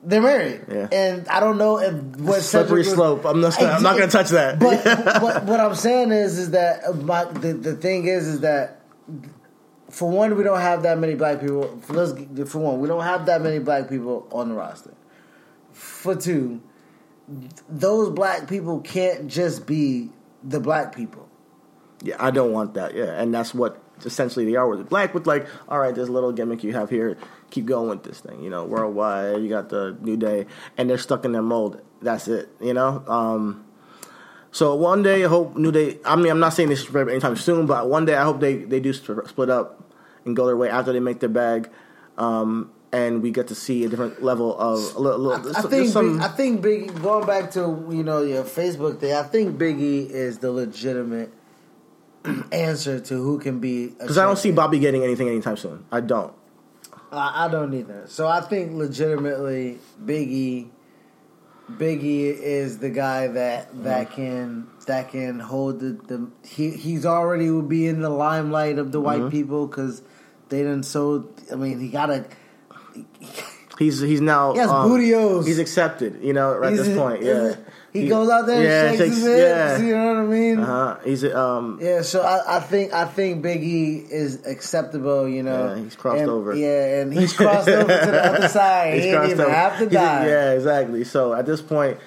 they're 0.02 0.20
married. 0.22 0.62
Yeah. 0.70 0.88
and 0.92 1.28
I 1.28 1.38
don't 1.40 1.58
know 1.58 1.78
if 1.78 1.94
what 2.18 2.42
Slippery 2.42 2.80
was- 2.80 2.92
slope. 2.92 3.24
I'm 3.24 3.40
not. 3.40 3.60
I'm 3.62 3.82
not 3.82 3.96
gonna 3.96 4.10
touch 4.10 4.30
that. 4.30 4.58
But, 4.58 4.82
but 4.84 5.44
what 5.44 5.60
I'm 5.60 5.74
saying 5.76 6.10
is, 6.10 6.38
is 6.38 6.50
that 6.50 6.82
my 7.04 7.24
the, 7.24 7.52
the 7.54 7.74
thing 7.76 8.06
is, 8.08 8.26
is 8.26 8.40
that 8.40 8.80
for 9.90 10.10
one, 10.10 10.36
we 10.36 10.44
don't 10.44 10.60
have 10.60 10.82
that 10.82 10.98
many 10.98 11.14
black 11.14 11.40
people. 11.40 11.78
For, 11.80 12.06
for 12.46 12.58
one, 12.58 12.80
we 12.80 12.88
don't 12.88 13.04
have 13.04 13.26
that 13.26 13.42
many 13.42 13.58
black 13.58 13.88
people 13.88 14.28
on 14.32 14.50
the 14.50 14.54
roster. 14.54 14.94
For 15.72 16.14
two, 16.14 16.60
those 17.68 18.10
black 18.10 18.48
people 18.48 18.80
can't 18.80 19.28
just 19.28 19.66
be 19.66 20.10
the 20.42 20.60
black 20.60 20.94
people. 20.94 21.28
Yeah, 22.02 22.16
I 22.18 22.30
don't 22.30 22.52
want 22.52 22.74
that. 22.74 22.94
Yeah, 22.94 23.20
and 23.20 23.34
that's 23.34 23.54
what 23.54 23.82
essentially 24.04 24.44
they 24.44 24.56
are 24.56 24.68
with 24.68 24.80
it. 24.80 24.88
Black 24.88 25.14
with 25.14 25.26
like, 25.26 25.46
all 25.68 25.78
right, 25.78 25.94
this 25.94 26.08
little 26.08 26.32
gimmick 26.32 26.62
you 26.62 26.72
have 26.74 26.90
here, 26.90 27.16
keep 27.50 27.66
going 27.66 27.88
with 27.88 28.02
this 28.02 28.20
thing. 28.20 28.42
You 28.42 28.50
know, 28.50 28.64
worldwide, 28.64 29.42
you 29.42 29.48
got 29.48 29.68
the 29.68 29.96
New 30.00 30.16
Day, 30.16 30.46
and 30.76 30.88
they're 30.88 30.98
stuck 30.98 31.24
in 31.24 31.32
their 31.32 31.42
mold. 31.42 31.80
That's 32.02 32.28
it. 32.28 32.50
You 32.60 32.74
know. 32.74 33.04
Um, 33.06 33.64
so 34.50 34.74
one 34.74 35.02
day, 35.02 35.24
I 35.24 35.28
hope 35.28 35.56
New 35.56 35.72
Day. 35.72 35.98
I 36.04 36.16
mean, 36.16 36.30
I'm 36.30 36.40
not 36.40 36.54
saying 36.54 36.68
this 36.68 36.88
is 36.88 36.94
anytime 36.94 37.36
soon, 37.36 37.66
but 37.66 37.88
one 37.88 38.04
day 38.04 38.14
I 38.14 38.24
hope 38.24 38.40
they 38.40 38.56
they 38.56 38.80
do 38.80 38.92
split 38.92 39.50
up 39.50 39.82
and 40.24 40.34
go 40.34 40.46
their 40.46 40.56
way 40.56 40.70
after 40.70 40.92
they 40.92 41.00
make 41.00 41.20
their 41.20 41.28
bag. 41.28 41.70
Um, 42.16 42.70
and 42.90 43.22
we 43.22 43.30
get 43.30 43.48
to 43.48 43.54
see 43.54 43.84
a 43.84 43.88
different 43.88 44.22
level 44.22 44.58
of 44.58 44.96
a 44.96 44.98
little. 44.98 45.32
I 45.32 45.38
there's 45.40 45.66
think 45.66 45.88
some- 45.88 46.14
Big, 46.18 46.22
I 46.24 46.28
think 46.28 46.62
Biggie 46.62 47.02
going 47.02 47.26
back 47.26 47.50
to 47.52 47.86
you 47.90 48.02
know 48.02 48.22
your 48.22 48.44
Facebook 48.44 48.98
thing. 49.00 49.12
I 49.12 49.22
think 49.22 49.58
Biggie 49.58 50.08
is 50.08 50.38
the 50.38 50.50
legitimate 50.50 51.32
answer 52.52 52.98
to 53.00 53.14
who 53.14 53.38
can 53.38 53.60
be 53.60 53.88
because 53.88 54.16
I 54.18 54.24
don't 54.24 54.38
see 54.38 54.50
Bobby 54.52 54.78
getting 54.78 55.02
anything 55.04 55.28
anytime 55.28 55.56
soon. 55.56 55.84
I 55.92 56.00
don't. 56.00 56.32
I, 57.12 57.46
I 57.46 57.48
don't 57.48 57.72
either. 57.74 58.04
So 58.06 58.26
I 58.26 58.40
think 58.40 58.72
legitimately 58.72 59.78
Biggie 60.02 60.68
Biggie 61.70 62.34
is 62.34 62.78
the 62.78 62.88
guy 62.90 63.26
that 63.28 63.84
that 63.84 64.12
can 64.12 64.66
that 64.86 65.10
can 65.10 65.38
hold 65.38 65.80
the, 65.80 65.90
the 66.06 66.30
he 66.46 66.70
he's 66.70 67.04
already 67.04 67.50
will 67.50 67.60
be 67.62 67.86
in 67.86 68.00
the 68.00 68.08
limelight 68.08 68.78
of 68.78 68.90
the 68.90 69.00
white 69.00 69.20
Mhm. 69.20 69.30
people 69.30 69.66
because 69.66 70.00
they 70.48 70.58
didn't 70.62 70.84
so 70.84 71.28
I 71.52 71.56
mean 71.56 71.78
he 71.78 71.88
got 71.88 72.10
a 72.10 72.24
He's 73.78 74.00
he's 74.00 74.20
now 74.20 74.54
He 74.54 74.58
has 74.58 74.70
um. 74.70 74.90
He's 75.46 75.58
accepted, 75.60 76.20
you 76.22 76.32
know, 76.32 76.60
at 76.62 76.70
He's 76.72 76.84
this 76.86 76.96
point. 76.96 77.22
Yeah, 77.28 77.54
he 78.02 78.08
goes 78.08 78.28
out 78.30 78.46
there 78.46 78.62
yeah, 78.62 78.88
and 78.90 78.98
shakes 78.98 79.16
his 79.16 79.24
hips, 79.26 79.80
you 79.82 79.94
know 79.96 80.14
what 80.14 80.22
I 80.22 80.26
mean? 80.26 80.58
Uh-huh. 80.60 80.96
He's 81.04 81.24
um 81.24 81.78
Yeah, 81.80 82.02
so 82.02 82.22
I, 82.22 82.56
I 82.56 82.60
think 82.60 82.92
I 82.92 83.04
think 83.04 83.44
Biggie 83.44 84.08
is 84.10 84.44
acceptable. 84.46 85.28
You 85.28 85.42
know, 85.42 85.74
Yeah, 85.74 85.82
he's 85.82 85.96
crossed 85.96 86.20
And- 86.20 86.30
over. 86.30 86.54
Yeah, 86.54 87.00
and 87.00 87.12
he's 87.12 87.32
crossed 87.36 87.68
over 87.68 87.82
to 87.82 88.10
the 88.10 88.24
other 88.24 88.48
side. 88.48 88.94
He's 88.94 89.04
he 89.04 89.10
didn't 89.10 89.26
even 89.30 89.40
over. 89.40 89.50
have 89.52 89.72
to 89.74 89.78
He's- 89.88 89.92
die. 89.92 90.26
Yeah, 90.26 90.52
exactly. 90.52 91.04
So 91.04 91.34
at 91.34 91.46
this 91.46 91.60
point, 91.62 91.98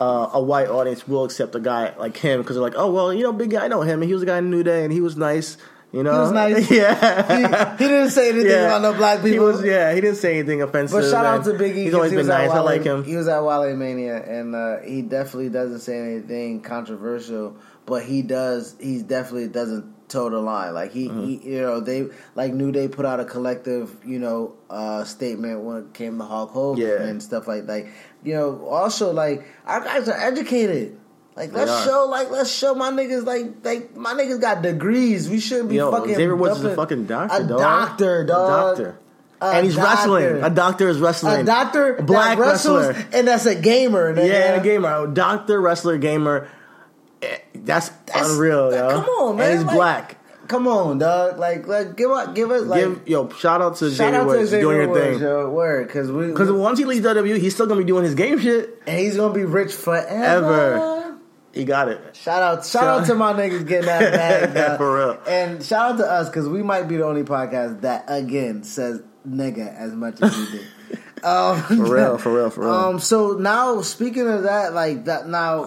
uh, 0.00 0.30
a 0.32 0.42
white 0.42 0.68
audience 0.68 1.06
will 1.06 1.24
accept 1.24 1.54
a 1.54 1.60
guy 1.60 1.94
like 1.98 2.16
him 2.16 2.40
because 2.40 2.56
they're 2.56 2.62
like, 2.62 2.74
oh 2.76 2.90
well, 2.90 3.12
you 3.12 3.22
know, 3.22 3.32
big 3.32 3.50
guy, 3.50 3.64
I 3.64 3.68
know 3.68 3.82
him, 3.82 4.00
and 4.00 4.08
he 4.08 4.14
was 4.14 4.22
a 4.22 4.26
guy 4.26 4.38
in 4.38 4.50
New 4.50 4.62
Day, 4.62 4.82
and 4.84 4.92
he 4.92 5.00
was 5.00 5.16
nice. 5.16 5.56
You 5.92 6.04
know, 6.04 6.12
He 6.12 6.18
was 6.18 6.30
nice. 6.32 6.70
yeah, 6.70 7.36
he, 7.76 7.84
he 7.84 7.88
didn't 7.90 8.10
say 8.10 8.28
anything 8.30 8.50
Yeah. 8.50 8.66
about 8.76 8.82
no 8.82 8.94
black 8.94 9.20
He 9.22 9.30
people. 9.32 9.46
was, 9.46 9.64
yeah, 9.64 9.92
he 9.92 10.00
didn't 10.00 10.18
say 10.18 10.38
anything 10.38 10.62
offensive. 10.62 11.00
But 11.00 11.10
shout 11.10 11.26
out 11.26 11.44
to 11.44 11.50
Biggie. 11.50 11.74
He's 11.84 11.94
always 11.94 12.12
he 12.12 12.16
been 12.16 12.26
was 12.26 12.30
at 12.34 12.46
nice. 12.46 12.50
I 12.50 12.60
like 12.60 12.84
him. 12.84 13.02
He 13.02 13.16
was 13.16 13.26
at 13.26 13.40
WrestleMania, 13.40 14.28
and 14.28 14.54
uh, 14.54 14.78
he 14.86 15.02
definitely 15.02 15.48
doesn't 15.48 15.80
say 15.80 15.98
anything 15.98 16.60
controversial. 16.62 17.56
But 17.86 18.04
he 18.04 18.22
does. 18.22 18.76
He 18.80 19.02
definitely 19.02 19.48
doesn't 19.48 20.08
toe 20.08 20.30
the 20.30 20.38
line. 20.38 20.74
Like 20.74 20.92
he, 20.92 21.08
Mm-hmm. 21.08 21.24
he 21.24 21.50
you 21.54 21.60
know, 21.60 21.80
they 21.80 22.06
like 22.36 22.52
New 22.52 22.70
Day 22.70 22.86
put 22.86 23.04
out 23.04 23.18
a 23.18 23.24
collective, 23.24 23.96
you 24.04 24.20
know, 24.20 24.54
uh, 24.68 25.02
statement 25.02 25.62
when 25.62 25.76
it 25.78 25.94
came 25.94 26.18
to 26.18 26.24
Hulk 26.24 26.50
Hogan 26.50 26.86
Yeah. 26.86 27.02
and 27.02 27.20
stuff 27.20 27.48
like 27.48 27.66
that. 27.66 27.86
You 28.22 28.34
know, 28.34 28.64
also 28.66 29.12
like 29.12 29.44
our 29.66 29.80
guys 29.82 30.08
are 30.08 30.16
educated. 30.20 30.98
Like 31.36 31.52
let's 31.52 31.70
are. 31.70 31.84
show, 31.84 32.06
like 32.10 32.30
let's 32.30 32.50
show 32.52 32.74
my 32.74 32.90
niggas, 32.90 33.24
like 33.24 33.64
like 33.64 33.96
my 33.96 34.14
niggas 34.14 34.40
got 34.40 34.62
degrees. 34.62 35.28
We 35.28 35.40
shouldn't 35.40 35.68
be 35.70 35.76
Yo, 35.76 35.90
fucking. 35.90 36.10
Xavier 36.14 36.36
Woods 36.36 36.58
is 36.58 36.64
a 36.64 36.74
fucking 36.76 37.06
doctor, 37.06 37.36
A 37.42 37.46
dog. 37.46 37.58
doctor, 37.58 38.20
A 38.22 38.26
dog. 38.26 38.76
doctor. 38.76 38.98
A 39.40 39.44
and 39.46 39.64
he's 39.64 39.76
doctor. 39.76 39.90
wrestling. 40.12 40.42
A 40.44 40.50
doctor 40.50 40.88
is 40.88 40.98
wrestling. 40.98 41.40
A 41.40 41.44
doctor, 41.44 41.96
a 41.96 42.02
black 42.02 42.36
that 42.36 42.44
wrestles, 42.46 42.88
wrestler. 42.88 43.06
and 43.18 43.26
that's 43.28 43.46
a 43.46 43.54
gamer. 43.54 44.14
nigga. 44.14 44.28
Yeah, 44.28 44.52
and 44.52 44.60
a 44.60 44.64
gamer. 44.64 45.04
A 45.04 45.06
doctor, 45.08 45.60
wrestler, 45.60 45.96
gamer. 45.96 46.48
Eh, 47.22 47.38
That's, 47.54 47.88
That's- 48.06 48.30
unreal, 48.32 48.70
yo. 48.72 48.90
Come 48.90 49.04
on, 49.04 49.36
man. 49.36 49.50
And 49.50 49.58
he's 49.60 49.66
Like, 49.66 49.76
black. 49.76 50.16
Come 50.48 50.66
on, 50.68 50.98
dog. 50.98 51.38
Like, 51.38 51.66
like 51.68 51.96
give 51.96 52.10
us, 52.10 52.28
give 52.34 52.50
us, 52.50 52.62
like, 52.64 52.80
Give, 52.80 53.00
yo, 53.08 53.28
shout 53.30 53.62
out 53.62 53.76
to 53.76 53.86
shout 53.90 54.12
Xavier 54.12 54.24
Woods 54.24 54.50
doing 54.50 54.76
your 54.76 54.88
Woods, 54.88 55.00
thing. 55.18 55.18
yo. 55.20 55.48
Word, 55.48 55.86
because 55.86 56.10
we, 56.10 56.26
Because 56.26 56.50
once 56.50 56.78
he 56.78 56.84
leaves 56.84 57.06
WWE, 57.06 57.38
he's 57.38 57.54
still 57.54 57.66
gonna 57.66 57.80
be 57.80 57.86
doing 57.86 58.04
his 58.04 58.14
game 58.16 58.38
shit. 58.40 58.82
and 58.86 58.98
he's 58.98 59.16
gonna 59.16 59.32
be 59.32 59.44
rich 59.44 59.72
forever. 59.72 60.10
Ever. 60.12 60.99
He 61.52 61.64
got 61.64 61.88
it. 61.88 62.16
Shout 62.16 62.42
out, 62.42 62.64
shout 62.64 62.84
out 62.84 63.06
to 63.06 63.14
my 63.14 63.32
niggas 63.32 63.66
getting 63.66 63.86
that 63.86 64.54
bag. 64.54 64.76
For 64.78 64.96
real. 64.96 65.20
And 65.26 65.62
shout 65.64 65.92
out 65.92 65.96
to 65.98 66.06
us 66.10 66.28
because 66.28 66.48
we 66.48 66.62
might 66.62 66.84
be 66.84 66.96
the 66.96 67.04
only 67.04 67.24
podcast 67.24 67.80
that 67.80 68.04
again 68.06 68.62
says 68.62 69.02
nigga 69.28 69.74
as 69.76 69.92
much 69.92 70.20
as 70.22 70.36
we 70.36 70.58
do. 70.58 70.64
Um, 71.22 71.60
For 71.62 71.74
real, 71.74 72.16
for 72.16 72.34
real, 72.34 72.48
for 72.48 72.60
real. 72.62 72.70
Um, 72.70 72.98
so 72.98 73.32
now 73.32 73.82
speaking 73.82 74.26
of 74.26 74.44
that, 74.44 74.72
like 74.72 75.04
that 75.04 75.28
now, 75.28 75.64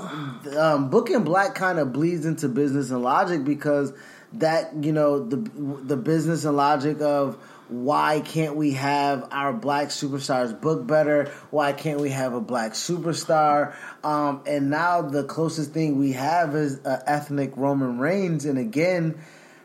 um, 0.58 0.90
Booking 0.90 1.24
Black 1.24 1.54
kind 1.54 1.78
of 1.78 1.94
bleeds 1.94 2.26
into 2.26 2.50
business 2.50 2.90
and 2.90 3.04
logic 3.04 3.44
because 3.44 3.94
that 4.34 4.74
you 4.84 4.92
know 4.92 5.24
the 5.24 5.38
the 5.84 5.96
business 5.96 6.44
and 6.46 6.58
logic 6.58 7.02
of 7.02 7.38
why 7.70 8.22
can't 8.22 8.56
we 8.56 8.74
have 8.74 9.28
our 9.32 9.54
black 9.54 9.88
superstars 9.88 10.60
book 10.60 10.86
better? 10.86 11.32
Why 11.50 11.74
can't 11.74 12.00
we 12.00 12.10
have 12.10 12.34
a 12.34 12.42
black 12.42 12.74
superstar? 12.74 13.76
Um, 14.04 14.42
and 14.46 14.70
now 14.70 15.02
the 15.02 15.24
closest 15.24 15.72
thing 15.72 15.98
we 15.98 16.14
have 16.14 16.56
is 16.56 16.80
uh, 16.86 17.02
ethnic 17.06 17.54
Roman 17.56 18.00
Reigns, 18.00 18.46
and 18.46 18.58
again 18.58 19.22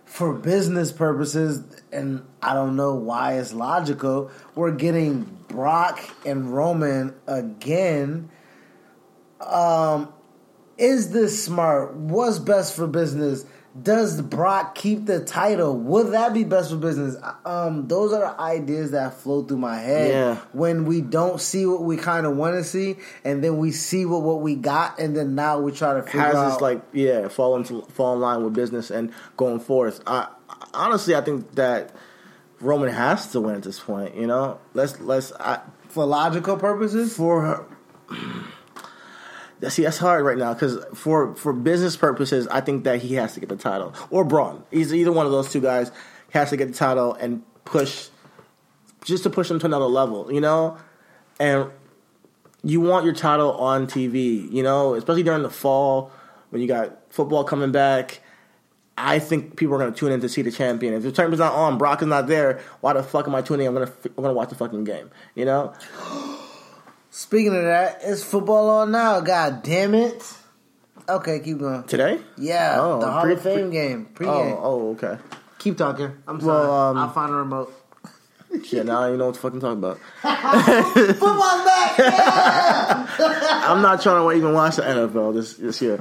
for 0.09 0.33
business 0.33 0.91
purposes, 0.91 1.63
and 1.93 2.25
I 2.41 2.55
don't 2.55 2.77
know 2.77 2.95
why 2.95 3.35
it's 3.35 3.53
logical, 3.53 4.31
we're 4.55 4.73
getting 4.73 5.25
Brock 5.49 6.01
and 6.25 6.51
Roman 6.51 7.15
again. 7.27 8.31
Um, 9.41 10.13
is 10.79 11.11
this 11.11 11.45
smart? 11.45 11.95
What's 11.95 12.39
best 12.39 12.75
for 12.75 12.87
business? 12.87 13.45
Does 13.83 14.21
Brock 14.23 14.75
keep 14.75 15.07
the 15.07 15.25
title? 15.25 15.77
Would 15.77 16.13
that 16.13 16.33
be 16.33 16.45
best 16.45 16.71
for 16.71 16.77
business? 16.77 17.17
Um, 17.45 17.87
those 17.89 18.13
are 18.13 18.21
the 18.21 18.41
ideas 18.41 18.93
that 18.93 19.15
flow 19.15 19.43
through 19.43 19.59
my 19.59 19.77
head 19.79 20.11
Yeah. 20.11 20.35
when 20.53 20.85
we 20.85 21.01
don't 21.01 21.41
see 21.41 21.67
what 21.67 21.83
we 21.83 21.97
kind 21.97 22.27
of 22.27 22.37
want 22.37 22.57
to 22.57 22.65
see, 22.65 22.97
and 23.25 23.43
then 23.45 23.59
we 23.59 23.71
see 23.73 24.05
what, 24.07 24.23
what 24.23 24.41
we 24.41 24.55
got, 24.55 24.99
and 24.99 25.17
then 25.17 25.35
now 25.35 25.59
we 25.61 25.73
try 25.73 25.95
to 25.95 26.03
figure 26.03 26.21
has 26.21 26.35
out 26.35 26.51
this 26.53 26.61
like 26.61 26.83
yeah 26.93 27.29
fall 27.29 27.57
into 27.57 27.83
fall 27.93 28.15
in 28.15 28.21
line 28.21 28.43
with 28.43 28.55
business 28.55 28.91
and 28.91 29.13
going 29.37 29.61
forth. 29.61 30.01
I 30.07 30.29
honestly 30.75 31.15
I 31.15 31.21
think 31.21 31.55
that 31.57 31.95
Roman 32.61 32.89
has 32.91 33.31
to 33.33 33.41
win 33.41 33.57
at 33.57 33.63
this 33.63 33.79
point. 33.81 34.15
You 34.15 34.27
know, 34.27 34.59
let's 34.75 34.99
let's 35.01 35.33
I, 35.39 35.61
for 35.89 36.05
logical 36.05 36.57
purposes. 36.57 37.17
for 37.17 37.67
see 39.69 39.83
that's 39.83 39.99
hard 39.99 40.25
right 40.25 40.39
now 40.39 40.55
because 40.55 40.85
for 40.95 41.35
for 41.35 41.53
business 41.53 41.97
purposes 41.97 42.47
I 42.49 42.61
think 42.61 42.85
that 42.85 43.03
he 43.03 43.15
has 43.15 43.35
to 43.35 43.41
get 43.41 43.49
the 43.49 43.57
title 43.57 43.95
or 44.11 44.25
Braun. 44.25 44.65
He's 44.71 44.95
either 44.95 45.13
one 45.13 45.27
of 45.27 45.33
those 45.33 45.51
two 45.51 45.61
guys 45.61 45.91
has 46.31 46.51
to 46.51 46.57
get 46.57 46.69
the 46.69 46.75
title 46.75 47.15
and 47.15 47.43
push 47.65 48.09
just 49.05 49.23
to 49.25 49.31
push 49.31 49.51
him 49.51 49.59
to 49.61 49.67
another 49.67 49.87
level. 49.87 50.33
You 50.33 50.41
know, 50.41 50.79
and 51.41 51.71
you 52.63 52.81
want 52.81 53.05
your 53.05 53.15
title 53.15 53.53
on 53.53 53.87
TV, 53.87 54.51
you 54.53 54.63
know, 54.63 54.95
especially 54.95 55.23
during 55.23 55.43
the 55.43 55.51
fall 55.51 56.11
when 56.51 56.63
you 56.63 56.69
got 56.69 57.13
football 57.13 57.45
coming 57.45 57.73
back. 57.73 58.21
I 59.01 59.21
think 59.21 59.57
people 59.57 59.77
are 59.77 59.79
going 59.79 59.93
to 59.93 59.99
tune 59.99 60.11
in 60.11 60.21
to 60.23 60.29
see 60.29 60.43
the 60.43 60.51
champion. 60.51 60.93
If 60.93 61.05
the 61.05 61.13
champion's 61.13 61.39
not 61.39 61.53
on, 61.53 61.79
Brock 61.79 62.03
is 62.03 62.09
not 62.09 62.27
there. 62.27 62.61
Why 62.81 62.95
the 62.95 63.03
fuck 63.05 63.29
am 63.29 63.35
I 63.37 63.43
tuning 63.43 63.67
in? 63.67 63.69
I'm 63.69 63.75
going 63.75 63.87
to 63.87 63.93
I'm 64.09 64.17
going 64.17 64.29
to 64.29 64.35
watch 64.35 64.49
the 64.49 64.57
fucking 64.57 64.83
game. 64.83 65.11
You 65.37 65.45
know, 65.45 65.73
Speaking 67.11 67.55
of 67.57 67.63
that, 67.63 68.01
it's 68.03 68.23
football 68.23 68.69
on 68.71 68.91
now. 68.93 69.21
God 69.21 69.63
damn 69.63 69.95
it! 69.95 70.23
Okay, 71.09 71.41
keep 71.41 71.59
going. 71.59 71.85
today. 71.85 72.21
Yeah, 72.37 72.77
Oh, 72.79 73.01
the 73.01 73.11
Hall 73.11 73.23
pre- 73.23 73.33
of 73.33 73.43
Fame 73.43 73.69
pre- 73.69 73.71
game, 73.71 74.09
Oh, 74.11 74.15
pregame. 74.15 74.59
oh, 74.63 74.91
okay. 74.93 75.19
Keep 75.59 75.79
talking. 75.79 76.13
I'm 76.29 76.41
sorry. 76.41 76.67
Well, 76.69 76.71
um, 76.91 76.99
I'll 76.99 77.11
find 77.11 77.33
a 77.33 77.37
remote. 77.37 77.73
Shit, 78.65 78.87
now 78.87 78.99
I 78.99 79.01
don't 79.03 79.09
even 79.09 79.19
know 79.19 79.27
what 79.27 79.35
to 79.35 79.41
fucking 79.41 79.61
talk 79.61 79.73
about. 79.73 79.99
Football's 80.23 81.65
back. 81.65 81.99
Yeah! 81.99 83.07
I'm 83.69 83.83
not 83.83 84.03
trying 84.03 84.23
to 84.29 84.37
even 84.37 84.53
watch 84.55 84.77
the 84.77 84.83
NFL 84.83 85.35
this 85.35 85.55
this 85.55 85.81
year, 85.83 85.97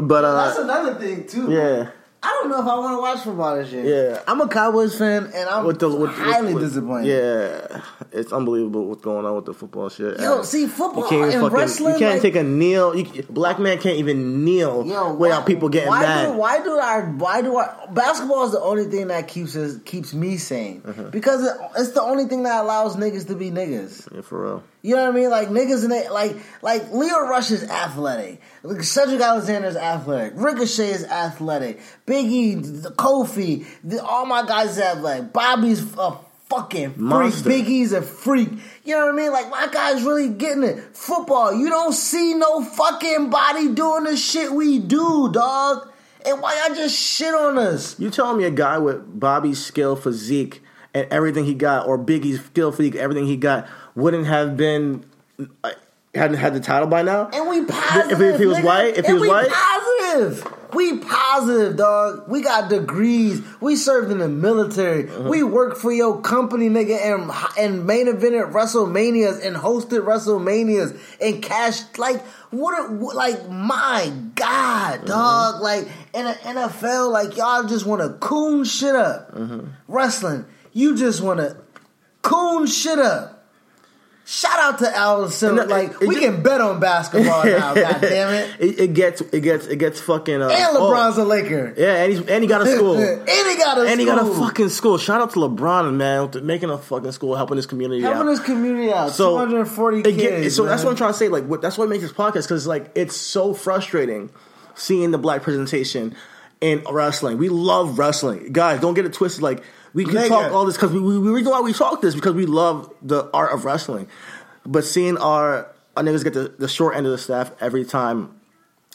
but 0.00 0.22
That's 0.22 0.58
uh, 0.58 0.62
another 0.62 0.94
thing 0.94 1.26
too. 1.26 1.50
yeah, 1.50 1.90
I 2.26 2.30
don't 2.40 2.50
know 2.50 2.60
if 2.60 2.66
I 2.66 2.78
want 2.78 2.96
to 2.96 3.00
watch 3.00 3.20
football 3.24 3.56
this 3.56 3.70
year. 3.72 3.84
Yeah. 4.12 4.22
I'm 4.26 4.40
a 4.40 4.48
Cowboys 4.48 4.98
fan, 4.98 5.30
and 5.34 5.48
I'm 5.48 5.64
with 5.64 5.78
the 5.78 5.88
with, 5.88 6.10
highly 6.10 6.54
with- 6.54 6.62
with- 6.62 6.72
disappointed. 6.72 7.06
Yeah, 7.08 7.82
it's 8.12 8.32
unbelievable 8.32 8.84
what's 8.86 9.02
going 9.02 9.24
on 9.24 9.36
with 9.36 9.44
the 9.44 9.54
football 9.54 9.88
shit. 9.88 10.18
Yo, 10.18 10.42
see, 10.42 10.66
football 10.66 11.04
You 11.04 11.08
can't 11.08 11.32
and 11.34 11.42
fucking. 11.42 11.56
wrestling, 11.56 11.92
you 11.94 11.98
can't 12.00 12.14
like- 12.14 12.22
take 12.22 12.36
a 12.36 12.42
kneel. 12.42 12.96
You, 12.96 13.22
black 13.30 13.58
man 13.58 13.78
can't 13.78 13.98
even 13.98 14.44
kneel 14.44 14.84
Yo, 14.86 15.14
without 15.14 15.40
why- 15.42 15.46
people 15.46 15.68
getting 15.68 15.88
why 15.88 16.00
mad. 16.02 16.26
Do, 16.32 16.38
why 16.38 16.62
do 16.62 16.70
our 16.72 17.02
why 17.12 17.42
do 17.42 17.56
our 17.56 17.88
basketball 17.92 18.44
is 18.46 18.52
the 18.52 18.60
only 18.60 18.84
thing 18.86 19.06
that 19.08 19.28
keeps 19.28 19.54
us 19.54 19.78
keeps 19.84 20.12
me 20.12 20.36
sane 20.36 20.80
Mm-hmm. 20.82 21.10
because 21.10 21.44
it, 21.46 21.56
it's 21.78 21.92
the 21.92 22.02
only 22.02 22.24
thing 22.24 22.42
that 22.42 22.62
allows 22.64 22.96
niggas 22.96 23.26
to 23.28 23.34
be 23.36 23.50
niggas. 23.50 24.08
yeah, 24.14 24.20
for 24.22 24.42
real. 24.42 24.62
You 24.86 24.94
know 24.94 25.02
what 25.06 25.16
I 25.16 25.18
mean? 25.18 25.30
Like 25.30 25.48
niggas 25.48 25.82
and 25.82 25.90
they 25.90 26.08
like 26.08 26.36
like 26.62 26.92
Lio 26.92 27.26
Rush 27.26 27.50
is 27.50 27.64
athletic. 27.64 28.40
Like, 28.62 28.84
Cedric 28.84 29.20
Alexander 29.20 29.66
is 29.66 29.76
athletic. 29.76 30.34
Ricochet 30.36 30.90
is 30.90 31.04
athletic. 31.04 31.80
Biggie, 32.06 32.82
the 32.84 32.90
Kofi, 32.90 33.66
the, 33.82 34.00
all 34.04 34.26
my 34.26 34.46
guys 34.46 34.70
is 34.70 34.78
athletic. 34.78 35.32
Bobby's 35.32 35.82
a 35.98 36.16
fucking 36.48 36.90
freak. 36.90 37.00
Monster. 37.00 37.48
Big 37.48 37.66
E's 37.66 37.90
a 37.90 38.00
freak. 38.00 38.48
You 38.84 38.94
know 38.94 39.06
what 39.06 39.14
I 39.14 39.16
mean? 39.16 39.32
Like 39.32 39.50
my 39.50 39.66
guys 39.72 40.04
really 40.04 40.28
getting 40.28 40.62
it. 40.62 40.96
Football, 40.96 41.52
you 41.52 41.68
don't 41.68 41.92
see 41.92 42.34
no 42.34 42.62
fucking 42.62 43.28
body 43.28 43.74
doing 43.74 44.04
the 44.04 44.16
shit 44.16 44.52
we 44.52 44.78
do, 44.78 45.32
dog. 45.32 45.90
And 46.24 46.40
why 46.40 46.64
y'all 46.64 46.76
just 46.76 46.96
shit 46.96 47.34
on 47.34 47.58
us? 47.58 47.98
You 47.98 48.08
telling 48.10 48.38
me 48.38 48.44
a 48.44 48.52
guy 48.52 48.78
with 48.78 49.18
Bobby's 49.18 49.64
skill, 49.64 49.96
physique, 49.96 50.62
and 50.94 51.08
everything 51.10 51.44
he 51.44 51.54
got, 51.54 51.88
or 51.88 51.98
Big 51.98 52.24
E's 52.24 52.44
skill, 52.44 52.70
physique, 52.70 52.94
everything 52.94 53.26
he 53.26 53.36
got, 53.36 53.68
wouldn't 53.96 54.26
have 54.26 54.56
been 54.56 55.04
uh, 55.64 55.70
hadn't 56.14 56.36
had 56.38 56.54
the 56.54 56.60
title 56.60 56.86
by 56.88 57.02
now? 57.02 57.28
And 57.32 57.48
we 57.48 57.64
positive. 57.64 58.20
If, 58.20 58.34
if 58.34 58.40
he 58.40 58.46
was 58.46 58.58
nigga. 58.58 58.64
white, 58.64 58.96
if 58.96 59.04
he 59.04 59.10
And 59.10 59.14
was 59.20 59.22
we 59.22 59.28
white, 59.28 59.48
positive. 59.50 60.52
We 60.74 60.98
positive, 60.98 61.76
dog. 61.76 62.28
We 62.28 62.42
got 62.42 62.68
degrees. 62.68 63.40
We 63.60 63.76
served 63.76 64.10
in 64.10 64.18
the 64.18 64.28
military. 64.28 65.08
Uh-huh. 65.08 65.28
We 65.28 65.42
worked 65.42 65.78
for 65.78 65.92
your 65.92 66.20
company, 66.20 66.68
nigga, 66.68 66.98
and 67.02 67.30
and 67.58 67.86
main 67.86 68.06
evented 68.08 68.52
WrestleManias 68.52 69.44
and 69.46 69.56
hosted 69.56 70.04
WrestleManias 70.04 70.98
and 71.20 71.42
cashed 71.42 71.98
like 71.98 72.20
what? 72.50 72.90
Like 73.14 73.48
my 73.48 74.12
God, 74.34 74.98
Uh-huh. 74.98 75.52
dog. 75.52 75.62
Like 75.62 75.88
in 76.14 76.24
the 76.24 76.32
NFL, 76.32 77.12
like 77.12 77.36
y'all 77.36 77.64
just 77.64 77.86
want 77.86 78.02
to 78.02 78.10
coon 78.18 78.64
shit 78.64 78.94
up. 78.94 79.30
Uh-huh. 79.34 79.60
Wrestling, 79.88 80.44
you 80.72 80.96
just 80.96 81.20
want 81.22 81.40
to 81.40 81.56
coon 82.22 82.66
shit 82.66 82.98
up. 82.98 83.35
Shout 84.28 84.58
out 84.58 84.78
to 84.80 84.96
Al 84.96 85.30
Silver. 85.30 85.62
And, 85.62 85.70
uh, 85.70 85.74
Like 85.76 85.90
it 86.02 86.08
we 86.08 86.16
just- 86.16 86.26
can 86.26 86.42
bet 86.42 86.60
on 86.60 86.80
basketball 86.80 87.44
now. 87.44 87.74
God 87.74 88.00
damn 88.00 88.34
it. 88.34 88.56
it, 88.58 88.80
it 88.80 88.92
gets 88.92 89.20
it 89.20 89.40
gets 89.40 89.66
it 89.68 89.76
gets 89.76 90.00
fucking. 90.00 90.42
Uh, 90.42 90.48
And 90.48 90.76
oh. 90.76 90.90
LeBron's 90.90 91.16
a 91.16 91.24
Laker. 91.24 91.72
Yeah, 91.76 92.02
and, 92.02 92.12
he's, 92.12 92.26
and 92.26 92.42
he 92.42 92.48
got 92.48 92.60
a 92.62 92.66
school. 92.76 92.98
and 92.98 93.28
he 93.28 93.56
got 93.56 93.78
a 93.78 93.82
and 93.86 94.00
he 94.00 94.04
got 94.04 94.18
a 94.20 94.34
fucking 94.34 94.70
school. 94.70 94.98
Shout 94.98 95.20
out 95.20 95.30
to 95.34 95.38
LeBron, 95.38 95.94
man, 95.94 96.44
making 96.44 96.70
a 96.70 96.76
fucking 96.78 97.12
school, 97.12 97.36
helping 97.36 97.56
his 97.56 97.66
community 97.66 98.02
helping 98.02 98.22
out. 98.22 98.26
his 98.30 98.40
community 98.40 98.92
out. 98.92 99.12
So 99.12 99.36
240 99.36 100.02
kids. 100.02 100.16
get- 100.16 100.50
so 100.50 100.64
that's 100.64 100.82
what 100.82 100.90
I'm 100.90 100.96
trying 100.96 101.12
to 101.12 101.18
say. 101.18 101.28
Like, 101.28 101.44
what, 101.44 101.62
that's 101.62 101.78
what 101.78 101.88
makes 101.88 102.02
this 102.02 102.12
podcast 102.12 102.42
because 102.42 102.66
like 102.66 102.90
it's 102.96 103.16
so 103.16 103.54
frustrating 103.54 104.30
seeing 104.74 105.12
the 105.12 105.18
black 105.18 105.42
presentation 105.42 106.16
in 106.60 106.82
wrestling. 106.90 107.38
We 107.38 107.48
love 107.48 107.96
wrestling, 107.96 108.52
guys. 108.52 108.80
Don't 108.80 108.94
get 108.94 109.04
it 109.06 109.12
twisted. 109.12 109.42
Like 109.42 109.62
we 109.96 110.04
can 110.04 110.14
Nigga. 110.14 110.28
talk 110.28 110.52
all 110.52 110.64
this 110.66 110.76
because 110.76 110.92
we, 110.92 111.00
we, 111.00 111.14
the 111.14 111.32
reason 111.32 111.50
why 111.50 111.60
we 111.60 111.72
talk 111.72 112.00
this 112.02 112.14
because 112.14 112.34
we 112.34 112.46
love 112.46 112.92
the 113.02 113.28
art 113.34 113.52
of 113.52 113.64
wrestling. 113.64 114.06
But 114.64 114.84
seeing 114.84 115.16
our 115.16 115.68
our 115.96 116.02
niggas 116.02 116.22
get 116.24 116.34
the, 116.34 116.54
the 116.58 116.68
short 116.68 116.94
end 116.96 117.06
of 117.06 117.12
the 117.12 117.18
staff 117.18 117.50
every 117.60 117.84
time, 117.84 118.38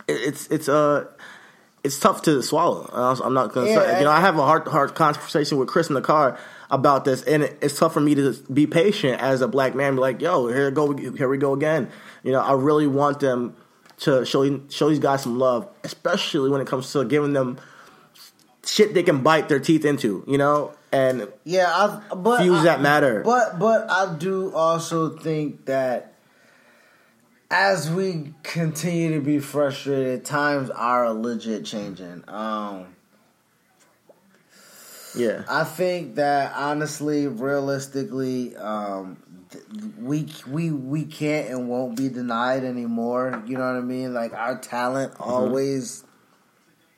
it, 0.08 0.14
it's 0.14 0.48
it's 0.48 0.70
uh 0.70 1.06
it's 1.84 2.00
tough 2.00 2.22
to 2.24 2.42
swallow. 2.44 2.88
I'm 2.94 3.34
not 3.34 3.52
gonna 3.54 3.68
Yeah, 3.68 3.76
say, 3.82 3.98
you 4.00 4.04
know, 4.06 4.12
I- 4.12 4.18
I 4.18 4.20
have 4.22 4.38
a 4.38 4.46
hard 4.46 4.68
hard 4.68 4.94
conversation 4.96 5.58
with 5.58 5.68
Chris 5.68 5.90
in 5.90 5.96
the 5.96 6.02
car 6.02 6.38
about 6.70 7.04
this, 7.06 7.24
and 7.24 7.44
it, 7.44 7.58
it's 7.62 7.78
tough 7.80 7.94
for 7.94 8.00
me 8.00 8.14
to 8.16 8.34
be 8.54 8.68
patient 8.68 9.20
as 9.20 9.42
a 9.42 9.48
black 9.48 9.74
man. 9.76 9.96
Be 9.96 10.02
like, 10.02 10.22
yo, 10.22 10.48
here 10.48 10.70
go, 10.72 10.96
here 10.96 11.28
we 11.28 11.38
go 11.40 11.54
again. 11.54 11.90
You 12.24 12.32
know, 12.34 12.40
I 12.40 12.54
really 12.54 12.86
want 12.88 13.20
them 13.20 13.56
to 14.02 14.24
show 14.26 14.44
show 14.70 14.90
these 14.90 15.00
guys 15.00 15.24
some 15.24 15.40
love, 15.40 15.68
especially 15.84 16.50
when 16.52 16.62
it 16.62 16.68
comes 16.68 16.92
to 16.94 17.04
giving 17.04 17.34
them 17.34 17.58
shit 18.66 18.94
they 18.94 19.04
can 19.04 19.24
bite 19.24 19.50
their 19.50 19.60
teeth 19.60 19.84
into. 19.86 20.24
You 20.28 20.38
know, 20.38 20.74
and 20.92 21.28
Yeah, 21.44 21.72
I've, 21.74 22.24
but 22.24 22.40
Feuds 22.40 22.62
I- 22.62 22.64
that 22.64 22.82
matter. 22.82 23.22
But 23.24 23.60
but 23.60 23.90
I 23.90 24.16
do 24.18 24.54
also 24.54 25.10
think 25.18 25.66
that 25.66 26.14
as 27.50 27.90
we 27.92 28.34
continue 28.44 29.16
to 29.16 29.22
be 29.26 29.40
frustrated, 29.40 30.24
times 30.24 30.70
are 30.70 31.12
legit 31.14 31.66
changing. 31.66 32.24
Um, 32.28 32.88
yeah, 35.16 35.44
I 35.50 35.66
think 35.66 36.16
that 36.16 36.54
honestly, 36.56 37.28
realistically, 37.28 38.56
um, 38.56 39.18
we 40.00 40.28
we 40.48 40.72
we 40.72 41.04
can't 41.04 41.50
and 41.50 41.68
won't 41.70 41.98
be 41.98 42.08
denied 42.08 42.64
anymore. 42.64 43.44
You 43.46 43.58
know 43.58 43.66
what 43.66 43.76
I 43.76 43.82
mean? 43.82 44.14
Like 44.14 44.34
our 44.34 44.58
talent 44.58 45.14
always 45.20 46.06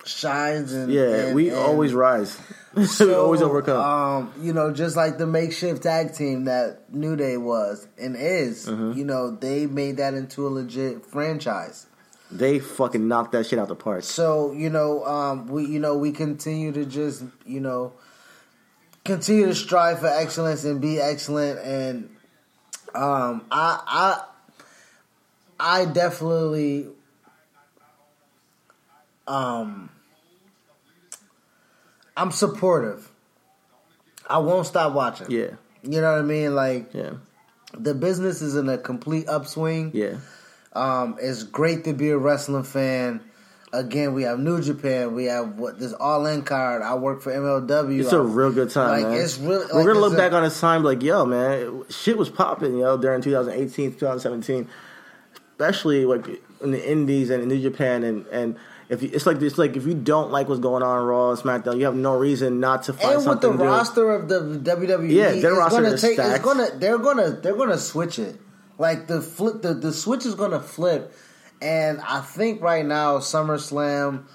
shines 0.06 0.74
and 0.74 0.92
yeah, 0.92 1.26
and- 1.28 1.36
we 1.36 1.50
and- 1.50 1.58
always 1.58 1.94
rise. 1.94 2.38
we 3.00 3.14
always 3.14 3.42
overcome. 3.42 3.80
Um, 3.80 4.34
you 4.42 4.52
know, 4.52 4.74
just 4.74 4.96
like 4.98 5.18
the 5.20 5.28
makeshift 5.28 5.84
tag 5.84 6.14
team 6.16 6.46
that 6.46 6.92
New 6.94 7.16
Day 7.16 7.38
was 7.38 7.88
and 8.00 8.16
is, 8.18 8.66
Mm-hmm. 8.68 8.98
you 8.98 9.06
know, 9.06 9.32
they 9.32 9.68
made 9.68 9.98
that 9.98 10.14
into 10.16 10.48
a 10.48 10.50
legit 10.50 11.06
franchise. 11.06 11.86
they 12.32 12.58
fucking 12.60 13.08
knocked 13.08 13.34
that 13.34 13.46
shit 13.46 13.60
out 13.60 13.68
the 13.68 13.76
park. 13.76 14.04
So, 14.04 14.54
you 14.54 14.70
know, 14.72 15.06
um, 15.06 15.46
we 15.48 15.66
you 15.66 15.80
know, 15.80 15.96
we 15.98 16.12
continue 16.12 16.72
to 16.72 16.84
just, 16.86 17.24
you 17.46 17.60
know, 17.60 17.94
continue 19.06 19.46
to 19.46 19.54
strive 19.56 20.00
for 20.00 20.08
excellence 20.08 20.64
and 20.64 20.82
be 20.82 21.00
excellent 21.00 21.60
and 21.60 22.10
um 22.96 23.46
I 23.52 23.80
I 25.60 25.82
I 25.82 25.86
definitely 25.86 26.88
um 29.28 29.90
I'm 32.15 32.31
supportive. 32.31 33.10
I 34.30 34.38
won't 34.40 34.65
stop 34.68 34.94
watching. 34.94 35.30
Yeah, 35.30 35.52
You 35.84 36.02
know 36.02 36.11
what 36.11 36.19
I 36.19 36.23
mean? 36.23 36.56
Like 36.56 36.94
yeah, 36.94 37.11
the 37.77 37.94
business 37.94 38.41
is 38.41 38.56
in 38.56 38.69
a 38.69 38.77
complete 38.77 39.27
upswing. 39.27 39.91
yeah. 39.94 40.18
Um, 40.76 41.18
it's 41.22 41.44
great 41.44 41.84
to 41.84 41.94
be 41.94 42.10
a 42.10 42.18
wrestling 42.18 42.64
fan. 42.64 43.22
Again, 43.73 44.14
we 44.14 44.23
have 44.23 44.40
New 44.40 44.61
Japan. 44.61 45.14
We 45.14 45.26
have 45.26 45.57
what 45.60 45.80
this 45.80 45.94
All 45.94 46.26
In 46.27 46.44
card. 46.44 46.81
I 46.84 46.95
work 46.95 47.22
for 47.22 47.31
MLW. 47.31 47.99
It's 48.02 48.14
a 48.14 48.18
I- 48.18 48.22
real 48.22 48.52
good 48.52 48.69
time, 48.69 49.02
Like 49.02 49.11
man. 49.11 49.22
it's 49.22 49.38
really. 49.40 49.65
We're 49.73 49.85
gonna 49.85 49.99
look 49.99 50.14
a- 50.14 50.18
back 50.18 50.31
on 50.34 50.44
this 50.44 50.60
time 50.60 50.84
like, 50.84 51.02
yo, 51.03 51.26
man, 51.26 51.84
shit 51.90 52.18
was 52.18 52.30
popping, 52.30 52.77
yo, 52.77 52.98
during 52.98 53.22
2018, 53.22 53.94
2017, 53.94 54.68
especially 55.52 56.06
like 56.06 56.27
in 56.61 56.72
the 56.72 56.90
Indies 56.91 57.30
and 57.30 57.44
in 57.44 57.49
New 57.49 57.61
Japan, 57.61 58.03
and 58.03 58.26
and 58.27 58.56
If 58.94 59.02
you, 59.02 59.10
it's 59.11 59.26
like 59.26 59.41
it's 59.41 59.57
like 59.57 59.76
if 59.76 59.86
you 59.86 59.95
don't 59.95 60.32
like 60.32 60.48
what's 60.48 60.61
going 60.61 60.84
on 60.84 61.03
Raw 61.06 61.32
and 61.32 61.40
SmackDown, 61.40 61.80
you 61.80 61.86
have 61.86 61.95
no 61.95 62.15
reason 62.15 62.60
not 62.60 62.84
to 62.84 62.94
find 62.94 63.18
and 63.18 63.28
with 63.28 63.41
the 63.41 63.48
something. 63.48 63.57
do. 63.57 63.64
roster 63.64 64.11
of 64.11 64.30
the 64.30 64.40
WWE, 64.40 65.11
Yeah, 65.11 65.32
their 65.41 65.56
roster 65.56 65.82
gonna 65.82 65.95
is 65.95 66.02
take. 66.02 66.20
It's 66.20 66.28
stacked. 66.28 66.44
gonna. 66.44 66.68
They're 66.76 66.99
gonna. 66.99 67.32
They're 67.32 67.56
gonna 67.56 67.78
switch 67.78 68.20
it. 68.20 68.40
Like 68.78 69.07
the 69.07 69.22
flip. 69.22 69.61
The 69.61 69.74
the 69.74 69.91
switch 69.91 70.26
is 70.26 70.36
gonna 70.36 70.60
flip, 70.60 71.14
and 71.61 71.99
I 72.02 72.22
think 72.22 72.61
right 72.61 72.86
now 72.86 73.18
SummerSlam. 73.18 74.26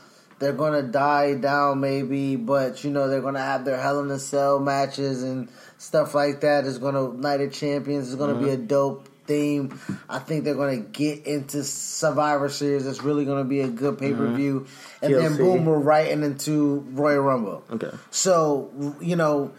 They're 0.40 0.52
gonna 0.52 0.82
die 0.82 1.35
down 1.35 1.80
maybe, 1.80 2.36
but 2.36 2.85
you 2.85 2.90
know 2.90 3.09
they're 3.09 3.20
gonna 3.20 3.40
have 3.40 3.64
their 3.64 3.80
Hell 3.80 4.01
in 4.01 4.10
a 4.10 4.20
Cell 4.20 4.60
matches 4.60 5.24
and 5.24 5.48
stuff 5.78 6.14
like 6.14 6.43
that. 6.43 6.64
It's 6.64 6.78
gonna 6.78 7.12
Night 7.12 7.40
of 7.40 7.52
Champions. 7.52 8.09
It's 8.09 8.16
gonna 8.16 8.35
be 8.35 8.47
mm-hmm. 8.47 8.62
a 8.62 8.66
dope 8.66 9.09
theme. 9.28 9.78
I 10.09 10.18
think 10.18 10.42
they're 10.44 10.56
gonna 10.56 10.78
get 10.78 11.26
into 11.26 11.62
Survivor 11.62 12.48
Series. 12.48 12.86
It's 12.86 13.02
really 13.02 13.24
gonna 13.24 13.44
be 13.44 13.60
a 13.60 13.68
good 13.68 13.98
pay 13.98 14.12
per 14.12 14.26
view, 14.32 14.66
and 15.00 15.14
then 15.14 15.36
boom, 15.36 15.66
we're 15.66 15.78
right 15.78 16.10
into 16.10 16.84
Royal 16.90 17.20
Rumble. 17.20 17.62
Okay. 17.70 17.90
So, 18.10 18.96
you 19.00 19.14
know, 19.14 19.52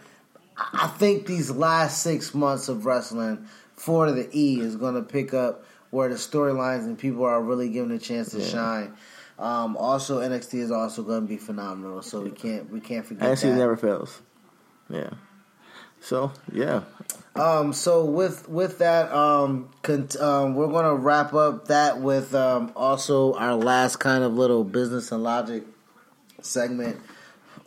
I 0.58 0.88
think 0.88 1.26
these 1.26 1.50
last 1.50 2.02
six 2.02 2.34
months 2.34 2.68
of 2.68 2.84
wrestling 2.84 3.46
for 3.76 4.10
the 4.12 4.28
E 4.36 4.60
is 4.60 4.76
going 4.76 4.94
to 4.94 5.02
pick 5.02 5.32
up 5.32 5.64
where 5.90 6.08
the 6.08 6.16
storylines 6.16 6.84
and 6.84 6.98
people 6.98 7.24
are 7.24 7.42
really 7.42 7.70
given 7.70 7.90
a 7.92 7.98
chance 7.98 8.30
to 8.32 8.42
shine. 8.42 8.92
Um, 9.38 9.76
also, 9.76 10.20
NXT 10.20 10.54
is 10.60 10.70
also 10.70 11.02
going 11.02 11.22
to 11.22 11.26
be 11.26 11.38
phenomenal, 11.38 12.02
so 12.02 12.20
we 12.20 12.30
can't 12.30 12.70
we 12.70 12.80
can't 12.80 13.06
forget 13.06 13.26
NXT 13.26 13.42
that. 13.42 13.56
never 13.56 13.76
fails. 13.76 14.20
Yeah. 14.90 15.10
So 16.00 16.32
yeah, 16.52 16.82
Um, 17.36 17.72
so 17.72 18.04
with 18.04 18.48
with 18.48 18.78
that, 18.78 19.12
um, 19.12 19.68
cont- 19.82 20.16
um, 20.20 20.54
we're 20.54 20.68
gonna 20.68 20.94
wrap 20.94 21.32
up 21.34 21.68
that 21.68 22.00
with 22.00 22.34
um, 22.34 22.72
also 22.74 23.34
our 23.34 23.54
last 23.54 23.96
kind 23.96 24.24
of 24.24 24.34
little 24.34 24.64
business 24.64 25.12
and 25.12 25.22
logic 25.22 25.62
segment, 26.42 27.00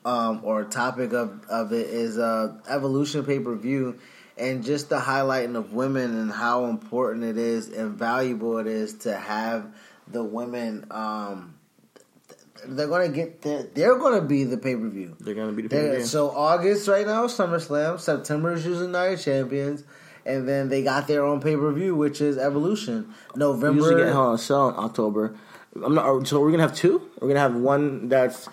um, 0.04 0.42
or 0.44 0.64
topic 0.66 1.14
of 1.14 1.44
of 1.50 1.72
it 1.72 1.88
is 1.88 2.18
uh, 2.18 2.56
evolution 2.68 3.24
pay 3.24 3.40
per 3.40 3.56
view, 3.56 3.98
and 4.38 4.64
just 4.64 4.90
the 4.90 4.98
highlighting 5.00 5.56
of 5.56 5.74
women 5.74 6.18
and 6.20 6.32
how 6.32 6.66
important 6.66 7.24
it 7.24 7.38
is 7.38 7.70
and 7.70 7.92
valuable 7.92 8.58
it 8.58 8.68
is 8.68 8.94
to 8.96 9.16
have 9.16 9.66
the 10.08 10.24
women. 10.24 10.86
Um, 10.92 11.56
they're 12.68 12.88
gonna 12.88 13.10
get 13.10 13.42
the, 13.42 13.70
they're 13.74 13.98
gonna 13.98 14.22
be 14.22 14.44
the 14.44 14.58
pay 14.58 14.76
per 14.76 14.88
view. 14.90 15.16
they're 15.20 15.36
gonna 15.36 15.52
be 15.52 15.64
the 15.64 15.70
pay 15.70 15.82
per 15.90 15.96
view. 15.98 16.06
So 16.06 16.30
August 16.32 16.88
right 16.88 17.06
now 17.06 17.26
is 17.26 17.34
SummerSlam. 17.34 18.00
September 18.00 18.54
is 18.54 18.66
usually 18.66 18.88
Night 18.88 19.20
Champions, 19.20 19.84
and 20.26 20.48
then 20.48 20.70
they 20.70 20.84
got 20.84 21.08
their 21.08 21.24
own 21.24 21.42
pay 21.42 21.56
per 21.56 21.72
view, 21.72 21.96
which 21.96 22.22
is 22.22 22.38
Evolution. 22.38 23.14
We 23.36 23.40
November. 23.40 23.82
usually 23.84 24.04
get 24.04 24.14
Hell 24.14 24.30
in 24.30 24.36
a 24.36 24.38
Cell 24.38 24.70
in 24.70 24.76
October. 24.76 25.36
I'm 25.84 25.96
not. 25.96 26.28
So 26.28 26.40
we're 26.40 26.52
gonna 26.52 26.64
have 26.64 26.76
two. 26.76 27.02
We're 27.20 27.30
gonna 27.30 27.40
have 27.40 27.56
one 27.56 28.08
that's 28.10 28.48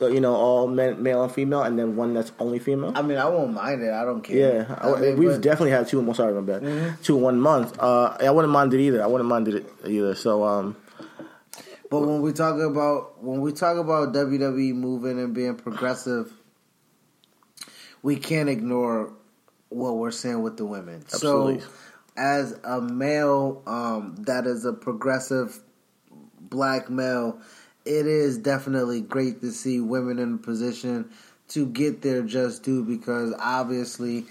uh, 0.00 0.06
you 0.06 0.20
know 0.20 0.34
all 0.36 0.68
men, 0.68 1.02
male 1.02 1.24
and 1.24 1.32
female, 1.32 1.62
and 1.62 1.76
then 1.76 1.96
one 1.96 2.14
that's 2.14 2.30
only 2.38 2.60
female. 2.60 2.92
I 2.94 3.02
mean, 3.02 3.18
I 3.18 3.26
won't 3.28 3.52
mind 3.52 3.82
it. 3.82 3.90
I 3.92 4.04
don't 4.04 4.22
care. 4.22 4.66
Yeah, 4.68 4.74
I, 4.78 4.92
I 4.92 5.00
mean, 5.00 5.16
we've 5.18 5.28
but- 5.28 5.32
Mm-hmm. 5.34 5.40
definitely 5.40 5.70
had 5.72 5.88
two. 5.88 5.98
I'm 5.98 6.14
sorry, 6.14 6.32
my 6.34 6.40
bad. 6.58 6.96
Two 7.02 7.16
one 7.16 7.40
month. 7.40 7.76
Uh, 7.80 8.16
I 8.20 8.30
wouldn't 8.30 8.52
mind 8.52 8.72
it 8.74 8.80
either. 8.80 9.02
I 9.02 9.06
wouldn't 9.08 9.28
mind 9.28 9.48
it 9.48 9.66
either. 9.84 10.14
So 10.14 10.44
um, 10.44 10.76
But 11.90 12.00
when 12.02 12.22
we 12.22 12.32
talk 12.32 12.58
about 12.60 13.22
when 13.22 13.40
we 13.40 13.52
talk 13.52 13.76
about 13.76 14.14
WWE 14.14 14.74
moving 14.74 15.18
and 15.18 15.34
being 15.34 15.56
progressive, 15.56 16.32
we 18.02 18.16
can't 18.16 18.48
ignore 18.48 19.12
what 19.68 19.96
we're 19.96 20.12
saying 20.12 20.42
with 20.42 20.56
the 20.56 20.64
women. 20.64 21.02
Absolutely. 21.12 21.60
So, 21.60 21.66
as 22.16 22.58
a 22.64 22.80
male 22.80 23.62
um, 23.66 24.14
that 24.20 24.46
is 24.46 24.64
a 24.64 24.72
progressive 24.72 25.58
black 26.38 26.90
male, 26.90 27.40
it 27.84 28.06
is 28.06 28.38
definitely 28.38 29.00
great 29.00 29.40
to 29.40 29.50
see 29.50 29.80
women 29.80 30.18
in 30.18 30.34
a 30.34 30.38
position 30.38 31.10
to 31.48 31.66
get 31.66 32.02
their 32.02 32.22
just 32.22 32.62
due 32.62 32.84
because 32.84 33.34
obviously 33.40 34.26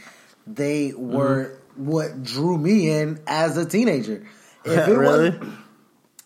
they 0.48 0.94
were 0.94 1.58
what 1.76 2.24
drew 2.24 2.58
me 2.58 2.90
in 2.90 3.20
as 3.28 3.58
a 3.58 3.66
teenager. 3.66 4.26
If 4.64 4.72
it 4.88 4.92
Really? 4.94 5.30
wasn't- 5.32 5.54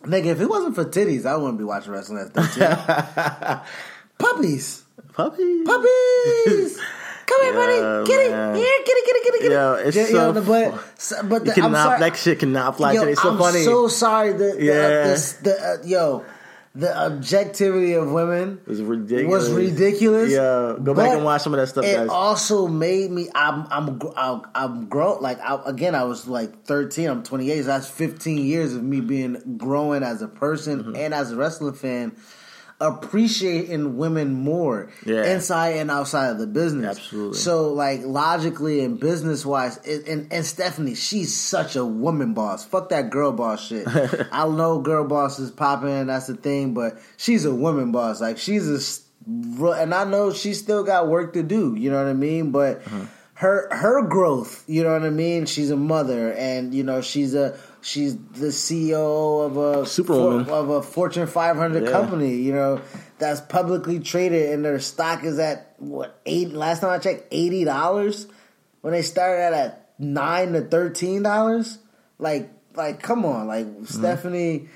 Nigga, 0.03 0.25
if 0.27 0.41
it 0.41 0.47
wasn't 0.49 0.75
for 0.75 0.85
titties, 0.85 1.25
I 1.25 1.37
wouldn't 1.37 1.57
be 1.57 1.63
watching 1.63 1.91
wrestling 1.93 2.19
at 2.19 2.33
13. 2.33 3.59
Puppies. 4.17 4.83
puppy. 5.13 5.63
Puppies. 5.63 6.79
Come 7.25 7.41
here, 7.43 7.53
Yeah, 7.53 7.57
buddy. 8.01 8.07
Get 8.09 8.31
man. 8.31 8.55
it. 8.55 8.57
Here, 8.57 8.79
get 8.85 8.97
it, 8.97 9.05
get 9.05 9.15
it, 9.15 9.23
get 9.23 9.33
it, 9.35 9.41
get 9.43 9.51
it. 9.51 9.55
Yo, 9.55 9.73
it's 9.75 9.95
Yeah, 9.97 10.05
so 10.07 10.33
yo, 10.33 10.41
but, 10.43 10.99
so- 10.99 11.23
but 11.23 11.45
the, 11.45 11.61
I'm 11.63 11.71
sorry. 11.73 11.99
That 11.99 12.17
shit 12.17 12.39
cannot 12.39 12.75
fly 12.77 12.91
yo, 12.93 12.99
today. 13.01 13.11
It's 13.13 13.21
so 13.21 13.31
I'm 13.31 13.37
funny. 13.37 13.63
so 13.63 13.87
sorry. 13.87 14.33
The, 14.33 14.37
the, 14.37 14.57
Yeah. 14.59 14.73
uh, 14.73 15.07
this, 15.07 15.33
the 15.33 15.55
uh, 15.57 15.77
yo, 15.85 16.25
the 16.75 16.95
objectivity 16.97 17.93
of 17.93 18.11
women 18.11 18.59
was 18.65 18.81
ridiculous. 18.81 19.47
was 19.47 19.51
ridiculous. 19.51 20.31
Yeah, 20.31 20.75
go 20.83 20.93
back 20.95 21.11
and 21.11 21.23
watch 21.23 21.41
some 21.43 21.53
of 21.53 21.59
that 21.59 21.67
stuff, 21.67 21.85
It 21.85 21.95
guys. 21.95 22.09
also 22.09 22.67
made 22.67 23.11
me. 23.11 23.29
I'm. 23.35 23.67
I'm. 23.69 24.01
I'm, 24.17 24.41
I'm 24.55 24.87
grown. 24.89 25.21
Like 25.21 25.39
I, 25.39 25.61
again, 25.65 25.93
I 25.93 26.03
was 26.05 26.27
like 26.27 26.63
13. 26.65 27.09
I'm 27.09 27.21
28. 27.23 27.57
So 27.61 27.67
that's 27.67 27.87
15 27.89 28.45
years 28.45 28.73
of 28.73 28.83
me 28.83 29.01
being 29.01 29.57
growing 29.57 30.01
as 30.03 30.21
a 30.23 30.27
person 30.27 30.83
Mm-hmm. 30.83 30.95
and 30.95 31.13
as 31.13 31.31
a 31.31 31.35
wrestling 31.35 31.73
fan, 31.75 32.15
appreciating 32.87 33.97
women 33.97 34.33
more 34.33 34.89
Yeah. 35.05 35.23
inside 35.33 35.77
and 35.77 35.89
outside 35.91 36.29
of 36.29 36.37
the 36.39 36.47
business. 36.47 36.97
Absolutely. 36.97 37.37
So 37.37 37.73
like 37.73 38.01
logically 38.03 38.83
and 38.83 38.99
business 38.99 39.45
wise, 39.45 39.77
and 39.85 40.27
and 40.31 40.45
Stephanie, 40.45 40.95
she's 40.95 41.33
such 41.35 41.75
a 41.75 41.85
woman 41.85 42.33
boss. 42.33 42.65
Fuck 42.65 42.89
that 42.89 43.09
girl 43.09 43.31
boss 43.31 43.67
shit. 43.67 43.87
I 44.31 44.47
know 44.47 44.79
girl 44.79 45.05
boss 45.07 45.39
is 45.39 45.51
popping. 45.51 46.07
That's 46.07 46.27
the 46.27 46.35
thing, 46.35 46.73
but 46.73 46.97
she's 47.17 47.45
a 47.45 47.53
woman 47.53 47.91
boss. 47.91 48.19
Like 48.21 48.37
she's 48.37 48.67
a, 48.69 48.79
and 49.27 49.93
I 49.93 50.03
know 50.03 50.31
she's 50.33 50.59
still 50.59 50.83
got 50.83 51.07
work 51.07 51.33
to 51.33 51.43
do. 51.43 51.75
You 51.75 51.89
know 51.91 51.97
what 51.97 52.07
I 52.09 52.13
mean? 52.13 52.51
But 52.51 52.81
Uh-huh. 52.85 53.05
her 53.35 53.67
her 53.71 54.01
growth. 54.07 54.63
You 54.67 54.83
know 54.83 54.93
what 54.93 55.03
I 55.03 55.09
mean? 55.09 55.45
She's 55.45 55.71
a 55.71 55.77
mother, 55.77 56.31
and 56.33 56.73
you 56.73 56.83
know 56.83 57.01
she's 57.01 57.33
a 57.33 57.55
she's 57.83 58.15
the 58.15 58.47
CEO 58.47 59.45
of 59.45 59.57
a 59.57 59.85
Superwoman. 59.85 60.49
of 60.49 60.69
a 60.69 60.81
Fortune 60.81 61.27
500 61.27 61.83
Yeah. 61.83 61.91
company. 61.91 62.35
You 62.35 62.53
know 62.53 62.81
that's 63.19 63.41
publicly 63.41 63.99
traded, 63.99 64.51
and 64.53 64.65
their 64.65 64.79
stock 64.79 65.23
is 65.23 65.37
at 65.39 65.75
what 65.77 66.19
eight? 66.25 66.53
Last 66.53 66.79
time 66.81 66.89
I 66.89 66.97
checked, 66.97 67.27
eighty 67.31 67.63
dollars. 67.63 68.27
When 68.81 68.93
they 68.93 69.01
started 69.01 69.55
at 69.55 69.89
nine 69.99 70.53
to 70.53 70.61
thirteen 70.61 71.21
dollars, 71.23 71.77
like 72.19 72.49
like 72.75 73.01
come 73.01 73.25
on, 73.25 73.47
like 73.47 73.67
Stephanie. 73.85 74.67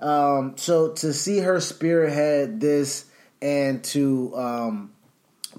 Um, 0.00 0.56
so 0.56 0.92
to 0.92 1.12
see 1.14 1.38
her 1.38 1.58
spearhead 1.60 2.60
this 2.60 3.06
and 3.40 3.82
to 3.84 4.36
um, 4.36 4.92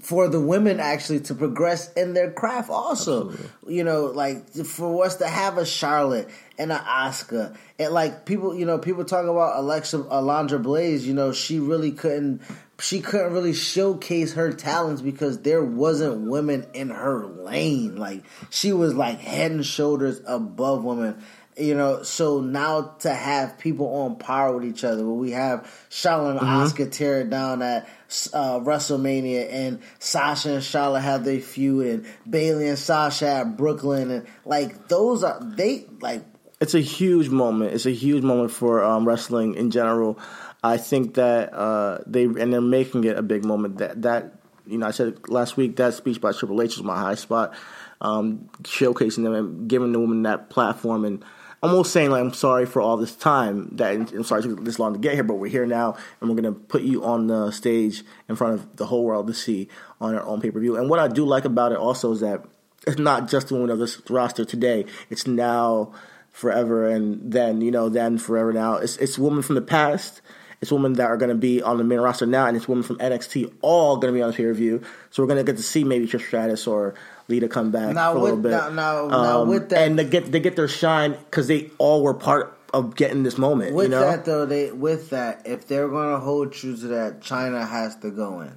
for 0.00 0.28
the 0.28 0.40
women 0.40 0.80
actually 0.80 1.20
to 1.20 1.34
progress 1.34 1.92
in 1.94 2.14
their 2.14 2.30
craft 2.30 2.70
also. 2.70 3.32
You 3.66 3.84
know 3.84 4.06
like 4.06 4.48
for 4.54 5.04
us 5.04 5.16
to 5.16 5.28
have 5.28 5.58
a 5.58 5.66
Charlotte 5.66 6.28
and 6.58 6.72
an 6.72 6.78
Asuka 6.78 7.56
and 7.78 7.92
like 7.92 8.24
people 8.26 8.54
you 8.54 8.66
know 8.66 8.78
people 8.78 9.04
talk 9.04 9.24
about 9.24 9.58
alexa 9.58 9.98
Alundra 9.98 10.62
Blayze 10.62 11.02
you 11.02 11.14
know 11.14 11.32
she 11.32 11.60
really 11.60 11.92
couldn't 11.92 12.42
she 12.80 13.00
couldn't 13.00 13.32
really 13.32 13.54
showcase 13.54 14.34
her 14.34 14.52
talents 14.52 15.02
because 15.02 15.40
there 15.40 15.62
wasn't 15.62 16.30
women 16.30 16.66
in 16.74 16.90
her 16.90 17.26
lane. 17.26 17.96
Like 17.96 18.22
she 18.50 18.72
was 18.72 18.94
like 18.94 19.18
head 19.18 19.50
and 19.50 19.66
shoulders 19.66 20.20
above 20.26 20.84
women 20.84 21.22
you 21.58 21.74
know, 21.74 22.02
so 22.02 22.40
now 22.40 22.94
to 23.00 23.12
have 23.12 23.58
people 23.58 23.86
on 24.02 24.16
par 24.16 24.54
with 24.54 24.64
each 24.64 24.84
other, 24.84 25.04
where 25.04 25.14
we 25.14 25.32
have 25.32 25.70
Charlotte 25.88 26.38
and 26.38 26.40
Asuka 26.40 26.90
tear 26.90 27.20
it 27.20 27.30
down 27.30 27.62
at 27.62 27.88
uh, 28.32 28.60
WrestleMania, 28.60 29.52
and 29.52 29.80
Sasha 29.98 30.54
and 30.54 30.62
Charlotte 30.62 31.00
have 31.00 31.24
their 31.24 31.40
feud, 31.40 31.86
and 31.86 32.06
Bayley 32.28 32.68
and 32.68 32.78
Sasha 32.78 33.28
at 33.28 33.56
Brooklyn, 33.56 34.10
and 34.10 34.26
like 34.44 34.88
those 34.88 35.24
are 35.24 35.40
they 35.42 35.86
like 36.00 36.24
it's 36.60 36.74
a 36.74 36.80
huge 36.80 37.28
moment. 37.28 37.72
It's 37.72 37.86
a 37.86 37.92
huge 37.92 38.22
moment 38.24 38.50
for 38.50 38.82
um, 38.82 39.06
wrestling 39.06 39.54
in 39.54 39.70
general. 39.70 40.18
I 40.62 40.76
think 40.76 41.14
that 41.14 41.54
uh, 41.54 41.98
they 42.06 42.24
and 42.24 42.52
they're 42.52 42.60
making 42.60 43.04
it 43.04 43.16
a 43.16 43.22
big 43.22 43.44
moment. 43.44 43.78
That 43.78 44.02
that 44.02 44.34
you 44.66 44.78
know, 44.78 44.86
I 44.86 44.90
said 44.90 45.28
last 45.28 45.56
week 45.56 45.76
that 45.76 45.94
speech 45.94 46.20
by 46.20 46.32
Triple 46.32 46.60
H 46.60 46.76
was 46.76 46.84
my 46.84 46.98
high 46.98 47.14
spot, 47.14 47.54
um, 48.00 48.48
showcasing 48.62 49.22
them 49.22 49.34
and 49.34 49.68
giving 49.68 49.92
the 49.92 50.00
women 50.00 50.22
that 50.22 50.50
platform 50.50 51.04
and. 51.04 51.24
Almost 51.60 51.92
saying 51.92 52.10
like 52.10 52.20
I'm 52.20 52.32
sorry 52.32 52.66
for 52.66 52.80
all 52.80 52.96
this 52.96 53.16
time 53.16 53.70
that 53.76 53.92
I'm 53.92 54.24
sorry 54.24 54.42
it 54.42 54.44
took 54.44 54.64
this 54.64 54.78
long 54.78 54.92
to 54.92 54.98
get 54.98 55.14
here, 55.14 55.24
but 55.24 55.34
we're 55.34 55.50
here 55.50 55.66
now 55.66 55.96
and 56.20 56.30
we're 56.30 56.36
gonna 56.36 56.52
put 56.52 56.82
you 56.82 57.04
on 57.04 57.26
the 57.26 57.50
stage 57.50 58.04
in 58.28 58.36
front 58.36 58.54
of 58.54 58.76
the 58.76 58.86
whole 58.86 59.04
world 59.04 59.26
to 59.26 59.34
see 59.34 59.68
on 60.00 60.14
our 60.14 60.24
own 60.24 60.40
pay 60.40 60.50
per 60.50 60.60
view. 60.60 60.76
And 60.76 60.88
what 60.88 61.00
I 61.00 61.08
do 61.08 61.24
like 61.24 61.44
about 61.44 61.72
it 61.72 61.78
also 61.78 62.12
is 62.12 62.20
that 62.20 62.44
it's 62.86 62.98
not 62.98 63.28
just 63.28 63.48
the 63.48 63.54
women 63.54 63.70
of 63.70 63.78
this 63.78 64.00
roster 64.08 64.44
today. 64.44 64.86
It's 65.10 65.26
now 65.26 65.92
forever 66.38 66.88
and 66.88 67.32
then 67.32 67.60
you 67.60 67.70
know 67.70 67.88
then 67.88 68.16
forever 68.16 68.52
now 68.52 68.74
it's 68.74 68.96
it's 68.98 69.18
women 69.18 69.42
from 69.42 69.56
the 69.56 69.60
past 69.60 70.20
it's 70.60 70.70
women 70.70 70.92
that 70.92 71.06
are 71.06 71.16
going 71.16 71.30
to 71.30 71.34
be 71.34 71.60
on 71.60 71.78
the 71.78 71.84
main 71.84 71.98
roster 71.98 72.26
now 72.26 72.46
and 72.46 72.56
it's 72.56 72.68
women 72.68 72.84
from 72.84 72.96
NXT 72.98 73.52
all 73.60 73.96
going 73.96 74.14
to 74.14 74.16
be 74.16 74.22
on 74.22 74.30
the 74.30 74.36
pay 74.36 74.44
per 74.44 74.52
view 74.52 74.80
so 75.10 75.20
we're 75.20 75.26
going 75.26 75.44
to 75.44 75.44
get 75.44 75.56
to 75.56 75.64
see 75.64 75.82
maybe 75.82 76.06
Trish 76.06 76.28
Stratus 76.28 76.68
or 76.68 76.94
Lita 77.28 77.46
come 77.48 77.70
back 77.70 77.94
Now 77.94 78.12
for 78.12 78.18
a 78.18 78.20
little 78.22 78.36
with- 78.36 78.42
bit 78.44 78.50
now- 78.52 78.68
now- 78.70 79.06
now 79.08 79.42
Um, 79.42 79.48
with 79.48 79.68
that- 79.68 79.82
and 79.82 79.98
they 79.98 80.04
get 80.04 80.32
they 80.32 80.40
get 80.40 80.56
their 80.56 80.68
shine 80.68 81.12
because 81.12 81.46
they 81.46 81.70
all 81.78 82.02
were 82.02 82.14
part 82.14 82.54
of 82.74 82.96
getting 82.96 83.22
this 83.22 83.36
moment. 83.38 83.74
With 83.74 83.84
you 83.86 83.90
know, 83.90 84.00
that 84.00 84.24
though, 84.24 84.46
they 84.46 84.72
with 84.72 85.10
that, 85.10 85.42
if 85.46 85.66
they're 85.68 85.88
gonna 85.88 86.18
hold 86.20 86.52
true 86.52 86.76
to 86.76 86.86
that, 86.88 87.20
Chyna 87.20 87.66
has 87.68 87.96
to 87.96 88.10
go 88.10 88.40
in. 88.40 88.52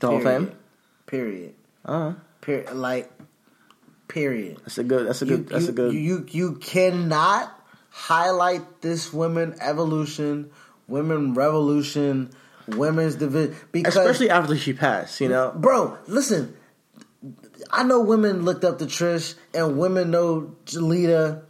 the 0.00 0.06
Hall 0.08 0.16
of 0.16 0.22
Period. 0.22 0.40
Fame. 0.48 0.56
Period. 1.06 1.54
Uh-huh. 1.84 2.12
Period. 2.42 2.72
Like, 2.74 3.10
period. 4.08 4.58
That's 4.62 4.78
a 4.78 4.84
good. 4.84 5.06
That's 5.08 5.22
a 5.22 5.26
You, 5.26 5.36
good. 5.38 5.48
that's 5.48 5.64
you, 5.64 5.70
a 5.70 5.72
good. 5.72 5.94
You 5.94 6.26
you 6.30 6.52
cannot 6.54 7.52
highlight 7.90 8.82
this 8.82 9.12
women 9.12 9.54
evolution, 9.60 10.50
women 10.88 11.34
revolution, 11.34 12.30
women's 12.68 13.14
division 13.16 13.54
because 13.72 13.96
especially 13.96 14.30
after 14.30 14.56
she 14.56 14.72
passed. 14.72 15.20
You 15.20 15.28
know, 15.28 15.52
bro, 15.56 15.96
listen. 16.06 16.54
I 17.70 17.82
know 17.82 18.00
women 18.00 18.44
looked 18.44 18.64
up 18.64 18.78
to 18.78 18.86
Trish 18.86 19.34
and 19.54 19.78
women 19.78 20.10
know 20.10 20.54
Lita, 20.74 21.42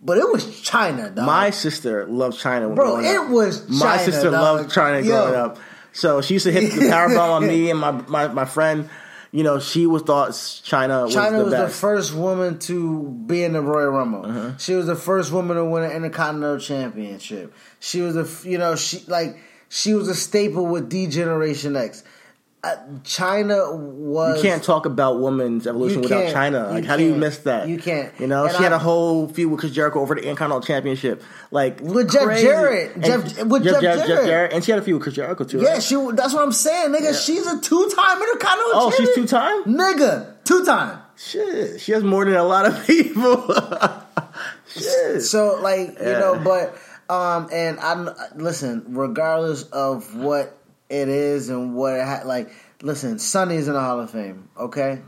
but 0.00 0.18
it 0.18 0.28
was 0.30 0.44
Chyna, 0.44 1.14
dog. 1.14 1.26
my 1.26 1.50
sister 1.50 2.06
loved 2.06 2.38
Chyna. 2.38 2.66
When 2.66 2.74
Bro, 2.76 3.00
it 3.00 3.16
up. 3.16 3.30
was 3.30 3.68
my 3.68 3.96
sister 3.98 4.30
dog. 4.30 4.32
loved 4.32 4.70
Chyna 4.70 5.04
Yo. 5.04 5.10
growing 5.10 5.34
up. 5.34 5.58
So 5.92 6.20
she 6.22 6.34
used 6.34 6.46
to 6.46 6.52
hit 6.52 6.72
the 6.72 6.88
power 6.88 7.08
bomb 7.08 7.30
on 7.42 7.46
me 7.46 7.70
and 7.72 7.78
my, 7.80 7.90
my, 7.92 8.28
my 8.28 8.44
friend. 8.44 8.88
You 9.32 9.44
know, 9.44 9.60
she 9.60 9.86
was 9.86 10.02
thought 10.02 10.30
Chyna 10.30 11.04
was 11.04 11.14
Chyna 11.14 11.30
the 11.30 11.44
was 11.44 11.44
the 11.46 11.50
best. 11.50 11.62
Uh-huh. 11.62 11.68
first 11.68 12.14
woman 12.14 12.58
to 12.60 13.04
be 13.26 13.44
in 13.44 13.52
the 13.52 13.60
Royal 13.62 13.90
Rumble. 13.90 14.56
She 14.58 14.74
was 14.74 14.86
the 14.86 14.96
first 14.96 15.30
woman 15.30 15.56
to 15.56 15.64
win 15.64 15.84
an 15.84 15.92
Intercontinental 15.92 16.58
Championship. 16.58 17.54
She 17.78 18.00
was 18.00 18.16
a, 18.16 18.48
you 18.48 18.58
know, 18.58 18.74
she 18.74 19.04
like 19.06 19.38
she 19.68 19.94
was 19.94 20.08
a 20.08 20.16
staple 20.16 20.66
with 20.66 20.88
D 20.88 21.06
Generation 21.06 21.76
X. 21.76 22.02
Uh, 22.62 22.76
Chyna 23.04 23.74
was. 23.78 24.36
You 24.36 24.42
can't 24.50 24.62
talk 24.62 24.84
about 24.84 25.18
women's 25.18 25.66
evolution 25.66 26.02
without. 26.02 26.24
Chyna. 26.34 26.70
Like, 26.70 26.84
how 26.84 26.98
do 26.98 27.04
you 27.04 27.14
miss 27.14 27.38
that? 27.38 27.68
You 27.68 27.78
can't. 27.78 28.12
You 28.20 28.26
know, 28.26 28.44
And 28.44 28.54
she 28.54 28.62
had 28.62 28.72
a 28.72 28.78
whole 28.78 29.28
feud 29.28 29.50
with 29.50 29.60
Chris 29.60 29.72
Jericho 29.72 30.00
over 30.00 30.14
the 30.14 30.20
Intercontinental 30.20 30.60
Championship. 30.66 31.22
Like 31.50 31.80
With 31.80 32.10
Jeff 32.12 32.24
crazy. 32.24 32.46
Jarrett. 32.46 32.94
And 32.96 33.04
Jeff- 33.04 33.46
with 33.46 33.64
Jeff 33.64 33.80
Jarrett. 33.80 34.52
and 34.52 34.62
she 34.62 34.72
had 34.72 34.78
a 34.80 34.82
feud 34.82 34.96
with 34.96 35.04
Chris 35.04 35.14
Jericho 35.14 35.44
too. 35.44 35.60
Yeah, 35.62 35.70
right? 35.74 35.82
she. 35.82 35.94
That's 36.12 36.34
what 36.34 36.42
I'm 36.42 36.52
saying, 36.52 36.90
nigga. 36.92 37.14
She's 37.24 37.46
a 37.46 37.58
two 37.60 37.90
time 37.96 38.20
Intercontinental. 38.20 38.72
Oh, 38.74 38.90
she's 38.90 39.14
two-time? 39.14 39.64
nigga. 39.64 40.34
Two 40.44 40.62
time. 40.66 40.98
Shit, 41.16 41.80
she 41.80 41.92
has 41.92 42.02
more 42.04 42.24
than 42.26 42.34
a 42.34 42.42
lot 42.44 42.66
of 42.66 42.86
people. 42.86 43.42
Shit. 44.68 45.22
So 45.22 45.58
like 45.60 45.98
you 45.98 46.04
know, 46.04 46.38
but 46.42 46.76
um, 47.08 47.48
and 47.52 47.78
I 47.80 47.94
listen. 48.36 48.84
Regardless 48.88 49.62
of 49.64 50.14
what 50.14 50.56
it 50.90 51.08
is 51.08 51.48
and 51.48 51.74
what 51.74 51.94
it 51.94 52.04
ha- 52.04 52.22
like, 52.26 52.50
listen. 52.82 53.18
Sunny's 53.18 53.68
in 53.68 53.74
the 53.74 53.80
Hall 53.80 54.00
of 54.00 54.10
Fame, 54.10 54.50
okay. 54.58 55.00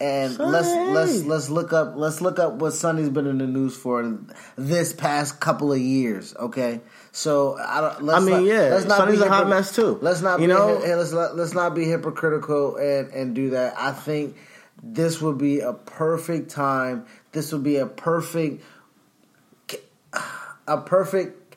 And 0.00 0.38
let's 0.38 0.68
let's 0.68 1.24
let's 1.24 1.50
look 1.50 1.72
up 1.72 1.94
let's 1.96 2.20
look 2.20 2.38
up 2.38 2.54
what 2.54 2.72
Sunny's 2.72 3.08
been 3.08 3.26
in 3.26 3.38
the 3.38 3.48
news 3.48 3.76
for 3.76 4.20
this 4.56 4.92
past 4.92 5.40
couple 5.40 5.72
of 5.72 5.80
years, 5.80 6.36
okay. 6.36 6.80
So 7.10 7.56
I 7.58 7.80
don't. 7.80 8.04
Let's 8.04 8.22
I 8.22 8.24
mean, 8.24 8.34
not, 8.36 8.44
yeah, 8.44 8.68
let's 8.70 8.84
not 8.84 8.98
Sunny's 8.98 9.18
be 9.20 9.26
a 9.26 9.28
hot 9.28 9.48
mess, 9.48 9.74
too. 9.74 9.98
Let's 10.00 10.20
not 10.22 10.40
You 10.40 10.46
be 10.46 10.52
know? 10.52 10.78
hy- 10.78 10.94
let's 10.94 11.10
not, 11.10 11.36
let's 11.36 11.52
not 11.52 11.74
be 11.74 11.84
hypocritical 11.84 12.76
and 12.76 13.12
and 13.12 13.34
do 13.34 13.50
that. 13.50 13.74
I 13.76 13.90
think 13.90 14.36
this 14.80 15.20
would 15.20 15.36
be 15.38 15.60
a 15.60 15.72
perfect 15.72 16.50
time. 16.50 17.04
This 17.32 17.52
would 17.52 17.64
be 17.64 17.78
a 17.78 17.86
perfect 17.86 18.62
a 20.68 20.78
perfect 20.80 21.47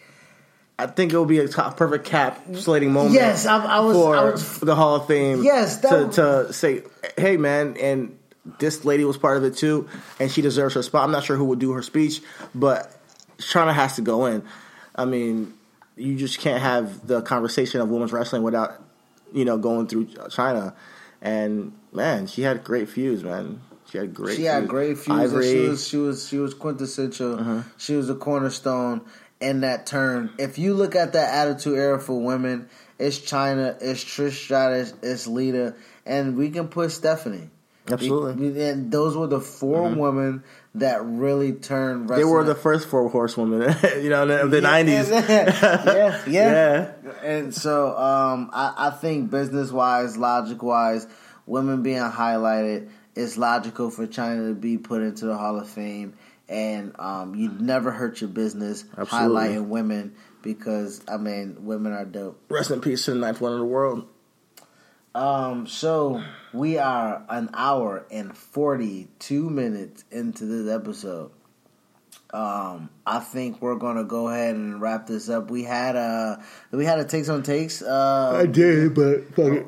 I 0.82 0.88
think 0.88 1.14
it 1.14 1.18
will 1.18 1.26
be 1.26 1.40
a 1.40 1.48
top, 1.48 1.78
perfect 1.78 2.06
cap 2.06 2.42
slating 2.56 2.92
moment. 2.92 3.14
Yes, 3.14 3.46
I- 3.46 3.64
I 3.66 3.80
was- 3.82 3.96
for 3.96 4.16
I 4.16 4.24
was- 4.32 4.60
the 4.60 4.76
Hall 4.76 4.96
of 4.96 5.08
Fame. 5.08 5.44
Yes, 5.44 5.78
to, 5.82 5.88
would- 5.90 6.12
to 6.14 6.54
say, 6.54 6.84
hey 7.18 7.38
man, 7.38 7.76
and 7.80 8.18
this 8.60 8.84
lady 8.84 9.04
was 9.06 9.18
part 9.18 9.38
of 9.38 9.44
it 9.44 9.56
too, 9.56 9.88
and 10.20 10.32
she 10.32 10.42
deserves 10.42 10.74
her 10.76 10.82
spot. 10.84 11.04
I'm 11.04 11.12
not 11.12 11.24
sure 11.24 11.38
who 11.38 11.46
would 11.46 11.60
do 11.60 11.74
her 11.74 11.82
speech, 11.84 12.22
but 12.56 12.92
Chyna 13.38 13.74
has 13.74 13.96
to 13.98 14.02
go 14.02 14.26
in. 14.26 14.44
I 14.96 15.06
mean, 15.06 15.54
you 15.96 16.16
just 16.16 16.40
can't 16.40 16.62
have 16.62 17.06
the 17.08 17.22
conversation 17.22 17.82
of 17.82 17.90
women's 17.90 18.12
wrestling 18.12 18.42
without 18.44 18.82
you 19.34 19.46
know 19.46 19.58
going 19.58 19.88
through 19.88 20.06
Chyna. 20.08 20.74
And 21.22 21.74
man, 21.94 22.26
she 22.28 22.42
had 22.42 22.64
great 22.64 22.90
feuds, 22.90 23.24
man. 23.24 23.62
She 23.92 23.98
had 23.98 24.14
great. 24.14 24.38
she 24.38 24.46
had 24.46 24.68
great 24.70 24.98
Ivory. 25.10 25.52
She 25.52 25.68
was 25.68 25.88
she 25.88 25.98
was 25.98 26.28
she 26.28 26.38
was 26.38 26.54
quintessential. 26.54 27.40
Uh-huh. 27.40 27.62
She 27.78 27.96
was 27.96 28.10
a 28.10 28.16
cornerstone 28.16 29.02
in 29.42 29.62
that 29.62 29.86
turn. 29.86 30.32
If 30.38 30.58
you 30.58 30.74
look 30.74 30.96
at 30.96 31.14
that 31.14 31.34
attitude 31.34 31.78
era 31.78 32.00
for 32.00 32.20
women, 32.22 32.70
it's 33.00 33.20
Chyna, 33.20 33.78
it's 33.82 34.04
Trish 34.04 34.34
Stratus, 34.34 34.94
it's 35.02 35.28
Lita, 35.28 35.76
and 36.06 36.38
we 36.38 36.50
can 36.50 36.68
put 36.68 36.92
Stephanie. 36.92 37.50
Absolutely. 37.92 38.52
We- 38.52 38.62
and 38.62 38.92
those 38.92 39.18
were 39.18 39.28
the 39.28 39.42
4 39.42 39.90
women 39.96 40.44
that 40.76 41.04
really 41.04 41.54
turned. 41.54 42.08
They 42.08 42.24
were 42.24 42.44
the 42.44 42.56
first 42.56 42.88
four 42.88 43.10
horsewomen, 43.10 43.76
you 44.02 44.10
know, 44.10 44.24
of 44.30 44.52
the 44.52 44.58
Yeah, 44.62 44.70
nineties. 44.70 45.10
yeah, 45.10 45.86
yeah, 45.86 46.22
Yeah. 46.28 46.92
And 47.24 47.54
so, 47.54 47.98
um, 47.98 48.50
I, 48.54 48.74
I 48.78 48.90
think 48.92 49.32
business 49.32 49.72
wise, 49.72 50.16
logic 50.18 50.64
wise, 50.64 51.08
women 51.46 51.82
being 51.84 52.00
highlighted, 52.02 52.90
it's 53.16 53.36
logical 53.38 53.90
for 53.90 54.08
Chyna 54.08 54.50
to 54.50 54.54
be 54.54 54.78
put 54.78 55.02
into 55.02 55.26
the 55.26 55.36
Hall 55.36 55.60
of 55.60 55.68
Fame. 55.68 56.14
And 56.52 57.00
um, 57.00 57.34
you 57.34 57.50
never 57.50 57.92
hurt 57.92 58.20
your 58.20 58.30
business 58.30 58.84
Absolutely. 58.98 59.40
highlighting 59.40 59.68
women 59.70 60.16
because 60.42 61.02
I 61.08 61.16
mean, 61.16 61.66
women 61.66 61.94
are 61.94 62.06
dope. 62.06 62.40
Rest 62.50 62.72
in 62.72 62.82
peace 62.82 63.06
to 63.06 63.12
the 63.12 63.18
ninth 63.18 63.40
one 63.40 63.54
in 63.54 63.60
the 63.60 63.66
world. 63.66 64.06
Um, 65.16 65.66
so 65.68 66.22
we 66.54 66.78
are 66.78 67.24
an 67.30 67.50
hour 67.54 68.06
and 68.12 68.38
forty 68.38 69.08
two 69.20 69.50
minutes 69.50 70.04
into 70.12 70.46
this 70.46 70.74
episode. 70.74 71.32
Um, 72.34 72.90
I 73.06 73.20
think 73.20 73.62
we're 73.62 73.76
gonna 73.76 74.04
go 74.04 74.30
ahead 74.30 74.56
and 74.56 74.82
wrap 74.82 75.08
this 75.08 75.30
up. 75.30 75.52
We 75.52 75.64
had 75.64 75.96
a 75.96 76.44
we 76.72 76.86
had 76.86 77.00
a 77.00 77.06
takes 77.06 77.30
on 77.30 77.44
takes. 77.44 77.82
Uh, 77.82 78.40
I 78.42 78.46
did, 78.46 78.94
but 78.94 79.36
fuck 79.36 79.54
it. 79.54 79.68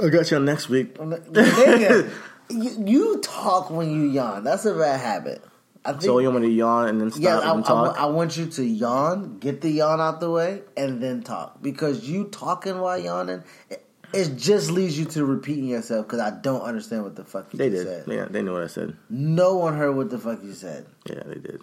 I 0.00 0.08
got 0.08 0.30
you 0.30 0.36
on 0.38 0.44
next 0.44 0.68
week. 0.68 0.96
you, 2.52 2.84
you 2.86 3.20
talk 3.20 3.70
when 3.70 3.90
you 3.90 4.10
yawn. 4.10 4.44
That's 4.44 4.64
a 4.64 4.74
bad 4.74 5.00
habit. 5.00 5.44
I 5.84 5.92
think. 5.92 6.02
So 6.02 6.18
you 6.18 6.30
want 6.30 6.42
me 6.42 6.48
to 6.48 6.54
yawn 6.54 6.88
and 6.88 7.00
then 7.00 7.10
stop 7.10 7.22
yeah, 7.22 7.38
I, 7.38 7.52
and 7.52 7.64
I, 7.64 7.66
talk? 7.66 7.98
I 7.98 8.06
want 8.06 8.36
you 8.36 8.46
to 8.46 8.64
yawn, 8.64 9.38
get 9.38 9.60
the 9.60 9.70
yawn 9.70 10.00
out 10.00 10.20
the 10.20 10.30
way, 10.30 10.62
and 10.76 11.02
then 11.02 11.22
talk. 11.22 11.60
Because 11.60 12.08
you 12.08 12.24
talking 12.26 12.78
while 12.78 12.98
yawning, 12.98 13.42
it, 13.68 13.84
it 14.12 14.36
just 14.36 14.70
leads 14.70 14.98
you 14.98 15.06
to 15.06 15.24
repeating 15.24 15.66
yourself. 15.66 16.06
Because 16.06 16.20
I 16.20 16.30
don't 16.30 16.62
understand 16.62 17.02
what 17.02 17.16
the 17.16 17.24
fuck 17.24 17.52
you 17.52 17.58
they 17.58 17.70
just 17.70 17.84
did. 17.84 18.04
said. 18.04 18.14
Yeah, 18.14 18.26
they 18.26 18.42
knew 18.42 18.52
what 18.52 18.62
I 18.62 18.68
said. 18.68 18.96
No 19.10 19.56
one 19.56 19.76
heard 19.76 19.96
what 19.96 20.10
the 20.10 20.18
fuck 20.18 20.42
you 20.44 20.52
said. 20.52 20.86
Yeah, 21.08 21.22
they 21.26 21.40
did. 21.40 21.60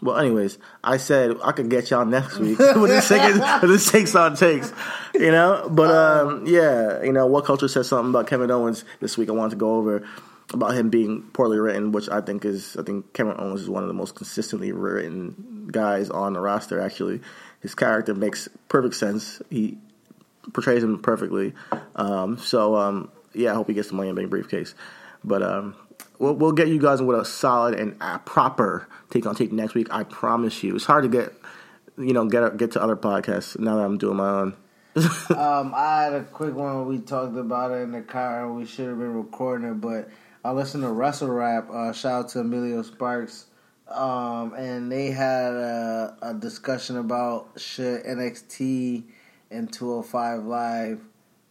Well, 0.00 0.16
anyways, 0.16 0.58
I 0.84 0.96
said 0.96 1.36
I 1.42 1.52
could 1.52 1.70
get 1.70 1.90
y'all 1.90 2.04
next 2.04 2.38
week 2.38 2.58
with 2.76 2.90
this 2.90 3.08
takes, 3.08 3.38
with 3.62 3.70
this 3.70 3.90
takes 3.90 4.14
on 4.14 4.36
takes, 4.36 4.72
you 5.14 5.32
know. 5.32 5.68
But 5.70 5.90
um, 5.90 6.46
yeah, 6.46 7.02
you 7.02 7.12
know, 7.12 7.26
what 7.26 7.44
culture 7.44 7.68
said 7.68 7.84
something 7.84 8.10
about 8.10 8.28
Kevin 8.28 8.50
Owens 8.50 8.84
this 9.00 9.18
week. 9.18 9.28
I 9.28 9.32
wanted 9.32 9.50
to 9.50 9.56
go 9.56 9.74
over 9.76 10.06
about 10.52 10.74
him 10.74 10.88
being 10.88 11.22
poorly 11.32 11.58
written, 11.58 11.92
which 11.92 12.08
I 12.08 12.20
think 12.20 12.44
is 12.44 12.76
I 12.76 12.82
think 12.82 13.12
Kevin 13.12 13.34
Owens 13.38 13.62
is 13.62 13.68
one 13.68 13.82
of 13.82 13.88
the 13.88 13.94
most 13.94 14.14
consistently 14.14 14.72
written 14.72 15.68
guys 15.70 16.10
on 16.10 16.32
the 16.32 16.40
roster. 16.40 16.80
Actually, 16.80 17.20
his 17.60 17.74
character 17.74 18.14
makes 18.14 18.48
perfect 18.68 18.94
sense. 18.94 19.42
He 19.50 19.78
portrays 20.52 20.82
him 20.82 21.00
perfectly. 21.00 21.54
Um, 21.96 22.38
so 22.38 22.76
um, 22.76 23.10
yeah, 23.34 23.52
I 23.52 23.54
hope 23.54 23.68
he 23.68 23.74
gets 23.74 23.88
the 23.88 23.94
money 23.94 24.08
in 24.08 24.14
bank 24.14 24.30
briefcase. 24.30 24.74
But 25.24 25.42
um, 25.42 25.74
we'll, 26.18 26.34
we'll 26.34 26.52
get 26.52 26.68
you 26.68 26.78
guys 26.78 27.00
with 27.00 27.18
a 27.18 27.24
solid 27.24 27.78
and 27.78 27.96
a 28.00 28.18
proper 28.18 28.88
take 29.10 29.26
on 29.26 29.34
take 29.34 29.52
next 29.52 29.74
week. 29.74 29.88
I 29.90 30.04
promise 30.04 30.62
you. 30.62 30.76
It's 30.76 30.84
hard 30.84 31.04
to 31.04 31.08
get 31.08 31.32
you 31.96 32.12
know 32.12 32.26
get 32.26 32.56
get 32.56 32.72
to 32.72 32.82
other 32.82 32.96
podcasts 32.96 33.58
now 33.58 33.76
that 33.76 33.84
I'm 33.84 33.98
doing 33.98 34.16
my 34.16 34.28
own. 34.28 34.56
um, 35.36 35.72
I 35.76 36.02
had 36.04 36.14
a 36.14 36.24
quick 36.24 36.54
one. 36.54 36.86
We 36.86 36.98
talked 36.98 37.36
about 37.36 37.72
it 37.72 37.82
in 37.82 37.92
the 37.92 38.02
car. 38.02 38.52
We 38.52 38.64
should 38.64 38.88
have 38.88 38.98
been 38.98 39.14
recording 39.14 39.70
it, 39.70 39.80
but 39.80 40.08
I 40.44 40.52
listened 40.52 40.82
to 40.82 40.90
Wrestle 40.90 41.28
Rap. 41.28 41.70
Uh, 41.70 41.92
shout 41.92 42.24
out 42.24 42.28
to 42.30 42.40
Emilio 42.40 42.82
Sparks. 42.82 43.46
Um, 43.88 44.54
and 44.54 44.92
they 44.92 45.10
had 45.10 45.52
a, 45.54 46.16
a 46.20 46.34
discussion 46.34 46.98
about 46.98 47.48
should 47.56 48.04
NXT 48.04 49.04
and 49.50 49.72
205 49.72 50.44
Live 50.44 51.00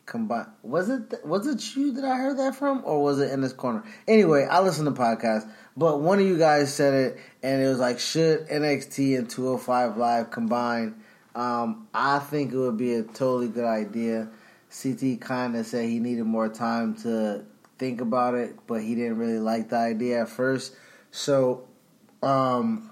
combine. 0.08 0.48
Was 0.64 0.90
it 0.90 1.24
was 1.24 1.46
it 1.46 1.76
you 1.76 1.92
that 1.92 2.04
I 2.04 2.18
heard 2.18 2.40
that 2.40 2.56
from, 2.56 2.82
or 2.84 3.04
was 3.04 3.20
it 3.20 3.32
in 3.32 3.42
this 3.42 3.54
corner? 3.54 3.84
Anyway, 4.08 4.48
I 4.50 4.62
listen 4.62 4.86
to 4.86 4.92
podcasts, 4.92 5.48
but 5.76 6.02
one 6.02 6.20
of 6.20 6.26
you 6.26 6.38
guys 6.38 6.74
said 6.74 6.94
it, 6.94 7.20
and 7.44 7.62
it 7.62 7.68
was 7.68 7.78
like 7.78 8.00
should 8.00 8.48
NXT 8.48 9.20
and 9.20 9.30
205 9.30 9.98
Live 9.98 10.32
combine. 10.32 10.96
Um, 11.36 11.88
I 11.94 12.18
think 12.18 12.52
it 12.52 12.58
would 12.58 12.78
be 12.78 12.96
a 12.96 13.04
totally 13.04 13.50
good 13.50 13.66
idea. 13.66 14.30
CT 14.72 15.22
kind 15.22 15.56
of 15.56 15.68
said 15.68 15.86
he 15.86 16.00
needed 16.00 16.24
more 16.24 16.50
time 16.50 16.96
to 16.96 17.46
think 17.78 18.02
about 18.02 18.34
it, 18.34 18.56
but 18.66 18.82
he 18.82 18.96
didn't 18.96 19.18
really 19.18 19.40
like 19.40 19.70
the 19.70 19.78
idea 19.78 20.22
at 20.22 20.30
first. 20.30 20.76
So, 21.12 21.68
um, 22.24 22.92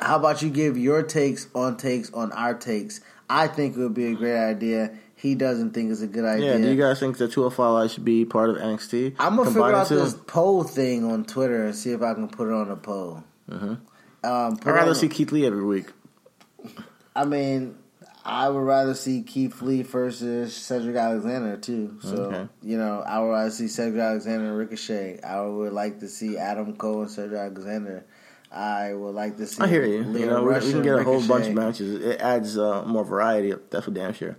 how 0.00 0.16
about 0.16 0.42
you 0.42 0.48
give 0.48 0.78
your 0.78 1.02
takes 1.02 1.48
on 1.54 1.76
takes 1.76 2.12
on 2.12 2.32
our 2.32 2.54
takes? 2.54 3.00
I 3.28 3.46
think 3.46 3.76
it 3.76 3.80
would 3.80 3.94
be 3.94 4.06
a 4.06 4.14
great 4.14 4.38
idea. 4.38 4.92
He 5.20 5.34
doesn't 5.34 5.72
think 5.72 5.90
it's 5.90 6.00
a 6.00 6.06
good 6.06 6.24
idea. 6.24 6.52
Yeah, 6.52 6.58
do 6.58 6.70
you 6.70 6.80
guys 6.80 7.00
think 7.00 7.18
that 7.18 7.32
205 7.32 7.72
Live 7.74 7.90
should 7.90 8.04
be 8.04 8.24
part 8.24 8.50
of 8.50 8.56
NXT? 8.56 9.16
I'm 9.18 9.34
gonna 9.36 9.50
figure 9.50 9.74
out 9.74 9.88
this 9.88 10.14
poll 10.28 10.62
thing 10.62 11.04
on 11.04 11.24
Twitter 11.24 11.64
and 11.66 11.74
see 11.74 11.90
if 11.90 12.02
I 12.02 12.14
can 12.14 12.28
put 12.28 12.46
it 12.46 12.54
on 12.54 12.70
a 12.70 12.76
poll. 12.76 13.24
Mhm. 13.50 13.78
Um, 14.22 14.58
I'd 14.64 14.66
rather 14.66 14.90
on- 14.90 14.94
see 14.94 15.08
Keith 15.08 15.32
Lee 15.32 15.44
every 15.44 15.64
week. 15.64 15.86
I 17.16 17.24
mean, 17.24 17.74
I 18.24 18.48
would 18.48 18.60
rather 18.60 18.94
see 18.94 19.22
Keith 19.22 19.60
Lee 19.60 19.82
versus 19.82 20.54
Cedric 20.54 20.94
Alexander 20.94 21.56
too. 21.56 21.96
So 22.00 22.14
Okay. 22.14 22.48
you 22.62 22.78
know, 22.78 23.02
I 23.04 23.18
would 23.20 23.30
rather 23.30 23.50
see 23.50 23.66
Cedric 23.66 24.00
Alexander 24.00 24.46
and 24.50 24.56
Ricochet. 24.58 25.20
I 25.22 25.40
would 25.40 25.72
like 25.72 25.98
to 26.00 26.08
see 26.08 26.38
Adam 26.38 26.76
Cole 26.76 27.02
and 27.02 27.10
Cedric 27.10 27.40
Alexander. 27.40 28.04
I 28.52 28.94
would 28.94 29.14
like 29.16 29.36
to 29.38 29.46
see. 29.46 29.60
I 29.62 29.66
hear 29.66 29.84
you. 29.84 30.04
Lio 30.04 30.20
you 30.20 30.26
know, 30.30 30.42
we, 30.42 30.48
Rush 30.50 30.64
we 30.64 30.72
can 30.72 30.82
get 30.82 30.98
a 30.98 31.02
whole 31.02 31.26
bunch 31.26 31.48
of 31.48 31.54
matches. 31.54 32.04
It 32.04 32.20
adds 32.20 32.56
uh, 32.56 32.84
more 32.86 33.04
variety. 33.04 33.52
That's 33.70 33.84
for 33.84 33.90
damn 33.90 34.12
sure. 34.12 34.36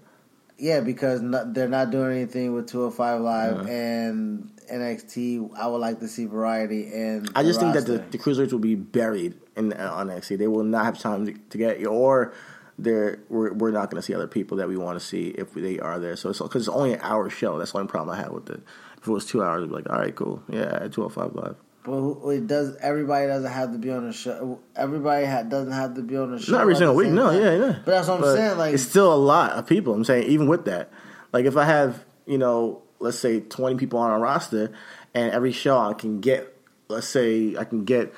Yeah, 0.60 0.81
because 0.81 1.22
not, 1.22 1.53
they're 1.53 1.69
not 1.69 1.90
doing 1.90 2.18
anything 2.18 2.53
with 2.53 2.68
205 2.68 3.22
Live 3.22 3.68
and 3.68 4.52
NXT. 4.69 5.57
I 5.57 5.68
would 5.68 5.77
like 5.77 5.99
to 6.02 6.07
see 6.07 6.26
variety 6.26 6.94
and. 6.94 7.31
I 7.34 7.44
just 7.44 7.61
think 7.61 7.73
that 7.73 7.86
the, 7.86 7.99
the 7.99 8.18
cruisers 8.18 8.52
will 8.52 8.60
be 8.60 8.76
buried 8.76 9.36
in 9.56 9.72
uh, 9.73 9.91
on 9.94 10.10
NXT. 10.10 10.38
They 10.38 10.48
will 10.48 10.64
not 10.64 10.86
have 10.86 10.99
time 10.99 11.26
to, 11.27 11.34
to 11.34 11.57
get 11.57 11.86
or 11.86 12.34
they're 12.77 13.19
we're, 13.30 13.53
we're 13.53 13.72
not 13.72 13.90
going 13.90 14.02
to 14.02 14.06
see 14.06 14.14
other 14.14 14.27
people 14.27 14.57
that 14.57 14.68
we 14.68 14.77
want 14.77 14.99
to 14.99 15.06
see 15.06 15.30
if 15.30 15.53
they 15.53 15.80
are 15.80 15.98
there. 15.98 16.15
So 16.15 16.30
it's 16.30 16.40
because 16.40 16.68
it's 16.68 16.76
only 16.76 16.94
an 16.94 16.99
hour 17.02 17.30
show. 17.30 17.57
That's 17.57 17.72
the 17.72 17.80
only 17.80 17.90
problem 17.90 18.18
I 18.18 18.22
have 18.22 18.31
with 18.31 18.49
it. 18.49 18.61
If 19.02 19.07
it 19.07 19.11
was 19.11 19.26
two 19.26 19.41
hours, 19.41 19.64
I'd 19.64 19.69
be 19.69 19.76
like, 19.76 19.90
all 19.90 19.99
right, 19.99 20.15
cool, 20.15 20.44
yeah, 20.49 20.88
two 20.90 21.02
hundred 21.02 21.14
five 21.14 21.36
live. 21.36 21.56
But 21.84 21.91
who- 21.93 22.30
it 22.31 22.47
does. 22.47 22.76
Everybody 22.81 23.27
doesn't 23.27 23.49
have 23.51 23.72
to 23.72 23.77
be 23.77 23.89
on 23.91 24.06
the 24.06 24.14
show. 24.14 24.60
Everybody 24.76 25.26
ha- 25.26 25.43
doesn't 25.43 25.72
have 25.72 25.95
to 25.95 26.01
be 26.01 26.18
on 26.18 26.31
the 26.31 26.39
show. 26.39 26.51
Not 26.53 26.61
every 26.61 26.76
single 26.76 26.95
week, 26.95 27.10
no, 27.10 27.31
time. 27.31 27.41
yeah, 27.41 27.51
yeah. 27.53 27.76
But 27.85 27.91
that's 27.91 28.07
what 28.07 28.23
I'm 28.23 28.35
saying. 28.35 28.57
Like, 28.57 28.73
it's 28.73 28.84
still 28.84 29.14
a 29.14 29.15
lot 29.15 29.51
of 29.53 29.65
people. 29.65 29.93
I'm 29.93 30.03
saying 30.03 30.27
even 30.30 30.47
with 30.47 30.65
that, 30.65 30.89
like 31.31 31.45
if 31.45 31.56
I 31.57 31.65
have 31.65 32.03
you 32.26 32.38
know, 32.38 32.81
let's 32.99 33.18
say 33.18 33.39
twenty 33.39 33.76
people 33.77 33.97
on 33.99 34.11
a 34.11 34.19
roster, 34.19 34.72
and 35.14 35.31
every 35.31 35.51
show 35.51 35.77
I 35.77 35.93
can 35.93 36.19
get, 36.19 36.53
let's 36.89 37.07
say 37.07 37.56
I 37.57 37.64
can 37.64 37.85
get 37.85 38.14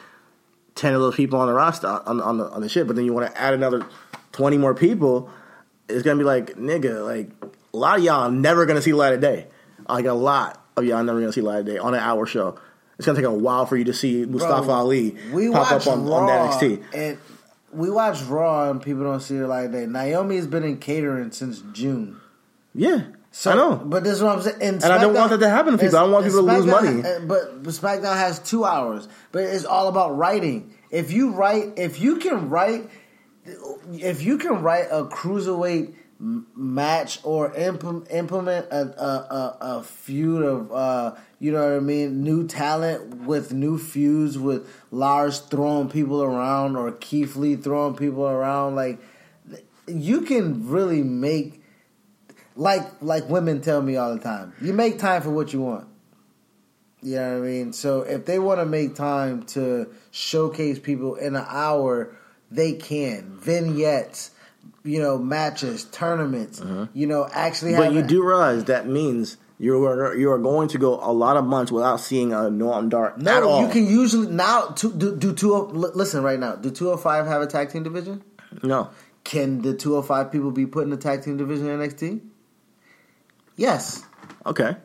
ten 0.76 0.94
of 0.94 1.02
those 1.02 1.16
people 1.16 1.40
on 1.40 1.48
the 1.48 1.54
roster 1.54 1.88
on 1.88 2.20
on 2.20 2.38
the 2.40 2.50
on 2.50 2.62
the 2.62 2.70
ship, 2.70 2.88
but 2.88 2.96
then 2.96 3.06
you 3.06 3.14
want 3.14 3.32
to 3.34 3.42
add 3.42 3.54
another 3.54 3.86
twenty 4.32 4.58
more 4.58 4.74
people, 4.74 5.30
it's 5.88 6.02
gonna 6.04 6.18
be 6.18 6.24
like 6.26 6.56
nigga, 6.58 7.06
like 7.06 7.30
a 7.74 7.78
lot 7.78 8.00
of 8.00 8.04
y'all 8.04 8.32
never 8.32 8.66
gonna 8.66 8.82
see 8.82 8.92
light 8.94 9.14
of 9.14 9.22
day. 9.22 9.48
Like 9.88 10.06
a 10.06 10.14
lot 10.14 10.60
of 10.76 10.84
y'all 10.84 11.04
never 11.04 11.20
gonna 11.20 11.32
see 11.32 11.42
light 11.42 11.60
of 11.60 11.66
day 11.68 11.78
on 11.78 11.94
an 11.94 12.00
hour 12.00 12.26
show. 12.26 12.58
It's 13.02 13.06
gonna 13.08 13.18
take 13.18 13.26
a 13.26 13.32
while 13.32 13.66
for 13.66 13.78
you 13.78 13.84
to 13.86 13.94
see 13.94 14.26
Mustafa 14.28 14.66
Bro, 14.66 14.74
Ali 14.76 15.18
we 15.34 15.50
pop 15.52 15.72
up 15.72 15.88
on, 15.88 16.06
Raw 16.06 16.18
on 16.18 16.50
NXT. 16.52 16.84
and 16.94 17.18
we 17.74 17.90
watch 17.90 18.22
Raw 18.24 18.70
and 18.70 18.80
people 18.80 19.04
don't 19.04 19.22
see 19.22 19.38
it 19.38 19.48
like 19.48 19.72
that. 19.72 19.90
Naomi 19.90 20.36
has 20.36 20.46
been 20.46 20.64
in 20.64 20.78
catering 20.78 21.32
since 21.32 21.64
June. 21.74 22.22
Yeah, 22.76 23.06
So, 23.32 23.52
I 23.52 23.56
know. 23.56 23.76
but 23.84 24.04
this 24.04 24.14
is 24.14 24.22
what 24.22 24.36
I'm 24.36 24.42
saying. 24.44 24.58
And, 24.62 24.84
And 24.84 24.94
I 24.94 25.02
don't 25.02 25.16
want 25.16 25.32
that 25.32 25.40
to 25.40 25.50
happen 25.50 25.72
to 25.74 25.78
people. 25.80 25.98
I 25.98 26.02
don't 26.04 26.12
want 26.12 26.26
people 26.26 26.46
to 26.46 26.54
lose 26.54 26.66
money. 26.68 27.02
But, 27.02 27.64
but 27.64 27.74
SmackDown 27.74 28.16
has 28.16 28.38
two 28.38 28.66
hours. 28.66 29.08
But 29.32 29.44
it's 29.46 29.66
all 29.66 29.88
about 29.88 30.16
writing. 30.16 30.74
If 30.92 31.12
you 31.12 31.32
write, 31.32 31.74
if 31.78 32.00
you 32.00 32.18
can 32.18 32.50
write, 32.50 32.88
if 33.94 34.22
you 34.22 34.38
can 34.38 34.62
write 34.62 34.88
a 34.92 35.06
cruiserweight 35.06 35.96
match 36.22 37.20
or 37.24 37.52
implement, 37.56 38.68
a, 38.68 39.04
a, 39.04 39.06
a, 39.06 39.58
a 39.62 39.84
feud 39.84 40.44
of, 40.44 40.72
uh, 40.72 41.16
you 41.40 41.52
know 41.52 41.64
what 41.64 41.78
I 41.78 41.80
mean, 41.80 42.24
new 42.24 42.48
talent 42.48 43.26
with 43.26 43.52
new 43.52 43.80
feuds 43.80 44.38
with 44.38 44.70
Lars 44.92 45.40
throwing 45.40 45.90
people 45.90 46.22
around 46.22 46.76
or 46.76 46.92
Keith 46.92 47.36
Lee 47.36 47.56
throwing 47.56 47.96
people 47.96 48.28
around, 48.28 48.76
like 48.76 49.00
you 49.88 50.22
can 50.22 50.70
really 50.70 51.02
make 51.02 51.62
like 52.56 53.02
like 53.02 53.28
women 53.30 53.62
tell 53.62 53.82
me 53.82 53.96
all 53.96 54.14
the 54.14 54.22
time. 54.22 54.54
You 54.62 54.74
make 54.74 55.00
time 55.00 55.22
for 55.22 55.32
what 55.32 55.54
you 55.54 55.62
want. 55.62 55.88
You 57.02 57.16
know 57.16 57.40
what 57.40 57.48
I 57.48 57.50
mean? 57.50 57.74
So 57.74 58.02
if 58.02 58.26
they 58.26 58.38
want 58.38 58.60
to 58.60 58.66
make 58.66 58.94
time 58.94 59.44
to 59.48 59.92
showcase 60.12 60.78
people 60.78 61.16
in 61.16 61.36
an 61.36 61.46
hour, 61.48 62.16
they 62.52 62.74
can. 62.74 63.40
Vignettes, 63.40 64.32
you 64.84 65.00
know, 65.02 65.18
matches, 65.18 65.86
tournaments, 65.86 66.62
you 66.94 67.06
know, 67.08 67.28
actually 67.32 67.74
Uh-huh. 67.76 67.86
But 67.86 67.94
you 67.94 68.02
do 68.02 68.24
realize 68.24 68.66
that 68.66 68.88
means 68.88 69.38
you 69.60 69.86
are 69.86 70.16
you 70.16 70.32
are 70.32 70.40
going 70.40 70.70
to 70.70 70.78
go 70.80 70.96
a 71.02 71.14
lot 71.14 71.38
of 71.38 71.46
months 71.46 71.72
without 71.72 72.00
seeing 72.00 72.34
a 72.34 72.38
Noam 72.50 72.90
Dar 72.90 73.14
No, 73.18 73.38
at 73.38 73.44
all. 73.44 73.62
you 73.62 73.70
can 73.72 73.86
usually 73.86 74.28
now 74.28 74.68
to, 74.78 74.92
do 74.92 75.16
do 75.16 75.34
two 75.34 75.54
oh- 75.54 75.70
li- 75.72 75.92
listen 75.94 76.24
right 76.24 76.40
now. 76.40 76.56
Do 76.56 76.72
205 76.72 77.28
have 77.28 77.42
a 77.44 77.48
tag 77.48 77.70
team 77.72 77.84
division? 77.84 78.24
no. 78.64 78.90
Can 79.24 79.62
the 79.62 79.76
205 79.76 80.32
people 80.32 80.50
be 80.50 80.66
put 80.66 80.84
in 80.84 80.90
the 80.90 80.98
tag 80.98 81.24
team 81.24 81.38
division 81.38 81.68
in 81.68 81.78
NXT? 81.80 82.22
Yes. 83.56 84.04
Okay. 84.48 84.76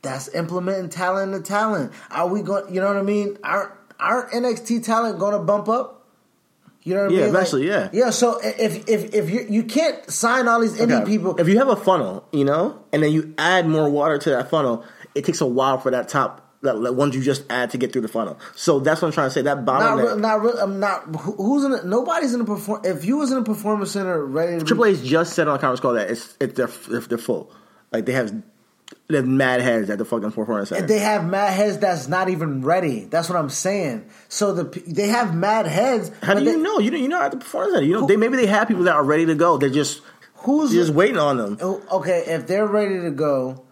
That's 0.00 0.28
implementing 0.34 0.88
talent 0.88 1.32
to 1.34 1.40
talent. 1.42 1.92
Are 2.10 2.26
we 2.26 2.40
going? 2.40 2.74
You 2.74 2.80
know 2.80 2.86
what 2.88 2.96
I 2.96 3.02
mean? 3.02 3.36
Aren't 3.44 3.72
aren't 4.00 4.32
NXT 4.32 4.82
talent 4.84 5.18
going 5.18 5.34
to 5.34 5.38
bump 5.40 5.68
up? 5.68 6.01
You 6.84 6.94
know 6.94 7.02
what 7.04 7.12
I 7.12 7.14
Yeah, 7.14 7.20
mean? 7.20 7.28
eventually, 7.28 7.66
yeah. 7.68 7.88
Yeah. 7.92 8.10
So 8.10 8.40
if 8.42 8.88
if 8.88 9.14
if 9.14 9.30
you 9.30 9.46
you 9.48 9.62
can't 9.64 10.08
sign 10.10 10.48
all 10.48 10.60
these 10.60 10.76
indie 10.78 11.02
Okay. 11.02 11.04
people, 11.06 11.36
If 11.38 11.48
you 11.48 11.58
have 11.58 11.68
a 11.68 11.76
funnel, 11.76 12.24
you 12.32 12.44
know, 12.44 12.78
and 12.92 13.02
then 13.02 13.12
you 13.12 13.34
add 13.38 13.68
more 13.68 13.88
water 13.88 14.18
to 14.18 14.30
that 14.30 14.50
funnel, 14.50 14.84
it 15.14 15.24
takes 15.24 15.40
a 15.40 15.46
while 15.46 15.78
for 15.78 15.90
that 15.92 16.08
top 16.08 16.40
that, 16.62 16.94
ones 16.94 17.14
you 17.16 17.22
just 17.22 17.44
add 17.50 17.70
to 17.70 17.78
get 17.78 17.92
through 17.92 18.02
the 18.02 18.08
funnel. 18.08 18.38
So 18.54 18.78
that's 18.80 19.02
what 19.02 19.08
I'm 19.08 19.12
trying 19.12 19.26
to 19.28 19.30
say. 19.32 19.42
That 19.42 19.64
not 19.64 19.96
re- 19.96 20.16
not 20.20 20.42
re- 20.42 20.52
I'm 20.60 20.78
not. 20.80 21.02
Who's 21.14 21.64
in? 21.64 21.72
A, 21.72 21.84
nobody's 21.84 22.34
in 22.34 22.40
a 22.40 22.44
perform. 22.44 22.82
If 22.84 23.04
you 23.04 23.16
was 23.16 23.30
in 23.32 23.38
a 23.38 23.42
performance 23.42 23.90
center 23.92 24.24
ready 24.24 24.58
to 24.58 24.64
Triple 24.64 24.84
be, 24.84 24.90
H 24.92 25.02
just 25.02 25.34
said 25.34 25.48
on 25.48 25.56
a 25.56 25.58
conference 25.58 25.80
call 25.80 25.94
that 25.94 26.10
it's 26.10 26.36
it's 26.40 26.54
they're, 26.54 26.66
if 26.98 27.08
they're 27.08 27.18
full, 27.18 27.52
like 27.92 28.06
they 28.06 28.12
have 28.12 28.32
they 29.08 29.16
have 29.16 29.26
mad 29.26 29.60
heads 29.60 29.90
at 29.90 29.98
the 29.98 30.04
fucking 30.04 30.32
performance 30.32 30.68
center. 30.70 30.86
they 30.86 30.98
have 30.98 31.24
mad 31.26 31.52
heads 31.52 31.78
that's 31.78 32.08
not 32.08 32.28
even 32.28 32.62
ready. 32.62 33.04
That's 33.04 33.28
what 33.28 33.38
I'm 33.38 33.50
saying. 33.50 34.06
So 34.28 34.52
the 34.52 34.64
they 34.86 35.08
have 35.08 35.34
mad 35.34 35.66
heads. 35.66 36.10
How 36.22 36.34
do 36.34 36.42
you 36.42 36.52
they- 36.52 36.56
know? 36.58 36.78
You 36.78 36.90
know, 36.90 36.98
you 36.98 37.08
know 37.08 37.20
at 37.20 37.30
the 37.32 37.36
performance 37.38 37.74
center. 37.74 37.86
You 37.86 37.92
know, 38.00 38.06
they 38.06 38.16
maybe 38.16 38.36
they 38.36 38.46
have 38.46 38.68
people 38.68 38.84
that 38.84 38.94
are 38.94 39.04
ready 39.04 39.26
to 39.26 39.34
go. 39.34 39.58
They're 39.58 39.68
just 39.70 40.02
Who's 40.36 40.74
you're 40.74 40.82
just 40.84 40.94
waiting 40.94 41.18
on 41.18 41.36
them. 41.36 41.58
Oh, 41.60 41.80
Okay, 41.92 42.24
if 42.26 42.46
they're 42.48 42.66
ready 42.66 43.00
to 43.00 43.10
go, 43.12 43.62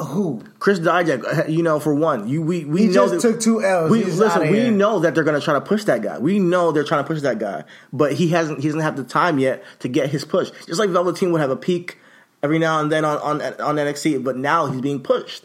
who? 0.00 0.42
Chris 0.58 0.80
Dijak, 0.80 1.48
you 1.48 1.62
know, 1.62 1.78
for 1.78 1.94
one, 1.94 2.26
you 2.28 2.42
we 2.42 2.64
we 2.64 2.82
He 2.82 2.86
know 2.88 2.92
just 3.08 3.14
that, 3.14 3.20
took 3.20 3.40
two 3.40 3.62
Ls. 3.62 3.90
We 3.90 4.02
listen. 4.04 4.50
We 4.50 4.70
know 4.70 4.98
that 5.00 5.14
they're 5.14 5.22
going 5.22 5.38
to 5.38 5.44
try 5.44 5.54
to 5.54 5.60
push 5.60 5.84
that 5.84 6.02
guy. 6.02 6.18
We 6.18 6.40
know 6.40 6.72
they're 6.72 6.82
trying 6.82 7.04
to 7.04 7.06
push 7.06 7.20
that 7.22 7.38
guy, 7.38 7.62
but 7.92 8.12
he 8.14 8.28
hasn't. 8.28 8.60
He 8.60 8.68
doesn't 8.68 8.80
have 8.80 8.96
the 8.96 9.04
time 9.04 9.38
yet 9.38 9.62
to 9.80 9.88
get 9.88 10.10
his 10.10 10.24
push. 10.24 10.50
Just 10.66 10.80
like 10.80 10.90
Velveteen 10.90 11.30
would 11.30 11.40
have 11.40 11.50
a 11.50 11.56
peak 11.56 11.98
every 12.44 12.58
now 12.58 12.78
and 12.80 12.92
then 12.92 13.04
on 13.04 13.18
on 13.18 13.42
on 13.60 13.76
NXT, 13.76 14.22
but 14.22 14.36
now 14.36 14.66
he's 14.66 14.80
being 14.80 15.00
pushed. 15.02 15.44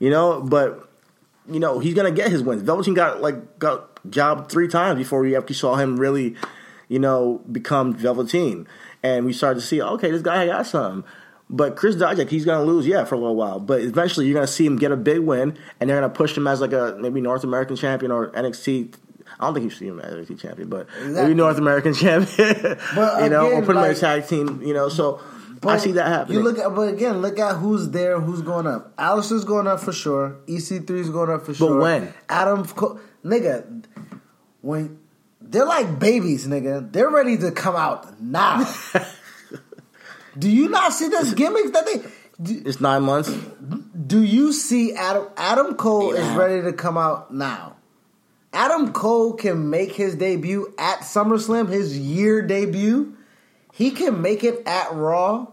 You 0.00 0.10
know, 0.10 0.40
but 0.42 0.88
you 1.48 1.60
know 1.60 1.78
he's 1.78 1.94
going 1.94 2.12
to 2.12 2.16
get 2.22 2.30
his 2.30 2.42
wins. 2.42 2.62
Velveteen 2.62 2.94
got 2.94 3.22
like 3.22 3.58
got 3.58 3.86
jobbed 4.10 4.50
three 4.50 4.68
times 4.68 4.98
before 4.98 5.20
we 5.20 5.36
actually 5.36 5.54
saw 5.54 5.76
him 5.76 5.98
really, 5.98 6.34
you 6.88 6.98
know, 6.98 7.40
become 7.50 7.94
Velveteen, 7.94 8.66
and 9.02 9.24
we 9.24 9.32
started 9.32 9.60
to 9.60 9.66
see 9.66 9.80
okay, 9.80 10.10
this 10.10 10.22
guy 10.22 10.46
got 10.46 10.66
some. 10.66 11.04
But 11.52 11.74
Chris 11.74 11.96
Dijak, 11.96 12.28
he's 12.30 12.44
going 12.44 12.64
to 12.64 12.72
lose, 12.72 12.86
yeah, 12.86 13.04
for 13.04 13.16
a 13.16 13.18
little 13.18 13.34
while. 13.34 13.58
But 13.58 13.80
eventually, 13.80 14.26
you're 14.26 14.34
going 14.34 14.46
to 14.46 14.52
see 14.52 14.64
him 14.64 14.76
get 14.76 14.92
a 14.92 14.96
big 14.96 15.18
win, 15.18 15.58
and 15.80 15.90
they're 15.90 15.98
going 15.98 16.08
to 16.08 16.16
push 16.16 16.36
him 16.36 16.46
as 16.46 16.60
like 16.60 16.72
a 16.72 16.96
maybe 17.00 17.20
North 17.20 17.42
American 17.42 17.74
champion 17.76 18.12
or 18.12 18.28
NXT. 18.28 18.94
I 19.40 19.46
don't 19.46 19.54
think 19.54 19.64
you 19.64 19.70
see 19.70 19.88
him 19.88 19.98
as 19.98 20.14
NXT 20.14 20.38
champion, 20.40 20.68
but 20.68 20.86
Exactly. 20.98 21.12
maybe 21.22 21.34
North 21.34 21.58
American 21.58 21.92
champion. 22.04 22.78
But 22.94 23.24
you 23.24 23.30
know, 23.30 23.46
or 23.46 23.52
again, 23.54 23.66
put 23.66 23.76
him 23.76 23.82
in 23.84 23.90
a 23.90 23.94
tag 23.96 24.28
team. 24.28 24.62
You 24.62 24.74
know, 24.74 24.88
so 24.88 25.20
I 25.62 25.76
see 25.76 25.92
that 25.92 26.06
happening. 26.06 26.38
You 26.38 26.44
look 26.44 26.58
at, 26.58 26.74
but 26.74 26.92
again, 26.94 27.20
look 27.20 27.38
at 27.38 27.56
who's 27.56 27.90
there, 27.90 28.18
who's 28.20 28.42
going 28.42 28.66
up. 28.66 28.96
Aleister's 28.96 29.44
going 29.44 29.66
up 29.66 29.80
for 29.80 29.92
sure. 29.92 30.38
EC3's 30.46 31.10
going 31.10 31.30
up 31.30 31.44
for 31.44 31.54
sure. 31.54 31.74
But 31.74 31.80
when? 31.80 32.14
Adam, 32.28 32.64
nigga, 33.24 33.84
when 34.62 34.98
they're 35.40 35.66
like 35.66 35.98
babies, 35.98 36.46
nigga, 36.46 36.90
they're 36.90 37.10
ready 37.10 37.36
to 37.38 37.50
come 37.52 37.76
out 37.76 38.20
now. 38.20 38.72
Do 40.38 40.50
you 40.50 40.68
not 40.68 40.92
see 40.92 41.08
this 41.08 41.34
gimmicks 41.34 41.72
that 41.72 41.86
they? 41.86 42.02
Do, 42.42 42.62
it's 42.64 42.80
nine 42.80 43.02
months. 43.02 43.30
do 44.06 44.22
you 44.22 44.52
see 44.52 44.94
Adam? 44.94 45.28
Adam 45.36 45.74
Cole 45.74 46.12
is 46.12 46.26
ready 46.34 46.62
to 46.62 46.72
come 46.72 46.96
out 46.96 47.34
now. 47.34 47.76
Adam 48.52 48.92
Cole 48.92 49.34
can 49.34 49.70
make 49.70 49.92
his 49.92 50.14
debut 50.16 50.72
at 50.78 51.00
SummerSlam, 51.00 51.68
his 51.68 51.98
year 51.98 52.42
debut. 52.42 53.16
He 53.80 53.92
can 53.92 54.20
make 54.20 54.44
it 54.44 54.62
at 54.66 54.92
Raw 54.92 55.46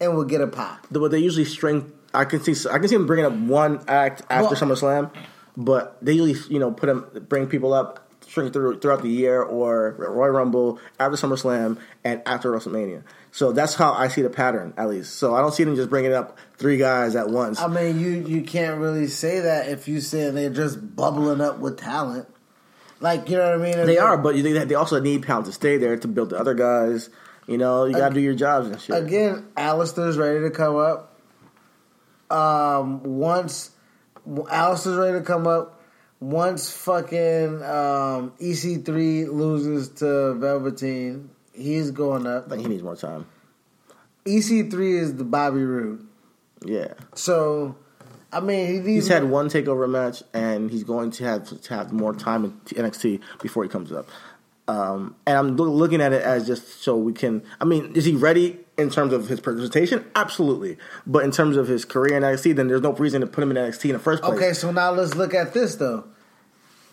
and 0.00 0.14
will 0.14 0.24
get 0.24 0.42
a 0.42 0.46
pop. 0.46 0.86
but 0.90 1.10
they 1.10 1.18
usually 1.18 1.46
string. 1.46 1.90
I 2.12 2.26
can 2.26 2.42
see. 2.42 2.68
I 2.68 2.78
can 2.78 2.88
see 2.88 2.96
them 2.96 3.06
bringing 3.06 3.24
up 3.24 3.32
one 3.32 3.82
act 3.88 4.20
after 4.28 4.54
Well- 4.54 4.76
SummerSlam, 4.76 5.10
but 5.56 5.96
they 6.02 6.12
usually 6.12 6.52
you 6.52 6.60
know 6.60 6.72
put 6.72 6.88
them 6.88 7.06
bring 7.26 7.46
people 7.46 7.72
up 7.72 8.06
string 8.20 8.52
through 8.52 8.80
throughout 8.80 9.00
the 9.00 9.08
year 9.08 9.40
or 9.40 9.94
Royal 9.98 10.30
Rumble 10.30 10.78
after 10.98 11.16
SummerSlam 11.16 11.78
and 12.04 12.20
after 12.26 12.52
WrestleMania. 12.52 13.02
So 13.32 13.50
that's 13.50 13.74
how 13.76 13.94
I 13.94 14.08
see 14.08 14.20
the 14.20 14.28
pattern 14.28 14.74
at 14.76 14.90
least. 14.90 15.14
So 15.16 15.34
I 15.34 15.40
don't 15.40 15.54
see 15.54 15.64
them 15.64 15.74
just 15.74 15.88
bringing 15.88 16.12
up 16.12 16.36
three 16.58 16.76
guys 16.76 17.16
at 17.16 17.30
once. 17.30 17.58
I 17.62 17.66
mean, 17.68 17.98
you 17.98 18.10
you 18.10 18.42
can't 18.42 18.78
really 18.78 19.06
say 19.06 19.40
that 19.40 19.68
if 19.70 19.88
you 19.88 20.02
say 20.02 20.28
they're 20.28 20.50
just 20.50 20.94
bubbling 20.94 21.40
up 21.40 21.60
with 21.60 21.78
talent. 21.78 22.28
Like 23.00 23.30
you 23.30 23.38
know 23.38 23.56
what 23.56 23.66
I 23.66 23.74
mean? 23.74 23.86
they 23.86 23.96
are, 23.96 24.18
but 24.18 24.34
they, 24.34 24.52
they 24.52 24.74
also 24.74 25.00
need 25.00 25.22
talent 25.22 25.46
to 25.46 25.52
stay 25.52 25.78
there 25.78 25.96
to 25.96 26.06
build 26.06 26.28
the 26.28 26.38
other 26.38 26.52
guys. 26.52 27.08
You 27.50 27.58
know, 27.58 27.84
you 27.84 27.94
got 27.94 28.10
to 28.10 28.14
do 28.14 28.20
your 28.20 28.34
jobs 28.34 28.68
and 28.68 28.80
shit. 28.80 28.96
again, 28.96 29.44
Aleister's 29.56 30.16
ready 30.16 30.38
to 30.38 30.50
come 30.50 30.76
up. 30.76 31.18
Um, 32.30 33.02
once 33.02 33.72
Aleister's 34.24 34.96
ready 34.96 35.18
to 35.18 35.24
come 35.24 35.48
up, 35.48 35.82
once 36.20 36.70
fucking 36.70 37.60
um, 37.64 38.32
EC3 38.40 39.32
loses 39.32 39.88
to 39.88 40.34
Velveteen, 40.34 41.30
he's 41.52 41.90
going 41.90 42.24
up. 42.24 42.46
I 42.46 42.50
think 42.50 42.62
he 42.62 42.68
needs 42.68 42.84
more 42.84 42.94
time. 42.94 43.26
EC3 44.24 45.00
is 45.00 45.16
the 45.16 45.24
Bobby 45.24 45.64
Roode. 45.64 46.06
Yeah. 46.64 46.94
So, 47.16 47.74
I 48.32 48.38
mean, 48.38 48.66
he 48.68 48.72
needs 48.74 48.86
He's 48.86 49.08
had 49.08 49.24
one 49.24 49.48
takeover 49.48 49.90
match, 49.90 50.22
and 50.32 50.70
he's 50.70 50.84
going 50.84 51.10
to 51.12 51.24
have 51.24 51.62
to 51.62 51.74
have 51.74 51.92
more 51.92 52.14
time 52.14 52.44
in 52.44 52.52
NXT 52.52 53.20
before 53.42 53.64
he 53.64 53.68
comes 53.68 53.90
up. 53.90 54.08
Um, 54.70 55.16
and 55.26 55.36
I'm 55.36 55.56
loo- 55.56 55.68
looking 55.68 56.00
at 56.00 56.12
it 56.12 56.22
as 56.22 56.46
just 56.46 56.82
so 56.82 56.96
we 56.96 57.12
can. 57.12 57.42
I 57.60 57.64
mean, 57.64 57.92
is 57.96 58.04
he 58.04 58.14
ready 58.14 58.60
in 58.78 58.88
terms 58.88 59.12
of 59.12 59.26
his 59.26 59.40
presentation? 59.40 60.08
Absolutely. 60.14 60.76
But 61.04 61.24
in 61.24 61.32
terms 61.32 61.56
of 61.56 61.66
his 61.66 61.84
career 61.84 62.16
in 62.16 62.22
NXT, 62.22 62.54
then 62.54 62.68
there's 62.68 62.80
no 62.80 62.92
reason 62.92 63.20
to 63.20 63.26
put 63.26 63.42
him 63.42 63.50
in 63.50 63.56
NXT 63.56 63.86
in 63.86 63.92
the 63.94 63.98
first 63.98 64.22
place. 64.22 64.34
Okay, 64.34 64.52
so 64.52 64.70
now 64.70 64.92
let's 64.92 65.16
look 65.16 65.34
at 65.34 65.52
this 65.54 65.74
though. 65.74 66.04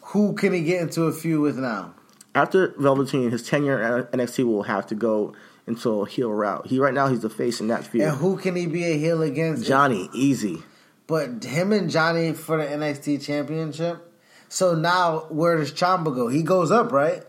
Who 0.01 0.33
can 0.33 0.53
he 0.53 0.61
get 0.63 0.81
into 0.81 1.03
a 1.03 1.13
feud 1.13 1.41
with 1.41 1.57
now? 1.57 1.93
After 2.33 2.73
Velveteen, 2.79 3.29
his 3.29 3.43
tenure 3.47 3.79
at 3.79 4.11
NXT 4.11 4.45
will 4.45 4.63
have 4.63 4.87
to 4.87 4.95
go 4.95 5.35
into 5.67 6.01
a 6.01 6.07
heel 6.07 6.31
route. 6.31 6.65
He 6.65 6.79
right 6.79 6.95
now 6.95 7.07
he's 7.09 7.21
the 7.21 7.29
face 7.29 7.59
in 7.59 7.67
that 7.67 7.85
feud. 7.85 8.05
And 8.05 8.17
who 8.17 8.37
can 8.37 8.55
he 8.55 8.65
be 8.65 8.85
a 8.85 8.97
heel 8.97 9.21
against? 9.21 9.65
Johnny, 9.67 10.09
easy. 10.13 10.63
But 11.05 11.43
him 11.43 11.71
and 11.71 11.91
Johnny 11.91 12.33
for 12.33 12.57
the 12.57 12.65
NXT 12.65 13.23
championship. 13.23 14.03
So 14.49 14.73
now 14.73 15.27
where 15.29 15.57
does 15.57 15.71
Ciampa 15.71 16.15
go? 16.15 16.27
He 16.27 16.41
goes 16.41 16.71
up, 16.71 16.91
right? 16.91 17.23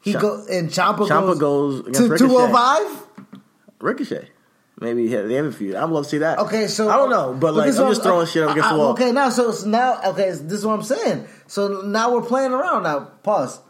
He 0.00 0.12
Champ- 0.12 0.22
go 0.22 0.46
and 0.50 0.72
Champa, 0.72 1.02
Ciampa 1.04 1.38
goes, 1.38 1.80
goes 1.80 1.80
against 1.80 2.08
to 2.08 2.18
two 2.18 2.38
hundred 2.38 2.52
five. 2.52 3.06
Ricochet. 3.80 4.28
Maybe 4.80 5.04
yeah, 5.04 5.22
they 5.22 5.34
have 5.34 5.44
a 5.44 5.52
feud. 5.52 5.74
I'd 5.74 5.90
love 5.90 6.04
to 6.04 6.10
see 6.10 6.18
that. 6.18 6.38
Okay, 6.38 6.66
so 6.66 6.88
I 6.88 6.96
don't 6.96 7.10
know, 7.10 7.34
but 7.34 7.52
like 7.54 7.68
I'm 7.68 7.74
just 7.90 8.02
throwing 8.02 8.26
shit 8.26 8.42
up 8.42 8.52
against 8.52 8.70
I- 8.70 8.72
the 8.72 8.78
wall. 8.78 8.92
Okay, 8.92 9.12
now 9.12 9.28
so, 9.28 9.50
so 9.52 9.68
now 9.68 10.00
okay, 10.12 10.30
this 10.30 10.40
is 10.40 10.64
what 10.64 10.72
I'm 10.72 10.82
saying. 10.82 11.26
So 11.46 11.82
now 11.82 12.14
we're 12.14 12.22
playing 12.22 12.52
around. 12.52 12.84
Now 12.84 13.00
pause. 13.22 13.60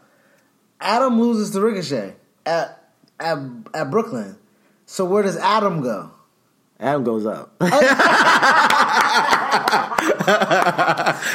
Adam 0.79 1.19
loses 1.19 1.51
to 1.51 1.59
Ricochet 1.59 2.15
at 2.45 2.81
at 3.19 3.37
at 3.73 3.91
Brooklyn. 3.91 4.37
So 4.85 5.03
where 5.03 5.21
does 5.23 5.35
Adam 5.37 5.81
go? 5.81 6.11
Adam 6.79 7.03
goes 7.03 7.25
up. 7.25 7.55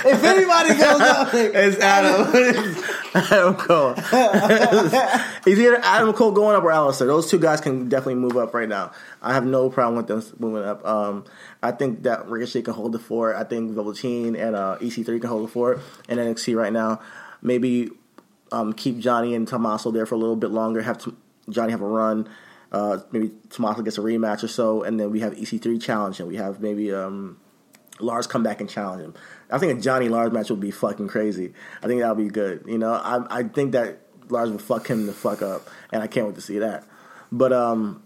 If 0.04 0.24
anybody 0.24 0.68
goes 0.70 1.00
up, 1.00 1.28
it's 1.34 1.78
Adam. 1.78 2.84
Adam 3.14 3.54
Cole. 3.56 3.94
It's 5.46 5.60
either 5.60 5.76
Adam 5.76 6.12
Cole 6.12 6.32
going 6.32 6.56
up 6.56 6.64
or 6.64 6.70
Aleister. 6.70 7.06
Those 7.06 7.30
two 7.30 7.38
guys 7.38 7.60
can 7.60 7.88
definitely 7.88 8.16
move 8.16 8.36
up 8.36 8.52
right 8.52 8.68
now. 8.68 8.90
I 9.22 9.32
have 9.32 9.46
no 9.46 9.70
problem 9.70 9.96
with 9.96 10.08
them 10.08 10.20
moving 10.40 10.64
up. 10.68 10.84
Um, 10.84 11.24
I 11.62 11.70
think 11.70 12.02
that 12.02 12.28
Ricochet 12.28 12.62
can 12.62 12.74
hold 12.74 12.90
the 12.90 12.98
fort. 12.98 13.36
I 13.36 13.44
think 13.44 13.70
Velveteen 13.70 14.34
and 14.34 14.56
uh, 14.56 14.76
EC3 14.80 15.20
can 15.20 15.30
hold 15.30 15.44
the 15.44 15.52
fort 15.52 15.80
in 16.08 16.18
NXT 16.18 16.56
right 16.56 16.72
now. 16.72 17.00
Maybe 17.42 17.90
um, 18.50 18.72
keep 18.72 18.98
Johnny 18.98 19.36
and 19.36 19.46
Tommaso 19.46 19.92
there 19.92 20.04
for 20.04 20.16
a 20.16 20.18
little 20.18 20.34
bit 20.34 20.50
longer. 20.50 20.82
Have 20.82 20.98
Tom- 20.98 21.16
Johnny 21.48 21.70
have 21.70 21.82
a 21.82 21.86
run. 21.86 22.28
Uh, 22.72 22.98
maybe 23.12 23.30
Tommaso 23.50 23.82
gets 23.82 23.98
a 23.98 24.00
rematch 24.00 24.42
or 24.42 24.48
so, 24.48 24.82
and 24.82 24.98
then 24.98 25.12
we 25.12 25.20
have 25.20 25.32
EC3 25.34 25.80
challenge, 25.80 26.18
and 26.18 26.28
we 26.28 26.36
have 26.36 26.60
maybe 26.60 26.92
um, 26.92 27.38
Lars 28.00 28.26
come 28.26 28.42
back 28.42 28.60
and 28.60 28.68
challenge 28.68 29.02
him. 29.02 29.14
I 29.50 29.58
think 29.58 29.78
a 29.78 29.80
Johnny 29.80 30.08
Lars 30.08 30.32
match 30.32 30.50
would 30.50 30.60
be 30.60 30.70
fucking 30.70 31.08
crazy. 31.08 31.52
I 31.82 31.86
think 31.86 32.00
that 32.00 32.16
would 32.16 32.22
be 32.22 32.30
good. 32.30 32.64
You 32.66 32.78
know, 32.78 32.92
I 32.92 33.40
I 33.40 33.42
think 33.44 33.72
that 33.72 34.00
Lars 34.28 34.50
would 34.50 34.62
fuck 34.62 34.88
him 34.88 35.06
the 35.06 35.12
fuck 35.12 35.42
up, 35.42 35.68
and 35.92 36.02
I 36.02 36.06
can't 36.06 36.26
wait 36.26 36.34
to 36.36 36.40
see 36.40 36.58
that. 36.58 36.84
But 37.32 37.52
um, 37.52 38.02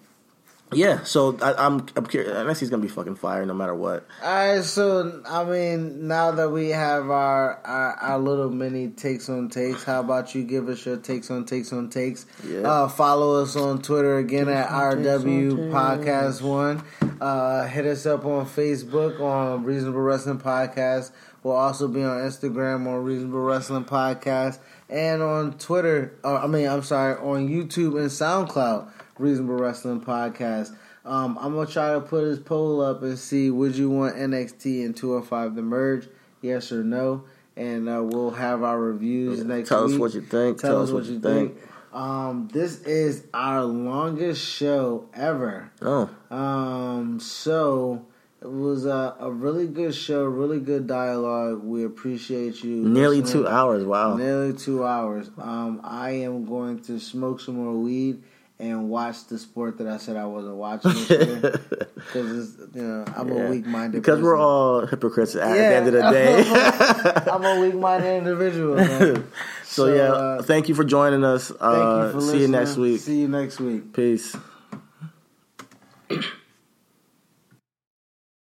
yeah. 0.72 1.02
So 1.04 1.36
I, 1.40 1.54
I'm 1.54 1.86
I'm 1.96 2.06
curious. 2.06 2.32
NXT's 2.32 2.70
gonna 2.70 2.82
be 2.82 2.88
fucking 2.88 3.16
fire 3.16 3.44
no 3.46 3.54
matter 3.54 3.74
what. 3.74 4.06
All 4.22 4.54
right, 4.56 4.62
so 4.64 5.22
I 5.28 5.44
mean, 5.44 6.08
now 6.08 6.32
that 6.32 6.50
we 6.50 6.68
have 6.70 7.10
our, 7.10 7.60
our 7.64 7.94
our 7.94 8.18
little 8.18 8.50
mini 8.50 8.88
takes 8.88 9.28
on 9.28 9.48
takes, 9.48 9.84
how 9.84 10.00
about 10.00 10.34
you 10.34 10.44
give 10.44 10.68
us 10.68 10.84
your 10.84 10.96
takes 10.96 11.30
on 11.30 11.44
takes 11.44 11.72
on 11.72 11.90
takes? 11.90 12.26
Yeah. 12.46 12.60
Uh, 12.60 12.88
follow 12.88 13.42
us 13.42 13.56
on 13.56 13.82
Twitter 13.82 14.18
again 14.18 14.48
at 14.48 14.68
RW 14.68 15.70
Podcast 15.70 16.42
One. 16.42 16.82
Uh, 17.20 17.66
hit 17.66 17.86
us 17.86 18.06
up 18.06 18.24
on 18.24 18.46
Facebook 18.46 19.20
on 19.20 19.64
Reasonable 19.64 20.00
Wrestling 20.00 20.38
Podcast. 20.38 21.10
We'll 21.42 21.56
also 21.56 21.88
be 21.88 22.02
on 22.02 22.18
Instagram 22.18 22.86
on 22.86 23.02
Reasonable 23.02 23.40
Wrestling 23.40 23.84
Podcast 23.84 24.58
and 24.88 25.22
on 25.22 25.58
Twitter. 25.58 26.18
Or, 26.22 26.38
I 26.38 26.46
mean, 26.46 26.68
I'm 26.68 26.82
sorry, 26.82 27.14
on 27.16 27.48
YouTube 27.48 27.98
and 27.98 28.10
SoundCloud. 28.10 28.90
Reasonable 29.20 29.56
Wrestling 29.56 30.00
Podcast. 30.00 30.74
Um, 31.04 31.38
I'm 31.40 31.54
gonna 31.54 31.66
try 31.66 31.92
to 31.92 32.00
put 32.00 32.24
his 32.24 32.38
poll 32.38 32.80
up 32.80 33.02
and 33.02 33.18
see 33.18 33.50
would 33.50 33.76
you 33.76 33.90
want 33.90 34.16
NXT 34.16 34.84
and 34.84 34.96
205 34.96 35.56
to 35.56 35.62
merge? 35.62 36.08
Yes 36.42 36.72
or 36.72 36.82
no? 36.82 37.24
And 37.56 37.88
uh, 37.88 38.02
we'll 38.02 38.30
have 38.30 38.62
our 38.62 38.78
reviews 38.78 39.44
next 39.44 39.68
Tell 39.68 39.86
week. 39.86 39.90
Tell 39.90 39.94
us 39.94 40.00
what 40.00 40.14
you 40.14 40.20
think. 40.22 40.58
Tell, 40.60 40.82
us 40.82 40.90
what 40.90 41.04
you 41.04 41.20
think. 41.20 41.56
Um, 41.92 42.48
this 42.52 42.82
is 42.82 43.26
our 43.34 43.64
longest 43.64 44.46
show 44.46 45.08
ever. 45.12 45.70
Oh, 45.82 46.08
Um, 46.30 47.18
so 47.20 48.06
it 48.40 48.50
was 48.50 48.86
a, 48.86 49.16
a 49.18 49.30
really 49.30 49.66
good 49.66 49.94
show, 49.94 50.24
really 50.24 50.60
good 50.60 50.86
dialogue. 50.86 51.62
We 51.62 51.84
appreciate 51.84 52.62
you. 52.62 52.76
nearly 52.76 53.20
listening. 53.20 53.42
two 53.42 53.48
hours. 53.48 53.84
Wow. 53.84 54.16
Nearly 54.16 54.54
two 54.54 54.86
hours. 54.86 55.30
Um, 55.36 55.80
I 55.84 56.10
am 56.10 56.46
going 56.46 56.78
to 56.84 56.98
smoke 57.00 57.40
some 57.40 57.56
more 57.56 57.74
weed 57.74 58.22
and 58.60 58.88
watch 58.90 59.26
the 59.26 59.38
sport 59.38 59.78
that 59.78 59.86
I 59.86 59.96
said 59.96 60.16
I 60.16 60.26
wasn't 60.26 60.56
watching 60.56 60.92
because 60.92 62.56
you 62.74 62.82
know 62.82 63.04
I'm 63.16 63.28
Yeah. 63.28 63.46
a 63.46 63.50
weak 63.50 63.66
minded. 63.66 64.02
Because 64.02 64.20
we're 64.20 64.38
all 64.38 64.86
hypocrites 64.86 65.34
at 65.34 65.54
the 65.54 65.74
end 65.74 65.86
of 65.88 65.92
the 65.94 66.10
day. 66.10 66.44
I'm 67.32 67.44
a 67.44 67.58
weak 67.60 67.74
minded 67.74 68.18
individual. 68.18 68.76
Man. 68.76 69.26
so, 69.64 69.86
yeah, 69.86 70.12
uh, 70.12 70.42
thank 70.42 70.68
you 70.68 70.74
for 70.74 70.84
joining 70.84 71.24
us. 71.24 71.48
thank 71.48 71.60
Uh, 71.60 72.06
you 72.06 72.12
for 72.12 72.20
see 72.20 72.40
you 72.42 72.48
next 72.48 72.76
week. 72.76 73.00
See 73.00 73.20
you 73.20 73.28
next 73.28 73.60
week. 73.60 73.92
Peace. 73.92 74.36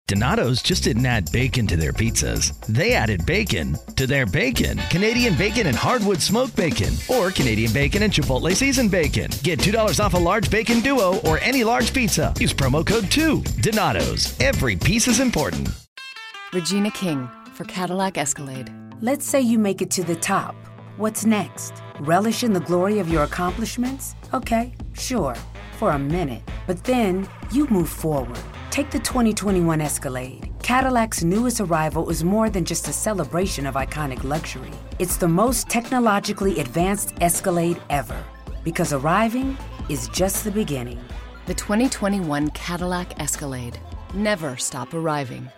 Donato's 0.08 0.62
just 0.62 0.84
didn't 0.84 1.04
add 1.04 1.30
bacon 1.32 1.66
to 1.66 1.76
their 1.76 1.92
pizzas. 1.92 2.58
They 2.64 2.94
added 2.94 3.26
bacon 3.26 3.76
to 3.96 4.06
their 4.06 4.24
bacon. 4.24 4.78
Canadian 4.88 5.36
bacon 5.36 5.66
and 5.66 5.76
hardwood 5.76 6.22
smoked 6.22 6.56
bacon, 6.56 6.94
or 7.10 7.30
Canadian 7.30 7.74
bacon 7.74 8.02
and 8.02 8.10
Chipotle 8.10 8.56
seasoned 8.56 8.90
bacon. 8.90 9.30
Get 9.42 9.58
$2 9.58 10.02
off 10.02 10.14
a 10.14 10.16
large 10.16 10.50
bacon 10.50 10.80
duo 10.80 11.18
or 11.26 11.38
any 11.40 11.62
large 11.62 11.92
pizza. 11.92 12.32
Use 12.40 12.54
promo 12.54 12.86
code 12.86 13.10
2. 13.10 13.42
Donato's. 13.60 14.34
Every 14.40 14.76
piece 14.76 15.08
is 15.08 15.20
important. 15.20 15.68
Regina 16.54 16.90
King 16.90 17.28
for 17.52 17.64
Cadillac 17.64 18.16
Escalade. 18.16 18.72
Let's 19.02 19.26
say 19.26 19.42
you 19.42 19.58
make 19.58 19.82
it 19.82 19.90
to 19.90 20.02
the 20.02 20.16
top. 20.16 20.54
What's 20.96 21.26
next? 21.26 21.74
Relish 22.00 22.44
in 22.44 22.54
the 22.54 22.60
glory 22.60 22.98
of 22.98 23.10
your 23.10 23.24
accomplishments? 23.24 24.14
Okay, 24.32 24.72
sure, 24.94 25.36
for 25.76 25.90
a 25.90 25.98
minute. 25.98 26.42
But 26.66 26.82
then 26.84 27.28
you 27.52 27.66
move 27.68 27.90
forward. 27.90 28.40
Take 28.70 28.90
the 28.90 28.98
2021 28.98 29.80
Escalade. 29.80 30.50
Cadillac's 30.62 31.24
newest 31.24 31.60
arrival 31.60 32.10
is 32.10 32.22
more 32.22 32.50
than 32.50 32.64
just 32.64 32.86
a 32.86 32.92
celebration 32.92 33.66
of 33.66 33.74
iconic 33.74 34.22
luxury. 34.22 34.70
It's 34.98 35.16
the 35.16 35.26
most 35.26 35.68
technologically 35.68 36.60
advanced 36.60 37.14
Escalade 37.20 37.80
ever. 37.90 38.22
Because 38.62 38.92
arriving 38.92 39.56
is 39.88 40.08
just 40.08 40.44
the 40.44 40.50
beginning. 40.50 41.00
The 41.46 41.54
2021 41.54 42.50
Cadillac 42.50 43.18
Escalade. 43.20 43.80
Never 44.14 44.56
stop 44.56 44.92
arriving. 44.92 45.50